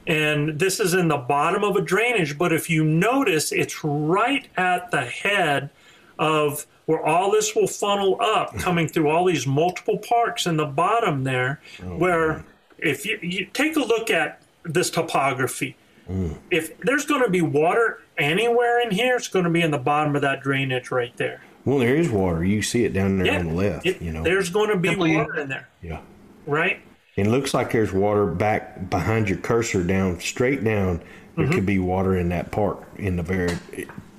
and 0.07 0.59
this 0.59 0.81
is 0.81 0.95
in 0.95 1.09
the 1.09 1.17
bottom 1.17 1.63
of 1.63 1.77
a 1.77 1.81
drainage, 1.81 2.39
but 2.39 2.53
if 2.53 2.71
you 2.71 2.83
notice, 2.85 3.53
it's 3.53 3.85
right 3.85 4.49
at 4.57 4.91
the 4.91 5.03
head 5.03 5.71
of 6.19 6.67
where 6.87 7.05
all 7.05 7.31
this 7.31 7.55
will 7.55 7.67
funnel 7.67 8.17
up, 8.21 8.55
coming 8.59 8.89
through 8.89 9.09
all 9.09 9.25
these 9.25 9.47
multiple 9.47 9.99
parks 9.99 10.47
in 10.47 10.57
the 10.57 10.67
bottom 10.67 11.25
there, 11.25 11.61
oh, 11.85 11.97
where 11.97 12.45
if 12.79 13.05
you, 13.05 13.19
you 13.23 13.47
take 13.53 13.77
a 13.77 13.81
look 13.81 14.11
at 14.11 14.43
this 14.65 14.91
topography, 14.91 15.77
mm. 16.09 16.37
if 16.51 16.77
there's 16.81 17.05
going 17.05 17.23
to 17.23 17.31
be 17.31 17.43
water 17.43 18.01
anywhere 18.19 18.81
in 18.81 18.91
here, 18.91 19.17
it's 19.17 19.29
going 19.29 19.45
to 19.45 19.51
be 19.51 19.63
in 19.63 19.71
the 19.71 19.79
bottom 19.79 20.17
of 20.17 20.23
that 20.23 20.43
drainage 20.43 20.91
right 20.91 21.17
there. 21.17 21.43
Well, 21.65 21.79
there 21.79 21.95
is 21.97 22.11
water. 22.11 22.45
You 22.45 22.63
see 22.63 22.85
it 22.85 22.93
down 22.93 23.19
there 23.19 23.27
Yeah, 23.27 23.39
on 23.41 23.49
the 23.49 23.55
left. 23.55 23.87
it- 23.87 24.01
you 24.03 24.13
know. 24.13 24.23
There's 24.23 24.49
going 24.51 24.71
to 24.71 24.77
be 24.77 24.95
water 24.97 25.37
in 25.41 25.49
there, 25.49 25.69
Yeah. 25.83 26.01
right? 26.47 26.81
It 27.17 27.27
looks 27.27 27.53
like 27.53 27.73
there's 27.73 27.93
water 27.93 28.27
back 28.27 28.89
behind 28.89 29.29
your 29.29 29.39
cursor 29.39 29.83
down 29.85 30.21
straight 30.21 30.65
down. 30.65 31.01
There 31.37 31.45
Mm-hmm. 31.47 31.55
could 31.55 31.67
be 31.67 31.79
water 31.79 32.17
in 32.17 32.31
that 32.31 32.51
part 32.51 32.79
in 32.97 33.17
the 33.17 33.23
very 33.23 33.57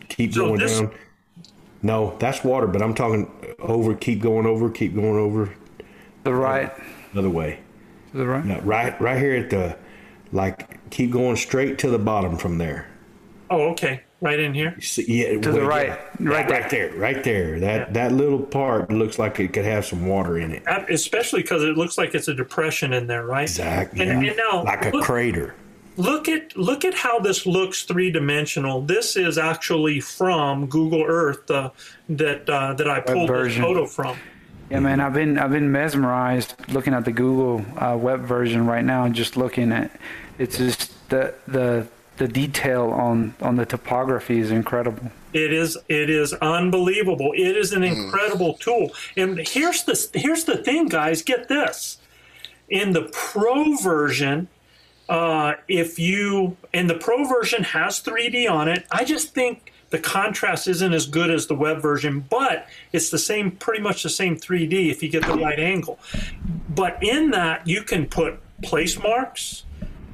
keep 0.10 0.34
So 0.34 0.48
going 0.48 0.60
this- 0.60 0.80
down. 0.80 0.92
No, 1.84 2.16
that's 2.20 2.44
water, 2.44 2.68
but 2.68 2.82
I'm 2.84 2.94
talking 2.94 3.30
over, 3.60 3.96
keep 3.96 4.22
going 4.22 4.46
over, 4.46 4.70
keep 4.70 4.94
going 4.94 5.18
over. 5.18 5.50
The 6.24 6.34
right. 6.34 6.72
Other 7.16 7.30
way. 7.30 7.60
To 8.12 8.18
the 8.20 8.28
right. 8.28 8.46
No, 8.46 8.60
right 8.60 9.00
right 9.02 9.18
here 9.18 9.36
at 9.36 9.50
the 9.50 9.76
like 10.32 10.90
keep 10.92 11.10
going 11.12 11.38
straight 11.38 11.80
to 11.80 11.90
the 11.90 11.98
bottom 11.98 12.38
from 12.38 12.60
there. 12.60 12.86
Oh, 13.50 13.70
okay, 13.72 14.02
right 14.22 14.40
in 14.40 14.54
here. 14.54 14.80
See, 14.80 15.06
yeah, 15.08 15.42
To 15.42 15.52
the 15.52 15.64
right. 15.64 15.88
yeah, 16.20 16.30
Right 16.30 16.50
right 16.50 16.70
there, 16.70 16.94
right 16.94 17.24
there. 17.24 17.60
That 17.60 17.94
that 17.94 18.12
little 18.14 18.40
part 18.40 18.90
looks 18.92 19.20
like 19.20 19.40
it 19.40 19.52
could 19.54 19.66
have 19.66 19.86
some 19.86 20.06
water 20.08 20.38
in 20.38 20.52
it. 20.52 20.64
Especially 20.90 21.42
because 21.42 21.64
it 21.64 21.76
looks 21.76 21.98
like 21.98 22.16
it's 22.16 22.28
a 22.28 22.34
depression 22.34 22.94
in 22.94 23.08
there, 23.08 23.26
right? 23.26 23.44
Exactly. 23.44 24.08
And, 24.08 24.24
yeah. 24.24 24.32
and 24.32 24.38
now, 24.38 24.64
like 24.64 24.86
a 24.86 24.90
look, 24.92 25.04
crater. 25.04 25.56
look 25.98 26.30
at 26.30 26.56
look 26.56 26.86
at 26.86 26.94
how 26.94 27.20
this 27.20 27.46
looks 27.46 27.84
three 27.84 28.12
dimensional. 28.12 28.82
This 28.82 29.16
is 29.18 29.38
actually 29.38 30.00
from 30.00 30.68
Google 30.68 31.04
Earth 31.04 31.50
uh, 31.52 31.72
that 32.10 32.50
uh, 32.50 32.74
that 32.76 32.88
I 32.90 33.00
pulled 33.02 33.30
this 33.30 33.58
photo 33.58 33.86
from. 33.86 34.18
Yeah, 34.70 34.80
man, 34.80 35.02
I've 35.02 35.14
been 35.14 35.38
I've 35.38 35.52
been 35.52 35.70
mesmerized 35.72 36.56
looking 36.70 36.94
at 36.94 37.04
the 37.04 37.12
Google 37.12 37.66
uh, 37.78 37.98
web 37.98 38.22
version 38.22 38.66
right 38.66 38.86
now, 38.86 39.04
and 39.04 39.14
just 39.14 39.36
looking 39.36 39.72
at 39.74 39.92
it's 40.38 40.58
just 40.58 41.10
the 41.10 41.34
the 41.48 41.88
the 42.22 42.28
detail 42.28 42.92
on 42.92 43.34
on 43.42 43.56
the 43.56 43.66
topography 43.66 44.38
is 44.38 44.52
incredible. 44.52 45.12
It 45.34 45.52
is 45.52 45.76
it 45.90 46.08
is 46.08 46.34
unbelievable. 46.34 47.34
It 47.34 47.58
is 47.58 47.74
an 47.74 47.84
incredible 47.84 48.54
tool. 48.56 48.92
And 49.18 49.40
here's 49.40 49.84
the 49.86 50.10
here's 50.14 50.44
the 50.44 50.58
thing, 50.58 50.88
guys. 50.88 51.24
Get 51.24 51.48
this. 51.48 51.98
In 52.70 52.94
the 52.94 53.10
pro 53.12 53.76
version, 53.76 54.50
uh, 55.10 55.54
if 55.68 55.98
you 55.98 56.58
and 56.72 56.88
the 56.88 56.94
pro 56.94 57.26
version 57.26 57.64
has 57.64 58.00
3D 58.00 58.48
on 58.50 58.68
it, 58.68 58.86
I 58.92 59.04
just 59.04 59.34
think 59.34 59.74
the 59.90 60.00
contrast 60.00 60.68
isn't 60.68 60.94
as 60.94 61.08
good 61.08 61.32
as 61.32 61.48
the 61.48 61.56
web 61.56 61.82
version, 61.82 62.24
but 62.30 62.68
it's 62.94 63.10
the 63.10 63.18
same, 63.18 63.52
pretty 63.52 63.82
much 63.82 64.04
the 64.04 64.10
same 64.10 64.38
3D 64.38 64.92
if 64.92 65.02
you 65.02 65.10
get 65.10 65.26
the 65.26 65.34
right 65.34 65.60
angle. 65.60 66.00
But 66.70 67.04
in 67.04 67.32
that, 67.32 67.68
you 67.68 67.82
can 67.82 68.06
put 68.06 68.40
place 68.62 68.98
marks. 68.98 69.64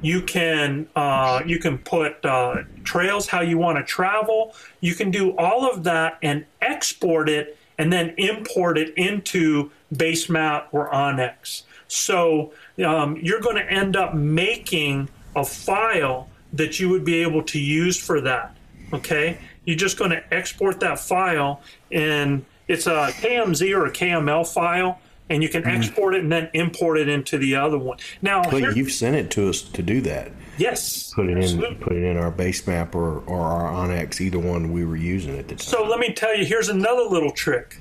You 0.00 0.22
can 0.22 0.88
uh, 0.94 1.42
you 1.44 1.58
can 1.58 1.78
put 1.78 2.24
uh, 2.24 2.62
trails 2.84 3.26
how 3.26 3.40
you 3.40 3.58
want 3.58 3.78
to 3.78 3.84
travel. 3.84 4.54
You 4.80 4.94
can 4.94 5.10
do 5.10 5.36
all 5.36 5.68
of 5.68 5.84
that 5.84 6.18
and 6.22 6.44
export 6.62 7.28
it, 7.28 7.58
and 7.78 7.92
then 7.92 8.14
import 8.16 8.78
it 8.78 8.94
into 8.96 9.70
Basemap 9.92 10.66
or 10.72 10.90
onX. 10.90 11.62
So 11.88 12.52
um, 12.84 13.16
you're 13.16 13.40
going 13.40 13.56
to 13.56 13.72
end 13.72 13.96
up 13.96 14.14
making 14.14 15.08
a 15.34 15.44
file 15.44 16.28
that 16.52 16.78
you 16.78 16.88
would 16.90 17.04
be 17.04 17.22
able 17.22 17.42
to 17.44 17.58
use 17.58 17.96
for 17.96 18.20
that. 18.20 18.56
Okay, 18.92 19.38
you're 19.64 19.76
just 19.76 19.98
going 19.98 20.12
to 20.12 20.34
export 20.34 20.80
that 20.80 20.98
file, 20.98 21.60
and 21.90 22.44
it's 22.68 22.86
a 22.86 23.10
KMZ 23.20 23.76
or 23.76 23.86
a 23.86 23.90
KML 23.90 24.50
file, 24.50 25.00
and 25.30 25.42
you 25.42 25.48
can 25.48 25.62
mm-hmm. 25.62 25.76
export 25.76 26.14
it 26.14 26.22
and 26.22 26.32
then 26.32 26.48
import 26.54 26.98
it 26.98 27.08
into 27.08 27.38
the 27.38 27.54
other 27.54 27.78
one. 27.78 27.98
Now, 28.22 28.42
Well, 28.50 28.58
here- 28.58 28.72
you've 28.72 28.92
sent 28.92 29.16
it 29.16 29.30
to 29.32 29.48
us 29.48 29.62
to 29.62 29.82
do 29.82 30.00
that. 30.02 30.32
yes, 30.56 31.12
Put 31.14 31.28
it 31.28 31.38
in, 31.38 31.76
put 31.76 31.92
it 31.92 32.04
in 32.04 32.16
our 32.16 32.32
Basemap 32.32 32.94
or, 32.94 33.20
or 33.26 33.40
our 33.40 33.70
onX, 33.70 34.20
either 34.20 34.38
one 34.38 34.72
we 34.72 34.84
were 34.84 34.96
using 34.96 35.38
at 35.38 35.48
the 35.48 35.54
time. 35.54 35.66
So 35.66 35.84
let 35.84 35.98
me 35.98 36.12
tell 36.12 36.36
you, 36.36 36.44
here's 36.44 36.68
another 36.68 37.02
little 37.02 37.30
trick. 37.30 37.80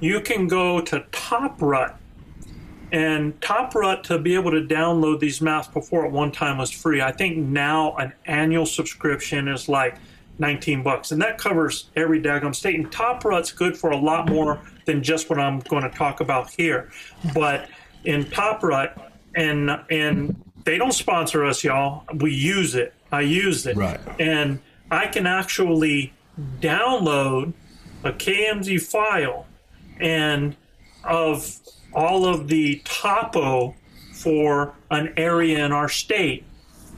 You 0.00 0.20
can 0.20 0.46
go 0.46 0.80
to 0.80 1.00
TopRut, 1.12 1.94
and 2.92 3.38
TopRut 3.40 4.02
to 4.04 4.18
be 4.18 4.34
able 4.34 4.50
to 4.52 4.62
download 4.62 5.20
these 5.20 5.40
maps 5.40 5.68
before 5.68 6.06
at 6.06 6.12
one 6.12 6.32
time 6.32 6.58
was 6.58 6.70
free. 6.70 7.02
I 7.02 7.12
think 7.12 7.36
now 7.36 7.96
an 7.96 8.12
annual 8.24 8.64
subscription 8.64 9.48
is 9.48 9.68
like 9.68 9.96
19 10.38 10.82
bucks, 10.82 11.10
and 11.10 11.20
that 11.20 11.38
covers 11.38 11.90
every 11.96 12.20
daggum 12.20 12.54
state. 12.54 12.76
And 12.76 12.90
TopRut's 12.90 13.52
good 13.52 13.76
for 13.76 13.90
a 13.90 13.96
lot 13.96 14.28
more 14.28 14.60
than 14.88 15.02
just 15.02 15.28
what 15.30 15.38
I'm 15.38 15.60
going 15.60 15.82
to 15.84 15.90
talk 15.90 16.20
about 16.20 16.50
here. 16.50 16.90
But 17.34 17.68
in 18.04 18.24
TopRut, 18.24 18.98
and 19.36 19.70
and 19.90 20.34
they 20.64 20.78
don't 20.78 20.92
sponsor 20.92 21.44
us, 21.44 21.62
y'all. 21.62 22.04
We 22.14 22.32
use 22.34 22.74
it. 22.74 22.92
I 23.12 23.20
use 23.20 23.66
it, 23.66 23.76
Right. 23.76 24.00
and 24.18 24.58
I 24.90 25.06
can 25.06 25.26
actually 25.26 26.12
download 26.60 27.52
a 28.04 28.12
KMZ 28.12 28.80
file 28.82 29.46
and 30.00 30.56
of 31.04 31.58
all 31.94 32.26
of 32.26 32.48
the 32.48 32.80
topo 32.84 33.74
for 34.14 34.74
an 34.90 35.12
area 35.16 35.64
in 35.64 35.72
our 35.72 35.88
state, 35.88 36.44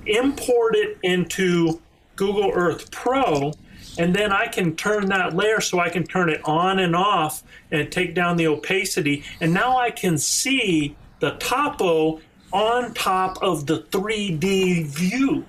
import 0.06 0.74
it 0.76 0.98
into 1.02 1.80
Google 2.16 2.50
Earth 2.54 2.90
Pro, 2.90 3.52
and 4.00 4.16
then 4.16 4.32
I 4.32 4.46
can 4.46 4.76
turn 4.76 5.10
that 5.10 5.36
layer 5.36 5.60
so 5.60 5.78
I 5.78 5.90
can 5.90 6.04
turn 6.04 6.30
it 6.30 6.40
on 6.46 6.78
and 6.78 6.96
off 6.96 7.42
and 7.70 7.92
take 7.92 8.14
down 8.14 8.38
the 8.38 8.46
opacity. 8.46 9.24
And 9.42 9.52
now 9.52 9.76
I 9.76 9.90
can 9.90 10.16
see 10.16 10.96
the 11.18 11.32
topo 11.32 12.22
on 12.50 12.94
top 12.94 13.42
of 13.42 13.66
the 13.66 13.80
3D 13.80 14.86
view. 14.86 15.44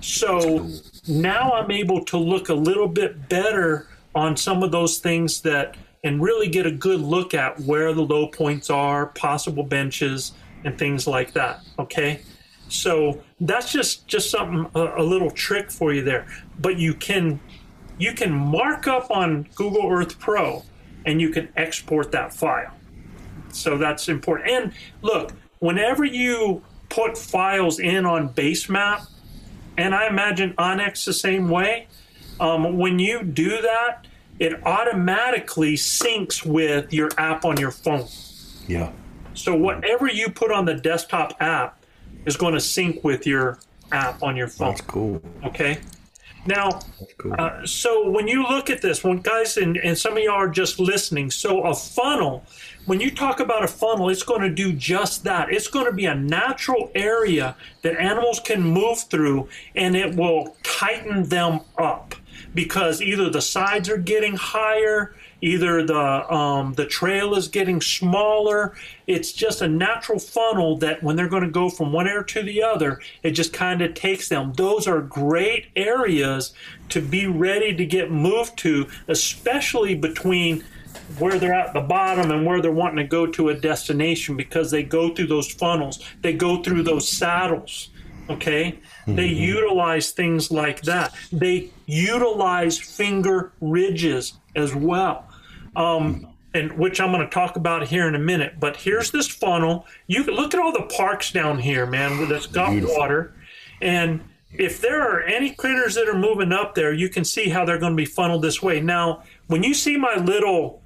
So 0.00 0.70
now 1.08 1.50
I'm 1.54 1.72
able 1.72 2.04
to 2.04 2.16
look 2.16 2.48
a 2.48 2.54
little 2.54 2.86
bit 2.86 3.28
better 3.28 3.88
on 4.14 4.36
some 4.36 4.62
of 4.62 4.70
those 4.70 4.98
things 4.98 5.40
that 5.40 5.76
and 6.04 6.22
really 6.22 6.46
get 6.46 6.64
a 6.64 6.70
good 6.70 7.00
look 7.00 7.34
at 7.34 7.58
where 7.58 7.92
the 7.92 8.02
low 8.02 8.28
points 8.28 8.70
are, 8.70 9.06
possible 9.06 9.64
benches, 9.64 10.30
and 10.62 10.78
things 10.78 11.08
like 11.08 11.32
that. 11.32 11.60
Okay. 11.76 12.20
So 12.68 13.20
that's 13.40 13.72
just 13.72 14.06
just 14.06 14.30
something 14.30 14.70
a, 14.76 15.02
a 15.02 15.02
little 15.02 15.30
trick 15.30 15.72
for 15.72 15.92
you 15.92 16.02
there. 16.02 16.28
But 16.60 16.78
you 16.78 16.94
can 16.94 17.40
you 17.98 18.12
can 18.12 18.32
mark 18.32 18.86
up 18.86 19.10
on 19.10 19.48
Google 19.54 19.90
Earth 19.90 20.18
Pro 20.18 20.62
and 21.04 21.20
you 21.20 21.30
can 21.30 21.48
export 21.56 22.12
that 22.12 22.34
file. 22.34 22.72
So 23.52 23.78
that's 23.78 24.08
important. 24.08 24.50
And 24.50 24.72
look, 25.02 25.32
whenever 25.60 26.04
you 26.04 26.62
put 26.88 27.16
files 27.16 27.78
in 27.78 28.04
on 28.04 28.28
Basemap, 28.34 29.06
and 29.78 29.94
I 29.94 30.08
imagine 30.08 30.54
onX 30.54 31.04
the 31.04 31.12
same 31.12 31.48
way, 31.48 31.86
um, 32.40 32.76
when 32.78 32.98
you 32.98 33.22
do 33.22 33.60
that, 33.62 34.06
it 34.38 34.64
automatically 34.66 35.74
syncs 35.74 36.44
with 36.44 36.92
your 36.92 37.08
app 37.16 37.44
on 37.44 37.58
your 37.58 37.70
phone. 37.70 38.06
yeah. 38.66 38.92
So 39.34 39.54
whatever 39.54 40.08
you 40.08 40.30
put 40.30 40.50
on 40.50 40.64
the 40.64 40.74
desktop 40.74 41.34
app 41.40 41.84
is 42.24 42.38
going 42.38 42.54
to 42.54 42.60
sync 42.60 43.04
with 43.04 43.26
your 43.26 43.58
app 43.92 44.22
on 44.22 44.34
your 44.34 44.48
phone. 44.48 44.70
That's 44.70 44.80
cool. 44.80 45.22
Okay. 45.44 45.78
Now, 46.46 46.80
cool. 47.18 47.34
uh, 47.38 47.66
so 47.66 48.08
when 48.10 48.28
you 48.28 48.42
look 48.42 48.70
at 48.70 48.82
this, 48.82 49.02
when 49.02 49.18
guys 49.18 49.56
and, 49.56 49.76
and 49.78 49.96
some 49.96 50.16
of 50.16 50.22
y'all 50.22 50.34
are 50.34 50.48
just 50.48 50.78
listening, 50.78 51.30
so 51.30 51.62
a 51.62 51.74
funnel, 51.74 52.44
when 52.86 53.00
you 53.00 53.10
talk 53.10 53.40
about 53.40 53.64
a 53.64 53.68
funnel, 53.68 54.08
it's 54.08 54.22
going 54.22 54.42
to 54.42 54.50
do 54.50 54.72
just 54.72 55.24
that. 55.24 55.52
It's 55.52 55.68
going 55.68 55.86
to 55.86 55.92
be 55.92 56.06
a 56.06 56.14
natural 56.14 56.90
area 56.94 57.56
that 57.82 58.00
animals 58.00 58.40
can 58.40 58.62
move 58.62 59.00
through 59.00 59.48
and 59.74 59.96
it 59.96 60.14
will 60.14 60.56
tighten 60.62 61.24
them 61.24 61.60
up 61.78 62.14
because 62.54 63.02
either 63.02 63.28
the 63.28 63.42
sides 63.42 63.88
are 63.88 63.98
getting 63.98 64.34
higher, 64.36 65.14
either 65.40 65.84
the 65.84 66.32
um, 66.32 66.74
the 66.74 66.86
trail 66.86 67.34
is 67.34 67.48
getting 67.48 67.80
smaller. 67.80 68.74
It's 69.06 69.32
just 69.32 69.62
a 69.62 69.68
natural 69.68 70.18
funnel 70.18 70.76
that 70.78 71.02
when 71.02 71.16
they're 71.16 71.28
going 71.28 71.42
to 71.44 71.50
go 71.50 71.68
from 71.70 71.92
one 71.92 72.08
area 72.08 72.24
to 72.24 72.42
the 72.42 72.62
other, 72.62 73.00
it 73.22 73.32
just 73.32 73.52
kind 73.52 73.82
of 73.82 73.94
takes 73.94 74.28
them. 74.28 74.52
Those 74.54 74.86
are 74.86 75.00
great 75.00 75.66
areas 75.76 76.52
to 76.90 77.00
be 77.00 77.26
ready 77.26 77.74
to 77.74 77.84
get 77.84 78.10
moved 78.10 78.56
to, 78.58 78.86
especially 79.08 79.94
between 79.94 80.64
where 81.18 81.38
they're 81.38 81.54
at 81.54 81.72
the 81.72 81.80
bottom 81.80 82.30
and 82.30 82.44
where 82.44 82.60
they're 82.60 82.72
wanting 82.72 82.96
to 82.96 83.04
go 83.04 83.26
to 83.26 83.50
a 83.50 83.54
destination 83.54 84.36
because 84.36 84.70
they 84.70 84.82
go 84.82 85.14
through 85.14 85.26
those 85.26 85.52
funnels, 85.52 86.04
they 86.22 86.32
go 86.32 86.62
through 86.62 86.82
those 86.82 87.08
saddles. 87.08 87.90
Okay, 88.28 88.78
they 89.06 89.26
utilize 89.26 90.10
things 90.10 90.50
like 90.50 90.82
that. 90.82 91.14
They 91.32 91.70
utilize 91.86 92.78
finger 92.78 93.52
ridges 93.60 94.34
as 94.56 94.74
well. 94.74 95.28
Um, 95.76 96.26
and 96.54 96.72
which 96.78 97.00
I'm 97.00 97.12
going 97.12 97.22
to 97.22 97.32
talk 97.32 97.56
about 97.56 97.86
here 97.86 98.08
in 98.08 98.14
a 98.14 98.18
minute. 98.18 98.58
But 98.58 98.76
here's 98.76 99.10
this 99.10 99.28
funnel. 99.28 99.86
You 100.06 100.24
can 100.24 100.34
look 100.34 100.54
at 100.54 100.60
all 100.60 100.72
the 100.72 100.88
parks 100.96 101.30
down 101.30 101.58
here, 101.58 101.86
man, 101.86 102.28
that's 102.28 102.46
got 102.46 102.70
Beautiful. 102.70 102.96
water. 102.96 103.34
And 103.82 104.22
if 104.52 104.80
there 104.80 105.02
are 105.02 105.22
any 105.22 105.50
critters 105.50 105.94
that 105.96 106.08
are 106.08 106.18
moving 106.18 106.52
up 106.52 106.74
there, 106.74 106.92
you 106.92 107.08
can 107.08 107.24
see 107.24 107.50
how 107.50 107.64
they're 107.64 107.78
going 107.78 107.92
to 107.92 107.96
be 107.96 108.06
funneled 108.06 108.42
this 108.42 108.62
way. 108.62 108.80
Now, 108.80 109.22
when 109.48 109.62
you 109.62 109.74
see 109.74 109.96
my 109.96 110.16
little 110.16 110.82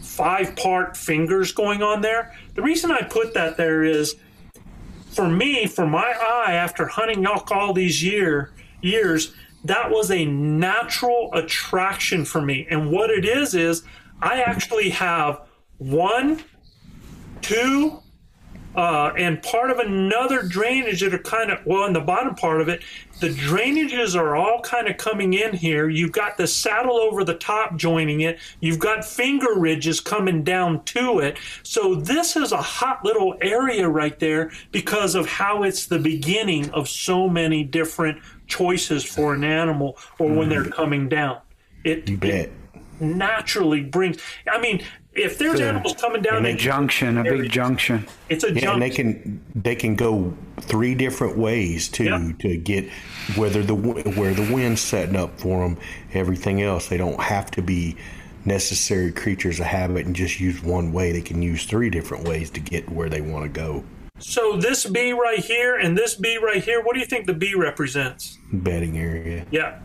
five 0.00 0.54
part 0.54 0.96
fingers 0.96 1.50
going 1.50 1.82
on 1.82 2.00
there, 2.00 2.36
the 2.54 2.62
reason 2.62 2.92
I 2.92 3.02
put 3.02 3.34
that 3.34 3.56
there 3.56 3.82
is 3.82 4.14
for 5.18 5.28
me, 5.28 5.66
for 5.66 5.84
my 5.84 6.12
eye, 6.12 6.52
after 6.52 6.86
hunting 6.86 7.26
elk 7.26 7.50
all 7.50 7.72
these 7.72 8.04
year 8.04 8.52
years, 8.82 9.34
that 9.64 9.90
was 9.90 10.12
a 10.12 10.24
natural 10.24 11.28
attraction 11.34 12.24
for 12.24 12.40
me. 12.40 12.68
And 12.70 12.92
what 12.92 13.10
it 13.10 13.24
is 13.24 13.52
is 13.52 13.82
I 14.22 14.42
actually 14.42 14.90
have 14.90 15.40
one, 15.78 16.44
two, 17.42 17.98
uh, 18.76 19.12
and 19.16 19.42
part 19.42 19.70
of 19.70 19.78
another 19.78 20.42
drainage 20.42 21.00
that 21.00 21.14
are 21.14 21.18
kind 21.18 21.50
of 21.50 21.64
well 21.64 21.84
in 21.86 21.92
the 21.92 22.00
bottom 22.00 22.34
part 22.34 22.60
of 22.60 22.68
it 22.68 22.82
the 23.20 23.30
drainages 23.30 24.14
are 24.14 24.36
all 24.36 24.60
kind 24.60 24.86
of 24.86 24.96
coming 24.96 25.32
in 25.34 25.52
here. 25.52 25.88
You've 25.88 26.12
got 26.12 26.36
the 26.36 26.46
saddle 26.46 26.96
over 26.96 27.24
the 27.24 27.34
top 27.34 27.76
joining 27.76 28.20
it. 28.20 28.38
You've 28.60 28.78
got 28.78 29.04
finger 29.04 29.54
ridges 29.56 30.00
coming 30.00 30.44
down 30.44 30.84
to 30.84 31.18
it. 31.18 31.38
So 31.62 31.96
this 31.96 32.36
is 32.36 32.52
a 32.52 32.62
hot 32.62 33.04
little 33.04 33.34
area 33.40 33.88
right 33.88 34.18
there 34.18 34.52
because 34.70 35.14
of 35.14 35.26
how 35.26 35.64
it's 35.64 35.86
the 35.86 35.98
beginning 35.98 36.70
of 36.70 36.88
so 36.88 37.28
many 37.28 37.64
different 37.64 38.22
choices 38.46 39.04
for 39.04 39.34
an 39.34 39.44
animal 39.44 39.98
or 40.18 40.32
when 40.32 40.48
they're 40.48 40.64
coming 40.64 41.08
down. 41.08 41.40
It, 41.84 42.08
it 42.22 42.52
naturally 43.00 43.80
brings 43.80 44.20
i 44.50 44.60
mean 44.60 44.82
if 45.18 45.38
there's 45.38 45.60
animals 45.60 45.94
coming 46.00 46.22
down 46.22 46.44
in 46.46 46.56
Junction, 46.56 47.18
a 47.18 47.22
big 47.24 47.50
junction. 47.50 48.06
it's 48.28 48.44
a 48.44 48.52
Yeah, 48.52 48.72
and 48.72 48.82
they 48.82 48.88
junction 48.90 49.40
can 49.54 49.62
they 49.62 49.74
can 49.74 49.94
go 49.96 50.34
three 50.60 50.94
different 50.94 51.36
ways 51.36 51.88
too 51.88 52.04
Yeah. 52.04 52.32
to 52.40 52.56
get 52.56 52.88
whether 53.36 53.62
the 53.62 53.74
where 53.74 54.34
the 54.34 54.52
wind's 54.52 54.80
setting 54.80 55.16
up 55.16 55.38
for 55.40 55.62
them, 55.68 55.78
everything 56.14 56.62
else. 56.62 56.88
They 56.88 56.96
don't 56.96 57.20
have 57.20 57.50
to 57.52 57.62
be 57.62 57.96
necessary 58.44 59.12
creatures 59.12 59.60
of 59.60 59.66
habit 59.66 60.06
and 60.06 60.14
just 60.16 60.40
use 60.40 60.62
one 60.62 60.92
way. 60.92 61.12
They 61.12 61.20
can 61.20 61.42
use 61.42 61.64
three 61.66 61.90
different 61.90 62.26
ways 62.26 62.50
to 62.50 62.60
get 62.60 62.88
where 62.90 63.08
they 63.08 63.20
want 63.20 63.44
to 63.44 63.48
go. 63.50 63.84
So 64.20 64.56
this 64.56 64.84
bee 64.86 65.12
right 65.12 65.38
here 65.38 65.76
and 65.76 65.96
this 65.96 66.14
bee 66.16 66.38
right 66.38 66.62
here, 66.62 66.82
what 66.82 66.94
do 66.94 67.00
you 67.00 67.06
think 67.06 67.26
the 67.26 67.34
bee 67.34 67.54
represents? 67.54 68.38
Bedding 68.52 68.98
area. 68.98 69.44
Yeah. 69.50 69.78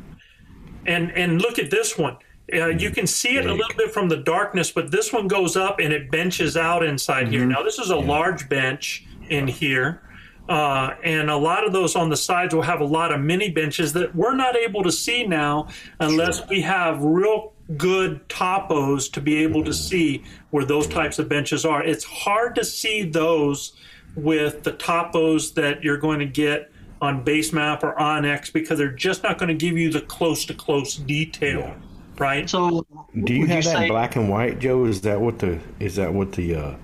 And 0.85 1.11
and 1.11 1.41
look 1.41 1.59
at 1.59 1.69
this 1.71 1.97
one. 1.97 2.17
Uh, 2.51 2.67
you 2.67 2.91
can 2.91 3.07
see 3.07 3.37
it 3.37 3.45
a 3.45 3.53
little 3.53 3.75
bit 3.77 3.91
from 3.93 4.09
the 4.09 4.17
darkness, 4.17 4.71
but 4.71 4.91
this 4.91 5.13
one 5.13 5.27
goes 5.27 5.55
up 5.55 5.79
and 5.79 5.93
it 5.93 6.11
benches 6.11 6.57
out 6.57 6.83
inside 6.83 7.29
here. 7.29 7.45
Now 7.45 7.63
this 7.63 7.79
is 7.79 7.89
a 7.89 7.95
large 7.95 8.49
bench 8.49 9.05
in 9.29 9.47
here. 9.47 10.01
Uh, 10.49 10.93
and 11.03 11.29
a 11.29 11.37
lot 11.37 11.65
of 11.65 11.71
those 11.71 11.95
on 11.95 12.09
the 12.09 12.17
sides 12.17 12.53
will 12.53 12.63
have 12.63 12.81
a 12.81 12.85
lot 12.85 13.13
of 13.13 13.21
mini 13.21 13.49
benches 13.49 13.93
that 13.93 14.13
we're 14.13 14.35
not 14.35 14.57
able 14.57 14.83
to 14.83 14.91
see 14.91 15.25
now 15.25 15.69
unless 16.01 16.47
we 16.49 16.59
have 16.61 17.01
real 17.01 17.53
good 17.77 18.27
topos 18.27 19.09
to 19.09 19.21
be 19.21 19.37
able 19.37 19.63
to 19.63 19.73
see 19.73 20.21
where 20.49 20.65
those 20.65 20.85
types 20.87 21.17
of 21.17 21.29
benches 21.29 21.63
are. 21.63 21.81
It's 21.81 22.03
hard 22.03 22.55
to 22.55 22.65
see 22.65 23.03
those 23.03 23.73
with 24.15 24.63
the 24.63 24.73
topos 24.73 25.53
that 25.53 25.81
you're 25.81 25.97
going 25.97 26.19
to 26.19 26.25
get 26.25 26.71
on 27.01 27.23
Basemap 27.23 27.83
or 27.83 27.95
onX 27.95 28.51
because 28.51 28.77
they're 28.77 28.91
just 28.91 29.23
not 29.23 29.37
going 29.37 29.49
to 29.49 29.55
give 29.55 29.77
you 29.77 29.91
the 29.91 30.01
close 30.01 30.45
to 30.45 30.53
close 30.53 30.95
detail, 30.95 31.75
right? 32.19 32.49
So, 32.49 32.85
Do 33.23 33.33
you 33.33 33.41
would 33.41 33.49
have 33.49 33.63
that 33.65 33.71
say- 33.77 33.83
in 33.83 33.89
black 33.89 34.15
and 34.15 34.29
white, 34.29 34.59
Joe? 34.59 34.85
Is 34.85 35.01
that 35.01 35.19
what 35.21 35.39
the 35.39 35.59
is 35.79 35.95
that 35.95 36.13
what 36.13 36.33
the 36.33 36.55
uh, 36.55 36.75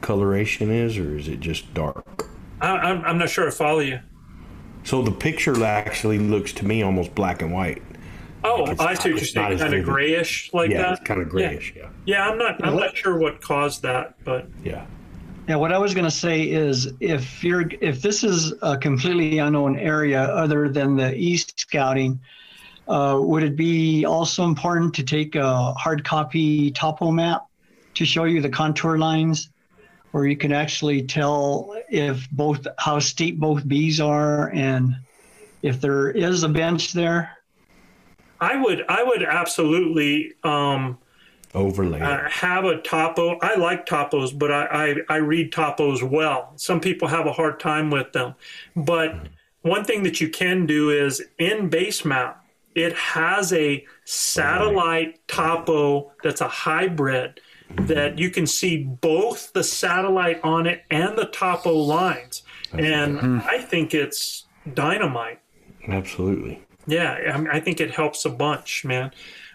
coloration 0.00 0.70
is, 0.70 0.96
or 0.98 1.16
is 1.16 1.28
it 1.28 1.40
just 1.40 1.72
dark? 1.74 2.26
I, 2.60 2.68
I'm, 2.70 3.04
I'm 3.04 3.18
not 3.18 3.30
sure 3.30 3.46
I 3.46 3.50
follow 3.50 3.80
you. 3.80 4.00
So 4.84 5.02
the 5.02 5.12
picture 5.12 5.62
actually 5.64 6.18
looks 6.18 6.52
to 6.54 6.64
me 6.66 6.82
almost 6.82 7.14
black 7.14 7.42
and 7.42 7.52
white. 7.52 7.82
Oh, 8.44 8.70
It's 8.70 8.80
I 8.80 8.92
not- 8.92 9.02
see 9.02 9.12
what 9.12 9.20
you're 9.20 9.26
saying. 9.26 9.58
Kind 9.58 9.74
of 9.74 9.84
grayish 9.84 10.50
like 10.52 10.70
yeah, 10.70 10.82
that. 10.82 10.92
it's 10.92 11.02
kind 11.02 11.20
of 11.20 11.28
grayish. 11.28 11.74
Yeah. 11.76 11.88
Yeah, 12.04 12.28
I'm 12.28 12.38
not. 12.38 12.64
I'm 12.64 12.76
not 12.76 12.96
sure 12.96 13.18
what 13.18 13.40
caused 13.42 13.82
that, 13.82 14.14
but 14.24 14.46
yeah, 14.64 14.86
Yeah, 15.48 15.56
what 15.56 15.72
I 15.72 15.78
was 15.78 15.92
going 15.92 16.04
to 16.04 16.10
say 16.10 16.42
is 16.48 16.92
if 17.00 17.42
you're 17.44 17.64
if 17.80 18.00
this 18.00 18.22
is 18.24 18.54
a 18.62 18.78
completely 18.78 19.38
unknown 19.38 19.76
area 19.78 20.22
other 20.22 20.68
than 20.68 20.96
the 20.96 21.14
east 21.16 21.58
scouting, 21.60 22.18
uh, 22.88 23.18
would 23.20 23.42
it 23.42 23.56
be 23.56 24.04
also 24.04 24.44
important 24.44 24.94
to 24.94 25.02
take 25.02 25.34
a 25.34 25.72
hard 25.74 26.04
copy 26.04 26.70
topo 26.70 27.10
map 27.10 27.46
to 27.94 28.04
show 28.04 28.24
you 28.24 28.40
the 28.40 28.48
contour 28.48 28.96
lines, 28.96 29.50
where 30.12 30.26
you 30.26 30.36
can 30.36 30.52
actually 30.52 31.02
tell 31.02 31.76
if 31.90 32.28
both 32.30 32.66
how 32.78 32.98
steep 32.98 33.38
both 33.38 33.66
bees 33.68 34.00
are 34.00 34.50
and 34.50 34.96
if 35.62 35.80
there 35.80 36.10
is 36.10 36.42
a 36.42 36.48
bench 36.48 36.92
there? 36.92 37.36
I 38.40 38.56
would. 38.56 38.84
I 38.88 39.02
would 39.02 39.22
absolutely. 39.22 40.32
Um, 40.44 40.98
overlay. 41.54 42.00
uh, 42.00 42.28
have 42.28 42.64
a 42.64 42.80
topo. 42.80 43.38
I 43.40 43.56
like 43.56 43.86
topos, 43.86 44.38
but 44.38 44.50
I, 44.50 44.94
I, 45.08 45.14
I 45.14 45.16
read 45.16 45.52
topos 45.52 46.02
well. 46.02 46.52
Some 46.56 46.80
people 46.80 47.08
have 47.08 47.26
a 47.26 47.32
hard 47.32 47.58
time 47.60 47.90
with 47.90 48.12
them. 48.12 48.34
But 48.76 49.28
one 49.62 49.84
thing 49.84 50.02
that 50.04 50.20
you 50.20 50.28
can 50.28 50.66
do 50.66 50.90
is 50.90 51.22
in 51.38 51.68
Basemap, 51.68 52.36
it 52.78 52.94
has 52.94 53.52
a 53.52 53.84
satellite 54.04 55.26
topo 55.26 56.12
that's 56.22 56.40
a 56.40 56.48
hybrid 56.48 57.40
that 57.70 58.18
you 58.18 58.30
can 58.30 58.46
see 58.46 58.84
both 58.84 59.52
the 59.52 59.64
satellite 59.64 60.40
on 60.42 60.66
it 60.66 60.84
and 60.90 61.18
the 61.18 61.26
topo 61.26 61.74
lines. 61.74 62.42
And 62.72 63.18
hmm. 63.18 63.38
I 63.44 63.58
think 63.58 63.94
it's 63.94 64.46
dynamite. 64.74 65.40
Absolutely. 65.88 66.62
Yeah, 66.86 67.44
I, 67.52 67.60
think 67.60 67.80
it 67.80 67.90
helps 67.90 68.24
a 68.24 68.30
bunch, 68.30 68.84
man. 68.84 69.10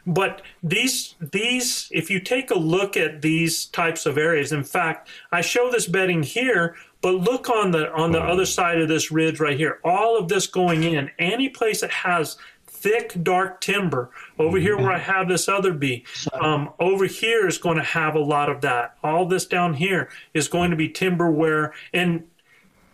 But 0.06 0.42
these 0.62 1.16
these 1.20 1.88
if 1.92 2.10
you 2.10 2.20
take 2.20 2.52
a 2.52 2.58
look 2.58 2.98
at 2.98 3.22
these 3.22 3.66
types 3.68 4.06
of 4.06 4.18
areas, 4.18 4.52
in 4.52 4.64
fact, 4.64 5.10
I 5.32 5.42
show 5.42 5.72
this 5.72 5.88
bedding 5.88 6.24
here, 6.24 6.76
but 7.02 7.16
look 7.16 7.50
on 7.50 7.72
the 7.72 7.92
on 7.94 8.12
the 8.12 8.22
other 8.22 8.46
side 8.46 8.82
of 8.82 8.90
this 8.90 9.12
ridge 9.12 9.40
right 9.40 9.58
here. 9.58 9.80
All 9.84 10.18
of 10.18 10.28
this 10.28 10.46
going 10.46 10.84
in, 10.84 11.10
any 11.20 11.50
place 11.50 11.82
that 11.82 11.92
has 11.92 12.38
thick 12.84 13.24
dark 13.24 13.62
timber 13.62 14.12
over 14.38 14.58
here 14.58 14.78
where 14.78 14.92
I 14.92 15.00
mm-hmm. 15.00 15.12
have 15.12 15.28
this 15.30 15.48
other 15.48 15.74
bee 15.74 16.04
um, 16.34 16.70
over 16.80 17.06
here 17.06 17.48
is 17.48 17.58
going 17.58 17.78
to 17.78 17.84
have 17.84 18.16
a 18.16 18.20
lot 18.20 18.50
of 18.50 18.60
that 18.62 18.98
all 19.04 19.26
this 19.26 19.46
down 19.46 19.74
here 19.74 20.10
is 20.34 20.50
going 20.50 20.70
to 20.72 20.76
be 20.76 20.90
timber 20.90 21.32
where 21.32 21.74
and 21.94 22.24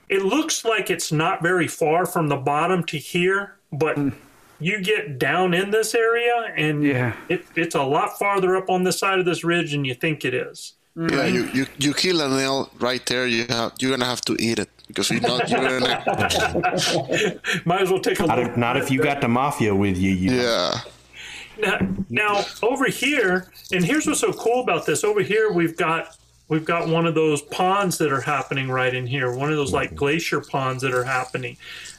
it 0.10 0.24
looks 0.24 0.66
like 0.66 0.90
it's 0.90 1.12
not 1.12 1.42
very 1.42 1.68
far 1.68 2.06
from 2.06 2.28
the 2.28 2.36
bottom 2.36 2.84
to 2.86 2.98
here, 2.98 3.56
but 3.72 3.96
mm. 3.96 4.14
you 4.60 4.82
get 4.82 5.20
down 5.20 5.54
in 5.54 5.70
this 5.70 5.94
area 5.94 6.52
and 6.56 6.84
Yeah. 6.84 7.14
it, 7.30 7.46
it's 7.56 7.76
a 7.76 7.84
lot 7.84 8.18
farther 8.18 8.58
up 8.58 8.70
on 8.70 8.84
this 8.84 8.98
side 8.98 9.20
of 9.20 9.26
this 9.26 9.44
ridge 9.44 9.72
than 9.72 9.86
you 9.86 9.94
think 9.94 10.26
it 10.26 10.34
is. 10.34 10.74
Yeah, 10.96 11.06
mm-hmm. 11.06 11.36
you, 11.36 11.44
you, 11.54 11.66
you 11.78 11.94
kill 11.94 12.22
an 12.22 12.32
nail 12.32 12.72
right 12.80 13.06
there. 13.06 13.26
You 13.28 13.46
have 13.48 13.74
you're 13.80 13.92
gonna 13.92 14.06
have 14.06 14.22
to 14.22 14.36
eat 14.40 14.60
it 14.60 14.70
because 14.90 15.12
if 15.12 15.22
not, 15.22 15.48
you're 15.50 15.60
gonna. 15.60 17.40
Might 17.66 17.82
as 17.82 17.92
well 17.92 18.02
take 18.02 18.20
a 18.20 18.26
Not 18.26 18.40
look. 18.40 18.50
if, 18.50 18.58
not 18.58 18.76
if 18.76 18.90
you 18.90 19.02
got 19.02 19.22
the 19.22 19.28
mafia 19.28 19.74
with 19.74 19.98
you. 19.98 20.12
you 20.12 20.32
Yeah, 20.32 20.82
Now, 21.60 21.78
now 22.10 22.46
over 22.64 22.86
here, 22.86 23.52
and 23.72 23.86
here's 23.86 24.08
what's 24.08 24.20
so 24.20 24.34
cool 24.34 24.62
about 24.62 24.88
this. 24.88 25.04
Over 25.04 25.22
here, 25.22 25.52
we've 25.52 25.78
got 25.78 26.18
we've 26.48 26.66
got 26.66 26.90
one 26.90 27.06
of 27.06 27.14
those 27.14 27.44
ponds 27.44 28.00
that 28.00 28.12
are 28.12 28.22
happening 28.22 28.68
right 28.68 28.94
in 28.94 29.06
here. 29.06 29.32
One 29.32 29.52
of 29.52 29.58
those 29.58 29.72
like 29.72 29.90
mm-hmm. 29.90 29.98
glacier 29.98 30.42
ponds 30.42 30.82
that 30.82 30.94
are 30.94 31.04
happening. 31.04 31.56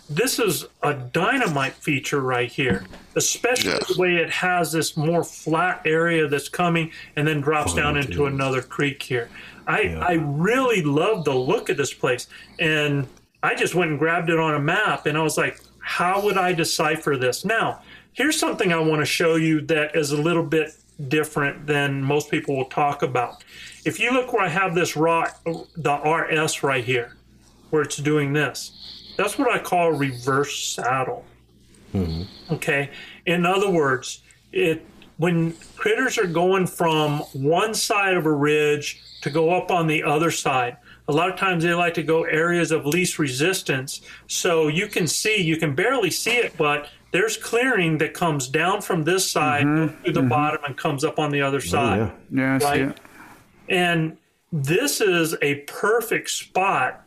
This 0.08 0.40
is 0.40 0.66
a 0.82 0.92
dynamite 0.92 1.74
feature 1.74 2.20
right 2.20 2.50
here, 2.50 2.84
especially 3.14 3.70
Yes. 3.70 3.94
the 3.94 4.00
way 4.00 4.16
it 4.16 4.30
has 4.30 4.72
this 4.72 4.96
more 4.96 5.22
flat 5.22 5.82
area 5.84 6.26
that's 6.26 6.48
coming 6.48 6.90
and 7.14 7.28
then 7.28 7.40
drops 7.40 7.74
oh, 7.74 7.76
down 7.76 7.96
into 7.96 8.26
another 8.26 8.60
creek 8.60 9.00
here. 9.00 9.30
I 9.70 9.96
I 10.00 10.12
really 10.14 10.82
love 10.82 11.24
the 11.24 11.34
look 11.34 11.68
of 11.68 11.76
this 11.76 11.94
place, 11.94 12.26
and 12.58 13.06
I 13.42 13.54
just 13.54 13.74
went 13.74 13.90
and 13.90 13.98
grabbed 13.98 14.30
it 14.30 14.38
on 14.38 14.54
a 14.54 14.60
map, 14.60 15.06
and 15.06 15.16
I 15.16 15.22
was 15.22 15.38
like, 15.38 15.60
how 15.78 16.22
would 16.22 16.36
I 16.36 16.52
decipher 16.52 17.16
this 17.16 17.44
now? 17.44 17.82
Here's 18.12 18.38
something 18.38 18.72
I 18.72 18.78
want 18.78 19.00
to 19.00 19.06
show 19.06 19.36
you 19.36 19.60
that 19.62 19.94
is 19.94 20.10
a 20.10 20.20
little 20.20 20.42
bit 20.42 20.74
different 21.08 21.66
than 21.66 22.02
most 22.02 22.30
people 22.30 22.56
will 22.56 22.66
talk 22.66 23.02
about. 23.02 23.44
If 23.84 23.98
you 24.00 24.10
look 24.12 24.32
where 24.32 24.42
I 24.42 24.48
have 24.48 24.74
this 24.74 24.96
rock, 24.96 25.40
the 25.44 25.94
RS 25.94 26.62
right 26.62 26.84
here, 26.84 27.16
where 27.70 27.82
it's 27.82 27.96
doing 27.96 28.32
this, 28.32 29.14
that's 29.16 29.38
what 29.38 29.50
I 29.50 29.58
call 29.58 29.92
reverse 29.92 30.58
saddle. 30.58 31.24
Mm-hmm. 31.94 32.54
Okay. 32.54 32.90
In 33.26 33.46
other 33.46 33.70
words, 33.70 34.22
it 34.52 34.84
when 35.20 35.52
critters 35.76 36.16
are 36.16 36.26
going 36.26 36.66
from 36.66 37.18
one 37.34 37.74
side 37.74 38.14
of 38.16 38.24
a 38.24 38.32
ridge 38.32 39.02
to 39.20 39.28
go 39.28 39.50
up 39.50 39.70
on 39.70 39.86
the 39.86 40.02
other 40.02 40.30
side, 40.30 40.78
a 41.08 41.12
lot 41.12 41.28
of 41.28 41.36
times 41.38 41.62
they 41.62 41.74
like 41.74 41.92
to 41.92 42.02
go 42.02 42.22
areas 42.24 42.70
of 42.72 42.86
least 42.86 43.18
resistance. 43.18 44.00
So 44.28 44.68
you 44.68 44.86
can 44.86 45.06
see, 45.06 45.42
you 45.42 45.58
can 45.58 45.74
barely 45.74 46.10
see 46.10 46.36
it, 46.38 46.56
but 46.56 46.88
there's 47.12 47.36
clearing 47.36 47.98
that 47.98 48.14
comes 48.14 48.48
down 48.48 48.80
from 48.80 49.04
this 49.04 49.30
side 49.30 49.64
to 50.06 50.10
the 50.12 50.22
bottom 50.22 50.60
and 50.64 50.74
comes 50.74 51.04
up 51.04 51.18
on 51.18 51.30
the 51.30 51.42
other 51.42 51.60
side. 51.60 51.98
yeah. 52.32 52.40
Yeah, 52.40 52.54
I 52.54 52.58
see 52.58 52.64
Right. 52.64 52.80
it. 52.80 53.00
And 53.68 54.16
this 54.52 55.02
is 55.02 55.36
a 55.42 55.56
perfect 55.66 56.30
spot 56.30 57.04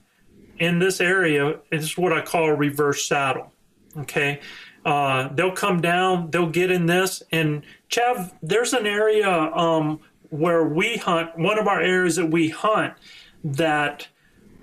in 0.59 0.77
this 0.77 1.01
area. 1.01 1.55
It's 1.71 1.97
what 1.97 2.13
I 2.13 2.21
call 2.21 2.45
a 2.45 2.53
reverse 2.55 3.07
saddle. 3.07 3.51
Okay. 3.97 4.39
Uh, 4.85 5.29
they'll 5.33 5.51
come 5.55 5.79
down, 5.79 6.29
they'll 6.31 6.49
get 6.49 6.69
in 6.69 6.85
this. 6.85 7.23
And 7.31 7.63
Chav, 7.93 8.31
there's 8.41 8.73
an 8.73 8.87
area 8.87 9.29
um, 9.29 9.99
where 10.31 10.63
we 10.63 10.97
hunt, 10.97 11.37
one 11.37 11.59
of 11.59 11.67
our 11.67 11.79
areas 11.79 12.15
that 12.15 12.25
we 12.25 12.49
hunt, 12.49 12.95
that 13.43 14.07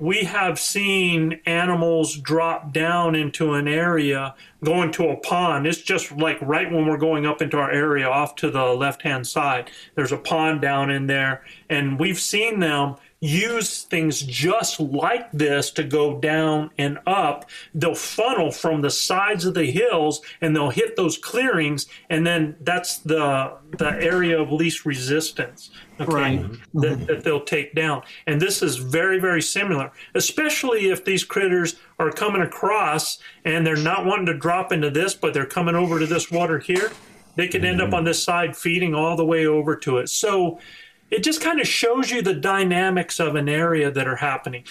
we 0.00 0.24
have 0.24 0.58
seen 0.58 1.40
animals 1.46 2.16
drop 2.16 2.72
down 2.72 3.14
into 3.14 3.52
an 3.52 3.68
area, 3.68 4.34
go 4.64 4.82
into 4.82 5.10
a 5.10 5.16
pond. 5.18 5.68
It's 5.68 5.80
just 5.80 6.10
like 6.10 6.38
right 6.42 6.72
when 6.72 6.86
we're 6.86 6.96
going 6.96 7.24
up 7.24 7.40
into 7.40 7.56
our 7.56 7.70
area 7.70 8.08
off 8.08 8.34
to 8.36 8.50
the 8.50 8.64
left 8.64 9.02
hand 9.02 9.24
side. 9.28 9.70
There's 9.94 10.10
a 10.10 10.16
pond 10.16 10.60
down 10.60 10.90
in 10.90 11.06
there, 11.06 11.44
and 11.68 12.00
we've 12.00 12.18
seen 12.18 12.58
them 12.58 12.96
use 13.20 13.82
things 13.82 14.22
just 14.22 14.80
like 14.80 15.30
this 15.32 15.70
to 15.72 15.84
go 15.84 16.18
down 16.18 16.70
and 16.78 16.98
up. 17.06 17.48
They'll 17.74 17.94
funnel 17.94 18.50
from 18.50 18.80
the 18.80 18.90
sides 18.90 19.44
of 19.44 19.54
the 19.54 19.66
hills 19.66 20.22
and 20.40 20.56
they'll 20.56 20.70
hit 20.70 20.96
those 20.96 21.18
clearings, 21.18 21.86
and 22.08 22.26
then 22.26 22.56
that's 22.60 22.98
the 22.98 23.52
the 23.76 23.90
area 24.02 24.40
of 24.40 24.50
least 24.50 24.86
resistance. 24.86 25.70
Okay, 26.00 26.12
Right. 26.12 26.42
that, 26.42 26.58
mm-hmm. 26.74 27.04
that 27.06 27.24
they'll 27.24 27.44
take 27.44 27.74
down. 27.74 28.02
And 28.26 28.40
this 28.40 28.62
is 28.62 28.76
very, 28.76 29.20
very 29.20 29.42
similar, 29.42 29.92
especially 30.14 30.88
if 30.88 31.04
these 31.04 31.24
critters 31.24 31.76
are 31.98 32.10
coming 32.10 32.40
across 32.40 33.18
and 33.44 33.66
they're 33.66 33.76
not 33.76 34.06
wanting 34.06 34.26
to 34.26 34.34
drop 34.34 34.72
into 34.72 34.88
this, 34.88 35.12
but 35.12 35.34
they're 35.34 35.44
coming 35.44 35.74
over 35.74 35.98
to 35.98 36.06
this 36.06 36.30
water 36.30 36.58
here. 36.58 36.90
They 37.36 37.48
could 37.48 37.64
end 37.64 37.80
up 37.80 37.88
mm-hmm. 37.88 37.96
on 37.96 38.04
this 38.04 38.22
side 38.22 38.56
feeding 38.56 38.94
all 38.94 39.16
the 39.16 39.24
way 39.24 39.46
over 39.46 39.76
to 39.76 39.98
it. 39.98 40.08
So 40.08 40.58
it 41.10 41.22
just 41.22 41.40
kind 41.40 41.60
of 41.60 41.66
shows 41.66 42.10
you 42.10 42.22
the 42.22 42.34
dynamics 42.34 43.18
of 43.18 43.34
an 43.34 43.48
area 43.48 43.90
that 43.90 44.06
are 44.06 44.16
happening. 44.16 44.64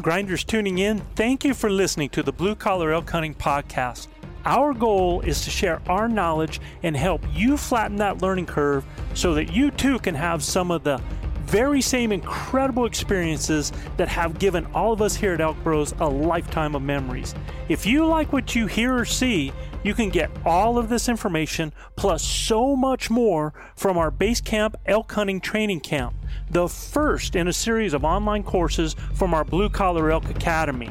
Grinders 0.00 0.44
tuning 0.44 0.78
in, 0.78 1.00
thank 1.14 1.44
you 1.44 1.54
for 1.54 1.70
listening 1.70 2.08
to 2.10 2.22
the 2.22 2.32
Blue 2.32 2.54
Collar 2.54 2.92
Elk 2.92 3.10
Hunting 3.10 3.34
Podcast. 3.34 4.08
Our 4.44 4.74
goal 4.74 5.20
is 5.22 5.42
to 5.44 5.50
share 5.50 5.80
our 5.88 6.08
knowledge 6.08 6.60
and 6.82 6.96
help 6.96 7.22
you 7.32 7.56
flatten 7.56 7.96
that 7.96 8.20
learning 8.20 8.46
curve 8.46 8.84
so 9.14 9.34
that 9.34 9.52
you 9.52 9.70
too 9.70 9.98
can 10.00 10.14
have 10.14 10.42
some 10.42 10.70
of 10.70 10.84
the 10.84 11.00
very 11.46 11.80
same 11.80 12.12
incredible 12.12 12.86
experiences 12.86 13.72
that 13.96 14.08
have 14.08 14.38
given 14.38 14.66
all 14.74 14.92
of 14.92 15.00
us 15.00 15.14
here 15.14 15.34
at 15.34 15.40
Elk 15.40 15.56
Bros 15.62 15.92
a 16.00 16.08
lifetime 16.08 16.74
of 16.74 16.82
memories. 16.82 17.34
If 17.68 17.86
you 17.86 18.06
like 18.06 18.32
what 18.32 18.54
you 18.54 18.66
hear 18.66 18.96
or 18.96 19.04
see, 19.04 19.52
you 19.82 19.94
can 19.94 20.08
get 20.08 20.30
all 20.44 20.78
of 20.78 20.88
this 20.88 21.08
information 21.08 21.72
plus 21.96 22.22
so 22.22 22.74
much 22.74 23.10
more 23.10 23.52
from 23.76 23.98
our 23.98 24.10
Base 24.10 24.40
Camp 24.40 24.76
Elk 24.86 25.12
Hunting 25.12 25.40
Training 25.40 25.80
Camp, 25.80 26.14
the 26.50 26.68
first 26.68 27.36
in 27.36 27.48
a 27.48 27.52
series 27.52 27.94
of 27.94 28.04
online 28.04 28.42
courses 28.42 28.96
from 29.14 29.34
our 29.34 29.44
Blue 29.44 29.68
Collar 29.68 30.10
Elk 30.10 30.30
Academy. 30.30 30.90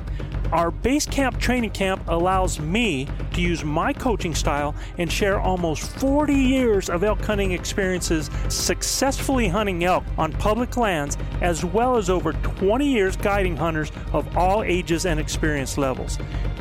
Our 0.54 0.70
Base 0.70 1.08
Camp 1.08 1.40
Training 1.40 1.72
Camp 1.72 2.04
allows 2.08 2.60
me 2.60 3.08
to 3.34 3.42
use 3.42 3.64
my 3.64 3.92
coaching 3.92 4.36
style 4.36 4.76
and 5.00 5.12
share 5.12 5.40
almost 5.40 5.82
40 5.98 6.36
years 6.36 6.92
of 6.92 7.04
elk 7.04 7.20
hunting 7.22 7.54
experiences 7.54 8.30
successfully 8.50 9.48
hunting 9.48 9.84
elk 9.84 10.04
on 10.16 10.32
public 10.34 10.78
lands, 10.78 11.18
as 11.42 11.66
well 11.66 11.98
as 11.98 12.08
over 12.08 12.34
20 12.34 12.86
years 12.86 13.16
guiding 13.16 13.58
hunters 13.58 13.92
of 14.12 14.38
all 14.38 14.62
ages 14.62 15.08
and 15.08 15.20
experience 15.20 15.76
levels. 15.76 16.20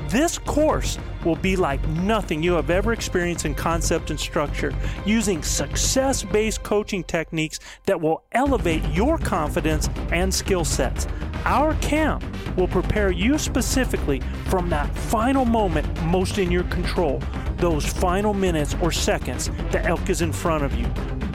This 0.09 0.39
course 0.39 0.99
will 1.23 1.37
be 1.37 1.55
like 1.55 1.87
nothing 1.89 2.43
you 2.43 2.55
have 2.55 2.71
ever 2.71 2.95
experienced 2.95 3.45
in 3.45 3.55
concept 3.55 4.09
and 4.09 4.19
structure, 4.19 4.75
using 5.05 5.43
success 5.43 6.23
based 6.23 6.63
coaching 6.63 7.05
techniques 7.05 7.61
that 7.85 8.01
will 8.01 8.23
elevate 8.33 8.72
your 8.93 9.19
confidence 9.19 9.89
and 10.11 10.33
skill 10.33 10.65
sets. 10.65 11.07
Our 11.45 11.75
camp 11.75 12.25
will 12.57 12.69
prepare 12.69 13.11
you 13.11 13.39
specifically 13.39 14.21
from 14.47 14.69
that 14.71 14.95
final 14.97 15.45
moment 15.45 16.03
most 16.05 16.39
in 16.39 16.51
your 16.51 16.65
control, 16.65 17.21
those 17.57 17.87
final 17.87 18.35
minutes 18.35 18.77
or 18.81 18.93
seconds 18.93 19.51
the 19.71 19.85
elk 19.85 20.11
is 20.11 20.23
in 20.23 20.33
front 20.33 20.65
of 20.65 20.75
you, 20.75 20.87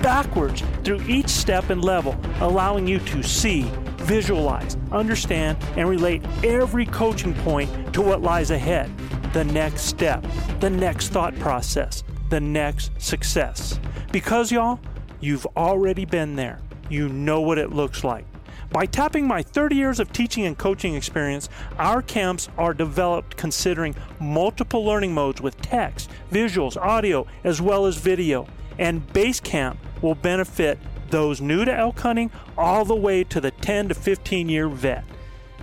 backwards 0.01 0.63
through 0.83 1.01
each 1.03 1.29
step 1.29 1.69
and 1.69 1.83
level, 1.83 2.19
allowing 2.39 2.87
you 2.87 2.99
to 2.99 3.23
see, 3.23 3.63
visualize, 3.97 4.77
understand, 4.91 5.57
and 5.75 5.89
relate 5.89 6.23
every 6.43 6.85
coaching 6.85 7.33
point 7.35 7.93
to 7.93 8.01
what 8.01 8.21
lies 8.21 8.51
ahead 8.51 8.91
the 9.33 9.43
next 9.43 9.81
step, 9.81 10.25
the 10.61 10.69
next 10.69 11.09
thought 11.09 11.37
process, 11.37 12.03
the 12.29 12.39
next 12.39 12.91
success. 12.97 13.79
Because, 14.11 14.51
y'all, 14.51 14.79
you've 15.19 15.45
already 15.55 16.05
been 16.05 16.35
there. 16.35 16.59
You 16.89 17.09
know 17.09 17.41
what 17.41 17.57
it 17.57 17.71
looks 17.71 18.03
like. 18.03 18.25
By 18.71 18.85
tapping 18.85 19.27
my 19.27 19.41
30 19.41 19.75
years 19.75 19.99
of 19.99 20.11
teaching 20.11 20.45
and 20.45 20.57
coaching 20.57 20.95
experience, 20.95 21.47
our 21.77 22.01
camps 22.01 22.49
are 22.57 22.73
developed 22.73 23.37
considering 23.37 23.95
multiple 24.19 24.83
learning 24.83 25.13
modes 25.13 25.41
with 25.41 25.61
text, 25.61 26.09
visuals, 26.31 26.75
audio, 26.75 27.25
as 27.43 27.61
well 27.61 27.85
as 27.85 27.97
video. 27.97 28.47
And 28.77 29.11
Base 29.13 29.39
Camp 29.39 29.79
will 30.01 30.15
benefit 30.15 30.79
those 31.09 31.39
new 31.39 31.63
to 31.63 31.73
elk 31.73 31.99
hunting 31.99 32.29
all 32.57 32.83
the 32.83 32.95
way 32.95 33.23
to 33.23 33.39
the 33.39 33.51
10 33.51 33.89
to 33.89 33.93
15 33.95 34.49
year 34.49 34.67
vet. 34.67 35.05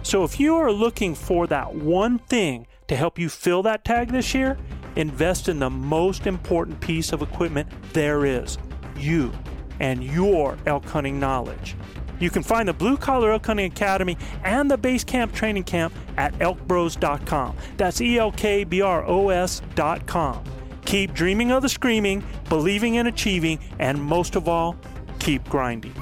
So 0.02 0.24
if 0.24 0.40
you 0.40 0.56
are 0.56 0.72
looking 0.72 1.14
for 1.14 1.46
that 1.46 1.74
one 1.74 2.18
thing 2.18 2.66
to 2.88 2.96
help 2.96 3.18
you 3.18 3.28
fill 3.28 3.62
that 3.62 3.84
tag 3.84 4.10
this 4.10 4.34
year, 4.34 4.58
invest 4.96 5.48
in 5.48 5.58
the 5.58 5.70
most 5.70 6.26
important 6.26 6.80
piece 6.80 7.12
of 7.12 7.22
equipment 7.22 7.68
there 7.92 8.24
is 8.24 8.58
you 8.96 9.32
and 9.80 10.02
your 10.02 10.56
elk 10.66 10.84
hunting 10.86 11.18
knowledge. 11.18 11.76
You 12.20 12.30
can 12.30 12.42
find 12.42 12.68
the 12.68 12.72
Blue 12.72 12.96
Collar 12.96 13.32
Elk 13.32 13.46
Hunting 13.46 13.70
Academy 13.70 14.16
and 14.44 14.70
the 14.70 14.78
Base 14.78 15.04
Camp 15.04 15.32
Training 15.32 15.64
Camp 15.64 15.92
at 16.16 16.32
elkbros.com. 16.34 17.56
That's 17.76 18.00
E 18.00 18.18
L 18.18 18.32
K 18.32 18.64
B 18.64 18.80
R 18.80 19.04
O 19.06 19.30
S.com. 19.30 20.44
Keep 20.84 21.14
dreaming 21.14 21.50
of 21.50 21.62
the 21.62 21.68
screaming, 21.68 22.22
believing 22.48 22.96
in 22.96 23.06
achieving, 23.06 23.58
and 23.78 24.00
most 24.02 24.36
of 24.36 24.48
all, 24.48 24.76
keep 25.18 25.48
grinding. 25.48 25.94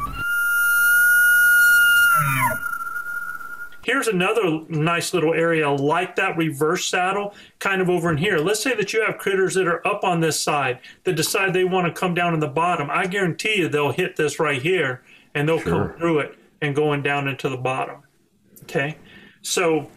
Here's 3.84 4.06
another 4.06 4.60
nice 4.68 5.12
little 5.12 5.34
area 5.34 5.68
like 5.70 6.16
that 6.16 6.36
reverse 6.36 6.86
saddle, 6.86 7.34
kind 7.58 7.82
of 7.82 7.90
over 7.90 8.10
in 8.10 8.16
here. 8.16 8.38
Let's 8.38 8.62
say 8.62 8.74
that 8.76 8.92
you 8.92 9.04
have 9.04 9.18
critters 9.18 9.54
that 9.54 9.66
are 9.66 9.86
up 9.86 10.04
on 10.04 10.20
this 10.20 10.40
side 10.40 10.80
that 11.04 11.14
decide 11.14 11.52
they 11.52 11.64
want 11.64 11.86
to 11.86 12.00
come 12.00 12.14
down 12.14 12.32
in 12.34 12.40
the 12.40 12.48
bottom. 12.48 12.88
I 12.90 13.06
guarantee 13.06 13.58
you 13.58 13.68
they'll 13.68 13.92
hit 13.92 14.16
this 14.16 14.38
right 14.38 14.62
here 14.62 15.02
and 15.34 15.48
they'll 15.48 15.60
come 15.60 15.94
through 15.98 16.20
it 16.20 16.38
and 16.60 16.74
going 16.76 17.02
down 17.02 17.26
into 17.26 17.48
the 17.48 17.56
bottom. 17.56 18.02
Okay, 18.62 18.96
so 19.42 19.90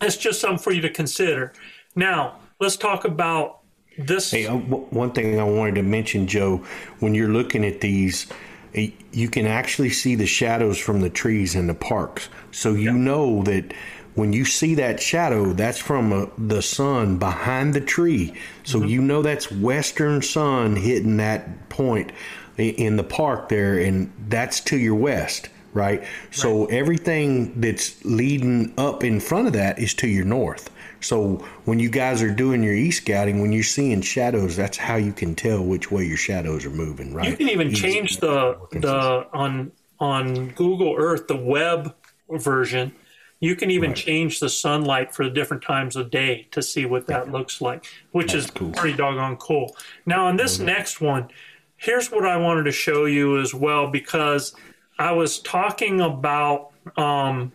that's 0.00 0.16
just 0.16 0.40
something 0.40 0.58
for 0.58 0.72
you 0.72 0.80
to 0.80 0.90
consider. 0.90 1.52
Now, 1.94 2.38
let's 2.58 2.76
talk 2.76 3.04
about 3.04 3.60
this. 3.98 4.30
Hey, 4.30 4.46
uh, 4.46 4.56
one 4.56 5.12
thing 5.12 5.38
I 5.38 5.44
wanted 5.44 5.74
to 5.76 5.82
mention, 5.82 6.26
Joe, 6.26 6.64
when 7.00 7.14
you're 7.14 7.28
looking 7.28 7.64
at 7.64 7.82
these, 7.82 8.26
you 8.74 9.28
can 9.28 9.46
actually 9.46 9.90
see 9.90 10.14
the 10.14 10.26
shadows 10.26 10.78
from 10.78 11.00
the 11.00 11.10
trees 11.10 11.54
in 11.54 11.66
the 11.66 11.74
parks. 11.74 12.28
So 12.50 12.74
you 12.74 12.92
know 12.92 13.42
that 13.42 13.72
when 14.14 14.32
you 14.32 14.44
see 14.44 14.74
that 14.76 15.00
shadow, 15.00 15.52
that's 15.52 15.78
from 15.78 16.12
uh, 16.12 16.26
the 16.36 16.62
sun 16.62 17.18
behind 17.18 17.74
the 17.74 17.80
tree. 17.80 18.34
So 18.64 18.82
you 18.82 19.00
know 19.00 19.22
that's 19.22 19.50
western 19.50 20.22
sun 20.22 20.76
hitting 20.76 21.16
that 21.18 21.68
point 21.68 22.12
in 22.58 22.96
the 22.96 23.04
park 23.04 23.48
there, 23.48 23.78
and 23.78 24.12
that's 24.28 24.60
to 24.60 24.76
your 24.76 24.94
west, 24.94 25.48
right? 25.72 26.04
So 26.30 26.66
everything 26.66 27.60
that's 27.60 28.04
leading 28.04 28.74
up 28.76 29.02
in 29.02 29.20
front 29.20 29.46
of 29.46 29.52
that 29.54 29.78
is 29.78 29.94
to 29.94 30.06
your 30.08 30.26
north. 30.26 30.70
So 31.02 31.36
when 31.64 31.78
you 31.78 31.90
guys 31.90 32.22
are 32.22 32.32
doing 32.32 32.62
your 32.62 32.74
e 32.74 32.90
scouting, 32.90 33.40
when 33.40 33.52
you're 33.52 33.62
seeing 33.62 34.00
shadows, 34.00 34.56
that's 34.56 34.76
how 34.76 34.96
you 34.96 35.12
can 35.12 35.34
tell 35.34 35.62
which 35.64 35.90
way 35.90 36.04
your 36.04 36.16
shadows 36.16 36.64
are 36.64 36.70
moving, 36.70 37.14
right? 37.14 37.28
You 37.28 37.36
can 37.36 37.48
even 37.48 37.68
Easy. 37.68 37.80
change 37.80 38.18
the 38.18 38.58
the 38.72 39.26
on 39.32 39.72
on 40.00 40.48
Google 40.50 40.94
Earth 40.96 41.26
the 41.26 41.36
web 41.36 41.94
version. 42.30 42.92
You 43.40 43.56
can 43.56 43.72
even 43.72 43.92
change 43.92 44.38
the 44.38 44.48
sunlight 44.48 45.12
for 45.12 45.24
the 45.24 45.30
different 45.30 45.64
times 45.64 45.96
of 45.96 46.10
day 46.10 46.46
to 46.52 46.62
see 46.62 46.86
what 46.86 47.08
that 47.08 47.32
looks 47.32 47.60
like, 47.60 47.86
which 48.12 48.34
is 48.34 48.48
pretty 48.52 48.96
doggone 48.96 49.36
cool. 49.36 49.74
Now, 50.06 50.26
on 50.26 50.36
this 50.36 50.60
next 50.60 51.00
one, 51.00 51.28
here's 51.76 52.12
what 52.12 52.24
I 52.24 52.36
wanted 52.36 52.64
to 52.64 52.72
show 52.72 53.06
you 53.06 53.40
as 53.40 53.52
well 53.52 53.90
because 53.90 54.54
I 54.96 55.10
was 55.10 55.40
talking 55.40 56.00
about 56.00 56.70
um, 56.96 57.50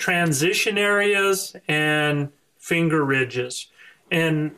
transition 0.00 0.78
areas 0.78 1.54
and 1.68 2.30
finger 2.58 3.04
ridges. 3.04 3.68
And 4.10 4.50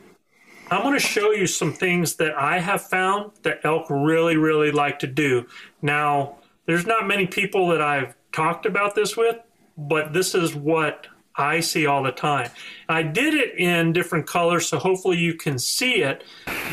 I'm 0.71 0.81
going 0.81 0.93
to 0.93 1.05
show 1.05 1.31
you 1.31 1.45
some 1.45 1.73
things 1.73 2.15
that 2.15 2.33
I 2.35 2.59
have 2.59 2.81
found 2.81 3.33
that 3.43 3.59
elk 3.63 3.85
really, 3.89 4.37
really 4.37 4.71
like 4.71 4.99
to 4.99 5.07
do. 5.07 5.45
Now, 5.81 6.37
there's 6.65 6.87
not 6.87 7.07
many 7.07 7.27
people 7.27 7.67
that 7.67 7.81
I've 7.81 8.15
talked 8.31 8.65
about 8.65 8.95
this 8.95 9.17
with, 9.17 9.35
but 9.77 10.13
this 10.13 10.33
is 10.33 10.55
what 10.55 11.07
I 11.35 11.59
see 11.59 11.85
all 11.85 12.03
the 12.03 12.11
time. 12.11 12.49
I 12.87 13.03
did 13.03 13.33
it 13.33 13.59
in 13.59 13.91
different 13.91 14.25
colors, 14.25 14.67
so 14.67 14.79
hopefully 14.79 15.17
you 15.17 15.33
can 15.33 15.59
see 15.59 16.03
it. 16.03 16.23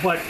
But 0.02 0.20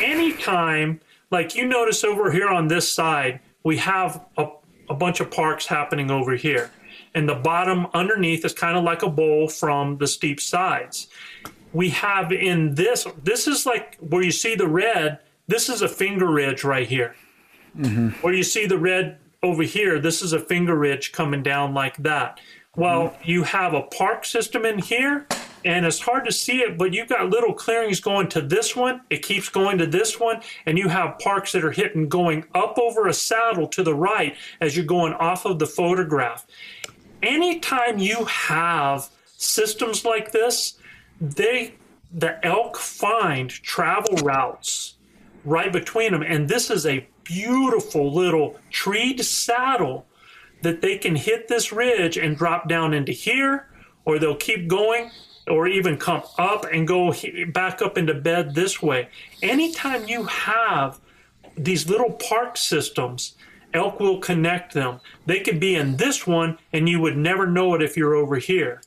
anytime, 0.00 1.00
like 1.30 1.56
you 1.56 1.66
notice 1.66 2.04
over 2.04 2.30
here 2.30 2.48
on 2.48 2.68
this 2.68 2.90
side, 2.90 3.40
we 3.64 3.78
have 3.78 4.24
a, 4.36 4.46
a 4.88 4.94
bunch 4.94 5.18
of 5.18 5.30
parks 5.30 5.66
happening 5.66 6.10
over 6.10 6.36
here. 6.36 6.70
And 7.14 7.28
the 7.28 7.34
bottom 7.34 7.86
underneath 7.92 8.44
is 8.44 8.52
kind 8.52 8.76
of 8.76 8.84
like 8.84 9.02
a 9.02 9.10
bowl 9.10 9.48
from 9.48 9.98
the 9.98 10.06
steep 10.06 10.40
sides. 10.40 11.08
We 11.72 11.90
have 11.90 12.32
in 12.32 12.74
this, 12.74 13.06
this 13.22 13.46
is 13.46 13.66
like 13.66 13.96
where 13.98 14.22
you 14.22 14.32
see 14.32 14.54
the 14.54 14.68
red, 14.68 15.18
this 15.48 15.68
is 15.68 15.82
a 15.82 15.88
finger 15.88 16.30
ridge 16.30 16.62
right 16.64 16.86
here. 16.86 17.14
Mm-hmm. 17.76 18.08
Where 18.22 18.34
you 18.34 18.42
see 18.42 18.66
the 18.66 18.78
red 18.78 19.18
over 19.42 19.62
here, 19.62 19.98
this 19.98 20.22
is 20.22 20.32
a 20.32 20.40
finger 20.40 20.76
ridge 20.76 21.12
coming 21.12 21.42
down 21.42 21.74
like 21.74 21.96
that. 21.98 22.40
Well, 22.76 23.08
mm-hmm. 23.08 23.30
you 23.30 23.42
have 23.42 23.74
a 23.74 23.82
park 23.82 24.24
system 24.24 24.64
in 24.64 24.78
here, 24.78 25.26
and 25.64 25.84
it's 25.84 26.00
hard 26.00 26.24
to 26.26 26.32
see 26.32 26.60
it, 26.60 26.78
but 26.78 26.94
you've 26.94 27.08
got 27.08 27.28
little 27.28 27.52
clearings 27.52 28.00
going 28.00 28.28
to 28.28 28.40
this 28.40 28.76
one. 28.76 29.02
It 29.10 29.22
keeps 29.22 29.48
going 29.48 29.78
to 29.78 29.86
this 29.86 30.20
one, 30.20 30.40
and 30.66 30.78
you 30.78 30.88
have 30.88 31.18
parks 31.18 31.52
that 31.52 31.64
are 31.64 31.72
hitting 31.72 32.08
going 32.08 32.44
up 32.54 32.78
over 32.78 33.08
a 33.08 33.12
saddle 33.12 33.66
to 33.68 33.82
the 33.82 33.94
right 33.94 34.36
as 34.60 34.76
you're 34.76 34.86
going 34.86 35.14
off 35.14 35.44
of 35.44 35.58
the 35.58 35.66
photograph. 35.66 36.46
Anytime 37.22 37.98
you 37.98 38.24
have 38.24 39.08
systems 39.36 40.04
like 40.04 40.32
this, 40.32 40.78
they 41.20 41.74
the 42.12 42.44
elk 42.44 42.76
find 42.76 43.50
travel 43.50 44.16
routes 44.16 44.96
right 45.44 45.72
between 45.72 46.12
them, 46.12 46.22
and 46.22 46.48
this 46.48 46.70
is 46.70 46.84
a 46.84 47.06
beautiful 47.24 48.12
little 48.12 48.56
treed 48.70 49.24
saddle 49.24 50.06
that 50.62 50.80
they 50.80 50.98
can 50.98 51.14
hit 51.14 51.48
this 51.48 51.72
ridge 51.72 52.16
and 52.16 52.36
drop 52.36 52.68
down 52.68 52.92
into 52.92 53.12
here, 53.12 53.68
or 54.04 54.18
they'll 54.18 54.34
keep 54.34 54.68
going, 54.68 55.10
or 55.46 55.66
even 55.66 55.96
come 55.96 56.22
up 56.38 56.64
and 56.70 56.86
go 56.86 57.14
back 57.52 57.80
up 57.80 57.96
into 57.96 58.14
bed 58.14 58.54
this 58.54 58.82
way. 58.82 59.08
Anytime 59.42 60.06
you 60.06 60.24
have 60.24 61.00
these 61.56 61.88
little 61.88 62.12
park 62.12 62.56
systems, 62.56 63.36
elk 63.74 64.00
will 64.00 64.18
connect 64.18 64.74
them. 64.74 65.00
They 65.26 65.40
could 65.40 65.60
be 65.60 65.74
in 65.74 65.96
this 65.96 66.26
one, 66.26 66.58
and 66.72 66.88
you 66.88 67.00
would 67.00 67.16
never 67.16 67.46
know 67.46 67.74
it 67.74 67.82
if 67.82 67.96
you're 67.96 68.14
over 68.14 68.36
here. 68.36 68.82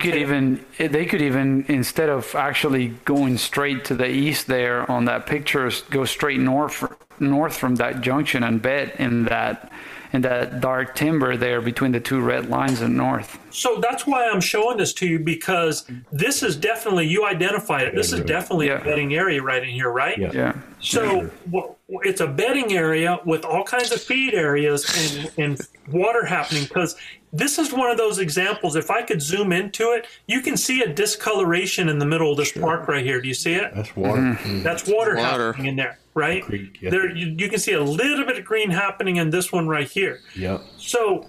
Could 0.00 0.14
even 0.14 0.64
they 0.78 1.06
could 1.06 1.22
even 1.22 1.64
instead 1.66 2.08
of 2.08 2.34
actually 2.36 2.88
going 3.04 3.36
straight 3.36 3.84
to 3.86 3.94
the 3.94 4.08
east 4.08 4.46
there 4.46 4.88
on 4.88 5.06
that 5.06 5.26
picture, 5.26 5.70
go 5.90 6.04
straight 6.04 6.38
north 6.38 6.84
north 7.20 7.56
from 7.56 7.74
that 7.76 8.00
junction 8.00 8.44
and 8.44 8.62
bet 8.62 8.94
in 9.00 9.24
that 9.24 9.72
in 10.12 10.22
that 10.22 10.60
dark 10.60 10.94
timber 10.94 11.36
there 11.36 11.60
between 11.60 11.92
the 11.92 12.00
two 12.00 12.20
red 12.20 12.48
lines 12.48 12.80
in 12.80 12.96
north. 12.96 13.38
So 13.50 13.78
that's 13.80 14.06
why 14.06 14.28
I'm 14.28 14.40
showing 14.40 14.78
this 14.78 14.92
to 14.94 15.06
you 15.06 15.18
because 15.18 15.84
this 16.12 16.42
is 16.42 16.56
definitely 16.56 17.06
you 17.06 17.26
identified 17.26 17.88
it. 17.88 17.94
This 17.94 18.12
is 18.12 18.20
definitely 18.20 18.68
a 18.70 18.78
bedding 18.78 19.14
area 19.14 19.42
right 19.42 19.62
in 19.62 19.68
here, 19.68 19.90
right? 19.90 20.16
Yeah. 20.18 20.54
So 20.80 21.30
w- 21.50 21.74
it's 22.02 22.20
a 22.20 22.26
bedding 22.26 22.72
area 22.72 23.18
with 23.24 23.44
all 23.44 23.64
kinds 23.64 23.90
of 23.92 24.00
feed 24.00 24.34
areas 24.34 24.84
and, 24.96 25.32
and 25.38 25.68
water 25.92 26.24
happening 26.24 26.64
because 26.64 26.96
this 27.32 27.58
is 27.58 27.72
one 27.72 27.90
of 27.90 27.96
those 27.98 28.18
examples. 28.18 28.76
If 28.76 28.90
I 28.90 29.02
could 29.02 29.20
zoom 29.20 29.52
into 29.52 29.92
it, 29.92 30.06
you 30.26 30.40
can 30.40 30.56
see 30.56 30.82
a 30.82 30.88
discoloration 30.92 31.88
in 31.88 31.98
the 31.98 32.06
middle 32.06 32.30
of 32.30 32.36
this 32.38 32.52
park 32.52 32.88
right 32.88 33.04
here. 33.04 33.20
Do 33.20 33.28
you 33.28 33.34
see 33.34 33.54
it? 33.54 33.74
That's 33.74 33.94
water. 33.96 34.20
Mm. 34.22 34.62
That's 34.62 34.86
water, 34.86 35.16
Water. 35.16 35.52
happening 35.52 35.66
in 35.66 35.76
there, 35.76 35.98
right? 36.18 36.44
yeah. 36.80 36.90
There, 36.90 37.14
you, 37.14 37.34
you 37.38 37.48
can 37.48 37.58
see 37.58 37.72
a 37.72 37.82
little 37.82 38.26
bit 38.26 38.38
of 38.38 38.44
green 38.44 38.70
happening 38.70 39.16
in 39.16 39.30
this 39.30 39.52
one 39.52 39.68
right 39.68 39.88
here. 39.88 40.20
Yep. 40.34 40.62
So 40.76 41.26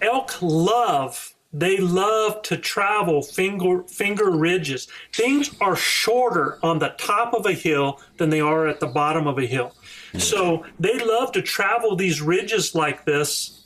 elk 0.00 0.40
love 0.40 1.34
they 1.52 1.78
love 1.78 2.42
to 2.42 2.56
travel 2.56 3.22
finger 3.22 3.82
finger 3.84 4.30
ridges. 4.30 4.86
Things 5.12 5.50
are 5.60 5.74
shorter 5.74 6.58
on 6.62 6.78
the 6.78 6.90
top 6.90 7.34
of 7.34 7.44
a 7.46 7.52
hill 7.52 8.00
than 8.18 8.30
they 8.30 8.40
are 8.40 8.68
at 8.68 8.78
the 8.78 8.86
bottom 8.86 9.26
of 9.26 9.38
a 9.38 9.46
hill. 9.46 9.74
Hmm. 10.12 10.18
So 10.18 10.66
they 10.78 10.98
love 10.98 11.32
to 11.32 11.42
travel 11.42 11.96
these 11.96 12.20
ridges 12.20 12.74
like 12.74 13.04
this 13.04 13.56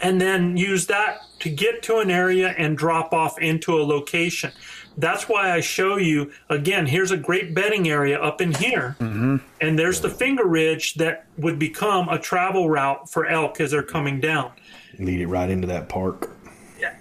and 0.00 0.20
then 0.20 0.56
use 0.56 0.86
that 0.86 1.18
to 1.40 1.50
get 1.50 1.82
to 1.82 1.98
an 1.98 2.10
area 2.10 2.54
and 2.56 2.78
drop 2.78 3.12
off 3.12 3.38
into 3.38 3.74
a 3.74 3.82
location. 3.84 4.52
That's 4.98 5.28
why 5.28 5.52
I 5.52 5.60
show 5.60 5.96
you 5.96 6.32
again. 6.50 6.86
Here's 6.86 7.12
a 7.12 7.16
great 7.16 7.54
bedding 7.54 7.88
area 7.88 8.20
up 8.20 8.40
in 8.40 8.52
here, 8.52 8.96
mm-hmm. 8.98 9.36
and 9.60 9.78
there's 9.78 10.00
the 10.00 10.10
finger 10.10 10.44
ridge 10.44 10.94
that 10.94 11.26
would 11.38 11.58
become 11.58 12.08
a 12.08 12.18
travel 12.18 12.68
route 12.68 13.08
for 13.08 13.26
elk 13.26 13.60
as 13.60 13.70
they're 13.70 13.82
coming 13.82 14.20
down. 14.20 14.50
Lead 14.98 15.20
it 15.20 15.28
right 15.28 15.48
into 15.48 15.68
that 15.68 15.88
park. 15.88 16.30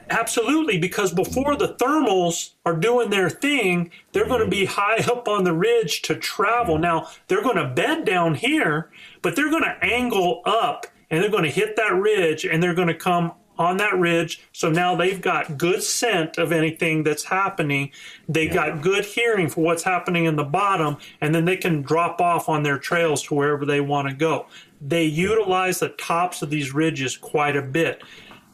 Absolutely, 0.09 0.77
because 0.77 1.13
before 1.13 1.55
the 1.55 1.69
thermals 1.69 2.51
are 2.65 2.75
doing 2.75 3.09
their 3.09 3.29
thing, 3.29 3.91
they're 4.11 4.27
going 4.27 4.43
to 4.43 4.49
be 4.49 4.65
high 4.65 4.97
up 5.11 5.27
on 5.27 5.43
the 5.43 5.53
ridge 5.53 6.01
to 6.03 6.15
travel. 6.15 6.77
Now, 6.77 7.09
they're 7.27 7.43
going 7.43 7.57
to 7.57 7.67
bed 7.67 8.05
down 8.05 8.35
here, 8.35 8.89
but 9.21 9.35
they're 9.35 9.49
going 9.49 9.63
to 9.63 9.77
angle 9.83 10.41
up 10.45 10.87
and 11.09 11.21
they're 11.21 11.31
going 11.31 11.43
to 11.43 11.49
hit 11.49 11.75
that 11.75 11.93
ridge 11.93 12.45
and 12.45 12.61
they're 12.63 12.73
going 12.73 12.87
to 12.87 12.93
come 12.93 13.33
on 13.57 13.77
that 13.77 13.97
ridge. 13.97 14.41
So 14.51 14.69
now 14.69 14.95
they've 14.95 15.21
got 15.21 15.57
good 15.57 15.81
scent 15.83 16.37
of 16.37 16.51
anything 16.51 17.03
that's 17.03 17.23
happening. 17.23 17.91
They 18.29 18.47
got 18.47 18.81
good 18.81 19.05
hearing 19.05 19.49
for 19.49 19.61
what's 19.61 19.83
happening 19.83 20.25
in 20.25 20.35
the 20.35 20.43
bottom, 20.43 20.97
and 21.21 21.33
then 21.33 21.45
they 21.45 21.57
can 21.57 21.81
drop 21.81 22.21
off 22.21 22.49
on 22.49 22.63
their 22.63 22.77
trails 22.77 23.23
to 23.23 23.35
wherever 23.35 23.65
they 23.65 23.81
want 23.81 24.07
to 24.07 24.13
go. 24.13 24.47
They 24.81 25.03
utilize 25.03 25.79
the 25.79 25.89
tops 25.89 26.41
of 26.41 26.49
these 26.49 26.73
ridges 26.73 27.17
quite 27.17 27.55
a 27.55 27.61
bit. 27.61 28.03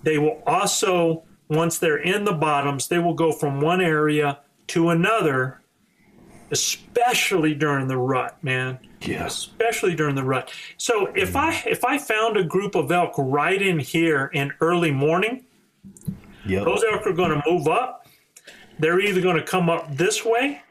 They 0.04 0.18
will 0.18 0.42
also, 0.46 1.24
once 1.50 1.78
they're 1.80 1.98
in 1.98 2.26
the 2.26 2.34
bottoms, 2.34 2.88
they 2.88 3.00
will 3.00 3.14
go 3.14 3.32
from 3.32 3.62
one 3.62 3.82
area 3.82 4.40
to 4.68 4.90
another, 4.90 5.62
especially 6.54 7.54
during 7.56 7.88
the 7.88 7.98
rut, 7.98 8.42
man. 8.44 8.78
Yeah. 9.02 9.26
Especially 9.26 9.96
during 9.96 10.16
the 10.16 10.24
rut. 10.24 10.54
So 10.78 11.08
if 11.16 11.36
I 11.36 11.62
if 11.66 11.84
I 11.84 11.98
found 11.98 12.38
a 12.38 12.44
group 12.44 12.76
of 12.76 12.92
elk 12.92 13.16
right 13.18 13.62
in 13.62 13.80
here 13.80 14.30
in 14.34 14.54
early 14.62 14.92
morning, 14.92 15.44
Yep. 16.46 16.66
those 16.66 16.84
elk 16.90 17.06
are 17.08 17.14
going 17.14 17.32
to 17.32 17.42
move 17.50 17.68
up. 17.68 18.08
They're 18.80 19.00
either 19.00 19.20
going 19.20 19.36
to 19.38 19.44
come 19.44 19.70
up 19.70 19.96
this 19.98 20.24
way 20.24 20.62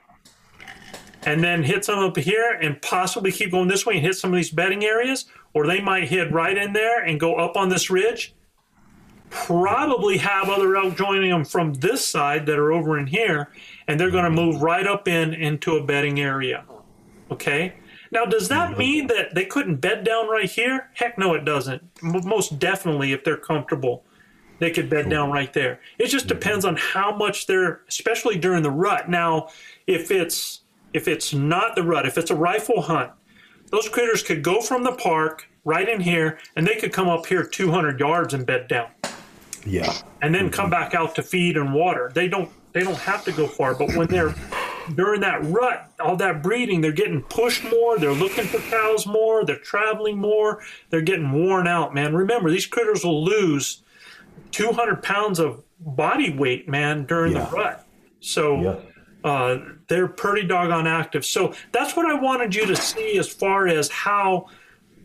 and 1.24 1.42
then 1.42 1.62
hit 1.62 1.84
some 1.84 1.98
up 1.98 2.16
here 2.16 2.52
and 2.62 2.80
possibly 2.80 3.32
keep 3.32 3.50
going 3.50 3.68
this 3.68 3.84
way 3.84 3.94
and 3.96 4.02
hit 4.04 4.14
some 4.16 4.32
of 4.32 4.36
these 4.36 4.50
bedding 4.50 4.84
areas, 4.84 5.26
or 5.54 5.66
they 5.66 5.80
might 5.80 6.08
hit 6.08 6.30
right 6.32 6.56
in 6.56 6.72
there 6.72 7.02
and 7.04 7.18
go 7.20 7.36
up 7.36 7.56
on 7.56 7.68
this 7.68 7.90
ridge. 7.90 8.34
Probably 9.30 10.18
have 10.18 10.48
other 10.48 10.76
elk 10.76 10.96
joining 10.96 11.30
them 11.30 11.44
from 11.44 11.74
this 11.74 12.06
side 12.06 12.46
that 12.46 12.58
are 12.58 12.72
over 12.72 12.98
in 12.98 13.06
here, 13.06 13.48
and 13.88 13.98
they're 13.98 14.10
going 14.10 14.24
to 14.24 14.30
move 14.30 14.62
right 14.62 14.86
up 14.86 15.08
in 15.08 15.34
into 15.34 15.76
a 15.76 15.84
bedding 15.84 16.20
area. 16.20 16.64
Okay. 17.30 17.74
Now, 18.10 18.26
does 18.26 18.48
that 18.48 18.70
mm-hmm. 18.70 18.78
mean 18.78 19.06
that 19.06 19.34
they 19.34 19.46
couldn't 19.46 19.76
bed 19.76 20.04
down 20.04 20.28
right 20.28 20.50
here? 20.50 20.90
Heck 20.94 21.16
no, 21.16 21.34
it 21.34 21.44
doesn't. 21.44 21.82
Most 22.02 22.58
definitely, 22.58 23.12
if 23.12 23.24
they're 23.24 23.38
comfortable, 23.38 24.04
they 24.58 24.70
could 24.70 24.90
bed 24.90 25.08
down 25.08 25.30
right 25.30 25.52
there. 25.52 25.80
It 25.98 26.08
just 26.08 26.26
mm-hmm. 26.26 26.38
depends 26.38 26.64
on 26.64 26.76
how 26.76 27.16
much 27.16 27.46
they're, 27.46 27.80
especially 27.88 28.38
during 28.38 28.62
the 28.62 28.70
rut. 28.70 29.08
Now, 29.08 29.48
if 29.86 30.10
it's 30.10 30.60
if 30.92 31.08
it's 31.08 31.32
not 31.32 31.74
the 31.74 31.82
rut, 31.82 32.06
if 32.06 32.18
it's 32.18 32.30
a 32.30 32.34
rifle 32.34 32.82
hunt, 32.82 33.10
those 33.70 33.88
critters 33.88 34.22
could 34.22 34.42
go 34.42 34.60
from 34.60 34.84
the 34.84 34.92
park 34.92 35.48
right 35.64 35.88
in 35.88 36.00
here, 36.00 36.38
and 36.54 36.66
they 36.66 36.74
could 36.76 36.92
come 36.92 37.08
up 37.08 37.24
here 37.26 37.44
200 37.44 37.98
yards 37.98 38.34
and 38.34 38.44
bed 38.44 38.68
down, 38.68 38.90
Yeah. 39.64 39.92
and 40.20 40.34
then 40.34 40.46
mm-hmm. 40.46 40.50
come 40.50 40.70
back 40.70 40.94
out 40.94 41.14
to 41.14 41.22
feed 41.22 41.56
and 41.56 41.72
water. 41.72 42.10
They 42.14 42.28
don't 42.28 42.50
they 42.72 42.82
don't 42.82 42.98
have 42.98 43.24
to 43.24 43.32
go 43.32 43.46
far, 43.46 43.74
but 43.74 43.94
when 43.96 44.08
they're 44.08 44.34
during 44.94 45.20
that 45.20 45.44
rut, 45.44 45.92
all 46.00 46.16
that 46.16 46.42
breeding, 46.42 46.80
they're 46.80 46.90
getting 46.92 47.22
pushed 47.22 47.62
more. 47.64 47.98
They're 47.98 48.12
looking 48.12 48.44
for 48.44 48.58
cows 48.58 49.06
more. 49.06 49.44
They're 49.44 49.56
traveling 49.58 50.18
more. 50.18 50.60
They're 50.90 51.02
getting 51.02 51.30
worn 51.30 51.68
out, 51.68 51.94
man. 51.94 52.14
Remember, 52.14 52.50
these 52.50 52.66
critters 52.66 53.04
will 53.04 53.24
lose 53.24 53.82
200 54.50 55.02
pounds 55.02 55.38
of 55.38 55.62
body 55.78 56.32
weight, 56.32 56.68
man, 56.68 57.04
during 57.06 57.32
Yeah. 57.32 57.44
the 57.44 57.50
rut. 57.56 57.86
So 58.20 58.60
Yeah. 58.60 59.30
uh, 59.30 59.58
they're 59.88 60.08
pretty 60.08 60.46
doggone 60.46 60.86
active. 60.86 61.24
So 61.24 61.54
that's 61.70 61.94
what 61.96 62.06
I 62.06 62.14
wanted 62.14 62.54
you 62.54 62.66
to 62.66 62.74
see 62.76 63.16
as 63.18 63.28
far 63.28 63.68
as 63.68 63.88
how 63.88 64.46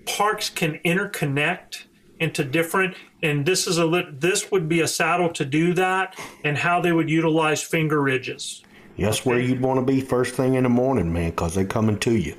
parks 0.06 0.50
can 0.50 0.80
interconnect 0.86 1.84
into 2.20 2.44
different. 2.44 2.96
And 3.24 3.46
this 3.46 3.68
is 3.68 3.78
a 3.80 4.08
this 4.12 4.52
would 4.52 4.68
be 4.70 4.82
a 4.82 4.88
saddle 4.88 5.30
to 5.34 5.46
do 5.46 5.74
that, 5.74 6.16
and 6.44 6.58
how 6.58 6.82
they 6.82 6.92
would 6.92 7.10
utilize 7.10 7.62
finger 7.62 8.02
ridges. 8.02 8.64
That's 8.98 9.26
where 9.26 9.40
you'd 9.40 9.62
want 9.62 9.80
to 9.80 9.86
be 9.86 10.02
first 10.02 10.36
thing 10.36 10.56
in 10.56 10.64
the 10.64 10.70
morning, 10.70 11.14
man, 11.14 11.30
because 11.30 11.54
they're 11.54 11.66
coming 11.66 12.00
to 12.00 12.16
you. 12.16 12.36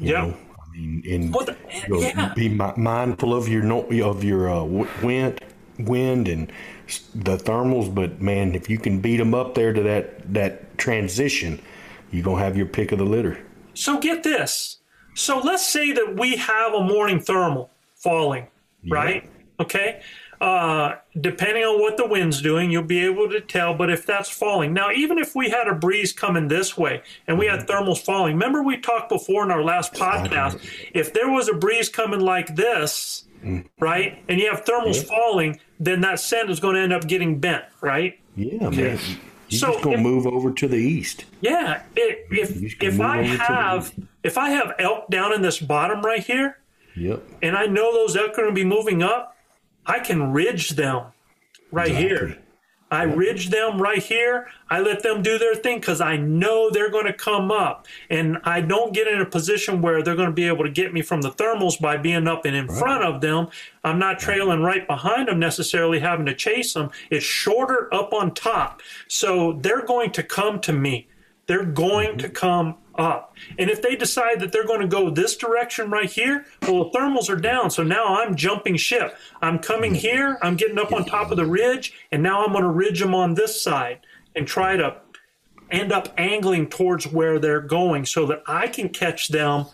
you 0.00 0.12
know? 0.14 0.34
I 0.60 0.76
mean, 0.76 1.02
and 1.08 1.34
Well, 1.34 1.44
the- 1.44 1.56
you 1.86 1.94
know, 1.94 2.00
yeah. 2.00 2.32
be 2.34 2.48
mindful 2.48 3.34
of 3.34 3.48
your 3.48 3.62
of 4.04 4.24
your 4.24 4.50
uh, 4.50 4.64
wind, 5.02 5.40
wind 5.78 6.28
and 6.28 6.50
the 7.14 7.36
thermals. 7.36 7.94
But 7.94 8.20
man, 8.20 8.54
if 8.54 8.68
you 8.68 8.78
can 8.78 9.00
beat 9.00 9.18
them 9.18 9.34
up 9.34 9.54
there 9.54 9.72
to 9.72 9.82
that 9.82 10.32
that 10.34 10.76
transition, 10.78 11.60
you're 12.10 12.24
gonna 12.24 12.42
have 12.42 12.56
your 12.56 12.66
pick 12.66 12.90
of 12.92 12.98
the 12.98 13.04
litter. 13.04 13.38
So 13.74 13.98
get 14.00 14.22
this. 14.22 14.78
So 15.14 15.38
let's 15.38 15.66
say 15.66 15.92
that 15.92 16.16
we 16.18 16.36
have 16.36 16.72
a 16.74 16.80
morning 16.82 17.20
thermal 17.20 17.70
falling, 17.96 18.48
right? 18.88 19.28
Okay. 19.60 20.00
uh, 20.40 20.96
depending 21.20 21.62
on 21.62 21.80
what 21.80 21.96
the 21.96 22.04
wind's 22.04 22.42
doing, 22.42 22.68
you'll 22.72 22.82
be 22.82 22.98
able 23.04 23.28
to 23.30 23.40
tell. 23.40 23.74
But 23.74 23.90
if 23.90 24.04
that's 24.04 24.28
falling, 24.28 24.72
now 24.74 24.90
even 24.90 25.18
if 25.18 25.36
we 25.36 25.50
had 25.50 25.68
a 25.68 25.74
breeze 25.74 26.12
coming 26.12 26.48
this 26.48 26.76
way 26.76 27.02
and 27.28 27.38
we 27.38 27.46
had 27.46 27.60
thermals 27.68 27.98
falling, 28.04 28.32
remember 28.34 28.60
we 28.62 28.76
talked 28.78 29.08
before 29.08 29.44
in 29.44 29.52
our 29.52 29.62
last 29.62 29.92
podcast. 29.94 30.60
If 30.94 31.12
there 31.12 31.30
was 31.30 31.48
a 31.48 31.54
breeze 31.54 31.88
coming 31.88 32.18
like 32.20 32.56
this, 32.56 33.24
right, 33.78 34.18
and 34.28 34.40
you 34.40 34.50
have 34.50 34.64
thermals 34.64 35.04
falling, 35.04 35.60
then 35.78 36.00
that 36.00 36.18
scent 36.18 36.50
is 36.50 36.58
going 36.58 36.74
to 36.74 36.80
end 36.80 36.92
up 36.92 37.06
getting 37.06 37.38
bent, 37.38 37.64
right? 37.80 38.18
Yeah, 38.34 38.68
man. 38.70 38.98
You're 39.48 39.58
So 39.60 39.72
just 39.72 39.84
gonna 39.84 39.96
if- 39.96 40.02
move 40.02 40.26
over 40.26 40.50
to 40.50 40.66
the 40.66 40.76
east. 40.76 41.24
Yeah, 41.40 41.82
it, 41.94 42.26
if 42.32 42.82
if 42.82 43.00
I 43.00 43.18
over 43.20 43.28
to 43.28 43.36
the 43.36 43.44
have 43.44 43.92
if 44.24 44.38
I 44.38 44.50
have 44.50 44.72
elk 44.80 45.08
down 45.10 45.32
in 45.34 45.42
this 45.42 45.60
bottom 45.60 46.00
right 46.02 46.24
here, 46.24 46.56
Yep. 46.96 47.22
and 47.42 47.56
I 47.56 47.66
know 47.66 47.92
those 47.92 48.16
elk 48.16 48.32
are 48.32 48.42
going 48.42 48.48
to 48.48 48.54
be 48.54 48.64
moving 48.64 49.02
up, 49.02 49.36
I 49.86 49.98
can 49.98 50.32
ridge 50.32 50.70
them 50.70 51.06
right 51.70 51.94
here. 51.94 52.38
I 52.92 53.04
ridge 53.04 53.48
them 53.48 53.80
right 53.80 54.02
here. 54.02 54.48
I 54.68 54.80
let 54.80 55.02
them 55.02 55.22
do 55.22 55.38
their 55.38 55.54
thing 55.54 55.80
because 55.80 56.02
I 56.02 56.18
know 56.18 56.68
they're 56.70 56.90
going 56.90 57.06
to 57.06 57.14
come 57.14 57.50
up, 57.50 57.86
and 58.10 58.36
I 58.44 58.60
don't 58.60 58.92
get 58.92 59.08
in 59.08 59.22
a 59.22 59.24
position 59.24 59.80
where 59.80 60.02
they're 60.02 60.14
going 60.14 60.28
to 60.28 60.34
be 60.34 60.46
able 60.46 60.64
to 60.64 60.70
get 60.70 60.92
me 60.92 61.00
from 61.00 61.22
the 61.22 61.30
thermals 61.30 61.80
by 61.80 61.96
being 61.96 62.28
up 62.28 62.44
and 62.44 62.54
in 62.54 62.68
front 62.68 63.02
of 63.02 63.22
them. 63.22 63.48
I'm 63.82 63.98
not 63.98 64.18
trailing 64.18 64.60
right 64.60 64.86
behind 64.86 65.28
them 65.28 65.38
necessarily, 65.38 66.00
having 66.00 66.26
to 66.26 66.34
chase 66.34 66.74
them. 66.74 66.90
It's 67.10 67.24
shorter 67.24 67.92
up 67.94 68.12
on 68.12 68.34
top, 68.34 68.82
so 69.08 69.54
they're 69.54 69.86
going 69.86 70.10
to 70.12 70.22
come 70.22 70.60
to 70.60 70.74
me. 70.74 71.08
They're 71.46 71.64
going 71.64 72.10
mm-hmm. 72.10 72.18
to 72.18 72.28
come 72.28 72.76
up. 72.94 73.36
And 73.58 73.70
if 73.70 73.82
they 73.82 73.96
decide 73.96 74.40
that 74.40 74.52
they're 74.52 74.66
going 74.66 74.80
to 74.80 74.86
go 74.86 75.10
this 75.10 75.36
direction 75.36 75.90
right 75.90 76.10
here, 76.10 76.46
well, 76.62 76.84
the 76.84 76.90
thermals 76.90 77.30
are 77.30 77.40
down. 77.40 77.70
So 77.70 77.82
now 77.82 78.16
I'm 78.16 78.36
jumping 78.36 78.76
ship. 78.76 79.16
I'm 79.40 79.58
coming 79.58 79.92
mm-hmm. 79.92 80.00
here, 80.00 80.38
I'm 80.42 80.56
getting 80.56 80.78
up 80.78 80.92
on 80.92 81.04
top 81.04 81.30
of 81.30 81.36
the 81.36 81.46
ridge, 81.46 81.94
and 82.10 82.22
now 82.22 82.44
I'm 82.44 82.52
going 82.52 82.64
to 82.64 82.70
ridge 82.70 83.00
them 83.00 83.14
on 83.14 83.34
this 83.34 83.60
side 83.60 84.00
and 84.36 84.46
try 84.46 84.76
to 84.76 84.96
end 85.70 85.90
up 85.90 86.12
angling 86.18 86.68
towards 86.68 87.06
where 87.06 87.38
they're 87.38 87.60
going 87.60 88.04
so 88.04 88.26
that 88.26 88.42
I 88.46 88.68
can 88.68 88.90
catch 88.90 89.28
them 89.28 89.66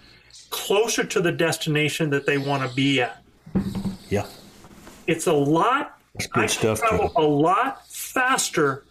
closer 0.51 1.05
to 1.05 1.21
the 1.21 1.33
destination 1.33 2.11
that 2.11 2.25
they 2.25 2.39
want 2.39 2.69
to 2.69 2.75
be 2.75 3.03
at. 3.03 3.23
Yeah. 4.09 4.27
It's 5.07 5.27
a 5.27 5.33
lot. 5.33 5.99
good 6.17 6.45
I 6.45 6.47
stuff, 6.47 6.79
travel 6.79 7.13
a 7.17 7.23
lot 7.23 7.87
faster 7.89 8.85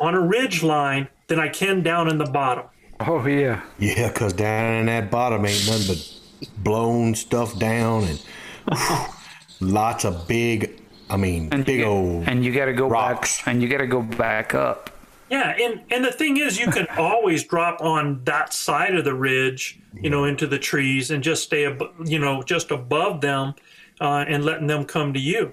on 0.00 0.14
a 0.14 0.20
ridge 0.20 0.62
line 0.62 1.08
than 1.28 1.38
I 1.40 1.48
can 1.48 1.82
down 1.82 2.08
in 2.08 2.18
the 2.18 2.24
bottom. 2.26 2.66
Oh 3.00 3.26
yeah. 3.26 3.62
Yeah, 3.78 4.08
because 4.08 4.32
down 4.32 4.80
in 4.80 4.86
that 4.86 5.10
bottom 5.10 5.44
ain't 5.44 5.66
nothing 5.66 5.96
but 5.96 6.52
blown 6.58 7.14
stuff 7.14 7.58
down 7.58 8.04
and 8.04 8.22
lots 9.60 10.04
of 10.04 10.26
big, 10.26 10.80
I 11.08 11.16
mean, 11.16 11.48
big 11.64 11.82
old. 11.82 12.28
And 12.28 12.44
you 12.44 12.52
got 12.52 12.66
to 12.66 12.72
go 12.72 12.88
rocks. 12.88 13.38
back. 13.38 13.48
And 13.48 13.62
you 13.62 13.68
got 13.68 13.78
to 13.78 13.86
go 13.86 14.02
back 14.02 14.54
up. 14.54 14.90
Yeah, 15.28 15.56
and 15.60 15.82
and 15.90 16.04
the 16.04 16.12
thing 16.12 16.36
is, 16.36 16.58
you 16.58 16.70
can 16.70 16.86
always 16.96 17.42
drop 17.42 17.80
on 17.80 18.22
that 18.24 18.54
side 18.54 18.94
of 18.94 19.04
the 19.04 19.14
ridge, 19.14 19.80
you 20.00 20.08
know, 20.08 20.24
into 20.24 20.46
the 20.46 20.58
trees 20.58 21.10
and 21.10 21.20
just 21.22 21.42
stay, 21.42 21.66
ab- 21.66 21.90
you 22.04 22.20
know, 22.20 22.44
just 22.44 22.70
above 22.70 23.20
them, 23.20 23.54
uh, 24.00 24.24
and 24.28 24.44
letting 24.44 24.68
them 24.68 24.84
come 24.84 25.12
to 25.14 25.18
you, 25.18 25.52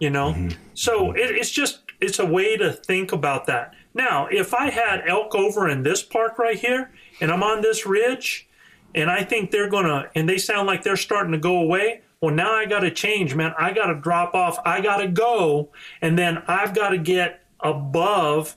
you 0.00 0.10
know. 0.10 0.48
So 0.74 1.12
it, 1.12 1.30
it's 1.30 1.50
just 1.52 1.83
it's 2.04 2.18
a 2.18 2.26
way 2.26 2.56
to 2.56 2.70
think 2.70 3.12
about 3.12 3.46
that. 3.46 3.74
Now, 3.94 4.26
if 4.30 4.52
I 4.52 4.70
had 4.70 5.02
elk 5.06 5.34
over 5.34 5.68
in 5.68 5.82
this 5.82 6.02
park 6.02 6.38
right 6.38 6.58
here, 6.58 6.90
and 7.20 7.30
I'm 7.30 7.42
on 7.42 7.62
this 7.62 7.86
ridge, 7.86 8.46
and 8.94 9.10
I 9.10 9.24
think 9.24 9.50
they're 9.50 9.70
gonna, 9.70 10.10
and 10.14 10.28
they 10.28 10.38
sound 10.38 10.66
like 10.66 10.82
they're 10.82 10.96
starting 10.96 11.32
to 11.32 11.38
go 11.38 11.56
away. 11.56 12.02
Well, 12.20 12.34
now 12.34 12.52
I 12.54 12.66
got 12.66 12.80
to 12.80 12.90
change, 12.90 13.34
man. 13.34 13.54
I 13.58 13.72
got 13.72 13.86
to 13.86 13.94
drop 13.94 14.34
off. 14.34 14.58
I 14.64 14.80
got 14.80 14.98
to 14.98 15.08
go, 15.08 15.70
and 16.00 16.18
then 16.18 16.42
I've 16.46 16.74
got 16.74 16.90
to 16.90 16.98
get 16.98 17.44
above 17.60 18.56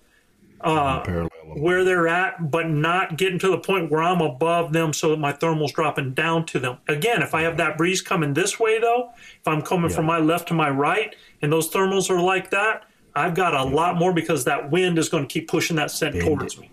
uh, 0.62 1.28
where 1.56 1.84
they're 1.84 2.08
at, 2.08 2.52
but 2.52 2.70
not 2.70 3.18
getting 3.18 3.40
to 3.40 3.50
the 3.50 3.58
point 3.58 3.92
where 3.92 4.02
I'm 4.02 4.22
above 4.22 4.74
them 4.74 4.92
so 4.92 5.10
that 5.12 5.20
my 5.20 5.32
thermal's 5.32 5.72
dropping 5.72 6.14
down 6.14 6.46
to 6.48 6.60
them. 6.60 6.78
Again, 6.88 7.22
if 7.22 7.34
I 7.34 7.44
have 7.44 7.58
that 7.58 7.78
breeze 7.78 8.02
coming 8.02 8.34
this 8.34 8.60
way, 8.60 8.80
though, 8.80 9.12
if 9.16 9.48
I'm 9.48 9.62
coming 9.62 9.90
from 9.90 10.06
my 10.06 10.20
left 10.20 10.48
to 10.50 10.54
my 10.54 10.70
right 10.70 11.16
and 11.42 11.52
those 11.52 11.70
thermals 11.70 12.10
are 12.10 12.22
like 12.22 12.50
that, 12.52 12.84
I've 13.18 13.34
got 13.34 13.56
a 13.56 13.64
lot 13.64 13.98
more 13.98 14.14
because 14.14 14.44
that 14.46 14.70
wind 14.70 15.00
is 15.00 15.10
going 15.10 15.28
to 15.28 15.32
keep 15.32 15.48
pushing 15.48 15.76
that 15.78 15.90
scent 15.90 16.20
towards 16.22 16.60
me. 16.60 16.70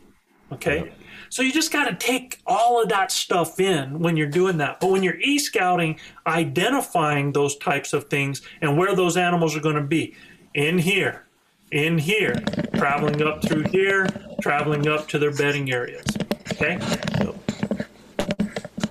Okay. 0.53 0.93
So 1.31 1.43
you 1.43 1.53
just 1.53 1.73
got 1.73 1.89
to 1.89 1.95
take 1.95 2.41
all 2.47 2.83
of 2.83 2.91
that 2.91 3.11
stuff 3.11 3.59
in 3.59 3.99
when 3.99 4.16
you're 4.16 4.29
doing 4.29 4.59
that. 4.59 4.79
But 4.79 4.91
when 4.91 5.03
you're 5.03 5.19
e 5.21 5.39
scouting, 5.39 5.99
identifying 6.27 7.33
those 7.33 7.57
types 7.57 7.93
of 7.93 8.09
things 8.09 8.43
and 8.61 8.77
where 8.77 8.95
those 8.95 9.16
animals 9.16 9.57
are 9.57 9.61
going 9.61 9.77
to 9.77 9.83
be 9.83 10.15
in 10.53 10.79
here, 10.79 11.25
in 11.73 11.99
here, 11.99 12.35
traveling 12.75 13.23
up 13.23 13.43
through 13.43 13.65
here, 13.65 14.07
traveling 14.43 14.87
up 14.87 15.09
to 15.09 15.19
their 15.19 15.35
bedding 15.35 15.73
areas. 15.73 16.07
Okay. 16.53 16.79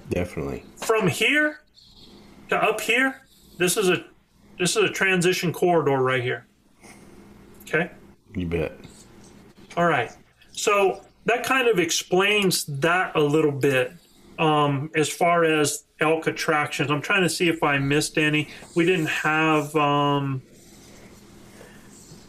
Definitely. 0.10 0.64
From 0.78 1.08
here 1.08 1.62
to 2.50 2.58
up 2.58 2.82
here, 2.82 3.22
this 3.58 3.78
is 3.78 3.90
a 3.90 4.06
this 4.60 4.76
is 4.76 4.84
a 4.84 4.90
transition 4.90 5.54
corridor 5.54 5.98
right 5.98 6.22
here. 6.22 6.46
Okay. 7.74 7.92
You 8.36 8.46
bet. 8.46 8.78
All 9.76 9.86
right. 9.86 10.12
So 10.52 11.02
that 11.26 11.44
kind 11.44 11.68
of 11.68 11.80
explains 11.80 12.66
that 12.66 13.16
a 13.16 13.22
little 13.22 13.52
bit 13.52 13.94
um, 14.38 14.92
as 14.96 15.10
far 15.10 15.44
as 15.44 15.86
elk 16.00 16.28
attractions. 16.28 16.92
I'm 16.92 17.02
trying 17.02 17.24
to 17.24 17.30
see 17.30 17.50
if 17.50 17.64
I 17.64 17.78
missed 17.78 18.18
any. 18.18 18.50
We 18.76 18.86
didn't 18.86 19.08
have. 19.08 19.76
Um, 19.76 20.42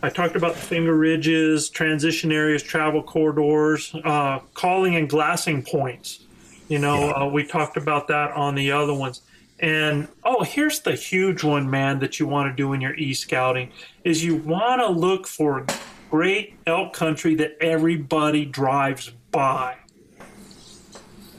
I 0.02 0.10
talked 0.10 0.36
about 0.36 0.54
the 0.54 0.60
finger 0.60 0.94
ridges, 0.94 1.70
transition 1.70 2.30
areas, 2.30 2.62
travel 2.62 3.02
corridors, 3.02 3.94
uh, 4.04 4.40
calling 4.52 4.96
and 4.96 5.08
glassing 5.08 5.62
points. 5.62 6.20
You 6.68 6.78
know, 6.78 7.10
uh, 7.10 7.26
we 7.26 7.46
talked 7.46 7.76
about 7.76 8.08
that 8.08 8.32
on 8.32 8.54
the 8.54 8.72
other 8.72 8.94
ones. 8.94 9.22
And 9.60 10.08
oh, 10.24 10.42
here's 10.42 10.80
the 10.80 10.94
huge 10.94 11.44
one, 11.44 11.70
man, 11.70 12.00
that 12.00 12.18
you 12.18 12.26
want 12.26 12.50
to 12.50 12.56
do 12.56 12.72
in 12.72 12.80
your 12.80 12.94
e 12.94 13.14
scouting 13.14 13.70
is 14.02 14.24
you 14.24 14.36
want 14.36 14.80
to 14.80 14.88
look 14.88 15.26
for 15.26 15.64
great 16.10 16.54
elk 16.66 16.92
country 16.92 17.34
that 17.36 17.56
everybody 17.60 18.44
drives 18.44 19.12
by. 19.30 19.76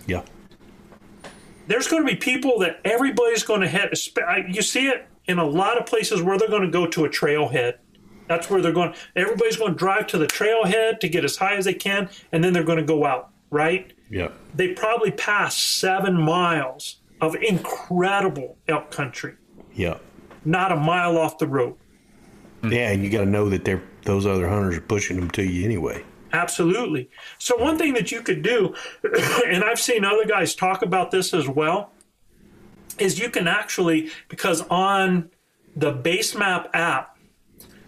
Yeah. 0.08 0.24
There's 1.68 1.88
going 1.88 2.06
to 2.06 2.12
be 2.12 2.16
people 2.16 2.60
that 2.60 2.80
everybody's 2.86 3.44
going 3.44 3.62
to 3.62 3.68
head. 3.68 3.92
You 4.48 4.62
see 4.62 4.88
it 4.88 5.08
in 5.26 5.40
a 5.40 5.46
lot 5.46 5.78
of 5.78 5.86
places 5.86 6.22
where 6.22 6.38
they're 6.38 6.50
going 6.50 6.62
to 6.62 6.70
go 6.70 6.86
to 6.88 7.06
a 7.06 7.10
trailhead. 7.10 7.76
That's 8.28 8.50
where 8.50 8.62
they're 8.62 8.72
going. 8.72 8.94
Everybody's 9.16 9.58
going 9.58 9.74
to 9.74 9.78
drive 9.78 10.08
to 10.08 10.18
the 10.18 10.28
trailhead 10.28 11.00
to 11.00 11.10
get 11.10 11.24
as 11.26 11.38
high 11.38 11.56
as 11.56 11.66
they 11.66 11.74
can, 11.74 12.10
and 12.32 12.44
then 12.44 12.54
they're 12.54 12.64
going 12.64 12.80
to 12.80 12.84
go 12.84 13.06
out, 13.06 13.30
right? 13.52 13.94
Yeah. 14.10 14.30
They 14.54 14.74
probably 14.74 15.12
pass 15.12 15.58
seven 15.58 16.20
miles 16.20 16.98
of 17.22 17.36
incredible 17.36 18.58
elk 18.68 18.92
country, 18.92 19.36
Yeah. 19.74 19.98
not 20.44 20.72
a 20.72 20.76
mile 20.76 21.18
off 21.18 21.38
the 21.38 21.48
road. 21.48 21.76
Yeah, 22.64 22.92
and 22.92 23.04
you 23.04 23.10
got 23.10 23.20
to 23.20 23.30
know 23.30 23.50
that 23.50 23.64
they're 23.66 23.84
those 24.06 24.26
other 24.26 24.48
hunters 24.48 24.78
are 24.78 24.82
pushing 24.82 25.20
them 25.20 25.30
to 25.32 25.44
you 25.44 25.66
anyway. 25.66 26.04
Absolutely. 26.32 27.10
So, 27.40 27.58
one 27.58 27.78
thing 27.78 27.94
that 27.96 28.12
you 28.12 28.22
could 28.22 28.42
do, 28.44 28.74
and 29.48 29.64
I've 29.64 29.80
seen 29.80 30.06
other 30.06 30.26
guys 30.26 30.54
talk 30.56 30.82
about 30.84 31.12
this 31.12 31.34
as 31.34 31.48
well, 31.48 31.92
is 33.00 33.20
you 33.20 33.30
can 33.30 33.48
actually, 33.48 34.10
because 34.30 34.62
on 34.70 35.30
the 35.76 35.92
Basemap 35.94 36.70
app, 36.74 37.18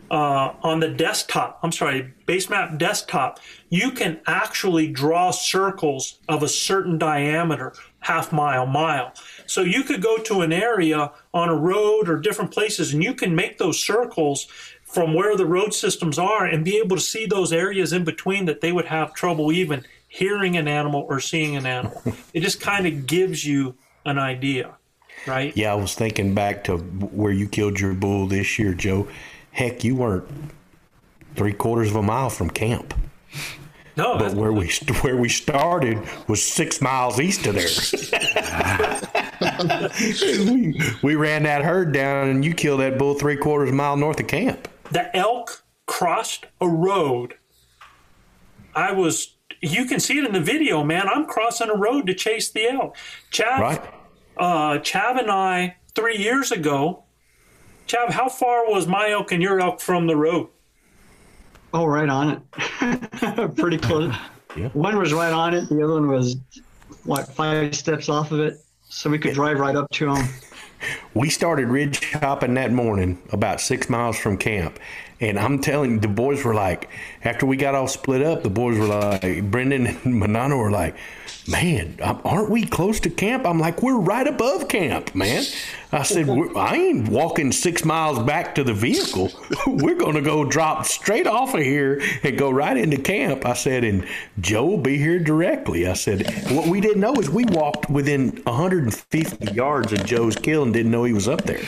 uh, 0.09 0.53
on 0.63 0.79
the 0.79 0.89
desktop, 0.89 1.59
I'm 1.61 1.71
sorry, 1.71 2.13
Basemap 2.25 2.77
desktop, 2.77 3.39
you 3.69 3.91
can 3.91 4.19
actually 4.25 4.87
draw 4.87 5.31
circles 5.31 6.19
of 6.27 6.41
a 6.43 6.47
certain 6.47 6.97
diameter, 6.97 7.73
half 7.99 8.31
mile, 8.31 8.65
mile. 8.65 9.11
So 9.45 9.61
you 9.61 9.83
could 9.83 10.01
go 10.01 10.17
to 10.17 10.41
an 10.41 10.53
area 10.53 11.11
on 11.33 11.49
a 11.49 11.55
road 11.55 12.09
or 12.09 12.17
different 12.17 12.51
places 12.51 12.93
and 12.93 13.03
you 13.03 13.13
can 13.13 13.35
make 13.35 13.57
those 13.57 13.79
circles 13.79 14.47
from 14.83 15.13
where 15.13 15.35
the 15.35 15.45
road 15.45 15.73
systems 15.73 16.17
are 16.17 16.45
and 16.45 16.63
be 16.63 16.77
able 16.77 16.95
to 16.95 17.01
see 17.01 17.25
those 17.25 17.51
areas 17.51 17.91
in 17.91 18.03
between 18.03 18.45
that 18.45 18.61
they 18.61 18.71
would 18.71 18.85
have 18.85 19.13
trouble 19.13 19.51
even 19.51 19.83
hearing 20.07 20.55
an 20.55 20.67
animal 20.67 21.05
or 21.09 21.19
seeing 21.19 21.55
an 21.55 21.65
animal. 21.65 22.01
it 22.33 22.39
just 22.39 22.61
kind 22.61 22.87
of 22.87 23.05
gives 23.05 23.45
you 23.45 23.75
an 24.05 24.17
idea, 24.17 24.77
right? 25.25 25.55
Yeah, 25.57 25.73
I 25.73 25.75
was 25.75 25.93
thinking 25.93 26.33
back 26.33 26.63
to 26.65 26.77
where 26.77 27.33
you 27.33 27.47
killed 27.49 27.79
your 27.79 27.93
bull 27.93 28.27
this 28.27 28.57
year, 28.57 28.73
Joe. 28.73 29.07
Heck, 29.51 29.83
you 29.83 29.95
weren't 29.95 30.25
three 31.35 31.53
quarters 31.53 31.89
of 31.89 31.97
a 31.97 32.01
mile 32.01 32.29
from 32.29 32.49
camp. 32.49 32.93
No, 33.97 34.17
but 34.17 34.33
where 34.33 34.53
we 34.53 34.69
where 35.01 35.17
we 35.17 35.27
started 35.27 35.99
was 36.27 36.43
six 36.43 36.79
miles 36.81 37.19
east 37.19 37.45
of 37.47 37.55
there. 37.55 37.67
we, 40.51 40.79
we 41.03 41.15
ran 41.15 41.43
that 41.43 41.63
herd 41.63 41.91
down, 41.91 42.29
and 42.29 42.45
you 42.45 42.53
killed 42.53 42.79
that 42.81 42.97
bull 42.97 43.15
three 43.15 43.37
quarters 43.37 43.71
mile 43.71 43.97
north 43.97 44.19
of 44.19 44.27
camp. 44.27 44.67
the 44.91 45.15
elk 45.15 45.63
crossed 45.85 46.45
a 46.61 46.67
road. 46.67 47.35
I 48.75 48.91
was, 48.91 49.35
you 49.61 49.85
can 49.85 49.99
see 49.99 50.19
it 50.19 50.25
in 50.25 50.33
the 50.33 50.39
video, 50.39 50.83
man. 50.83 51.07
I'm 51.09 51.25
crossing 51.25 51.69
a 51.69 51.75
road 51.75 52.05
to 52.07 52.13
chase 52.13 52.51
the 52.51 52.69
elk. 52.69 52.95
Chav, 53.31 53.57
Right. 53.59 53.81
uh, 54.37 54.77
Chav 54.79 55.19
and 55.19 55.31
I, 55.31 55.77
three 55.95 56.17
years 56.17 56.51
ago, 56.51 57.03
Chav, 57.87 58.11
how 58.11 58.29
far 58.29 58.69
was 58.69 58.85
my 58.85 59.09
elk 59.09 59.31
and 59.31 59.41
your 59.41 59.59
elk 59.59 59.81
from 59.81 60.05
the 60.05 60.15
road? 60.15 60.49
Oh, 61.73 61.85
right 61.85 62.09
on 62.09 62.29
it. 62.29 63.55
Pretty 63.55 63.77
close. 63.77 64.13
Yeah. 64.55 64.69
One 64.69 64.97
was 64.97 65.13
right 65.13 65.33
on 65.33 65.53
it. 65.53 65.69
The 65.69 65.83
other 65.83 65.93
one 65.93 66.07
was 66.07 66.37
what 67.03 67.27
five 67.27 67.75
steps 67.75 68.09
off 68.09 68.31
of 68.31 68.39
it, 68.39 68.57
so 68.85 69.07
we 69.07 69.19
could 69.19 69.35
drive 69.35 69.59
right 69.59 69.75
up 69.75 69.87
to 69.91 70.11
them. 70.11 70.27
We 71.13 71.29
started 71.29 71.67
ridge 71.67 72.11
hopping 72.13 72.53
that 72.53 72.71
morning 72.71 73.19
about 73.31 73.61
six 73.61 73.89
miles 73.89 74.17
from 74.17 74.37
camp. 74.37 74.79
And 75.19 75.39
I'm 75.39 75.59
telling 75.59 75.91
you, 75.93 75.99
the 75.99 76.07
boys 76.07 76.43
were 76.43 76.53
like, 76.53 76.89
after 77.27 77.45
we 77.45 77.57
got 77.57 77.75
all 77.75 77.87
split 77.87 78.21
up, 78.21 78.41
the 78.43 78.49
boys 78.49 78.77
were 78.79 78.85
like, 78.87 79.51
Brendan 79.51 79.85
and 79.87 79.97
Manano 80.21 80.57
were 80.57 80.71
like, 80.71 80.95
man, 81.47 81.97
aren't 82.01 82.49
we 82.49 82.65
close 82.65 82.99
to 83.01 83.09
camp? 83.09 83.45
I'm 83.45 83.59
like, 83.59 83.81
we're 83.81 83.97
right 83.99 84.27
above 84.27 84.67
camp, 84.67 85.13
man. 85.15 85.43
I 85.91 86.03
said, 86.03 86.27
I 86.57 86.75
ain't 86.75 87.07
walking 87.07 87.51
six 87.53 87.85
miles 87.85 88.19
back 88.19 88.55
to 88.55 88.63
the 88.63 88.73
vehicle. 88.73 89.31
we're 89.67 89.95
going 89.95 90.15
to 90.15 90.21
go 90.21 90.43
drop 90.43 90.85
straight 90.85 91.27
off 91.27 91.53
of 91.53 91.61
here 91.61 92.01
and 92.23 92.37
go 92.37 92.49
right 92.49 92.75
into 92.75 92.97
camp. 92.97 93.45
I 93.45 93.53
said, 93.53 93.83
and 93.85 94.05
Joe 94.39 94.65
will 94.65 94.77
be 94.77 94.97
here 94.97 95.19
directly. 95.19 95.87
I 95.87 95.93
said, 95.93 96.25
what 96.51 96.67
we 96.67 96.81
didn't 96.81 96.99
know 97.01 97.13
is 97.15 97.29
we 97.29 97.45
walked 97.45 97.89
within 97.89 98.31
150 98.43 99.53
yards 99.53 99.93
of 99.93 100.05
Joe's 100.05 100.35
kill 100.35 100.63
and 100.63 100.73
didn't 100.73 100.91
know 100.91 101.03
he 101.05 101.13
was 101.13 101.27
up 101.29 101.43
there. 101.43 101.59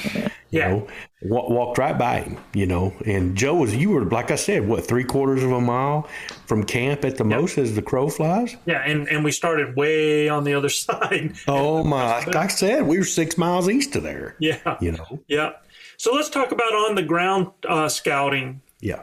You 0.52 0.60
Yeah. 0.60 0.70
know, 0.72 0.88
wa- 1.22 1.48
walked 1.50 1.78
right 1.78 1.98
by 1.98 2.22
him, 2.22 2.38
you 2.54 2.66
know. 2.66 2.92
And 3.06 3.38
Joe 3.38 3.56
was, 3.56 3.74
you 3.76 3.92
were, 3.92 4.04
like 4.04 4.32
I 4.32 4.36
said, 4.36 4.68
what, 4.68 4.86
three 4.86 5.04
quarters 5.06 5.44
of 5.52 5.58
a 5.58 5.62
mile 5.62 6.08
from 6.46 6.64
camp 6.64 7.04
at 7.06 7.18
the 7.18 7.24
most 7.24 7.58
as 7.58 7.76
the 7.76 7.82
crow 7.82 8.10
flies? 8.10 8.56
Yeah, 8.66 8.82
and, 8.86 9.08
and 9.10 9.24
we 9.24 9.32
started 9.32 9.76
way 9.76 10.30
on 10.30 10.44
the 10.44 10.54
other 10.54 10.70
side. 10.86 11.36
Oh, 11.48 11.84
my. 11.84 12.24
Like 12.26 12.36
I 12.36 12.48
said, 12.48 12.86
we 12.88 12.98
were 12.98 13.04
six 13.04 13.38
miles 13.38 13.70
east 13.70 13.96
of 13.96 14.04
there, 14.04 14.36
Yeah. 14.40 14.78
you 14.80 14.92
know. 14.94 15.20
Yeah. 15.28 15.52
So 15.98 16.14
let's 16.14 16.30
talk 16.30 16.52
about 16.52 16.74
on 16.74 16.96
the 16.96 17.04
ground 17.04 17.48
uh, 17.68 17.90
scouting. 17.90 18.62
Yeah. 18.80 19.02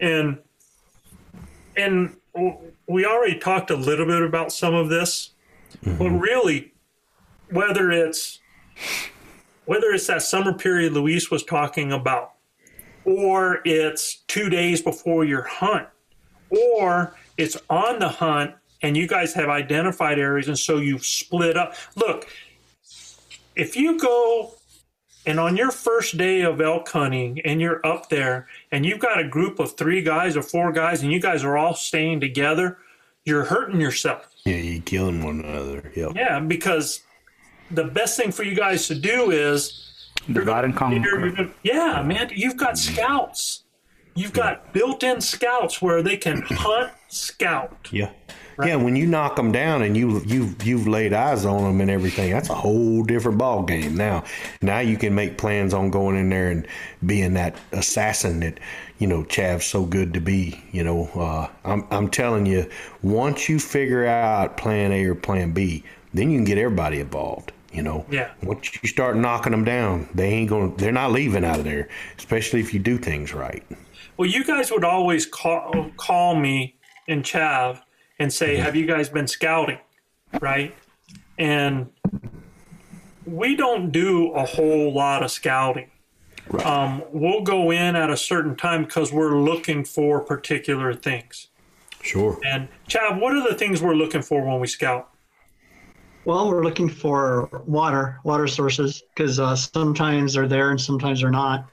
And 0.00 0.38
and 1.76 2.16
we 2.86 3.04
already 3.04 3.38
talked 3.38 3.70
a 3.70 3.76
little 3.76 4.06
bit 4.06 4.22
about 4.22 4.52
some 4.52 4.74
of 4.74 4.88
this, 4.88 5.30
but 5.82 6.10
really, 6.10 6.72
whether 7.50 7.90
it's 7.90 8.38
whether 9.64 9.90
it's 9.90 10.06
that 10.06 10.22
summer 10.22 10.52
period 10.54 10.92
Luis 10.92 11.30
was 11.30 11.42
talking 11.44 11.92
about, 11.92 12.34
or 13.08 13.60
it's 13.64 14.16
two 14.26 14.50
days 14.50 14.82
before 14.82 15.24
your 15.24 15.42
hunt, 15.42 15.88
or 16.50 17.14
it's 17.38 17.56
on 17.70 17.98
the 17.98 18.08
hunt 18.08 18.54
and 18.82 18.96
you 18.96 19.06
guys 19.08 19.32
have 19.32 19.48
identified 19.48 20.18
areas 20.18 20.46
and 20.46 20.58
so 20.58 20.76
you've 20.76 21.06
split 21.06 21.56
up. 21.56 21.74
Look, 21.96 22.28
if 23.56 23.76
you 23.76 23.98
go 23.98 24.52
and 25.24 25.40
on 25.40 25.56
your 25.56 25.70
first 25.70 26.18
day 26.18 26.42
of 26.42 26.60
elk 26.60 26.88
hunting 26.88 27.40
and 27.46 27.62
you're 27.62 27.84
up 27.84 28.10
there 28.10 28.46
and 28.72 28.84
you've 28.84 29.00
got 29.00 29.18
a 29.18 29.26
group 29.26 29.58
of 29.58 29.74
three 29.76 30.02
guys 30.02 30.36
or 30.36 30.42
four 30.42 30.70
guys 30.70 31.02
and 31.02 31.10
you 31.10 31.20
guys 31.20 31.42
are 31.44 31.56
all 31.56 31.74
staying 31.74 32.20
together, 32.20 32.76
you're 33.24 33.44
hurting 33.44 33.80
yourself. 33.80 34.30
Yeah, 34.44 34.56
you're 34.56 34.82
killing 34.82 35.22
one 35.22 35.40
another. 35.40 35.90
Yeah. 35.96 36.10
Yeah, 36.14 36.40
because 36.40 37.00
the 37.70 37.84
best 37.84 38.18
thing 38.18 38.32
for 38.32 38.42
you 38.42 38.54
guys 38.54 38.86
to 38.88 38.94
do 38.94 39.30
is 39.30 39.87
Divide 40.30 40.64
and 40.64 40.76
conquer. 40.76 41.50
yeah, 41.62 42.02
man, 42.02 42.30
you've 42.34 42.56
got 42.56 42.76
scouts. 42.78 43.64
You've 44.14 44.32
got 44.32 44.72
built-in 44.72 45.20
scouts 45.20 45.80
where 45.80 46.02
they 46.02 46.16
can 46.16 46.42
hunt, 46.48 46.92
scout. 47.08 47.88
Yeah. 47.92 48.10
Yeah, 48.60 48.74
when 48.74 48.96
you 48.96 49.06
knock 49.06 49.36
them 49.36 49.52
down 49.52 49.82
and 49.82 49.96
you 49.96 50.20
you 50.26 50.52
you've 50.64 50.88
laid 50.88 51.12
eyes 51.12 51.44
on 51.44 51.62
them 51.62 51.80
and 51.80 51.88
everything, 51.88 52.32
that's 52.32 52.50
a 52.50 52.54
whole 52.56 53.04
different 53.04 53.38
ball 53.38 53.62
game. 53.62 53.96
Now, 53.96 54.24
now 54.60 54.80
you 54.80 54.96
can 54.96 55.14
make 55.14 55.38
plans 55.38 55.72
on 55.72 55.90
going 55.90 56.16
in 56.16 56.28
there 56.28 56.50
and 56.50 56.66
being 57.06 57.34
that 57.34 57.54
assassin 57.70 58.40
that 58.40 58.58
you 58.98 59.06
know 59.06 59.22
Chav's 59.22 59.64
so 59.64 59.84
good 59.84 60.12
to 60.14 60.20
be. 60.20 60.60
You 60.72 60.82
know, 60.82 61.04
uh, 61.14 61.46
I'm 61.64 61.86
I'm 61.92 62.10
telling 62.10 62.46
you, 62.46 62.68
once 63.00 63.48
you 63.48 63.60
figure 63.60 64.04
out 64.06 64.56
Plan 64.56 64.90
A 64.90 65.04
or 65.04 65.14
Plan 65.14 65.52
B, 65.52 65.84
then 66.12 66.28
you 66.28 66.38
can 66.38 66.44
get 66.44 66.58
everybody 66.58 66.98
involved. 66.98 67.52
You 67.72 67.82
know, 67.82 68.06
Yeah. 68.10 68.30
once 68.42 68.70
you 68.82 68.88
start 68.88 69.16
knocking 69.16 69.52
them 69.52 69.64
down, 69.64 70.08
they 70.14 70.28
ain't 70.30 70.48
going. 70.48 70.74
They're 70.76 70.90
not 70.92 71.12
leaving 71.12 71.44
out 71.44 71.58
of 71.58 71.64
there, 71.64 71.88
especially 72.16 72.60
if 72.60 72.72
you 72.72 72.80
do 72.80 72.96
things 72.96 73.34
right. 73.34 73.62
Well, 74.16 74.28
you 74.28 74.42
guys 74.44 74.70
would 74.72 74.84
always 74.84 75.26
call 75.26 75.90
call 75.96 76.34
me 76.34 76.76
and 77.08 77.22
Chav 77.22 77.80
and 78.18 78.32
say, 78.32 78.56
"Have 78.56 78.74
you 78.74 78.86
guys 78.86 79.08
been 79.10 79.26
scouting?" 79.26 79.78
Right? 80.40 80.74
And 81.38 81.88
we 83.26 83.54
don't 83.54 83.90
do 83.92 84.32
a 84.32 84.44
whole 84.44 84.92
lot 84.92 85.22
of 85.22 85.30
scouting. 85.30 85.90
Um, 86.64 87.02
we'll 87.12 87.42
go 87.42 87.70
in 87.70 87.94
at 87.94 88.08
a 88.08 88.16
certain 88.16 88.56
time 88.56 88.84
because 88.84 89.12
we're 89.12 89.38
looking 89.38 89.84
for 89.84 90.20
particular 90.20 90.94
things. 90.94 91.48
Sure. 92.02 92.38
And 92.44 92.68
Chav, 92.88 93.20
what 93.20 93.34
are 93.34 93.46
the 93.46 93.54
things 93.54 93.82
we're 93.82 93.94
looking 93.94 94.22
for 94.22 94.42
when 94.46 94.58
we 94.58 94.66
scout? 94.66 95.10
Well, 96.24 96.48
we're 96.48 96.64
looking 96.64 96.88
for 96.88 97.48
water, 97.66 98.20
water 98.22 98.46
sources, 98.46 99.02
because 99.14 99.40
uh, 99.40 99.56
sometimes 99.56 100.34
they're 100.34 100.48
there 100.48 100.70
and 100.70 100.80
sometimes 100.80 101.20
they're 101.20 101.30
not, 101.30 101.70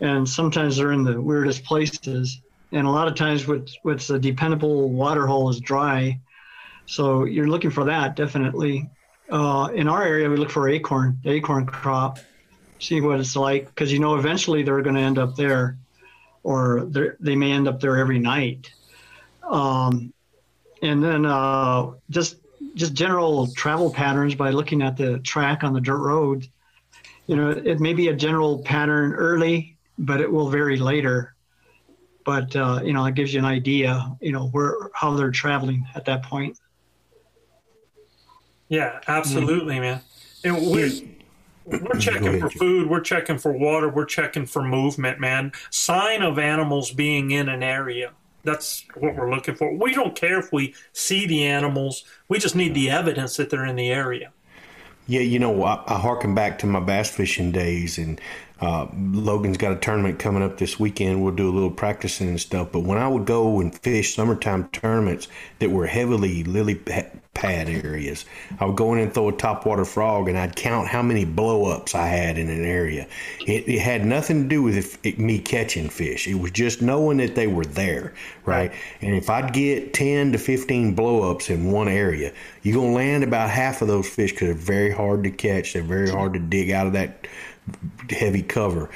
and 0.00 0.28
sometimes 0.28 0.76
they're 0.76 0.92
in 0.92 1.04
the 1.04 1.20
weirdest 1.20 1.64
places. 1.64 2.40
And 2.72 2.86
a 2.86 2.90
lot 2.90 3.08
of 3.08 3.14
times, 3.14 3.46
what's 3.46 3.78
what's 3.82 4.10
a 4.10 4.18
dependable 4.18 4.90
water 4.90 5.26
hole 5.26 5.48
is 5.48 5.60
dry, 5.60 6.20
so 6.86 7.24
you're 7.24 7.48
looking 7.48 7.70
for 7.70 7.84
that 7.84 8.16
definitely. 8.16 8.90
Uh, 9.30 9.68
in 9.74 9.88
our 9.88 10.02
area, 10.02 10.28
we 10.28 10.36
look 10.36 10.50
for 10.50 10.68
acorn, 10.68 11.18
the 11.22 11.30
acorn 11.30 11.66
crop, 11.66 12.18
see 12.78 13.00
what 13.00 13.20
it's 13.20 13.36
like, 13.36 13.66
because 13.66 13.92
you 13.92 13.98
know 13.98 14.16
eventually 14.16 14.62
they're 14.62 14.82
going 14.82 14.96
to 14.96 15.00
end 15.02 15.18
up 15.18 15.36
there, 15.36 15.78
or 16.42 16.86
they're- 16.86 17.16
may 17.20 17.52
end 17.52 17.68
up 17.68 17.78
there 17.80 17.98
every 17.98 18.18
night. 18.18 18.70
Um, 19.42 20.12
and 20.82 21.02
then 21.02 21.26
uh, 21.26 21.92
just 22.10 22.36
just 22.78 22.94
general 22.94 23.48
travel 23.54 23.92
patterns 23.92 24.34
by 24.34 24.50
looking 24.50 24.82
at 24.82 24.96
the 24.96 25.18
track 25.18 25.64
on 25.64 25.72
the 25.72 25.80
dirt 25.80 25.98
road. 25.98 26.46
You 27.26 27.36
know, 27.36 27.50
it 27.50 27.80
may 27.80 27.92
be 27.92 28.08
a 28.08 28.14
general 28.14 28.60
pattern 28.60 29.12
early, 29.12 29.76
but 29.98 30.20
it 30.20 30.30
will 30.30 30.48
vary 30.48 30.78
later. 30.78 31.34
But 32.24 32.54
uh, 32.54 32.80
you 32.84 32.92
know, 32.92 33.04
it 33.04 33.14
gives 33.14 33.34
you 33.34 33.40
an 33.40 33.44
idea. 33.44 34.16
You 34.20 34.32
know 34.32 34.48
where 34.48 34.90
how 34.94 35.14
they're 35.14 35.30
traveling 35.30 35.86
at 35.94 36.04
that 36.06 36.22
point. 36.22 36.58
Yeah, 38.68 39.00
absolutely, 39.08 39.80
man. 39.80 40.02
And 40.44 40.70
we're, 40.70 40.90
we're 41.64 41.98
checking 41.98 42.38
for 42.38 42.50
food, 42.50 42.88
we're 42.88 43.00
checking 43.00 43.38
for 43.38 43.52
water, 43.52 43.88
we're 43.88 44.04
checking 44.04 44.46
for 44.46 44.62
movement, 44.62 45.18
man. 45.18 45.52
Sign 45.70 46.22
of 46.22 46.38
animals 46.38 46.90
being 46.90 47.30
in 47.30 47.48
an 47.48 47.62
area. 47.62 48.12
That's 48.48 48.86
what 48.94 49.14
we're 49.14 49.30
looking 49.30 49.54
for. 49.54 49.74
We 49.74 49.94
don't 49.94 50.16
care 50.16 50.38
if 50.38 50.52
we 50.52 50.74
see 50.92 51.26
the 51.26 51.44
animals. 51.44 52.04
We 52.28 52.38
just 52.38 52.56
need 52.56 52.74
the 52.74 52.90
evidence 52.90 53.36
that 53.36 53.50
they're 53.50 53.66
in 53.66 53.76
the 53.76 53.90
area. 53.90 54.32
Yeah, 55.06 55.20
you 55.20 55.38
know, 55.38 55.64
I, 55.64 55.82
I 55.86 55.98
harken 55.98 56.34
back 56.34 56.58
to 56.60 56.66
my 56.66 56.80
bass 56.80 57.10
fishing 57.10 57.52
days, 57.52 57.98
and 57.98 58.20
uh, 58.60 58.86
Logan's 58.96 59.56
got 59.56 59.72
a 59.72 59.76
tournament 59.76 60.18
coming 60.18 60.42
up 60.42 60.58
this 60.58 60.80
weekend. 60.80 61.22
We'll 61.22 61.34
do 61.34 61.48
a 61.48 61.52
little 61.52 61.70
practicing 61.70 62.28
and 62.28 62.40
stuff. 62.40 62.72
But 62.72 62.80
when 62.80 62.98
I 62.98 63.06
would 63.06 63.24
go 63.24 63.60
and 63.60 63.76
fish 63.76 64.14
summertime 64.14 64.68
tournaments 64.70 65.28
that 65.60 65.70
were 65.70 65.86
heavily 65.86 66.42
lily 66.42 66.74
pad 66.74 67.68
areas, 67.68 68.24
I 68.58 68.66
would 68.66 68.76
go 68.76 68.92
in 68.94 68.98
and 68.98 69.14
throw 69.14 69.28
a 69.28 69.32
topwater 69.32 69.86
frog, 69.86 70.28
and 70.28 70.36
I'd 70.36 70.56
count 70.56 70.88
how 70.88 71.02
many 71.02 71.24
blow 71.24 71.66
ups 71.66 71.94
I 71.94 72.08
had 72.08 72.36
in 72.36 72.50
an 72.50 72.64
area. 72.64 73.06
It, 73.46 73.68
it 73.68 73.78
had 73.78 74.04
nothing 74.04 74.42
to 74.42 74.48
do 74.48 74.62
with 74.62 74.76
if, 74.76 74.98
it, 75.04 75.20
me 75.20 75.38
catching 75.38 75.88
fish. 75.88 76.26
It 76.26 76.34
was 76.34 76.50
just 76.50 76.82
knowing 76.82 77.18
that 77.18 77.36
they 77.36 77.46
were 77.46 77.64
there, 77.64 78.12
right? 78.44 78.72
And 79.00 79.14
if 79.14 79.30
I'd 79.30 79.52
get 79.52 79.94
10 79.94 80.32
to 80.32 80.38
15 80.38 80.94
blow 80.94 81.30
ups 81.30 81.48
in 81.48 81.70
one 81.70 81.86
area, 81.86 82.32
you're 82.62 82.74
going 82.74 82.90
to 82.90 82.96
land 82.96 83.22
about 83.22 83.50
half 83.50 83.82
of 83.82 83.88
those 83.88 84.08
fish 84.08 84.32
because 84.32 84.48
they're 84.48 84.54
very 84.54 84.90
hard 84.90 85.22
to 85.22 85.30
catch. 85.30 85.74
They're 85.74 85.82
very 85.82 86.10
hard 86.10 86.32
to 86.32 86.40
dig 86.40 86.72
out 86.72 86.88
of 86.88 86.92
that 86.94 87.28
heavy 88.10 88.42
cover. 88.42 88.90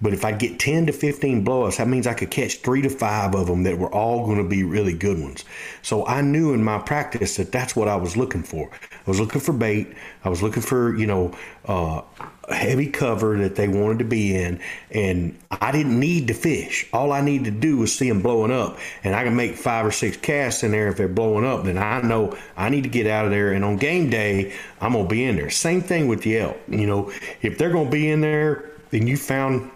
But 0.00 0.12
if 0.12 0.26
I 0.26 0.32
get 0.32 0.58
10 0.58 0.86
to 0.86 0.92
15 0.92 1.42
blowups, 1.42 1.78
that 1.78 1.88
means 1.88 2.06
I 2.06 2.12
could 2.12 2.30
catch 2.30 2.58
three 2.58 2.82
to 2.82 2.90
five 2.90 3.34
of 3.34 3.46
them 3.46 3.62
that 3.62 3.78
were 3.78 3.92
all 3.92 4.26
going 4.26 4.36
to 4.36 4.48
be 4.48 4.62
really 4.62 4.92
good 4.92 5.18
ones. 5.18 5.44
So 5.80 6.06
I 6.06 6.20
knew 6.20 6.52
in 6.52 6.62
my 6.62 6.78
practice 6.78 7.36
that 7.36 7.50
that's 7.50 7.74
what 7.74 7.88
I 7.88 7.96
was 7.96 8.14
looking 8.14 8.42
for. 8.42 8.70
I 8.70 9.10
was 9.10 9.18
looking 9.18 9.40
for 9.40 9.54
bait. 9.54 9.94
I 10.22 10.28
was 10.28 10.42
looking 10.42 10.62
for, 10.62 10.94
you 10.96 11.06
know, 11.06 11.32
uh, 11.64 12.02
heavy 12.50 12.88
cover 12.88 13.38
that 13.38 13.56
they 13.56 13.68
wanted 13.68 14.00
to 14.00 14.04
be 14.04 14.36
in. 14.36 14.60
And 14.90 15.38
I 15.50 15.72
didn't 15.72 15.98
need 15.98 16.28
to 16.28 16.34
fish. 16.34 16.86
All 16.92 17.10
I 17.10 17.22
needed 17.22 17.54
to 17.54 17.60
do 17.60 17.78
was 17.78 17.96
see 17.96 18.10
them 18.10 18.20
blowing 18.20 18.52
up. 18.52 18.78
And 19.02 19.14
I 19.14 19.24
can 19.24 19.34
make 19.34 19.56
five 19.56 19.86
or 19.86 19.92
six 19.92 20.18
casts 20.18 20.62
in 20.62 20.72
there 20.72 20.88
if 20.88 20.98
they're 20.98 21.08
blowing 21.08 21.46
up. 21.46 21.64
Then 21.64 21.78
I 21.78 22.02
know 22.02 22.36
I 22.54 22.68
need 22.68 22.82
to 22.82 22.90
get 22.90 23.06
out 23.06 23.24
of 23.24 23.30
there. 23.30 23.52
And 23.52 23.64
on 23.64 23.78
game 23.78 24.10
day, 24.10 24.52
I'm 24.78 24.92
going 24.92 25.06
to 25.06 25.10
be 25.10 25.24
in 25.24 25.36
there. 25.36 25.48
Same 25.48 25.80
thing 25.80 26.06
with 26.06 26.20
the 26.20 26.38
elk. 26.38 26.58
You 26.68 26.86
know, 26.86 27.10
if 27.40 27.56
they're 27.56 27.72
going 27.72 27.86
to 27.86 27.90
be 27.90 28.10
in 28.10 28.20
there 28.20 28.72
then 28.90 29.06
you 29.06 29.16
found 29.16 29.70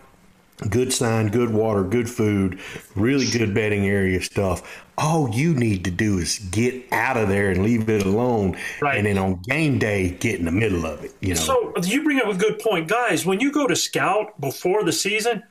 good 0.69 0.93
sign, 0.93 1.29
good 1.29 1.51
water, 1.51 1.83
good 1.85 2.09
food, 2.09 2.61
really 2.95 3.27
good 3.31 3.55
bedding 3.55 3.87
area 3.87 4.21
stuff. 4.21 4.85
All 4.99 5.31
you 5.31 5.55
need 5.55 5.85
to 5.85 5.91
do 5.91 6.19
is 6.19 6.39
get 6.51 6.85
out 6.93 7.17
of 7.17 7.29
there 7.29 7.51
and 7.51 7.63
leave 7.63 7.89
it 7.89 8.05
alone. 8.05 8.59
Right. 8.83 8.99
And 8.99 9.07
then 9.07 9.17
on 9.17 9.41
game 9.43 9.79
day, 9.79 10.11
get 10.11 10.39
in 10.39 10.45
the 10.45 10.53
middle 10.53 10.85
of 10.85 11.03
it. 11.05 11.15
You 11.21 11.35
know. 11.35 11.41
So 11.41 11.73
you 11.83 12.05
bring 12.05 12.21
up 12.21 12.27
a 12.27 12.35
good 12.35 12.59
point, 12.59 12.89
guys. 12.89 13.25
When 13.25 13.41
you 13.41 13.51
go 13.51 13.67
to 13.67 13.75
scout 13.75 14.39
before 14.41 14.85
the 14.85 14.93
season, 14.93 15.43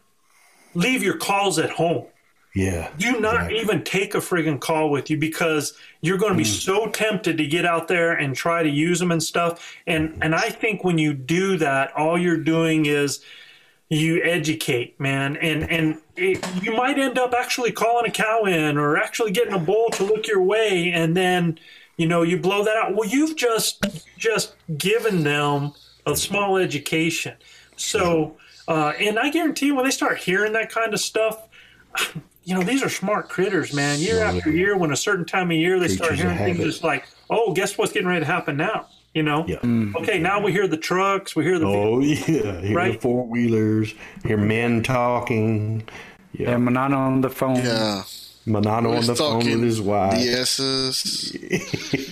leave 0.75 1.01
your 1.01 1.17
calls 1.17 1.57
at 1.57 1.71
home. 1.71 2.05
yeah. 2.53 2.91
Do 2.97 3.19
not 3.19 3.51
even 3.51 3.83
take 3.83 4.13
a 4.13 4.19
friggin' 4.19 4.59
call 4.59 4.89
with 4.91 5.09
you 5.09 5.17
because 5.17 5.73
you're 6.01 6.17
going 6.17 6.33
to 6.33 6.37
be 6.37 6.43
mm. 6.43 6.61
so 6.61 6.87
tempted 6.89 7.37
to 7.37 7.47
get 7.47 7.65
out 7.65 7.87
there 7.87 8.13
and 8.13 8.35
try 8.35 8.61
to 8.61 8.69
use 8.69 8.99
them 8.99 9.11
and 9.11 9.21
stuff. 9.21 9.75
And 9.87 10.09
mm-hmm. 10.09 10.23
and 10.23 10.35
I 10.35 10.49
think 10.49 10.83
when 10.83 10.97
you 10.97 11.13
do 11.13 11.57
that, 11.57 11.91
all 11.95 12.17
you're 12.17 12.37
doing 12.37 12.85
is 12.85 13.23
you 13.89 14.21
educate, 14.23 14.99
man, 14.99 15.35
and 15.37 15.69
and 15.69 15.97
it, 16.15 16.45
you 16.61 16.75
might 16.75 16.99
end 16.99 17.17
up 17.17 17.33
actually 17.33 17.71
calling 17.71 18.05
a 18.05 18.11
cow 18.11 18.43
in 18.43 18.77
or 18.77 18.97
actually 18.97 19.31
getting 19.31 19.53
a 19.53 19.59
bull 19.59 19.89
to 19.91 20.03
look 20.03 20.27
your 20.27 20.43
way, 20.43 20.91
and 20.93 21.17
then 21.17 21.59
you 21.97 22.07
know 22.07 22.21
you 22.21 22.37
blow 22.37 22.63
that 22.63 22.77
out. 22.77 22.95
Well, 22.95 23.09
you've 23.09 23.35
just 23.35 23.83
just 24.15 24.55
given 24.77 25.23
them 25.23 25.73
a 26.05 26.15
small 26.15 26.57
education. 26.57 27.35
So, 27.77 28.37
uh, 28.67 28.93
and 28.99 29.17
I 29.17 29.29
guarantee 29.29 29.67
you, 29.67 29.75
when 29.75 29.85
they 29.85 29.91
start 29.91 30.19
hearing 30.19 30.53
that 30.53 30.71
kind 30.71 30.93
of 30.93 30.99
stuff, 30.99 31.47
you 32.43 32.53
know, 32.53 32.61
these 32.61 32.83
are 32.83 32.89
smart 32.89 33.27
critters, 33.27 33.73
man. 33.73 33.99
Year 33.99 34.19
after 34.19 34.51
year, 34.51 34.77
when 34.77 34.91
a 34.91 34.95
certain 34.95 35.25
time 35.25 35.49
of 35.49 35.57
year 35.57 35.79
they 35.79 35.87
start 35.87 36.09
Creatures 36.09 36.37
hearing 36.37 36.55
things, 36.55 36.75
it's 36.75 36.83
like, 36.83 37.07
oh, 37.31 37.53
guess 37.53 37.75
what's 37.75 37.91
getting 37.91 38.07
ready 38.07 38.19
to 38.19 38.31
happen 38.31 38.55
now? 38.55 38.87
You 39.13 39.23
know, 39.23 39.45
Yeah. 39.47 39.57
Mm. 39.57 39.95
okay, 39.95 40.19
now 40.19 40.39
we 40.39 40.51
hear 40.51 40.67
the 40.67 40.77
trucks, 40.77 41.35
we 41.35 41.43
hear 41.43 41.57
the 41.57 41.65
Oh 41.65 41.99
yeah, 41.99 42.15
hear 42.15 42.61
the 42.61 42.73
Right. 42.75 43.01
four 43.01 43.25
wheelers, 43.25 43.93
hear 44.23 44.37
men 44.37 44.83
talking. 44.83 45.83
Yeah, 46.33 46.53
I'm 46.53 46.65
not 46.65 46.93
on 46.93 47.21
the 47.21 47.29
phone. 47.29 47.55
Yeah. 47.57 48.03
Manano 48.47 48.97
on 48.97 49.05
the 49.05 49.15
phone 49.15 49.45
with 49.45 49.61
his 49.63 49.81
wife. 49.81 50.13
DSs. 50.13 51.35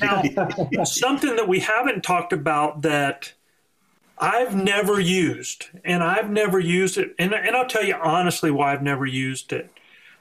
Now, 0.71 0.83
something 0.83 1.35
that 1.35 1.47
we 1.47 1.59
haven't 1.59 2.03
talked 2.03 2.33
about 2.33 2.81
that 2.83 3.33
I've 4.19 4.55
never 4.55 4.99
used, 4.99 5.67
and 5.85 6.03
I've 6.03 6.29
never 6.29 6.59
used 6.59 6.97
it, 6.97 7.13
and, 7.19 7.33
and 7.33 7.55
I'll 7.55 7.67
tell 7.67 7.83
you 7.83 7.95
honestly 7.95 8.49
why 8.51 8.73
I've 8.73 8.81
never 8.83 9.05
used 9.05 9.53
it. 9.53 9.71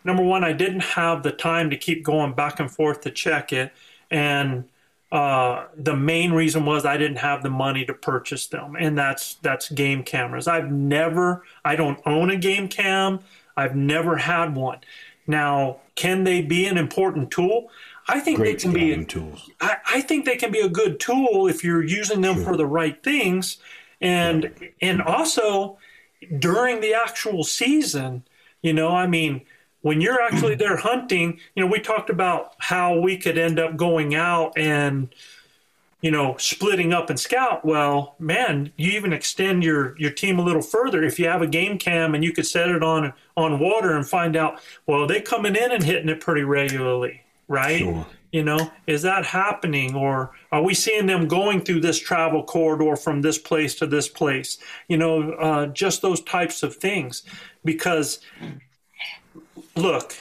Number 0.05 0.23
one, 0.23 0.45
I 0.45 0.53
didn't 0.53 0.81
have 0.81 1.23
the 1.23 1.33
time 1.33 1.71
to 1.71 1.77
keep 1.77 2.03
going 2.05 2.33
back 2.35 2.61
and 2.61 2.71
forth 2.71 3.01
to 3.03 3.11
check 3.11 3.53
it, 3.53 3.73
and 4.11 4.65
uh, 5.13 5.67
the 5.77 5.95
main 5.95 6.33
reason 6.33 6.67
was 6.67 6.85
I 6.85 6.97
didn't 6.97 7.19
have 7.19 7.43
the 7.43 7.51
money 7.51 7.85
to 7.85 7.95
purchase 7.95 8.47
them, 8.47 8.77
and 8.79 8.99
that's 8.99 9.35
that's 9.35 9.71
game 9.71 10.03
cameras. 10.03 10.49
I've 10.49 10.71
never, 10.71 11.45
I 11.65 11.77
don't 11.77 12.01
own 12.05 12.31
a 12.31 12.37
game 12.37 12.69
cam. 12.69 13.21
I've 13.57 13.77
never 13.77 14.17
had 14.17 14.55
one. 14.57 14.81
Now, 15.27 15.79
can 15.95 16.25
they 16.25 16.43
be 16.43 16.67
an 16.67 16.77
important 16.77 17.31
tool? 17.31 17.71
I 18.09 18.21
think 18.21 18.39
Great 18.39 18.59
they 18.59 18.63
can 18.63 18.73
be. 18.73 18.89
scouting 18.91 19.07
tools. 19.07 19.51
I, 19.61 19.77
I 19.87 20.01
think 20.01 20.25
they 20.25 20.37
can 20.37 20.53
be 20.53 20.61
a 20.61 20.69
good 20.69 21.01
tool 21.01 21.49
if 21.49 21.65
you're 21.65 21.85
using 21.85 22.21
them 22.21 22.43
for 22.43 22.57
the 22.57 22.67
right 22.67 23.01
things, 23.03 23.59
and 24.01 24.53
and 24.81 25.01
also 25.03 25.79
during 26.39 26.81
the 26.81 26.95
actual 26.95 27.45
season. 27.45 28.25
You 28.63 28.73
know, 28.73 28.89
I 28.89 29.07
mean, 29.07 29.43
when 29.87 30.01
you're 30.01 30.21
actually 30.21 30.57
there 30.57 30.77
hunting, 30.77 31.39
you 31.55 31.63
know, 31.63 31.71
we 31.71 31.79
talked 31.79 32.11
about 32.11 32.55
how 32.59 32.99
we 32.99 33.17
could 33.17 33.39
end 33.39 33.61
up 33.61 33.77
going 33.77 34.17
out 34.17 34.53
and 34.59 35.15
you 36.01 36.11
know 36.11 36.37
splitting 36.39 36.93
up 36.93 37.09
and 37.09 37.21
scout. 37.21 37.65
Well, 37.65 38.17
man, 38.19 38.73
you 38.77 38.91
even 38.91 39.13
extend 39.13 39.63
your 39.63 39.97
your 39.97 40.11
team 40.11 40.41
a 40.41 40.43
little 40.43 40.61
further 40.61 41.05
if 41.05 41.21
you 41.21 41.29
have 41.29 41.41
a 41.41 41.47
game 41.47 41.79
cam 41.79 42.17
and 42.17 42.25
you 42.25 42.33
could 42.33 42.47
set 42.47 42.69
it 42.69 42.83
on 42.83 43.13
on 43.37 43.61
water 43.61 43.97
and 43.97 44.05
find 44.05 44.35
out. 44.35 44.61
Well, 44.89 45.07
they 45.07 45.21
coming 45.21 45.55
in 45.55 45.71
and 45.71 45.85
hitting 45.85 46.09
it 46.09 46.21
pretty 46.21 46.43
regularly, 46.43 47.23
right? 47.47 47.79
Sure. 47.79 48.07
You 48.33 48.43
know, 48.43 48.73
is 48.89 49.03
that 49.03 49.25
happening, 49.25 49.95
or 49.95 50.33
are 50.51 50.63
we 50.63 50.75
seeing 50.75 51.07
them 51.07 51.29
going 51.29 51.61
through 51.61 51.81
this 51.81 51.99
travel 51.99 52.43
corridor 52.43 52.97
from 52.97 53.23
this 53.23 53.39
place 53.39 53.77
to 53.77 53.87
this 53.87 54.09
place? 54.09 54.59
You 54.89 54.97
know, 54.97 55.31
uh, 55.35 55.67
just 55.69 56.03
those 56.03 56.21
types 56.23 56.65
of 56.65 56.75
things. 56.75 57.23
Because, 57.65 58.19
look, 59.75 60.15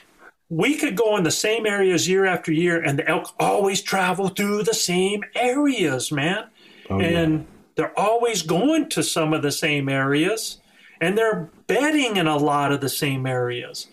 we 0.50 0.76
could 0.76 0.96
go 0.96 1.18
in 1.18 1.24
the 1.24 1.32
same 1.32 1.66
areas 1.66 2.08
year 2.08 2.26
after 2.26 2.52
year, 2.52 2.82
and 2.82 3.00
the 3.00 3.08
elk 3.08 3.34
always 3.40 3.82
travel 3.82 4.30
through 4.30 4.64
the 4.64 4.74
same 4.74 5.24
areas, 5.34 6.12
man. 6.12 6.46
Oh, 6.90 7.00
yeah. 7.00 7.20
and 7.20 7.48
they're 7.76 7.98
always 8.00 8.42
going 8.42 8.90
to 8.90 9.04
some 9.04 9.34
of 9.34 9.42
the 9.42 9.52
same 9.52 9.90
areas, 9.90 10.60
and 11.02 11.18
they're 11.18 11.50
bedding 11.68 12.18
in 12.18 12.28
a 12.28 12.38
lot 12.38 12.72
of 12.72 12.82
the 12.82 12.90
same 12.90 13.26
areas. 13.26 13.88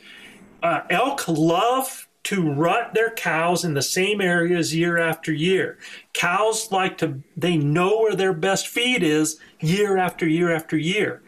Uh, 0.62 0.82
elk 0.90 1.26
love 1.26 2.06
to 2.24 2.52
rut 2.52 2.94
their 2.94 3.10
cows 3.10 3.64
in 3.64 3.74
the 3.74 3.82
same 3.82 4.20
areas 4.20 4.74
year 4.74 4.98
after 4.98 5.32
year. 5.32 5.78
Cows 6.12 6.70
like 6.70 6.98
to, 6.98 7.20
they 7.36 7.56
know 7.56 7.98
where 7.98 8.14
their 8.14 8.32
best 8.32 8.68
feed 8.68 9.02
is 9.02 9.40
year 9.58 9.96
after 9.96 10.28
year 10.28 10.54
after 10.54 10.76
year. 10.76 11.22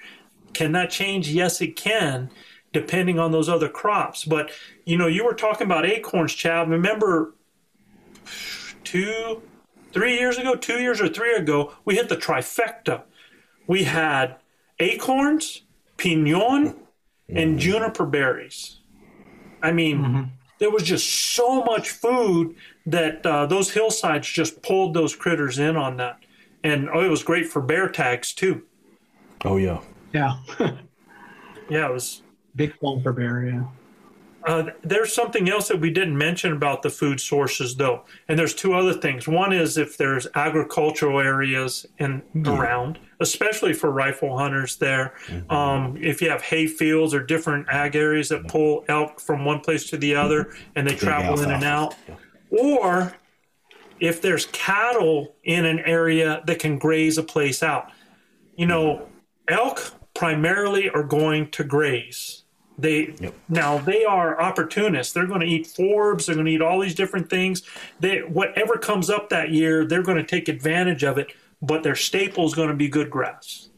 Can 0.52 0.70
that 0.72 0.90
change? 0.90 1.28
Yes, 1.28 1.60
it 1.60 1.74
can, 1.74 2.30
depending 2.74 3.18
on 3.18 3.32
those 3.32 3.48
other 3.48 3.68
crops. 3.70 4.24
But, 4.24 4.50
you 4.84 4.98
know, 4.98 5.06
you 5.06 5.24
were 5.24 5.32
talking 5.32 5.64
about 5.64 5.86
acorns, 5.86 6.34
Chad. 6.34 6.68
Remember 6.68 7.32
two, 8.82 9.40
three 9.92 10.18
years 10.18 10.36
ago, 10.36 10.54
two 10.56 10.80
years 10.80 11.00
or 11.00 11.08
three 11.08 11.34
ago, 11.34 11.72
we 11.86 11.94
hit 11.94 12.10
the 12.10 12.16
trifecta. 12.16 13.04
We 13.66 13.84
had 13.84 14.36
acorns, 14.80 15.62
pinon, 15.96 16.74
and 17.28 17.58
juniper 17.58 18.04
berries. 18.04 18.80
I 19.62 19.72
mean, 19.72 20.32
there 20.58 20.70
was 20.70 20.82
just 20.82 21.08
so 21.34 21.64
much 21.64 21.88
food 21.88 22.56
that 22.84 23.24
uh, 23.24 23.46
those 23.46 23.70
hillsides 23.70 24.28
just 24.28 24.60
pulled 24.62 24.92
those 24.92 25.16
critters 25.16 25.58
in 25.58 25.76
on 25.76 25.96
that. 25.96 26.18
And 26.62 26.90
oh, 26.92 27.02
it 27.02 27.08
was 27.08 27.22
great 27.22 27.46
for 27.46 27.62
bear 27.62 27.88
tags 27.88 28.34
too. 28.34 28.64
Oh 29.44 29.56
yeah. 29.56 29.80
Yeah. 30.12 30.36
Yeah, 31.68 31.88
it 31.88 31.92
was. 31.92 32.22
Big 32.56 32.74
for 32.78 33.12
bear, 33.12 33.46
yeah. 33.46 33.64
Uh, 34.44 34.70
there's 34.82 35.12
something 35.12 35.48
else 35.48 35.68
that 35.68 35.80
we 35.80 35.90
didn't 35.90 36.16
mention 36.16 36.52
about 36.52 36.82
the 36.82 36.90
food 36.90 37.18
sources, 37.18 37.76
though, 37.76 38.04
and 38.28 38.38
there's 38.38 38.52
two 38.52 38.74
other 38.74 38.92
things. 38.92 39.26
One 39.26 39.54
is 39.54 39.78
if 39.78 39.96
there's 39.96 40.26
agricultural 40.34 41.18
areas 41.18 41.86
in 41.98 42.22
around, 42.44 42.98
especially 43.20 43.72
for 43.72 43.90
rifle 43.90 44.36
hunters. 44.36 44.76
There, 44.76 45.14
um, 45.48 45.96
if 45.96 46.20
you 46.20 46.28
have 46.28 46.42
hay 46.42 46.66
fields 46.66 47.14
or 47.14 47.22
different 47.22 47.66
ag 47.70 47.96
areas 47.96 48.28
that 48.28 48.46
pull 48.46 48.84
elk 48.88 49.18
from 49.18 49.46
one 49.46 49.60
place 49.60 49.88
to 49.90 49.96
the 49.96 50.14
other, 50.14 50.54
and 50.76 50.86
they 50.86 50.94
travel 50.94 51.40
in 51.40 51.50
and 51.50 51.64
out, 51.64 51.94
or 52.50 53.14
if 53.98 54.20
there's 54.20 54.46
cattle 54.46 55.36
in 55.44 55.64
an 55.64 55.78
area 55.80 56.42
that 56.46 56.58
can 56.58 56.78
graze 56.78 57.16
a 57.16 57.22
place 57.22 57.62
out. 57.62 57.90
You 58.56 58.66
know, 58.66 59.08
elk 59.48 59.94
primarily 60.12 60.90
are 60.90 61.02
going 61.02 61.50
to 61.52 61.64
graze. 61.64 62.43
They 62.76 63.14
now 63.48 63.78
they 63.78 64.04
are 64.04 64.40
opportunists. 64.40 65.12
They're 65.12 65.26
going 65.26 65.40
to 65.40 65.46
eat 65.46 65.66
forbs. 65.66 66.26
They're 66.26 66.34
going 66.34 66.46
to 66.46 66.52
eat 66.52 66.62
all 66.62 66.80
these 66.80 66.94
different 66.94 67.30
things. 67.30 67.62
They 68.00 68.18
whatever 68.20 68.76
comes 68.76 69.10
up 69.10 69.28
that 69.28 69.50
year, 69.50 69.86
they're 69.86 70.02
going 70.02 70.18
to 70.18 70.24
take 70.24 70.48
advantage 70.48 71.04
of 71.04 71.16
it. 71.18 71.28
But 71.62 71.82
their 71.82 71.94
staple 71.94 72.44
is 72.46 72.54
going 72.54 72.68
to 72.68 72.74
be 72.74 72.88
good 72.88 73.10
grass. 73.10 73.68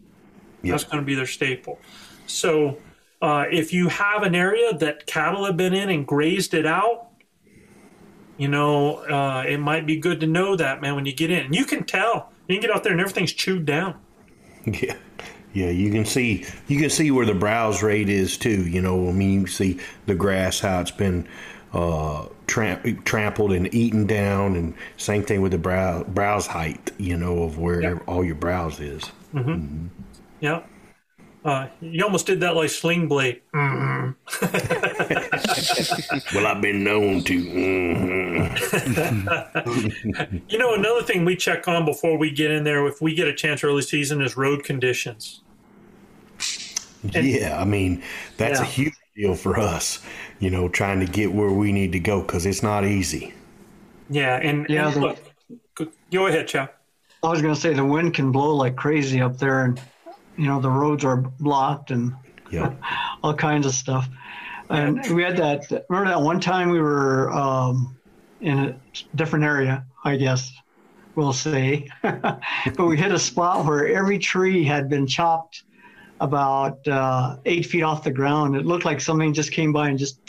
That's 0.63 0.85
going 0.85 0.99
to 0.99 1.07
be 1.07 1.15
their 1.15 1.27
staple. 1.27 1.79
So 2.27 2.79
uh, 3.23 3.45
if 3.51 3.73
you 3.73 3.89
have 3.89 4.23
an 4.23 4.35
area 4.35 4.77
that 4.79 5.07
cattle 5.07 5.45
have 5.45 5.57
been 5.57 5.75
in 5.75 5.91
and 5.91 6.07
grazed 6.07 6.55
it 6.55 6.67
out, 6.67 7.09
you 8.39 8.49
know 8.49 8.97
uh, 9.05 9.45
it 9.47 9.59
might 9.59 9.87
be 9.87 9.97
good 9.99 10.21
to 10.21 10.27
know 10.27 10.57
that 10.57 10.81
man 10.81 10.95
when 10.95 11.07
you 11.07 11.13
get 11.15 11.31
in. 11.31 11.47
And 11.47 11.55
you 11.55 11.65
can 11.65 11.85
tell. 11.85 12.33
You 12.49 12.57
can 12.57 12.63
get 12.63 12.75
out 12.75 12.83
there 12.83 12.93
and 12.93 13.01
everything's 13.01 13.33
chewed 13.33 13.67
down. 13.67 14.01
Yeah. 14.67 14.97
Yeah, 15.57 15.71
you 15.71 15.91
can 15.91 16.05
see 16.05 16.45
you 16.69 16.79
can 16.79 16.91
see 16.91 17.11
where 17.11 17.25
the 17.25 17.35
browse 17.35 17.83
rate 17.83 18.11
is 18.11 18.37
too. 18.37 18.69
You 18.69 18.83
know, 18.83 19.09
I 19.09 19.13
mean, 19.13 19.41
you 19.41 19.47
see 19.47 19.81
the 20.05 20.15
grass 20.15 20.61
how 20.61 20.81
it's 20.81 20.91
been 20.91 21.27
uh, 21.73 22.27
tramp- 22.47 23.05
trampled 23.07 23.53
and 23.53 23.73
eaten 23.75 24.07
down, 24.07 24.55
and 24.55 24.75
same 24.99 25.23
thing 25.23 25.41
with 25.41 25.53
the 25.53 25.59
brow 25.59 26.03
browse 26.05 26.47
height. 26.47 26.91
You 26.99 27.17
know, 27.17 27.43
of 27.45 27.59
where 27.59 27.99
all 28.07 28.23
your 28.23 28.35
browse 28.35 28.81
is. 28.81 29.05
Mm-hmm. 29.33 29.87
Yeah. 30.41 30.63
Uh, 31.43 31.69
you 31.81 32.05
almost 32.05 32.27
did 32.27 32.41
that 32.41 32.55
like 32.57 32.69
Sling 32.69 33.09
Blade. 33.09 33.41
Mm-hmm. 33.55 34.11
Well, 36.37 36.47
I've 36.47 36.61
been 36.61 36.85
known 36.85 37.23
to. 37.25 37.35
mhm. 37.45 38.43
You 40.49 40.59
know, 40.59 40.75
another 40.75 41.03
thing 41.03 41.25
we 41.25 41.37
check 41.37 41.67
on 41.69 41.85
before 41.87 42.19
we 42.19 42.31
get 42.31 42.51
in 42.51 42.65
there, 42.65 42.87
if 42.87 43.01
we 43.01 43.15
get 43.15 43.29
a 43.29 43.35
chance 43.35 43.65
early 43.65 43.83
season, 43.83 44.21
is 44.21 44.37
road 44.37 44.65
conditions. 44.65 45.43
Yeah, 47.15 47.61
I 47.61 47.65
mean, 47.65 48.03
that's 48.37 48.61
a 48.61 48.65
huge 48.65 48.95
deal 49.17 49.35
for 49.35 49.59
us. 49.59 50.03
You 50.39 50.51
know, 50.51 50.69
trying 50.69 51.01
to 51.01 51.07
get 51.07 51.33
where 51.33 51.51
we 51.51 51.73
need 51.73 51.93
to 51.93 52.01
go 52.01 52.21
because 52.21 52.47
it's 52.47 52.63
not 52.63 52.85
easy. 52.85 53.33
Yeah, 54.11 54.37
and, 54.37 54.67
Yeah, 54.69 54.87
and 54.87 54.95
the- 54.97 55.01
look, 55.01 55.19
go- 55.75 55.89
go 56.13 56.27
ahead, 56.27 56.49
Chow. 56.49 56.69
I 57.23 57.29
was 57.29 57.43
going 57.43 57.55
to 57.55 57.61
say 57.61 57.73
the 57.73 57.85
wind 57.85 58.15
can 58.15 58.31
blow 58.31 58.55
like 58.55 58.77
crazy 58.77 59.21
up 59.21 59.39
there, 59.39 59.65
and 59.65 59.81
you 60.37 60.47
know 60.47 60.61
the 60.61 60.71
roads 60.71 61.05
are 61.05 61.17
blocked, 61.17 61.91
and 61.91 62.15
Yeah. 62.51 62.73
all 63.23 63.35
kinds 63.35 63.67
of 63.67 63.73
stuff. 63.73 64.09
And 64.69 65.01
we 65.15 65.23
had 65.23 65.37
that. 65.39 65.87
Remember 65.89 66.11
that 66.11 66.21
one 66.21 66.41
time 66.41 66.71
we 66.71 66.81
were 66.81 67.31
um, 67.33 67.97
in 68.41 68.59
a 68.59 68.77
different 69.15 69.45
area, 69.45 69.85
I 70.05 70.17
guess 70.17 70.53
we'll 71.15 71.33
say, 71.33 71.89
but 72.03 72.41
we 72.87 72.97
hit 72.97 73.11
a 73.13 73.19
spot 73.19 73.65
where 73.65 73.87
every 73.89 74.19
tree 74.19 74.63
had 74.65 74.89
been 74.91 75.07
chopped 75.07 75.63
about 76.21 76.87
uh, 76.89 77.37
eight 77.45 77.67
feet 77.67 77.83
off 77.83 78.03
the 78.05 78.11
ground. 78.11 78.57
It 78.57 78.65
looked 78.67 78.85
like 78.85 79.01
something 79.01 79.33
just 79.33 79.53
came 79.53 79.73
by 79.73 79.89
and 79.91 79.99
just. 79.99 80.21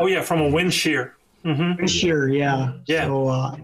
Oh 0.00 0.06
yeah, 0.06 0.22
from 0.22 0.40
a 0.40 0.48
wind 0.48 0.72
shear. 0.72 1.14
Mm-hmm. 1.44 1.76
Wind 1.76 1.90
shear, 1.90 2.28
yeah. 2.28 2.72
Yeah. 2.86 3.04
So, 3.06 3.28
uh, 3.28 3.56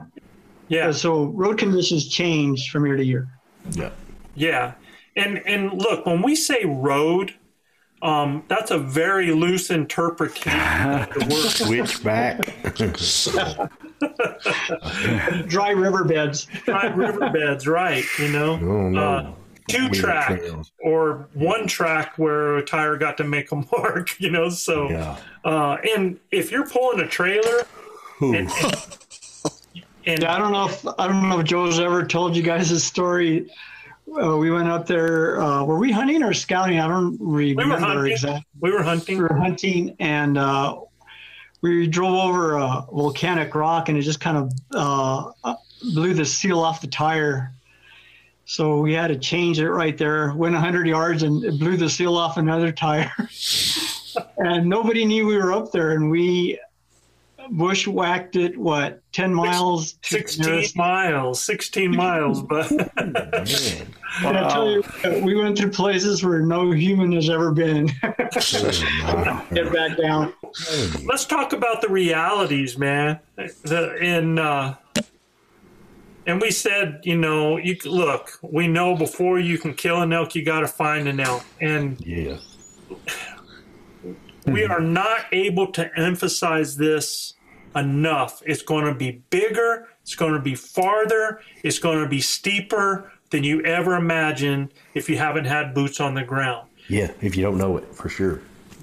yeah. 0.69 0.91
So 0.93 1.25
road 1.27 1.59
conditions 1.59 2.09
change 2.09 2.71
from 2.71 2.87
year 2.87 2.97
to 2.97 3.05
year. 3.05 3.29
Yeah. 3.71 3.91
Yeah. 4.35 4.73
And 5.17 5.39
and 5.47 5.73
look, 5.73 6.07
when 6.07 6.23
we 6.23 6.35
say 6.37 6.65
road, 6.65 7.33
um, 8.03 8.43
that's 8.49 8.71
a 8.71 8.79
very 8.79 9.31
loose 9.33 9.71
interpretation 9.71 10.53
of 10.91 11.09
the 11.15 11.21
word. 11.21 11.51
Switchback. 11.51 12.41
Dry 15.49 15.71
riverbeds. 15.71 16.47
Dry 16.65 16.87
riverbeds, 16.89 17.67
right? 17.67 18.05
You 18.19 18.29
know, 18.29 18.53
Oh, 18.55 18.89
no. 18.89 19.01
uh, 19.01 19.33
two 19.69 19.83
Weird 19.83 19.95
track 19.95 20.39
trails. 20.41 20.73
or 20.83 21.29
one 21.35 21.67
track 21.67 22.19
where 22.19 22.57
a 22.57 22.65
tire 22.65 22.97
got 22.97 23.17
to 23.19 23.25
make 23.25 23.51
a 23.53 23.57
mark. 23.73 24.19
You 24.21 24.31
know, 24.31 24.49
so 24.49 24.91
Yeah. 24.91 25.17
uh, 25.45 25.77
and 25.97 26.19
if 26.31 26.51
you're 26.51 26.67
pulling 26.69 27.01
a 27.01 27.09
trailer, 27.09 27.67
Ooh. 28.23 28.35
and, 28.35 28.51
and 28.51 30.23
Yeah, 30.23 30.35
I 30.35 30.39
don't 30.39 30.53
know 30.53 30.67
if 30.69 30.87
I 30.99 31.07
don't 31.09 31.29
know 31.29 31.41
if 31.41 31.47
Joe's 31.47 31.81
ever 31.81 32.05
told 32.05 32.37
you 32.37 32.43
guys 32.43 32.69
this 32.71 32.85
story. 32.85 33.51
Uh, 34.23 34.37
we 34.37 34.51
went 34.51 34.69
up 34.69 34.87
there. 34.87 35.41
Uh, 35.41 35.65
were 35.65 35.79
we 35.79 35.91
hunting 35.91 36.23
or 36.23 36.35
scouting? 36.35 36.79
I 36.79 36.87
don't 36.87 37.19
we 37.19 37.55
were 37.55 37.63
remember 37.63 37.87
hunting. 37.87 38.13
exactly. 38.13 38.45
We 38.61 38.71
were 38.71 38.83
hunting. 38.83 39.17
We 39.17 39.23
were 39.25 39.35
hunting, 39.35 39.97
and 40.01 40.37
uh, 40.37 40.79
we 41.63 41.87
drove 41.87 42.13
over 42.15 42.57
a 42.59 42.85
volcanic 42.93 43.55
rock, 43.55 43.89
and 43.89 43.97
it 43.97 44.03
just 44.03 44.21
kind 44.21 44.37
of 44.37 44.53
uh, 44.75 45.55
blew 45.95 46.13
the 46.13 46.27
seal 46.27 46.61
off 46.61 46.83
the 46.83 46.87
tire. 46.87 47.54
So 48.47 48.79
we 48.81 48.93
had 48.93 49.09
to 49.09 49.19
change 49.19 49.59
it 49.59 49.71
right 49.71 49.97
there. 49.97 50.35
Went 50.35 50.55
100 50.55 50.87
yards, 50.87 51.23
and 51.23 51.43
it 51.45 51.59
blew 51.59 51.77
the 51.77 51.89
seal 51.89 52.17
off 52.17 52.37
another 52.37 52.73
tire. 52.73 53.13
and 54.39 54.69
nobody 54.69 55.05
knew 55.05 55.27
we 55.27 55.37
were 55.37 55.53
up 55.53 55.73
there, 55.73 55.93
and 55.93 56.11
we 56.11 56.59
bushwhacked 57.51 58.37
it. 58.37 58.57
What 58.57 59.01
10 59.13 59.35
miles? 59.35 59.95
to 59.95 60.09
16 60.21 60.69
miles, 60.77 61.43
16 61.43 61.91
miles, 61.95 62.43
but 62.43 62.71
Man. 64.21 64.29
And 64.29 64.39
I 64.39 64.49
tell 64.49 64.71
you, 64.71 64.83
what, 64.83 65.23
we 65.23 65.35
went 65.35 65.57
to 65.59 65.69
places 65.69 66.25
where 66.25 66.41
no 66.41 66.71
human 66.71 67.13
has 67.13 67.29
ever 67.29 67.51
been. 67.51 67.87
Get 68.03 69.73
back 69.73 69.97
down. 69.97 70.33
let's 71.05 71.25
talk 71.25 71.53
about 71.53 71.81
the 71.81 71.89
realities, 71.89 72.79
man. 72.79 73.19
The, 73.37 73.97
in 73.97 74.39
uh, 74.39 74.77
and 76.27 76.41
we 76.41 76.51
said, 76.51 77.01
you 77.05 77.17
know, 77.17 77.57
you 77.57 77.77
look. 77.85 78.39
We 78.43 78.67
know 78.69 78.97
before 78.97 79.39
you 79.39 79.59
can 79.59 79.75
kill 79.75 80.01
an 80.03 80.13
elk, 80.13 80.35
you 80.35 80.45
got 80.45 80.61
to 80.61 80.69
find 80.69 81.07
an 81.09 81.21
elk, 81.21 81.45
and 81.61 82.01
Yeah. 82.05 82.39
we 84.47 84.65
are 84.65 84.81
not 84.81 85.27
able 85.33 85.69
to 85.73 85.91
emphasize 85.99 86.77
this 86.77 87.35
enough. 87.77 88.43
It's 88.47 88.63
going 88.63 88.85
to 88.87 88.95
be 88.95 89.23
bigger. 89.31 89.89
It's 90.03 90.15
going 90.15 90.35
to 90.35 90.41
be 90.41 90.55
farther. 90.55 91.41
It's 91.63 91.79
going 91.79 92.01
to 92.03 92.09
be 92.09 92.21
steeper 92.21 93.11
than 93.31 93.43
you 93.43 93.63
ever 93.63 93.97
imagined 93.97 94.73
if 94.95 95.09
you 95.09 95.17
haven't 95.19 95.47
had 95.47 95.75
boots 95.75 96.01
on 96.01 96.15
the 96.15 96.23
ground. 96.23 96.69
Yeah. 96.89 97.11
If 97.21 97.37
you 97.37 97.43
don't 97.43 97.59
know 97.59 97.77
it, 97.79 97.95
for 97.95 98.09
sure. 98.09 98.43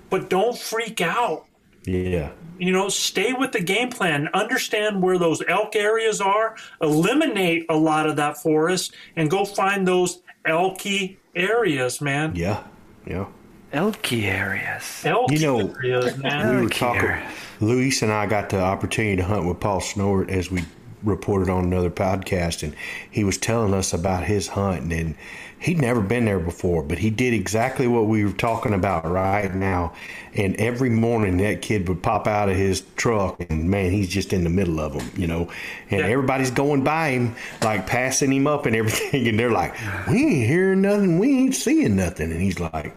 But 0.09 0.29
don't 0.29 0.57
freak 0.57 0.99
out. 0.99 1.45
Yeah. 1.83 2.31
you 2.59 2.71
know, 2.71 2.89
stay 2.89 3.33
with 3.33 3.51
the 3.53 3.59
game 3.61 3.89
plan. 3.89 4.27
Understand 4.33 5.01
where 5.01 5.17
those 5.17 5.41
elk 5.47 5.75
areas 5.75 6.21
are. 6.21 6.55
Eliminate 6.81 7.65
a 7.69 7.75
lot 7.75 8.07
of 8.07 8.15
that 8.17 8.37
forest 8.37 8.93
and 9.15 9.29
go 9.31 9.45
find 9.45 9.87
those 9.87 10.21
elky 10.45 11.17
areas, 11.35 12.01
man. 12.01 12.33
Yeah. 12.35 12.63
Yeah. 13.07 13.25
Elky 13.73 14.23
areas. 14.23 14.83
Elky 15.03 15.39
You 15.39 15.39
know, 15.47 15.73
areas, 15.83 16.17
man. 16.17 16.55
we 16.57 16.61
were 16.63 16.69
talking. 16.69 17.17
Luis 17.61 18.01
and 18.01 18.11
I 18.11 18.25
got 18.25 18.49
the 18.49 18.59
opportunity 18.61 19.15
to 19.17 19.23
hunt 19.23 19.47
with 19.47 19.59
Paul 19.59 19.79
Snort 19.81 20.29
as 20.29 20.51
we 20.51 20.63
reported 21.03 21.49
on 21.49 21.63
another 21.65 21.89
podcast, 21.89 22.63
and 22.63 22.75
he 23.09 23.23
was 23.23 23.37
telling 23.37 23.73
us 23.73 23.93
about 23.93 24.23
his 24.25 24.49
hunt, 24.49 24.91
and 24.91 25.15
he'd 25.59 25.79
never 25.79 26.01
been 26.01 26.25
there 26.25 26.39
before, 26.39 26.81
but 26.83 26.97
he 26.97 27.09
did 27.09 27.33
exactly 27.33 27.87
what 27.87 28.07
we 28.07 28.25
were 28.25 28.31
talking 28.31 28.73
about 28.73 29.05
right 29.09 29.53
now. 29.53 29.93
And 30.33 30.55
every 30.55 30.89
morning, 30.89 31.37
that 31.37 31.61
kid 31.61 31.87
would 31.89 32.01
pop 32.01 32.25
out 32.25 32.49
of 32.49 32.55
his 32.55 32.81
truck, 32.95 33.39
and 33.49 33.69
man, 33.69 33.91
he's 33.91 34.09
just 34.09 34.33
in 34.33 34.43
the 34.43 34.49
middle 34.49 34.79
of 34.79 34.93
them, 34.93 35.11
you 35.15 35.27
know. 35.27 35.49
And 35.89 35.99
Yeah. 36.01 36.07
everybody's 36.07 36.51
going 36.51 36.83
by 36.83 37.09
him, 37.09 37.35
like 37.61 37.85
passing 37.85 38.31
him 38.33 38.47
up 38.47 38.65
and 38.65 38.75
everything, 38.75 39.27
and 39.29 39.37
they're 39.37 39.51
like, 39.51 39.75
"We 40.07 40.25
ain't 40.25 40.47
hearing 40.47 40.81
nothing, 40.81 41.19
we 41.19 41.37
ain't 41.37 41.55
seeing 41.55 41.95
nothing," 41.95 42.31
and 42.31 42.41
he's 42.41 42.59
like. 42.59 42.93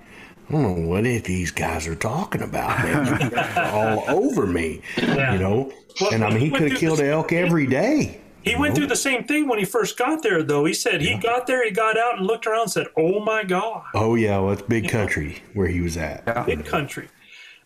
I 0.48 0.52
don't 0.52 0.62
know 0.62 0.88
what 0.88 1.06
if 1.06 1.24
these 1.24 1.50
guys 1.50 1.86
are 1.86 1.94
talking 1.94 2.42
about, 2.42 2.82
man. 2.84 3.20
You 3.20 3.30
guys 3.30 3.56
are 3.56 3.70
all 3.72 4.04
over 4.08 4.46
me, 4.46 4.82
Yeah. 4.98 5.32
you 5.32 5.38
know. 5.38 5.72
Well, 6.00 6.12
and 6.12 6.24
I 6.24 6.30
mean, 6.30 6.40
he 6.40 6.50
could 6.50 6.70
have 6.70 6.78
killed 6.78 6.98
the- 6.98 7.04
an 7.04 7.10
elk 7.10 7.32
every 7.32 7.66
day. 7.66 8.20
He 8.42 8.54
went 8.56 8.74
through 8.74 8.88
the 8.88 8.96
same 8.96 9.24
thing 9.24 9.48
when 9.48 9.58
he 9.58 9.64
first 9.64 9.96
got 9.96 10.22
there, 10.22 10.42
though. 10.42 10.66
He 10.66 10.74
said 10.74 11.00
he 11.00 11.16
got 11.16 11.46
there, 11.46 11.64
he 11.64 11.70
got 11.70 11.96
out 11.96 12.18
and 12.18 12.26
looked 12.26 12.46
around 12.46 12.62
and 12.64 12.70
said, 12.70 12.88
Oh 12.94 13.18
my 13.20 13.42
God, 13.42 13.84
Oh 13.94 14.16
yeah, 14.16 14.38
well, 14.38 14.52
it's 14.52 14.60
big 14.60 14.90
country 14.90 15.42
where 15.54 15.66
he 15.66 15.80
was 15.80 15.96
at. 15.96 16.44
big 16.44 16.66
country. 16.66 17.08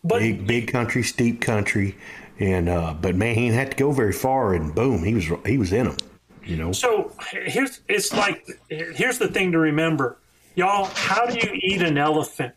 But 0.05 0.19
Big, 0.19 0.47
big 0.47 0.71
country, 0.71 1.03
steep 1.03 1.41
country, 1.41 1.97
and 2.39 2.69
uh, 2.69 2.93
but 2.93 3.15
man, 3.15 3.35
he 3.35 3.41
didn't 3.49 3.59
have 3.59 3.71
to 3.71 3.75
go 3.75 3.91
very 3.91 4.13
far, 4.13 4.53
and 4.53 4.73
boom, 4.73 5.03
he 5.03 5.13
was 5.13 5.25
he 5.45 5.57
was 5.57 5.73
in 5.73 5.87
them. 5.87 5.97
You 6.45 6.55
know. 6.55 6.71
So 6.71 7.11
here's 7.33 7.81
it's 7.89 8.13
like 8.13 8.47
here's 8.69 9.17
the 9.17 9.27
thing 9.27 9.51
to 9.51 9.59
remember, 9.59 10.17
y'all. 10.55 10.85
How 10.85 11.25
do 11.25 11.33
you 11.45 11.59
eat 11.61 11.81
an 11.81 11.97
elephant? 11.97 12.53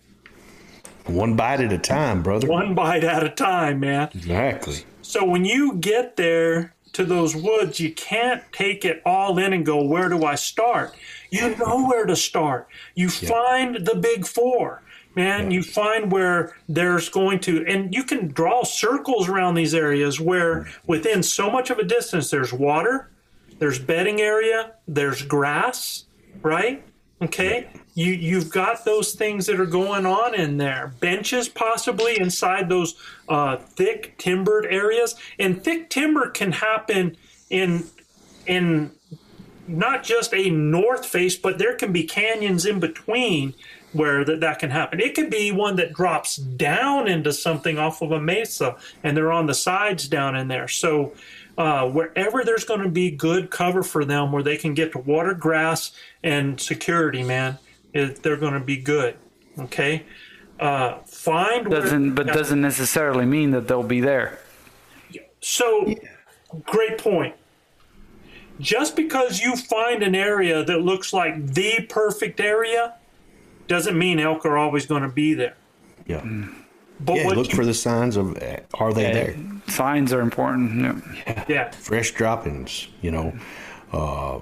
One 1.07 1.37
bite 1.37 1.61
at 1.61 1.73
a 1.73 1.79
time, 1.79 2.23
brother. 2.23 2.47
One 2.47 2.75
bite 2.75 3.05
at 3.05 3.25
a 3.25 3.31
time, 3.31 3.81
man. 3.81 4.11
Exactly. 4.15 4.85
So 5.03 5.25
when 5.25 5.45
you 5.45 5.75
get 5.75 6.17
there 6.17 6.75
to 6.93 7.05
those 7.05 7.35
woods, 7.35 7.81
you 7.81 7.93
can't 7.93 8.43
take 8.53 8.85
it 8.85 9.03
all 9.05 9.39
in 9.39 9.53
and 9.53 9.65
go, 9.65 9.83
where 9.83 10.09
do 10.09 10.25
I 10.25 10.37
start? 10.37 10.95
You 11.31 11.57
know 11.57 11.87
where 11.87 12.07
to 12.07 12.15
start. 12.15 12.69
You 12.95 13.09
find 13.09 13.87
the 13.87 13.95
big 13.95 14.27
four. 14.27 14.83
Man, 15.15 15.51
you 15.51 15.63
find 15.63 16.11
where 16.11 16.57
there's 16.69 17.11
going 17.11 17.41
to, 17.41 17.67
and 17.67 17.95
you 17.95 18.03
can 18.03 18.29
draw 18.29 18.65
circles 18.65 19.29
around 19.29 19.55
these 19.55 19.75
areas 19.75 20.19
where 20.19 20.61
mm-hmm. 20.61 20.87
within 20.87 21.23
so 21.23 21.51
much 21.51 21.69
of 21.69 21.79
a 21.79 21.85
distance 21.85 22.31
there's 22.31 22.53
water, 22.53 23.11
there's 23.59 23.79
bedding 23.79 24.23
area, 24.23 24.73
there's 24.89 25.21
grass, 25.21 26.07
right? 26.41 26.83
Okay. 27.23 27.69
You 27.95 28.13
you've 28.13 28.51
got 28.51 28.85
those 28.85 29.13
things 29.13 29.47
that 29.47 29.61
are 29.61 29.67
going 29.67 30.07
on 30.07 30.35
in 30.35 30.57
there. 30.57 30.95
Benches 30.99 31.49
possibly 31.49 32.19
inside 32.19 32.69
those 32.69 32.97
uh, 33.29 33.57
thick 33.57 34.17
timbered 34.19 34.67
areas, 34.67 35.15
and 35.39 35.63
thick 35.63 35.91
timber 35.91 36.31
can 36.31 36.53
happen 36.53 37.17
in 37.51 37.85
in 38.47 38.93
not 39.69 40.03
just 40.03 40.35
a 40.35 40.51
north 40.51 41.07
face, 41.07 41.37
but 41.37 41.59
there 41.59 41.75
can 41.75 41.93
be 41.93 42.05
canyons 42.05 42.67
in 42.67 42.81
between 42.81 43.55
where 43.93 44.25
that, 44.25 44.41
that 44.41 44.59
can 44.59 44.71
happen. 44.71 45.01
It 45.01 45.15
could 45.15 45.31
be 45.31 45.53
one 45.53 45.77
that 45.77 45.93
drops 45.93 46.37
down 46.37 47.09
into 47.09 47.33
something 47.33 47.79
off 47.79 48.03
of 48.03 48.11
a 48.11 48.21
mesa, 48.21 48.77
and 49.03 49.17
they're 49.17 49.33
on 49.33 49.47
the 49.47 49.55
sides 49.55 50.09
down 50.09 50.35
in 50.35 50.49
there. 50.49 50.67
So 50.67 51.13
uh, 51.59 51.89
wherever 51.89 52.45
there's 52.45 52.65
going 52.65 52.81
to 52.81 52.89
be 52.89 53.11
good 53.11 53.51
cover 53.51 53.83
for 53.83 54.05
them, 54.05 54.33
where 54.33 54.43
they 54.43 54.57
can 54.57 54.75
get 54.75 54.93
to 54.93 54.99
water, 54.99 55.35
grass, 55.35 55.93
and 56.23 56.61
security, 56.61 57.23
man, 57.23 57.59
it, 57.93 58.23
they're 58.23 58.37
going 58.37 58.55
to 58.55 58.61
be 58.61 58.77
good. 58.77 59.17
Okay, 59.59 60.05
uh, 60.59 60.99
find 61.01 61.71
Doesn't 61.71 62.15
but 62.15 62.27
doesn't 62.29 62.61
necessarily 62.61 63.27
mean 63.27 63.51
that 63.51 63.69
they'll 63.69 63.83
be 63.83 64.01
there. 64.01 64.39
So, 65.41 65.95
great 66.65 66.99
point. 66.99 67.35
Just 68.61 68.95
because 68.95 69.41
you 69.41 69.57
find 69.57 70.03
an 70.03 70.15
area 70.15 70.65
that 70.65 70.83
looks 70.83 71.13
like 71.13 71.55
the 71.55 71.85
perfect 71.89 72.39
area 72.39 72.95
doesn't 73.67 73.99
mean 73.99 74.21
elk 74.21 74.47
are 74.47 74.57
always 74.57 74.87
going 74.87 75.03
to 75.03 75.09
be 75.09 75.35
there. 75.35 75.57
Yeah. 76.07 76.25
But 77.05 77.17
yeah. 77.17 77.27
what 77.27 77.37
Look 77.37 77.49
you- 77.51 77.57
for 77.57 77.65
the 77.65 77.75
signs 77.75 78.17
of 78.17 78.37
uh, 78.43 78.59
are 78.75 78.93
they 78.93 79.13
there? 79.13 79.37
Signs 79.69 80.13
are 80.13 80.21
important. 80.21 81.03
Yeah. 81.27 81.45
Yeah. 81.49 81.71
Fresh 81.71 82.13
droppings. 82.13 82.89
You 83.01 83.11
know. 83.11 83.33
Uh, 83.93 84.41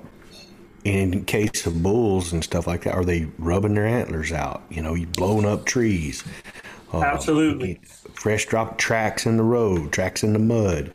in 0.85 1.25
case 1.27 1.67
of 1.67 1.83
bulls 1.83 2.33
and 2.33 2.43
stuff 2.43 2.67
like 2.67 2.85
that, 2.85 2.95
are 2.95 3.05
they 3.05 3.27
rubbing 3.39 3.75
their 3.75 3.87
antlers 3.87 4.33
out? 4.33 4.63
You 4.71 4.83
know, 4.83 4.95
you 4.95 5.07
blowing 5.07 5.45
up 5.45 5.67
trees. 5.67 6.25
Uh, 6.93 7.03
Absolutely. 7.03 7.79
Fresh 8.15 8.47
drop 8.47 8.79
tracks 8.79 9.27
in 9.27 9.37
the 9.37 9.43
road, 9.43 9.93
tracks 9.93 10.23
in 10.23 10.33
the 10.33 10.39
mud, 10.39 10.93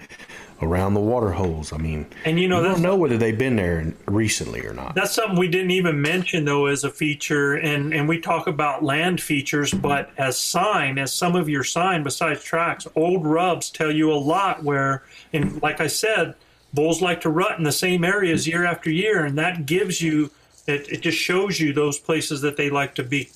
around 0.65 0.93
the 0.93 0.99
water 0.99 1.31
holes. 1.31 1.71
I 1.71 1.77
mean, 1.77 2.07
And 2.25 2.39
you 2.39 2.47
know, 2.47 2.57
you 2.57 2.63
that's- 2.63 2.81
don't 2.81 2.83
know 2.83 2.95
whether 2.95 3.17
they've 3.17 3.37
been 3.37 3.55
there 3.55 3.93
recently 4.07 4.65
or 4.65 4.73
not. 4.73 4.95
That's 4.95 5.13
something 5.13 5.37
we 5.37 5.47
didn't 5.47 5.71
even 5.71 6.01
mention 6.01 6.45
though 6.45 6.65
as 6.65 6.83
a 6.83 6.89
feature, 6.89 7.53
and 7.53 7.93
and 7.93 8.09
we 8.09 8.19
talk 8.19 8.47
about 8.47 8.83
land 8.83 9.21
features, 9.21 9.73
but 9.73 10.09
as 10.17 10.37
sign, 10.37 10.97
as 10.97 11.13
some 11.13 11.35
of 11.35 11.47
your 11.47 11.63
sign 11.63 12.03
besides 12.03 12.43
tracks, 12.43 12.87
old 12.95 13.25
rubs 13.25 13.69
tell 13.69 13.91
you 13.91 14.11
a 14.11 14.15
lot. 14.15 14.63
Where, 14.63 15.03
and 15.31 15.61
like 15.61 15.79
I 15.79 15.87
said, 15.87 16.35
bulls 16.73 17.01
like 17.01 17.21
to 17.21 17.29
rut 17.29 17.57
in 17.57 17.63
the 17.63 17.71
same 17.71 18.03
areas 18.03 18.47
year 18.47 18.65
after 18.65 18.89
year, 18.89 19.23
and 19.23 19.37
that 19.37 19.65
gives 19.65 20.01
you 20.01 20.31
it. 20.67 20.89
It 20.89 21.01
just 21.01 21.17
shows 21.17 21.59
you 21.59 21.73
those 21.73 21.99
places 21.99 22.41
that 22.41 22.57
they 22.57 22.69
like 22.69 22.95
to 22.95 23.03
be. 23.03 23.29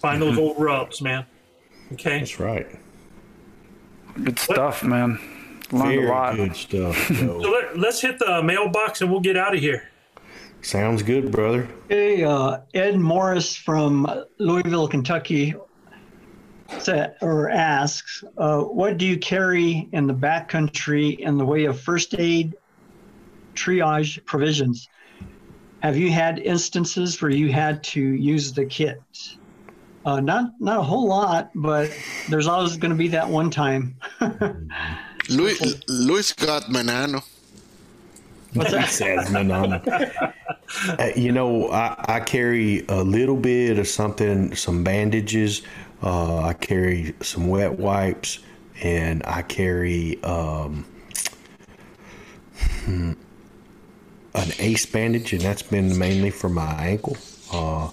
Find 0.00 0.20
those 0.20 0.32
mm-hmm. 0.32 0.40
old 0.40 0.60
rubs, 0.60 1.00
man. 1.00 1.24
Okay, 1.92 2.18
That's 2.18 2.38
right. 2.38 2.66
Good 4.22 4.38
stuff, 4.38 4.84
man. 4.84 5.18
Learned 5.74 5.94
Very 5.94 6.06
a 6.06 6.10
lot. 6.10 6.36
good 6.36 6.56
stuff. 6.56 6.96
so 7.18 7.38
let, 7.38 7.78
let's 7.78 8.00
hit 8.00 8.18
the 8.18 8.42
mailbox 8.42 9.00
and 9.00 9.10
we'll 9.10 9.20
get 9.20 9.36
out 9.36 9.54
of 9.54 9.60
here. 9.60 9.88
Sounds 10.62 11.02
good, 11.02 11.30
brother. 11.30 11.68
Hey, 11.88 12.24
uh, 12.24 12.58
Ed 12.72 12.98
Morris 12.98 13.54
from 13.54 14.08
Louisville, 14.38 14.88
Kentucky, 14.88 15.54
said, 16.78 17.16
or 17.20 17.50
asks, 17.50 18.24
uh, 18.38 18.60
what 18.60 18.96
do 18.96 19.04
you 19.04 19.18
carry 19.18 19.88
in 19.92 20.06
the 20.06 20.14
backcountry 20.14 21.18
in 21.18 21.36
the 21.36 21.44
way 21.44 21.64
of 21.66 21.78
first 21.78 22.14
aid 22.18 22.54
triage 23.54 24.24
provisions? 24.24 24.88
Have 25.82 25.98
you 25.98 26.10
had 26.10 26.38
instances 26.38 27.20
where 27.20 27.30
you 27.30 27.52
had 27.52 27.82
to 27.84 28.00
use 28.00 28.52
the 28.52 28.64
kit? 28.64 29.02
Uh, 30.06 30.20
not 30.20 30.52
not 30.60 30.78
a 30.78 30.82
whole 30.82 31.06
lot, 31.06 31.50
but 31.54 31.90
there's 32.28 32.46
always 32.46 32.76
going 32.76 32.90
to 32.90 32.96
be 32.96 33.08
that 33.08 33.28
one 33.28 33.50
time. 33.50 33.96
Luis, 35.28 35.88
Luis 35.88 36.32
got 36.32 36.64
Manano. 36.64 37.22
What's 38.54 38.72
He 38.72 38.86
says, 38.86 39.30
"Man, 39.30 39.50
I'm-" 39.50 39.80
Uh, 40.88 41.10
you 41.14 41.30
know, 41.30 41.70
I, 41.70 42.16
I 42.16 42.20
carry 42.20 42.84
a 42.88 43.04
little 43.04 43.36
bit 43.36 43.78
of 43.78 43.86
something, 43.86 44.54
some 44.56 44.82
bandages. 44.82 45.62
Uh, 46.02 46.40
I 46.40 46.52
carry 46.54 47.14
some 47.20 47.48
wet 47.48 47.78
wipes, 47.78 48.40
and 48.82 49.22
I 49.24 49.42
carry 49.42 50.22
um, 50.24 50.84
hmm, 52.84 53.12
an 54.34 54.52
ace 54.58 54.86
bandage, 54.86 55.32
and 55.32 55.42
that's 55.42 55.62
been 55.62 55.96
mainly 55.96 56.30
for 56.30 56.48
my 56.48 56.72
ankle. 56.72 57.16
Uh, 57.52 57.90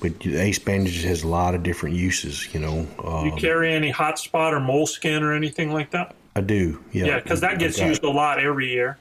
but 0.00 0.18
the 0.20 0.36
ace 0.36 0.58
bandage 0.58 1.04
has 1.04 1.22
a 1.22 1.28
lot 1.28 1.54
of 1.54 1.62
different 1.62 1.94
uses. 1.94 2.52
You 2.52 2.60
know, 2.60 2.86
You 3.24 3.32
um, 3.32 3.38
carry 3.38 3.72
any 3.72 3.90
hot 3.90 4.18
spot 4.18 4.52
or 4.52 4.60
moleskin 4.60 5.22
or 5.22 5.32
anything 5.34 5.72
like 5.72 5.90
that? 5.92 6.16
I 6.36 6.40
do. 6.40 6.80
Yeah, 6.92 7.04
Yeah, 7.06 7.20
because 7.20 7.40
that 7.40 7.58
gets 7.58 7.78
I 7.78 7.82
got- 7.82 7.88
used 7.88 8.04
a 8.04 8.10
lot 8.10 8.38
every 8.40 8.68
year. 8.70 8.98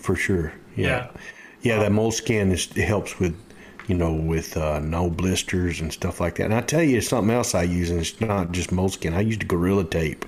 for 0.00 0.16
sure. 0.16 0.52
Yeah. 0.76 0.86
Yeah, 0.86 1.10
yeah. 1.62 1.78
that 1.78 1.92
moleskin 1.92 2.50
is 2.52 2.68
it 2.76 2.84
helps 2.84 3.18
with, 3.20 3.34
you 3.86 3.94
know, 3.94 4.12
with 4.12 4.56
uh, 4.56 4.80
no 4.80 5.08
blisters 5.08 5.80
and 5.80 5.92
stuff 5.92 6.20
like 6.20 6.34
that. 6.36 6.44
And 6.44 6.54
I 6.54 6.60
tell 6.62 6.82
you, 6.82 6.98
it's 6.98 7.08
something 7.08 7.34
else 7.34 7.54
I 7.54 7.62
use, 7.62 7.90
and 7.90 8.00
it's 8.00 8.20
not 8.20 8.52
just 8.52 8.72
moleskin. 8.72 9.14
I 9.14 9.20
used 9.20 9.42
a 9.42 9.46
gorilla 9.46 9.84
tape, 9.84 10.24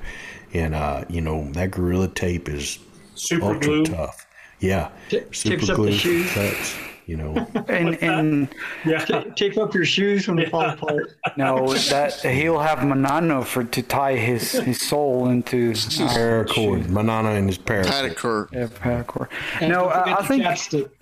and 0.55 0.75
uh, 0.75 1.05
you 1.09 1.21
know 1.21 1.51
that 1.53 1.71
gorilla 1.73 2.09
tape 2.09 2.49
is 2.49 2.79
Super 3.15 3.47
ultra 3.55 3.61
glue. 3.61 3.85
tough. 3.87 4.27
Yeah, 4.61 4.91
T- 5.11 5.21
tapes 5.33 5.69
up 5.69 5.77
the 5.79 5.93
shoes. 5.93 6.31
cuts. 6.33 6.75
You 7.07 7.17
know, 7.17 7.47
And 7.69 8.03
and 8.03 8.49
Yeah. 8.85 9.05
Tape 9.37 9.57
up 9.59 9.75
your 9.75 9.85
shoes 9.85 10.27
when 10.27 10.37
they 10.37 10.47
fall 10.47 10.69
apart. 10.69 11.17
no, 11.37 11.73
that 11.73 12.15
he'll 12.21 12.59
have 12.59 12.81
Manano 12.81 13.45
for 13.45 13.63
to 13.65 13.83
tie 13.83 14.17
his 14.17 14.53
his 14.53 14.81
sole 14.81 15.29
into 15.29 15.71
paracord, 15.73 16.85
Manano 16.87 17.37
and 17.39 17.49
his 17.49 17.59
paracord. 17.59 18.17
Paracord. 18.17 18.53
yeah, 18.53 18.67
paracord. 18.67 19.29
And 19.61 19.71
No, 19.71 19.85
don't 19.89 19.93
forget 19.93 20.09
I, 20.09 20.13
I 20.19 20.23
the 20.23 20.29
think 20.29 20.43
chapstick. 20.45 20.91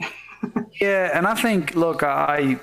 Yeah, 0.80 1.10
and 1.16 1.26
I 1.26 1.34
think 1.34 1.74
look, 1.74 2.02
I 2.02 2.58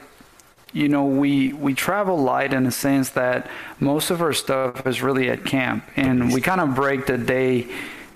you 0.72 0.88
know, 0.88 1.05
we 1.05 1.51
we 1.53 1.73
travel 1.73 2.18
light 2.18 2.53
in 2.53 2.65
a 2.68 2.72
sense 2.72 3.09
that 3.11 3.49
most 3.80 4.11
of 4.11 4.22
our 4.22 4.34
stuff 4.34 4.85
is 4.85 5.01
really 5.01 5.30
at 5.31 5.43
camp 5.45 5.84
and 5.95 6.31
we 6.31 6.41
kind 6.41 6.61
of 6.61 6.76
break 6.76 7.07
the 7.07 7.18
day 7.18 7.68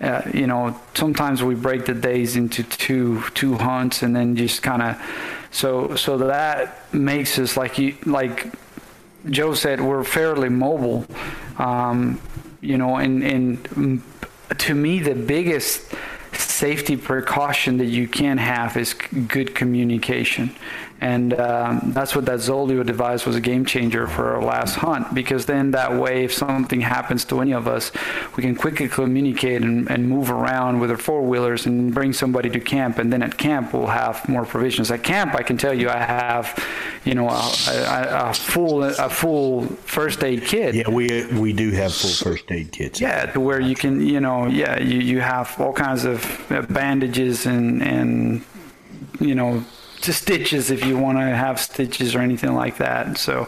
uh, 0.05 0.21
you 0.33 0.45
know, 0.45 0.79
sometimes 0.93 1.41
we 1.41 1.55
break 1.55 1.85
the 1.85 1.93
days 1.93 2.35
into 2.35 2.63
two 2.63 3.23
two 3.33 3.55
hunts 3.55 4.03
and 4.03 4.15
then 4.15 4.35
just 4.35 4.61
kind 4.61 4.81
of 4.81 5.01
so 5.49 5.95
so 5.95 6.17
that 6.17 6.93
makes 6.93 7.39
us 7.39 7.57
like 7.57 7.79
you 7.79 7.97
like 8.05 8.53
Joe 9.29 9.55
said 9.55 9.81
we're 9.81 10.03
fairly 10.03 10.49
mobile. 10.49 11.05
Um, 11.57 12.21
you 12.61 12.77
know, 12.77 12.97
and 12.97 13.23
and 13.23 14.03
to 14.59 14.75
me 14.75 14.99
the 14.99 15.15
biggest 15.15 15.93
safety 16.33 16.97
precaution 16.97 17.77
that 17.77 17.85
you 17.85 18.07
can 18.07 18.37
have 18.37 18.77
is 18.77 18.93
good 18.93 19.55
communication. 19.55 20.55
And 21.01 21.33
um, 21.33 21.91
that's 21.93 22.15
what 22.15 22.25
that 22.25 22.39
Zoleo 22.39 22.85
device 22.85 23.25
was 23.25 23.35
a 23.35 23.41
game 23.41 23.65
changer 23.65 24.07
for 24.07 24.33
our 24.35 24.41
last 24.41 24.75
hunt 24.75 25.13
because 25.13 25.45
then 25.45 25.71
that 25.71 25.93
way, 25.93 26.23
if 26.23 26.33
something 26.33 26.79
happens 26.79 27.25
to 27.25 27.41
any 27.41 27.53
of 27.53 27.67
us, 27.67 27.91
we 28.37 28.43
can 28.43 28.55
quickly 28.55 28.87
communicate 28.87 29.61
and, 29.61 29.89
and 29.91 30.07
move 30.07 30.31
around 30.31 30.79
with 30.79 30.89
our 30.89 30.97
four 30.97 31.21
wheelers 31.21 31.65
and 31.65 31.93
bring 31.93 32.13
somebody 32.13 32.49
to 32.49 32.59
camp. 32.61 32.97
And 32.97 33.11
then 33.11 33.21
at 33.21 33.37
camp, 33.37 33.73
we'll 33.73 33.87
have 33.87 34.27
more 34.29 34.45
provisions. 34.45 34.89
At 34.89 35.03
camp, 35.03 35.35
I 35.35 35.43
can 35.43 35.57
tell 35.57 35.73
you, 35.73 35.89
I 35.89 35.97
have, 35.97 36.57
you 37.03 37.13
know, 37.13 37.27
a, 37.27 37.51
a, 37.69 38.29
a 38.29 38.33
full 38.33 38.83
a 38.83 39.09
full 39.09 39.65
first 39.65 40.23
aid 40.23 40.43
kit. 40.43 40.75
Yeah, 40.75 40.89
we 40.89 41.27
we 41.33 41.51
do 41.51 41.71
have 41.71 41.93
full 41.93 42.31
first 42.31 42.49
aid 42.51 42.71
kits. 42.71 43.01
Yeah, 43.01 43.25
to 43.33 43.39
where 43.41 43.59
you 43.59 43.75
can, 43.75 44.05
you 44.05 44.21
know, 44.21 44.47
yeah, 44.47 44.79
you, 44.79 44.99
you 44.99 45.19
have 45.19 45.59
all 45.59 45.73
kinds 45.73 46.05
of 46.05 46.51
uh, 46.51 46.61
bandages 46.63 47.45
and 47.45 47.83
and 47.83 48.45
you 49.19 49.35
know, 49.35 49.63
just 50.05 50.21
stitches 50.23 50.71
if 50.71 50.85
you 50.85 50.97
want 50.97 51.17
to 51.17 51.23
have 51.35 51.59
stitches 51.59 52.15
or 52.15 52.19
anything 52.19 52.53
like 52.53 52.77
that. 52.77 53.17
So 53.17 53.47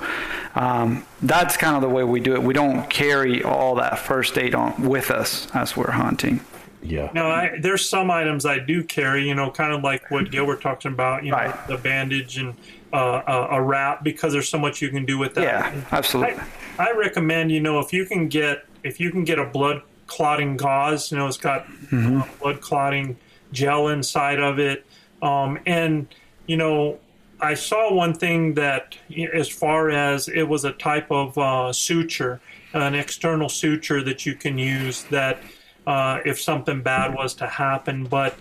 um, 0.55 1.05
that's 1.21 1.57
kind 1.57 1.75
of 1.75 1.81
the 1.81 1.89
way 1.89 2.03
we 2.03 2.19
do 2.19 2.33
it. 2.33 2.43
We 2.43 2.53
don't 2.53 2.89
carry 2.89 3.43
all 3.43 3.75
that 3.75 3.99
first 3.99 4.37
aid 4.37 4.55
on 4.55 4.81
with 4.87 5.11
us 5.11 5.47
as 5.53 5.75
we're 5.77 5.91
hunting. 5.91 6.41
Yeah. 6.81 7.09
No, 7.13 7.27
I, 7.29 7.57
there's 7.59 7.87
some 7.87 8.09
items 8.11 8.45
I 8.45 8.59
do 8.59 8.83
carry, 8.83 9.27
you 9.27 9.35
know, 9.35 9.51
kind 9.51 9.73
of 9.73 9.83
like 9.83 10.09
what 10.09 10.31
Gilbert 10.31 10.61
talking 10.61 10.91
about, 10.93 11.23
you 11.25 11.31
know, 11.31 11.37
Right. 11.37 11.67
the 11.67 11.77
bandage 11.77 12.37
and 12.37 12.53
uh, 12.93 13.21
a, 13.27 13.55
a 13.57 13.61
wrap 13.61 14.03
because 14.03 14.31
there's 14.31 14.47
so 14.47 14.57
much 14.57 14.81
you 14.81 14.89
can 14.89 15.05
do 15.05 15.17
with 15.17 15.33
that. 15.35 15.43
Yeah, 15.43 15.81
absolutely. 15.91 16.39
I, 16.79 16.89
I 16.89 16.91
recommend, 16.93 17.51
you 17.51 17.59
know, 17.59 17.79
if 17.79 17.91
you 17.91 18.05
can 18.05 18.29
get 18.29 18.65
if 18.83 18.99
you 18.99 19.11
can 19.11 19.25
get 19.25 19.37
a 19.39 19.43
blood 19.45 19.81
clotting 20.05 20.55
gauze, 20.55 21.11
you 21.11 21.17
know, 21.17 21.27
it's 21.27 21.35
got 21.37 21.65
Mm-hmm. 21.67 22.21
uh, 22.21 22.27
blood 22.41 22.61
clotting 22.61 23.17
gel 23.53 23.87
inside 23.89 24.39
of 24.39 24.59
it, 24.59 24.85
um, 25.21 25.57
and 25.65 26.05
you 26.47 26.57
know, 26.57 26.97
I 27.39 27.53
saw 27.53 27.93
one 27.93 28.13
thing 28.13 28.55
that, 28.55 28.97
as 29.33 29.47
far 29.47 29.91
as 29.91 30.27
it 30.27 30.43
was 30.43 30.65
a 30.65 30.71
type 30.71 31.11
of 31.11 31.37
uh, 31.37 31.71
suture, 31.71 32.41
an 32.73 32.95
external 32.95 33.49
suture 33.49 34.03
that 34.03 34.25
you 34.25 34.33
can 34.33 34.57
use 34.57 35.03
that 35.05 35.39
uh, 35.85 36.19
if 36.25 36.41
something 36.41 36.81
bad 36.81 37.13
was 37.13 37.33
to 37.35 37.47
happen, 37.47 38.05
but 38.05 38.35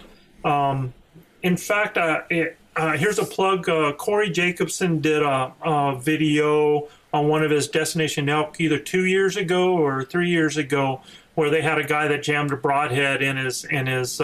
um, 0.45 0.95
in 1.43 1.57
fact, 1.57 1.99
uh, 1.99 2.23
it, 2.31 2.57
uh, 2.77 2.97
here's 2.97 3.19
a 3.19 3.25
plug. 3.25 3.69
Uh, 3.69 3.93
Corey 3.93 4.31
Jacobsen 4.31 5.01
did 5.01 5.23
a, 5.23 5.53
a 5.65 5.99
video 5.99 6.89
on 7.13 7.29
one 7.29 7.43
of 7.43 7.51
his 7.51 7.69
Destination 7.69 8.29
Elk 8.29 8.61
either 8.61 8.79
two 8.79 9.07
years 9.07 9.37
ago 9.37 9.77
or 9.77 10.05
three 10.05 10.29
years 10.29 10.57
ago, 10.57 11.01
where 11.35 11.51
they 11.51 11.63
had 11.63 11.79
a 11.79 11.85
guy 11.85 12.09
that 12.09 12.23
jammed 12.23 12.53
a 12.53 12.57
broadhead 12.57 13.23
in 13.23 13.37
his 13.37 13.65
in 13.65 13.87
his 13.87 14.21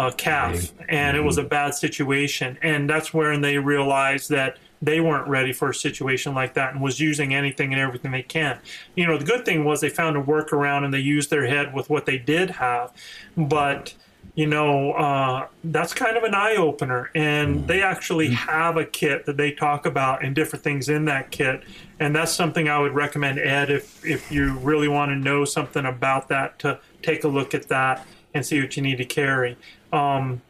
uh, 0.00 0.10
uh, 0.10 0.10
calf, 0.12 0.72
and 0.88 1.16
it 1.16 1.20
was 1.20 1.38
a 1.38 1.42
bad 1.42 1.74
situation. 1.74 2.58
And 2.62 2.88
that's 2.88 3.12
when 3.12 3.40
they 3.40 3.58
realized 3.58 4.30
that 4.30 4.58
they 4.82 5.00
weren't 5.00 5.28
ready 5.28 5.52
for 5.52 5.70
a 5.70 5.74
situation 5.74 6.34
like 6.34 6.54
that 6.54 6.72
and 6.72 6.82
was 6.82 6.98
using 6.98 7.34
anything 7.34 7.72
and 7.72 7.80
everything 7.80 8.10
they 8.10 8.22
can. 8.22 8.58
You 8.94 9.06
know, 9.06 9.18
the 9.18 9.26
good 9.26 9.44
thing 9.44 9.64
was 9.64 9.80
they 9.80 9.90
found 9.90 10.16
a 10.16 10.22
workaround 10.22 10.84
and 10.84 10.94
they 10.94 11.00
used 11.00 11.28
their 11.28 11.46
head 11.46 11.74
with 11.74 11.90
what 11.90 12.06
they 12.06 12.16
did 12.16 12.50
have, 12.50 12.92
but 13.36 13.94
you 14.36 14.46
know, 14.46 14.92
uh, 14.92 15.48
that's 15.64 15.92
kind 15.92 16.16
of 16.16 16.22
an 16.22 16.34
eye 16.34 16.56
opener. 16.56 17.10
And 17.14 17.66
they 17.66 17.82
actually 17.82 18.30
have 18.30 18.76
a 18.76 18.84
kit 18.84 19.26
that 19.26 19.36
they 19.36 19.52
talk 19.52 19.86
about 19.86 20.24
and 20.24 20.34
different 20.34 20.62
things 20.62 20.88
in 20.88 21.06
that 21.06 21.30
kit. 21.30 21.64
And 21.98 22.14
that's 22.14 22.32
something 22.32 22.68
I 22.68 22.78
would 22.78 22.94
recommend, 22.94 23.38
Ed, 23.38 23.70
if, 23.70 24.04
if 24.06 24.30
you 24.30 24.56
really 24.58 24.88
want 24.88 25.10
to 25.10 25.16
know 25.16 25.44
something 25.44 25.84
about 25.84 26.28
that, 26.28 26.58
to 26.60 26.78
take 27.02 27.24
a 27.24 27.28
look 27.28 27.54
at 27.54 27.68
that 27.68 28.06
and 28.34 28.44
see 28.44 28.60
what 28.60 28.76
you 28.76 28.82
need 28.82 28.98
to 28.98 29.04
carry. 29.04 29.56
Um, 29.92 30.42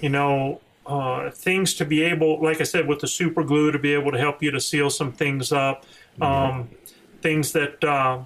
you 0.00 0.08
know, 0.08 0.60
uh, 0.86 1.30
things 1.30 1.74
to 1.74 1.84
be 1.84 2.02
able, 2.02 2.42
like 2.42 2.60
I 2.60 2.64
said, 2.64 2.86
with 2.86 3.00
the 3.00 3.08
super 3.08 3.42
glue 3.42 3.72
to 3.72 3.78
be 3.78 3.92
able 3.92 4.12
to 4.12 4.18
help 4.18 4.42
you 4.42 4.50
to 4.52 4.60
seal 4.60 4.90
some 4.90 5.12
things 5.12 5.52
up. 5.52 5.84
Um, 6.20 6.70
things 7.20 7.52
that 7.52 7.82
uh, 7.82 8.20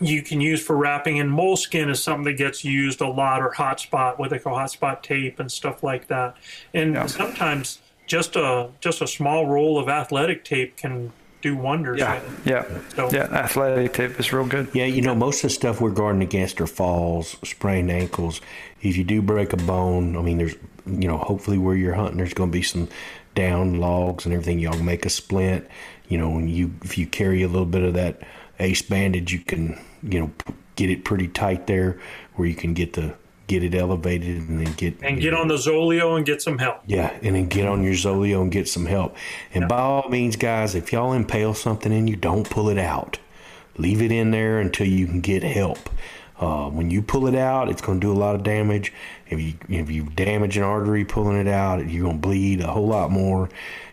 you 0.00 0.22
can 0.22 0.40
use 0.40 0.62
for 0.62 0.76
wrapping 0.76 1.20
and 1.20 1.30
moleskin 1.30 1.88
is 1.88 2.02
something 2.02 2.24
that 2.24 2.38
gets 2.38 2.64
used 2.64 3.00
a 3.00 3.08
lot 3.08 3.42
or 3.42 3.50
hotspot 3.50 4.18
what 4.18 4.30
they 4.30 4.38
call 4.38 4.56
hotspot 4.56 5.02
tape 5.02 5.38
and 5.38 5.50
stuff 5.50 5.82
like 5.82 6.08
that 6.08 6.36
and 6.74 7.10
sometimes 7.10 7.80
just 8.06 8.36
a 8.36 8.68
just 8.80 9.00
a 9.00 9.06
small 9.06 9.46
roll 9.46 9.78
of 9.78 9.88
athletic 9.88 10.44
tape 10.44 10.76
can 10.76 11.12
do 11.42 11.56
wonders. 11.56 11.98
Yeah, 11.98 12.14
with 12.22 12.46
yeah, 12.46 12.64
So- 12.94 13.10
yeah. 13.12 13.24
Athletic 13.24 13.92
tape 13.92 14.18
is 14.18 14.32
real 14.32 14.46
good. 14.46 14.68
Yeah, 14.72 14.86
you 14.86 15.02
know, 15.02 15.14
most 15.14 15.38
of 15.44 15.50
the 15.50 15.50
stuff 15.50 15.80
we're 15.80 15.90
guarding 15.90 16.22
against 16.22 16.60
are 16.60 16.66
falls, 16.66 17.36
sprained 17.44 17.90
ankles. 17.90 18.40
If 18.80 18.96
you 18.96 19.04
do 19.04 19.20
break 19.20 19.52
a 19.52 19.56
bone, 19.56 20.16
I 20.16 20.22
mean, 20.22 20.38
there's, 20.38 20.54
you 20.86 21.08
know, 21.08 21.18
hopefully 21.18 21.58
where 21.58 21.74
you're 21.76 21.94
hunting, 21.94 22.16
there's 22.16 22.34
going 22.34 22.50
to 22.50 22.56
be 22.56 22.62
some 22.62 22.88
down 23.34 23.74
logs 23.78 24.24
and 24.24 24.32
everything. 24.32 24.58
Y'all 24.58 24.78
make 24.82 25.04
a 25.04 25.10
splint. 25.10 25.66
You 26.08 26.18
know, 26.18 26.36
and 26.36 26.50
you 26.50 26.74
if 26.82 26.98
you 26.98 27.06
carry 27.06 27.42
a 27.42 27.48
little 27.48 27.64
bit 27.66 27.82
of 27.82 27.94
that 27.94 28.20
ace 28.60 28.82
bandage, 28.82 29.32
you 29.32 29.38
can, 29.38 29.78
you 30.02 30.20
know, 30.20 30.30
get 30.76 30.90
it 30.90 31.04
pretty 31.04 31.26
tight 31.28 31.66
there, 31.66 31.98
where 32.34 32.46
you 32.46 32.54
can 32.54 32.74
get 32.74 32.92
the 32.92 33.14
get 33.52 33.62
it 33.62 33.74
elevated 33.74 34.38
and 34.48 34.64
then 34.64 34.72
get 34.74 34.94
And 35.02 35.20
get 35.20 35.34
on 35.34 35.48
the 35.48 35.56
Zoleo 35.56 36.16
and 36.16 36.24
get 36.24 36.40
some 36.40 36.56
help. 36.58 36.80
yeah, 36.86 37.12
and 37.22 37.36
then 37.36 37.48
get 37.48 37.68
on 37.68 37.82
your 37.82 37.92
Zoleo 37.92 38.40
and 38.40 38.50
get 38.50 38.66
some 38.66 38.86
help. 38.86 39.14
And 39.52 39.68
by 39.68 39.78
all 39.78 40.08
means, 40.08 40.36
guys, 40.36 40.74
if 40.74 40.92
y'all 40.92 41.12
impale 41.12 41.52
something 41.52 41.92
in 41.92 42.08
you, 42.08 42.16
don't 42.16 42.48
pull 42.48 42.68
it 42.70 42.78
out. 42.78 43.18
Leave 43.76 44.00
it 44.00 44.10
in 44.10 44.30
there 44.30 44.58
until 44.58 44.86
you 44.86 45.06
can 45.06 45.20
get 45.20 45.42
help. 45.42 45.78
Uh, 46.40 46.68
when 46.70 46.90
you 46.90 47.02
pull 47.02 47.26
it 47.26 47.34
out, 47.34 47.68
it's 47.68 47.82
going 47.82 48.00
to 48.00 48.06
do 48.06 48.12
a 48.12 48.18
lot 48.18 48.34
of 48.34 48.42
damage. 48.42 48.92
If 49.28 49.38
you 49.40 49.54
if 49.68 49.90
you 49.90 50.04
damage 50.04 50.56
an 50.56 50.62
artery 50.62 51.04
pulling 51.04 51.36
it 51.38 51.46
out, 51.48 51.88
you're 51.88 52.04
going 52.04 52.20
to 52.20 52.26
bleed 52.28 52.60
a 52.62 52.66
whole 52.68 52.88
lot 52.88 53.10
more. 53.10 53.48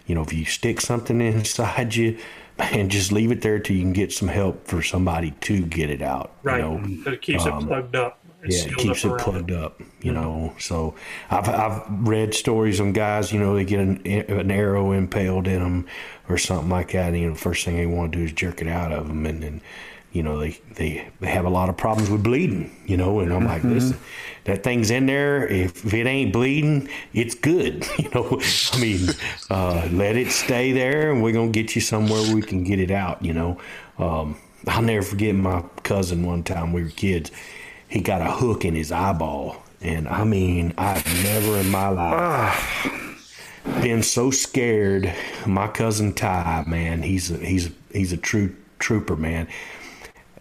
You 0.07 0.15
know, 0.15 0.21
if 0.21 0.33
you 0.33 0.45
stick 0.45 0.81
something 0.81 1.21
inside 1.33 1.95
you, 1.95 2.17
man, 2.57 2.89
just 2.89 3.11
leave 3.11 3.31
it 3.31 3.41
there 3.41 3.59
till 3.59 3.75
you 3.75 3.83
can 3.83 3.93
get 3.93 4.11
some 4.11 4.27
help 4.29 4.67
for 4.67 4.81
somebody 4.81 5.31
to 5.41 5.61
get 5.65 5.89
it 5.89 6.01
out. 6.01 6.31
Right. 6.41 6.63
You 6.63 6.79
know? 6.79 7.01
But 7.03 7.13
it 7.13 7.21
keeps 7.21 7.45
Um, 7.45 7.63
it 7.63 7.67
plugged 7.67 7.95
up. 7.95 8.18
Yeah, 8.45 8.65
it 8.65 8.77
keeps 8.77 9.03
it 9.03 9.17
plugged 9.17 9.51
up, 9.51 9.81
you 10.01 10.11
know. 10.13 10.53
So 10.59 10.95
I've 11.29 11.49
I've 11.49 11.83
read 12.07 12.33
stories 12.33 12.79
on 12.79 12.93
guys, 12.93 13.33
you 13.33 13.39
know, 13.39 13.53
they 13.55 13.65
get 13.65 13.79
an, 13.81 14.05
an 14.07 14.49
arrow 14.51 14.91
impaled 14.93 15.47
in 15.47 15.59
them 15.59 15.87
or 16.29 16.37
something 16.37 16.69
like 16.69 16.91
that. 16.93 17.09
And, 17.09 17.19
you 17.19 17.27
know, 17.27 17.33
the 17.33 17.39
first 17.39 17.65
thing 17.65 17.75
they 17.75 17.85
want 17.85 18.13
to 18.13 18.17
do 18.19 18.23
is 18.25 18.31
jerk 18.31 18.61
it 18.61 18.67
out 18.67 18.91
of 18.93 19.07
them, 19.07 19.25
and 19.25 19.43
then 19.43 19.61
you 20.11 20.23
know 20.23 20.39
they 20.39 20.57
they 20.75 21.07
they 21.19 21.27
have 21.27 21.45
a 21.45 21.49
lot 21.49 21.69
of 21.69 21.75
problems 21.77 22.09
with 22.09 22.23
bleeding, 22.23 22.71
you 22.85 22.95
know. 22.97 23.19
And 23.19 23.33
I'm 23.33 23.45
like, 23.45 23.61
Mhm. 23.61 23.73
listen, 23.73 23.97
that 24.45 24.63
thing's 24.63 24.89
in 24.89 25.05
there. 25.05 25.45
If, 25.47 25.85
if 25.85 25.93
it 25.93 26.07
ain't 26.07 26.31
bleeding, 26.31 26.87
it's 27.13 27.35
good, 27.35 27.85
you 27.99 28.09
know. 28.15 28.39
I 28.73 28.79
mean, 28.79 29.09
uh, 29.49 29.87
let 29.91 30.15
it 30.15 30.31
stay 30.31 30.71
there, 30.71 31.11
and 31.11 31.21
we're 31.21 31.33
gonna 31.33 31.51
get 31.51 31.75
you 31.75 31.81
somewhere 31.81 32.33
we 32.33 32.41
can 32.41 32.63
get 32.63 32.79
it 32.79 32.89
out, 32.91 33.23
you 33.23 33.33
know. 33.33 33.59
Um, 33.97 34.37
I'll 34.67 34.81
never 34.81 35.05
forget 35.05 35.35
my 35.35 35.63
cousin 35.83 36.25
one 36.25 36.43
time 36.43 36.73
we 36.73 36.83
were 36.83 36.89
kids 36.89 37.31
he 37.89 37.99
got 38.01 38.21
a 38.21 38.31
hook 38.31 38.63
in 38.63 38.75
his 38.75 38.91
eyeball. 38.91 39.63
And 39.81 40.07
I 40.07 40.23
mean, 40.23 40.73
I've 40.77 41.05
never 41.23 41.57
in 41.57 41.69
my 41.69 41.89
life 41.89 42.13
ah. 42.15 43.81
been 43.81 44.03
so 44.03 44.29
scared. 44.29 45.13
My 45.45 45.67
cousin 45.67 46.13
Ty, 46.13 46.65
man, 46.67 47.01
he's 47.01 47.31
a, 47.31 47.37
he's 47.37 47.67
a, 47.67 47.71
he's 47.91 48.13
a 48.13 48.17
true 48.17 48.55
trooper, 48.77 49.15
man. 49.15 49.47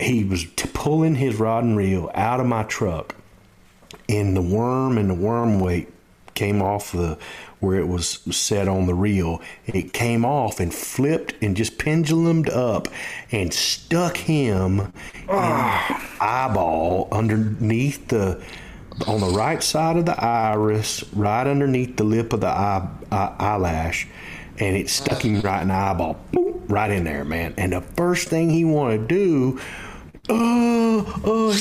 He 0.00 0.24
was 0.24 0.44
t- 0.56 0.68
pulling 0.72 1.16
his 1.16 1.36
rod 1.36 1.64
and 1.64 1.76
reel 1.76 2.10
out 2.14 2.38
of 2.38 2.46
my 2.46 2.62
truck, 2.64 3.16
and 4.08 4.36
the 4.36 4.42
worm 4.42 4.96
and 4.98 5.10
the 5.10 5.14
worm 5.14 5.58
weight 5.58 5.88
came 6.34 6.62
off 6.62 6.92
the 6.92 7.18
where 7.60 7.78
it 7.78 7.89
was 7.89 8.20
set 8.30 8.68
on 8.68 8.86
the 8.86 8.94
reel. 8.94 9.40
It 9.66 9.93
came 9.93 10.24
off 10.24 10.60
and 10.60 10.72
flipped 10.72 11.35
and 11.43 11.56
just 11.56 11.78
pendulumed 11.78 12.48
up 12.48 12.89
and 13.32 13.52
stuck 13.52 14.16
him 14.16 14.93
eyeball 15.28 17.09
underneath 17.10 18.09
the 18.09 18.43
on 19.06 19.20
the 19.20 19.28
right 19.28 19.62
side 19.62 19.97
of 19.97 20.06
the 20.06 20.24
iris, 20.24 21.05
right 21.12 21.47
underneath 21.47 21.97
the 21.97 22.05
lip 22.05 22.32
of 22.32 22.40
the 22.40 22.48
eye, 22.48 22.89
eye, 23.12 23.35
eyelash, 23.39 24.09
and 24.59 24.76
it 24.76 24.89
stuck 24.89 25.22
him 25.22 25.40
right 25.40 25.62
in 25.62 25.68
the 25.68 25.74
eyeball, 25.74 26.16
Boop, 26.32 26.68
right 26.68 26.90
in 26.90 27.05
there, 27.05 27.24
man. 27.24 27.55
And 27.56 27.72
the 27.72 27.80
first 27.80 28.28
thing 28.28 28.51
he 28.51 28.64
wanted 28.64 29.09
to 29.09 29.14
do, 29.14 29.60
oh, 30.28 31.20
oh, 31.24 31.52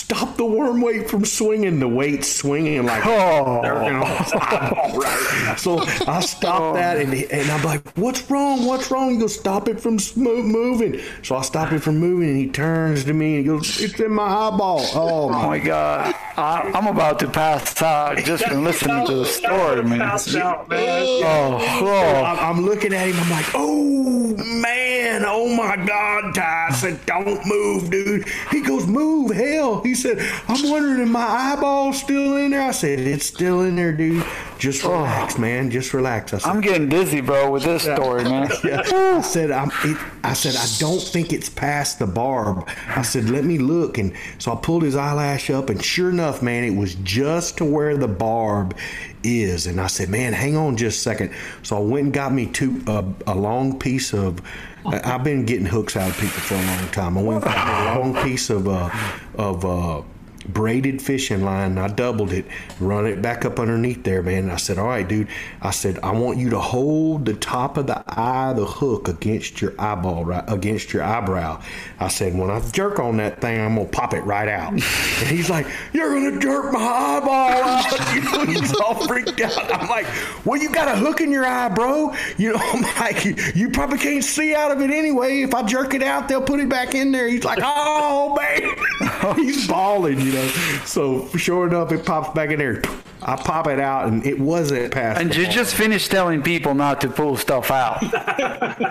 stop 0.00 0.36
the 0.36 0.44
worm 0.44 0.80
weight 0.80 1.08
from 1.08 1.24
swinging. 1.24 1.78
The 1.78 1.88
weight 1.88 2.24
swinging 2.24 2.84
like, 2.86 3.06
oh, 3.06 3.60
right. 3.62 5.54
So 5.58 5.80
I 6.06 6.20
stopped 6.20 6.62
oh. 6.62 6.74
that, 6.74 6.98
and 6.98 7.12
and 7.12 7.50
I'm 7.50 7.62
like, 7.62 7.86
what's 7.96 8.28
wrong? 8.30 8.66
What's 8.66 8.90
wrong? 8.90 9.10
He 9.10 9.18
goes, 9.18 9.38
stop 9.38 9.68
it 9.68 9.80
from 9.80 9.98
moving. 10.16 11.00
So 11.22 11.36
I 11.36 11.42
stop 11.42 11.72
it 11.72 11.80
from 11.80 11.98
moving, 11.98 12.28
and 12.30 12.38
he 12.38 12.48
turns 12.48 13.04
to 13.04 13.12
me 13.12 13.36
and 13.36 13.46
he 13.46 13.52
goes, 13.52 13.80
it's 13.80 14.00
in 14.00 14.12
my 14.12 14.24
eyeball. 14.24 14.80
Oh 14.94 15.10
Oh 15.10 15.28
my 15.28 15.58
God, 15.58 16.14
I, 16.36 16.70
I'm 16.74 16.86
about 16.86 17.18
to 17.20 17.28
pass 17.28 17.82
out 17.82 18.18
just 18.18 18.44
from 18.44 18.64
listening 18.64 19.06
to 19.06 19.16
the 19.16 19.24
story, 19.24 19.82
man. 19.82 19.98
Passed 19.98 20.34
out, 20.34 20.68
man. 20.68 21.02
Oh, 21.24 21.58
oh. 21.82 22.24
I'm, 22.24 22.56
I'm 22.56 22.64
looking 22.64 22.94
at 22.94 23.08
him. 23.08 23.16
I'm 23.18 23.30
like, 23.30 23.46
oh 23.54 24.36
man, 24.36 25.24
oh 25.26 25.48
my 25.54 25.76
God, 25.84 26.34
Ty. 26.34 26.68
I 26.70 26.72
said, 26.72 27.04
don't 27.06 27.44
move, 27.46 27.90
dude. 27.90 28.26
He 28.50 28.60
goes, 28.60 28.86
move, 28.86 29.32
hell. 29.32 29.82
He 29.82 29.89
said, 29.94 30.18
I'm 30.48 30.70
wondering 30.70 31.00
if 31.00 31.08
my 31.08 31.20
eyeball's 31.20 32.00
still 32.00 32.36
in 32.36 32.50
there. 32.50 32.62
I 32.62 32.70
said, 32.72 32.98
it's 32.98 33.26
still 33.26 33.62
in 33.62 33.76
there, 33.76 33.92
dude. 33.92 34.24
Just 34.58 34.82
relax, 34.82 35.38
man. 35.38 35.70
Just 35.70 35.94
relax. 35.94 36.34
I 36.34 36.38
said, 36.38 36.50
I'm 36.50 36.60
getting 36.60 36.88
dizzy, 36.88 37.20
bro, 37.20 37.50
with 37.50 37.64
this 37.64 37.84
story, 37.84 38.24
man. 38.24 38.50
yeah. 38.64 38.82
I 39.18 39.20
said, 39.22 39.50
I'm, 39.50 39.70
it, 39.84 39.96
I 40.22 40.34
said, 40.34 40.54
I 40.56 40.66
don't 40.78 41.00
think 41.02 41.32
it's 41.32 41.48
past 41.48 41.98
the 41.98 42.06
barb. 42.06 42.68
I 42.88 43.02
said, 43.02 43.30
let 43.30 43.44
me 43.44 43.58
look. 43.58 43.98
And 43.98 44.14
so 44.38 44.52
I 44.52 44.56
pulled 44.56 44.82
his 44.82 44.96
eyelash 44.96 45.50
up, 45.50 45.70
and 45.70 45.82
sure 45.82 46.10
enough, 46.10 46.42
man, 46.42 46.64
it 46.64 46.76
was 46.76 46.94
just 46.96 47.58
to 47.58 47.64
where 47.64 47.96
the 47.96 48.08
barb 48.08 48.76
is. 49.22 49.66
And 49.66 49.80
I 49.80 49.86
said, 49.86 50.08
man, 50.08 50.32
hang 50.32 50.56
on 50.56 50.76
just 50.76 50.98
a 50.98 51.00
second. 51.00 51.34
So 51.62 51.76
I 51.76 51.80
went 51.80 52.04
and 52.04 52.14
got 52.14 52.32
me 52.32 52.46
two, 52.46 52.82
uh, 52.86 53.04
a 53.26 53.34
long 53.34 53.78
piece 53.78 54.12
of. 54.12 54.40
I've 54.86 55.24
been 55.24 55.44
getting 55.44 55.66
hooks 55.66 55.96
out 55.96 56.10
of 56.10 56.14
people 56.16 56.40
for 56.40 56.54
a 56.54 56.62
long 56.64 56.88
time. 56.88 57.18
I 57.18 57.22
went 57.22 57.44
a 57.44 57.94
long 57.98 58.14
piece 58.22 58.50
of 58.50 58.68
uh, 58.68 58.90
of 59.34 59.64
uh, 59.64 60.02
braided 60.48 61.02
fishing 61.02 61.44
line. 61.44 61.78
I 61.78 61.88
doubled 61.88 62.32
it, 62.32 62.46
run 62.78 63.06
it 63.06 63.20
back 63.20 63.44
up 63.44 63.58
underneath 63.58 64.04
there, 64.04 64.22
man. 64.22 64.50
I 64.50 64.56
said, 64.56 64.78
"All 64.78 64.86
right, 64.86 65.06
dude." 65.06 65.28
I 65.60 65.70
said, 65.70 65.98
"I 66.02 66.12
want 66.12 66.38
you 66.38 66.50
to 66.50 66.58
hold 66.58 67.26
the 67.26 67.34
top 67.34 67.76
of 67.76 67.86
the 67.86 68.02
eye, 68.08 68.52
the 68.54 68.64
hook 68.64 69.08
against 69.08 69.60
your 69.60 69.74
eyeball, 69.78 70.24
right 70.24 70.44
against 70.48 70.92
your 70.92 71.02
eyebrow." 71.02 71.60
I 71.98 72.08
said, 72.08 72.36
"When 72.36 72.50
I 72.50 72.60
jerk 72.60 72.98
on 72.98 73.18
that 73.18 73.40
thing, 73.40 73.60
I'm 73.60 73.76
gonna 73.76 73.88
pop 73.88 74.14
it 74.14 74.24
right 74.24 74.48
out." 74.48 74.72
And 74.72 74.82
he's 75.28 75.50
like, 75.50 75.66
"You're 75.92 76.12
gonna 76.14 76.40
jerk 76.40 76.72
my 76.72 76.80
eyeball 76.80 77.62
out?" 77.62 78.14
You 78.14 78.20
know, 78.32 78.44
he's 78.44 78.74
all 78.80 78.94
freaked 79.06 79.40
out. 79.40 79.74
I'm 79.74 79.88
like, 79.88 80.06
"Well, 80.44 80.60
you 80.60 80.70
got 80.70 80.88
a 80.88 80.96
hook 80.96 81.20
in 81.20 81.30
your 81.30 81.46
eye, 81.46 81.68
bro. 81.68 82.14
You 82.38 82.52
know, 82.52 82.60
I'm 82.72 82.82
like, 82.98 83.24
you 83.54 83.70
probably 83.70 83.98
can't 83.98 84.24
see 84.24 84.54
out 84.54 84.72
of 84.72 84.80
it 84.80 84.90
anyway. 84.90 85.42
If 85.42 85.54
I 85.54 85.62
jerk 85.62 85.94
it 85.94 86.02
out, 86.02 86.28
they'll 86.28 86.42
put 86.42 86.60
it 86.60 86.68
back 86.68 86.94
in 86.94 87.12
there." 87.12 87.28
He's 87.28 87.44
like, 87.44 87.58
"Oh, 87.62 88.36
man." 88.36 88.70
he's 89.36 89.66
bawling, 89.66 90.18
you 90.30 90.36
know. 90.36 90.48
So 90.84 91.28
sure 91.36 91.66
enough, 91.66 91.92
it 91.92 92.04
pops 92.04 92.34
back 92.34 92.50
in 92.50 92.58
there. 92.58 92.82
I 93.22 93.36
pop 93.36 93.66
it 93.66 93.78
out, 93.78 94.08
and 94.08 94.24
it 94.24 94.40
wasn't 94.40 94.92
past. 94.92 95.20
And 95.20 95.34
you 95.34 95.46
just 95.46 95.74
finished 95.74 96.10
telling 96.10 96.42
people 96.42 96.74
not 96.74 97.02
to 97.02 97.08
pull 97.08 97.36
stuff 97.36 97.70
out. 97.70 98.02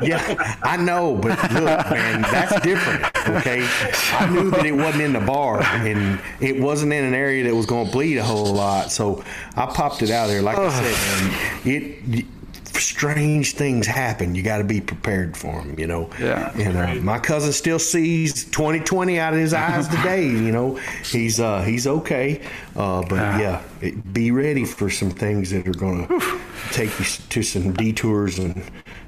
yeah, 0.03 0.57
I 0.61 0.77
know, 0.77 1.15
but 1.15 1.31
look, 1.51 1.89
man, 1.89 2.21
that's 2.21 2.61
different. 2.61 3.05
Okay, 3.27 3.67
I 4.13 4.29
knew 4.29 4.51
that 4.51 4.65
it 4.65 4.71
wasn't 4.71 5.03
in 5.03 5.13
the 5.13 5.19
bar, 5.19 5.63
and 5.63 6.19
it 6.39 6.59
wasn't 6.59 6.93
in 6.93 7.03
an 7.05 7.15
area 7.15 7.43
that 7.45 7.55
was 7.55 7.65
going 7.65 7.87
to 7.87 7.91
bleed 7.91 8.17
a 8.17 8.23
whole 8.23 8.53
lot. 8.53 8.91
So 8.91 9.23
I 9.55 9.65
popped 9.65 10.03
it 10.03 10.11
out 10.11 10.27
there. 10.27 10.43
Like 10.43 10.59
I 10.59 10.69
said, 10.69 11.65
man, 11.65 12.13
it. 12.13 12.25
Strange 12.79 13.53
things 13.53 13.85
happen. 13.85 14.35
You 14.35 14.43
got 14.43 14.57
to 14.59 14.63
be 14.63 14.81
prepared 14.81 15.35
for 15.37 15.61
them, 15.61 15.75
you 15.79 15.87
know. 15.87 16.09
Yeah. 16.19 16.51
And 16.57 16.77
uh, 16.77 16.95
my 17.03 17.19
cousin 17.19 17.51
still 17.51 17.79
sees 17.79 18.45
2020 18.45 19.19
out 19.19 19.33
of 19.33 19.39
his 19.39 19.53
eyes 19.53 19.87
today. 19.87 20.27
You 20.39 20.51
know, 20.51 20.75
he's 21.03 21.39
uh, 21.39 21.61
he's 21.63 21.85
okay. 21.85 22.41
Uh, 22.75 23.01
but 23.07 23.15
yeah, 23.39 23.61
it, 23.81 24.13
be 24.13 24.31
ready 24.31 24.65
for 24.65 24.89
some 24.89 25.09
things 25.11 25.51
that 25.51 25.67
are 25.67 25.71
going 25.73 26.07
to 26.07 26.39
take 26.71 26.97
you 26.99 27.05
to 27.05 27.43
some 27.43 27.73
detours 27.73 28.39
and 28.39 28.63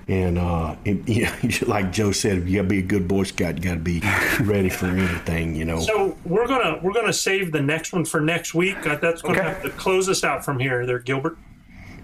and 0.08 0.38
uh, 0.38 0.76
it, 0.86 1.08
yeah, 1.08 1.34
like 1.68 1.92
Joe 1.92 2.12
said, 2.12 2.48
you 2.50 2.58
got 2.58 2.64
to 2.64 2.68
be 2.68 2.80
a 2.80 2.84
good 2.84 3.08
Boy 3.08 3.24
Scout. 3.24 3.58
You 3.58 3.64
got 3.64 3.74
to 3.76 3.80
be 3.80 4.02
ready 4.42 4.70
for 4.70 4.88
anything. 4.88 5.56
You 5.56 5.66
know. 5.66 5.80
So 5.80 6.18
we're 6.26 6.48
gonna 6.48 6.80
we're 6.84 6.94
gonna 6.94 7.14
save 7.14 7.52
the 7.52 7.62
next 7.62 7.94
one 7.94 8.06
for 8.06 8.20
next 8.20 8.54
week. 8.54 8.86
Uh, 8.86 8.98
That's 8.98 9.22
gonna 9.22 9.40
Okay. 9.40 9.48
have 9.48 9.64
to 9.64 9.70
close 9.72 10.10
us 10.10 10.24
out 10.24 10.44
from 10.44 10.60
here, 10.60 10.86
there, 10.86 11.00
Gilbert. 11.00 11.38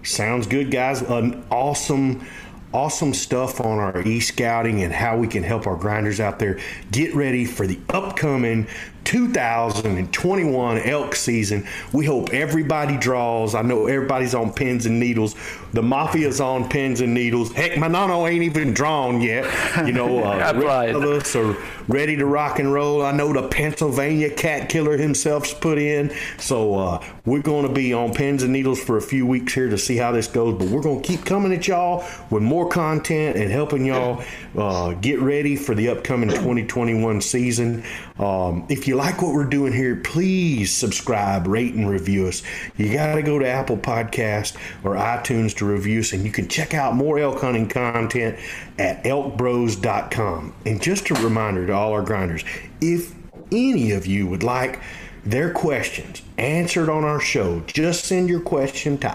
Sounds 0.08 0.46
good, 0.46 0.70
guys. 0.70 1.02
An 1.02 1.44
awesome, 1.50 2.26
awesome 2.72 3.12
stuff 3.12 3.60
on 3.60 3.78
our 3.78 4.00
e 4.00 4.20
scouting 4.20 4.82
and 4.82 4.90
how 4.90 5.18
we 5.18 5.28
can 5.28 5.42
help 5.42 5.66
our 5.66 5.76
grinders 5.76 6.18
out 6.18 6.38
there 6.38 6.58
get 6.90 7.14
ready 7.14 7.44
for 7.44 7.66
the 7.66 7.78
upcoming 7.90 8.66
2021 9.08 10.78
elk 10.78 11.14
season. 11.16 11.66
We 11.92 12.04
hope 12.04 12.34
everybody 12.34 12.98
draws. 12.98 13.54
I 13.54 13.62
know 13.62 13.86
everybody's 13.86 14.34
on 14.34 14.52
pins 14.52 14.84
and 14.84 15.00
needles. 15.00 15.34
The 15.72 15.80
mafia's 15.82 16.40
on 16.40 16.68
pins 16.68 17.00
and 17.00 17.14
needles. 17.14 17.52
Heck, 17.52 17.78
my 17.78 17.88
Manano 17.88 18.30
ain't 18.30 18.42
even 18.42 18.74
drawn 18.74 19.22
yet. 19.22 19.44
You 19.86 19.94
know, 19.94 20.18
uh, 20.24 20.38
That's 20.38 20.58
right. 20.58 20.94
of 20.94 21.02
us 21.02 21.34
are 21.34 21.56
ready 21.88 22.16
to 22.16 22.26
rock 22.26 22.58
and 22.58 22.72
roll. 22.72 23.02
I 23.02 23.12
know 23.12 23.32
the 23.32 23.48
Pennsylvania 23.48 24.30
cat 24.30 24.68
killer 24.68 24.98
himself's 24.98 25.54
put 25.54 25.78
in. 25.78 26.12
So 26.38 26.74
uh, 26.74 27.04
we're 27.24 27.42
going 27.42 27.66
to 27.66 27.72
be 27.72 27.94
on 27.94 28.12
pins 28.12 28.42
and 28.42 28.52
needles 28.52 28.78
for 28.82 28.98
a 28.98 29.02
few 29.02 29.26
weeks 29.26 29.54
here 29.54 29.70
to 29.70 29.78
see 29.78 29.96
how 29.96 30.12
this 30.12 30.26
goes. 30.26 30.58
But 30.58 30.68
we're 30.68 30.82
going 30.82 31.00
to 31.00 31.08
keep 31.08 31.24
coming 31.24 31.52
at 31.54 31.66
y'all 31.66 32.04
with 32.30 32.42
more 32.42 32.58
more 32.58 32.68
content 32.68 33.36
and 33.36 33.52
helping 33.52 33.86
y'all 33.86 34.20
uh, 34.56 34.92
get 34.94 35.20
ready 35.20 35.54
for 35.54 35.76
the 35.76 35.88
upcoming 35.88 36.28
2021 36.28 37.20
season. 37.20 37.84
Um, 38.18 38.66
if 38.68 38.88
you 38.88 38.96
like 38.98 39.22
what 39.22 39.32
we're 39.32 39.44
doing 39.44 39.72
here, 39.72 39.96
please 39.96 40.72
subscribe, 40.72 41.46
rate, 41.46 41.72
and 41.72 41.88
review 41.88 42.26
us. 42.26 42.42
You 42.76 42.92
got 42.92 43.14
to 43.14 43.22
go 43.22 43.38
to 43.38 43.48
Apple 43.48 43.78
Podcast 43.78 44.56
or 44.84 44.96
iTunes 44.96 45.56
to 45.58 45.64
review 45.64 46.00
us, 46.00 46.12
and 46.12 46.24
you 46.24 46.32
can 46.32 46.48
check 46.48 46.74
out 46.74 46.94
more 46.94 47.18
elk 47.18 47.40
hunting 47.40 47.68
content 47.68 48.38
at 48.78 49.04
elkbros.com. 49.04 50.52
And 50.66 50.82
just 50.82 51.10
a 51.10 51.14
reminder 51.14 51.66
to 51.68 51.72
all 51.72 51.92
our 51.92 52.02
grinders, 52.02 52.44
if 52.80 53.14
any 53.52 53.92
of 53.92 54.06
you 54.06 54.26
would 54.26 54.42
like 54.42 54.80
their 55.24 55.52
questions 55.52 56.22
answered 56.36 56.88
on 56.88 57.04
our 57.04 57.20
show, 57.20 57.60
just 57.66 58.04
send 58.04 58.28
your 58.28 58.40
question 58.40 58.98
to 58.98 59.08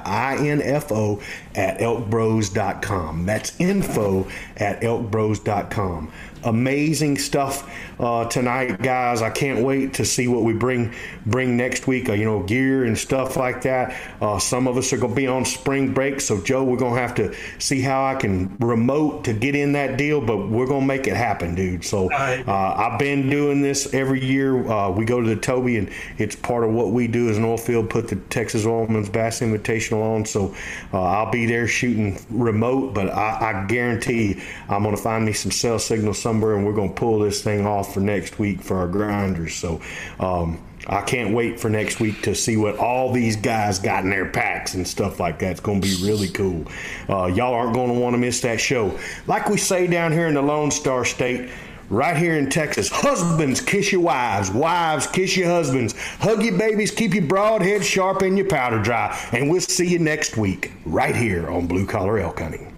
info 0.64 1.20
at 1.56 1.80
elkbros.com. 1.80 3.26
That's 3.26 3.60
info 3.60 4.28
at 4.58 4.82
elkbros.com. 4.82 6.12
Amazing 6.46 7.18
stuff 7.18 7.70
uh, 8.00 8.26
tonight, 8.26 8.82
guys. 8.82 9.22
I 9.22 9.30
can't 9.30 9.64
wait 9.64 9.94
to 9.96 10.06
see 10.06 10.28
what 10.28 10.44
we 10.44 10.54
bring 10.54 10.94
bring 11.26 11.56
next 11.56 11.88
week. 11.88 12.10
Uh, 12.10 12.14
you 12.14 12.26
know, 12.26 12.44
gear 12.44 12.84
and 12.84 12.98
stuff 12.98 13.38
like 13.38 13.62
that. 13.64 13.96
Uh, 14.22 14.40
some 14.40 14.68
of 14.68 14.78
us 14.78 14.92
are 14.92 14.98
going 14.98 15.14
to 15.14 15.16
be 15.16 15.28
on 15.28 15.46
spring 15.46 15.94
break, 15.94 16.20
so 16.20 16.42
Joe, 16.42 16.64
we're 16.64 16.78
going 16.78 16.96
to 16.96 17.02
have 17.02 17.16
to 17.16 17.36
see 17.60 17.82
how 17.82 18.06
I 18.06 18.16
can 18.16 18.56
remote 18.58 19.24
to 19.26 19.34
get 19.34 19.56
in 19.56 19.74
that 19.74 19.98
deal, 19.98 20.20
but 20.20 20.50
we're 20.50 20.66
going 20.66 20.82
to 20.82 20.88
make 20.88 21.08
it 21.08 21.16
happen, 21.16 21.56
dude. 21.56 21.86
So 21.86 22.12
uh, 22.12 22.46
I've 22.78 23.00
been 23.00 23.30
doing 23.30 23.62
this 23.62 23.94
every 23.94 24.24
year. 24.24 24.68
Uh, 24.68 24.90
we 24.90 25.06
go 25.06 25.22
to 25.22 25.28
the 25.28 25.40
TOBI, 25.40 25.78
and 25.78 25.90
it's 26.18 26.36
part 26.36 26.64
of 26.64 26.72
what 26.72 26.92
we 26.92 27.08
do 27.08 27.30
as 27.30 27.38
an 27.38 27.46
oil 27.46 27.58
field. 27.58 27.90
Put 27.90 28.08
the 28.08 28.16
Texas 28.16 28.66
Oilman's 28.66 29.10
Bass 29.10 29.40
Invitational 29.40 30.02
on, 30.16 30.26
so 30.26 30.56
uh, 30.94 31.02
I'll 31.02 31.32
be 31.32 31.46
there 31.46 31.68
shooting 31.68 32.20
remote. 32.30 32.94
But 32.94 33.10
I, 33.10 33.64
I 33.64 33.66
guarantee 33.68 34.42
I'm 34.68 34.84
going 34.84 34.96
to 34.96 35.02
find 35.02 35.26
me 35.26 35.34
some 35.34 35.52
cell 35.52 35.80
signal 35.80 36.14
and 36.34 36.66
we're 36.66 36.74
going 36.74 36.90
to 36.90 36.96
pull 36.96 37.20
this 37.20 37.44
thing 37.44 37.66
off 37.66 37.94
for 37.94 38.00
next 38.00 38.40
week 38.40 38.62
for 38.62 38.78
our 38.78 38.88
grinders. 38.88 39.56
So. 39.56 39.82
Um, 40.20 40.62
I 40.88 41.02
can't 41.02 41.34
wait 41.34 41.60
for 41.60 41.70
next 41.70 42.00
week 42.00 42.24
to 42.24 42.36
see 42.36 42.58
what 42.58 42.78
all 42.78 43.14
these 43.14 43.38
guys 43.38 43.80
got 43.80 44.04
in 44.04 44.10
their 44.10 44.30
packs 44.30 44.74
and 44.74 44.86
stuff 44.86 45.20
like 45.20 45.40
that. 45.40 45.52
It's 45.52 45.60
going 45.62 45.80
to 45.82 45.88
be 45.88 46.04
really 46.06 46.28
cool. 46.28 46.66
Uh, 47.08 47.28
y'all 47.28 47.54
aren't 47.54 47.74
going 47.74 47.94
to 47.94 48.00
want 48.00 48.16
to 48.16 48.18
miss 48.18 48.42
that 48.42 48.60
show. 48.60 48.98
Like 49.26 49.48
we 49.48 49.58
say 49.58 49.88
down 49.88 50.12
here 50.12 50.28
in 50.28 50.34
the 50.34 50.42
Lone 50.42 50.72
Star 50.72 51.06
State, 51.06 51.50
right 51.90 52.18
here 52.18 52.36
in 52.36 52.50
Texas, 52.50 52.90
husbands 52.90 53.62
kiss 53.62 53.94
your 53.94 54.02
wives, 54.02 54.52
wives 54.52 55.08
kiss 55.08 55.38
your 55.38 55.48
husbands, 55.48 55.94
hug 56.20 56.44
your 56.44 56.58
babies, 56.58 56.92
keep 56.92 57.14
your 57.14 57.26
broad 57.26 57.62
head 57.62 57.86
sharp 57.86 58.22
and 58.22 58.38
your 58.38 58.48
powder 58.48 58.82
dry. 58.82 59.18
And 59.32 59.50
we'll 59.50 59.62
see 59.62 59.88
you 59.88 60.00
next 60.00 60.36
week 60.36 60.74
right 60.86 61.16
here 61.16 61.50
on 61.50 61.68
Blue 61.68 61.86
Collar 61.86 62.20
Elk 62.20 62.40
Hunting. 62.40 62.73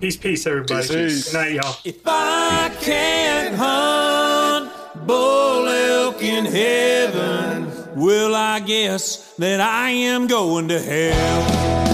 Peace, 0.00 0.16
peace, 0.16 0.46
everybody. 0.46 0.88
Peace. 0.88 1.30
Good 1.30 1.38
night, 1.38 1.52
y'all. 1.52 1.76
If 1.84 2.00
I 2.06 2.74
can't 2.80 3.54
hunt 3.54 5.06
bull 5.06 5.68
elk 5.68 6.22
in 6.22 6.46
heaven, 6.46 7.70
well, 8.00 8.34
I 8.34 8.60
guess 8.60 9.34
that 9.34 9.60
I 9.60 9.90
am 9.90 10.26
going 10.26 10.68
to 10.68 10.80
hell. 10.80 11.89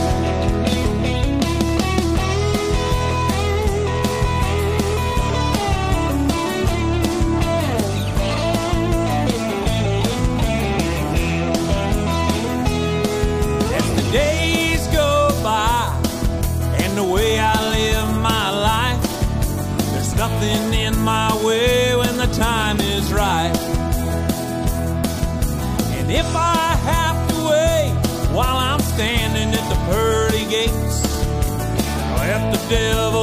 Devil 32.69 33.16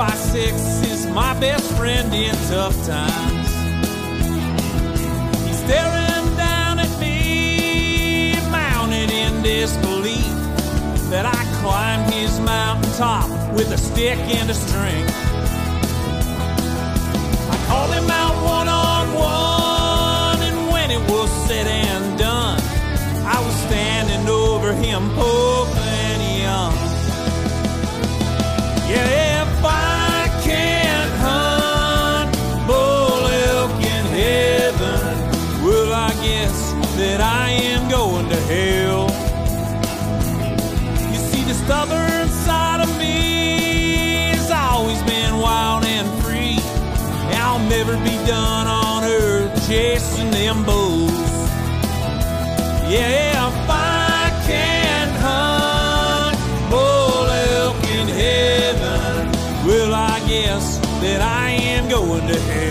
by 0.00 0.08
six 0.14 0.56
is 0.90 1.06
my 1.08 1.38
best 1.40 1.70
friend 1.76 2.14
in 2.14 2.34
tough 2.48 2.74
times. 2.86 3.50
He's 5.44 5.58
staring 5.58 6.36
down 6.38 6.78
at 6.78 6.92
me, 6.98 8.32
mounted 8.50 9.10
in 9.10 9.42
disbelief 9.42 10.24
that 11.10 11.26
I 11.26 11.44
climbed 11.60 12.14
his 12.14 12.40
mountaintop 12.40 13.28
with 13.52 13.70
a 13.72 13.76
stick 13.76 14.18
and 14.38 14.48
a 14.48 14.54
string. 14.54 15.04
I 17.54 17.56
called 17.68 17.92
him 17.92 18.10
out 18.10 18.36
one 18.42 18.68
on 18.68 19.06
one, 19.12 20.40
and 20.48 20.72
when 20.72 20.90
it 20.90 21.10
was 21.10 21.30
said 21.46 21.66
and 21.66 22.18
done, 22.18 22.58
I 23.26 23.38
was 23.44 23.54
standing 23.68 24.26
over 24.30 24.72
him, 24.72 25.10
pope 25.10 25.76
and 25.76 26.42
young. 26.42 26.72
Yeah, 28.88 29.29
hell. 38.50 39.06
You 41.12 41.18
see, 41.30 41.44
the 41.44 41.54
stubborn 41.54 42.28
side 42.28 42.80
of 42.80 42.90
me 42.98 44.32
has 44.34 44.50
always 44.50 45.00
been 45.04 45.38
wild 45.38 45.84
and 45.84 46.06
free. 46.22 46.58
I'll 47.42 47.64
never 47.68 47.96
be 47.98 48.16
done 48.26 48.66
on 48.66 49.04
earth 49.04 49.54
chasing 49.68 50.30
them 50.30 50.64
bulls. 50.64 51.30
Yeah, 52.90 53.48
if 53.48 53.70
I 53.70 54.32
can't 54.50 55.14
hunt 55.24 56.36
bull 56.70 57.26
elk 57.54 57.80
in 57.98 58.08
heaven, 58.08 59.30
well, 59.66 59.94
I 59.94 60.18
guess 60.28 60.78
that 61.02 61.20
I 61.22 61.50
am 61.50 61.88
going 61.88 62.26
to 62.26 62.40
hell. 62.40 62.69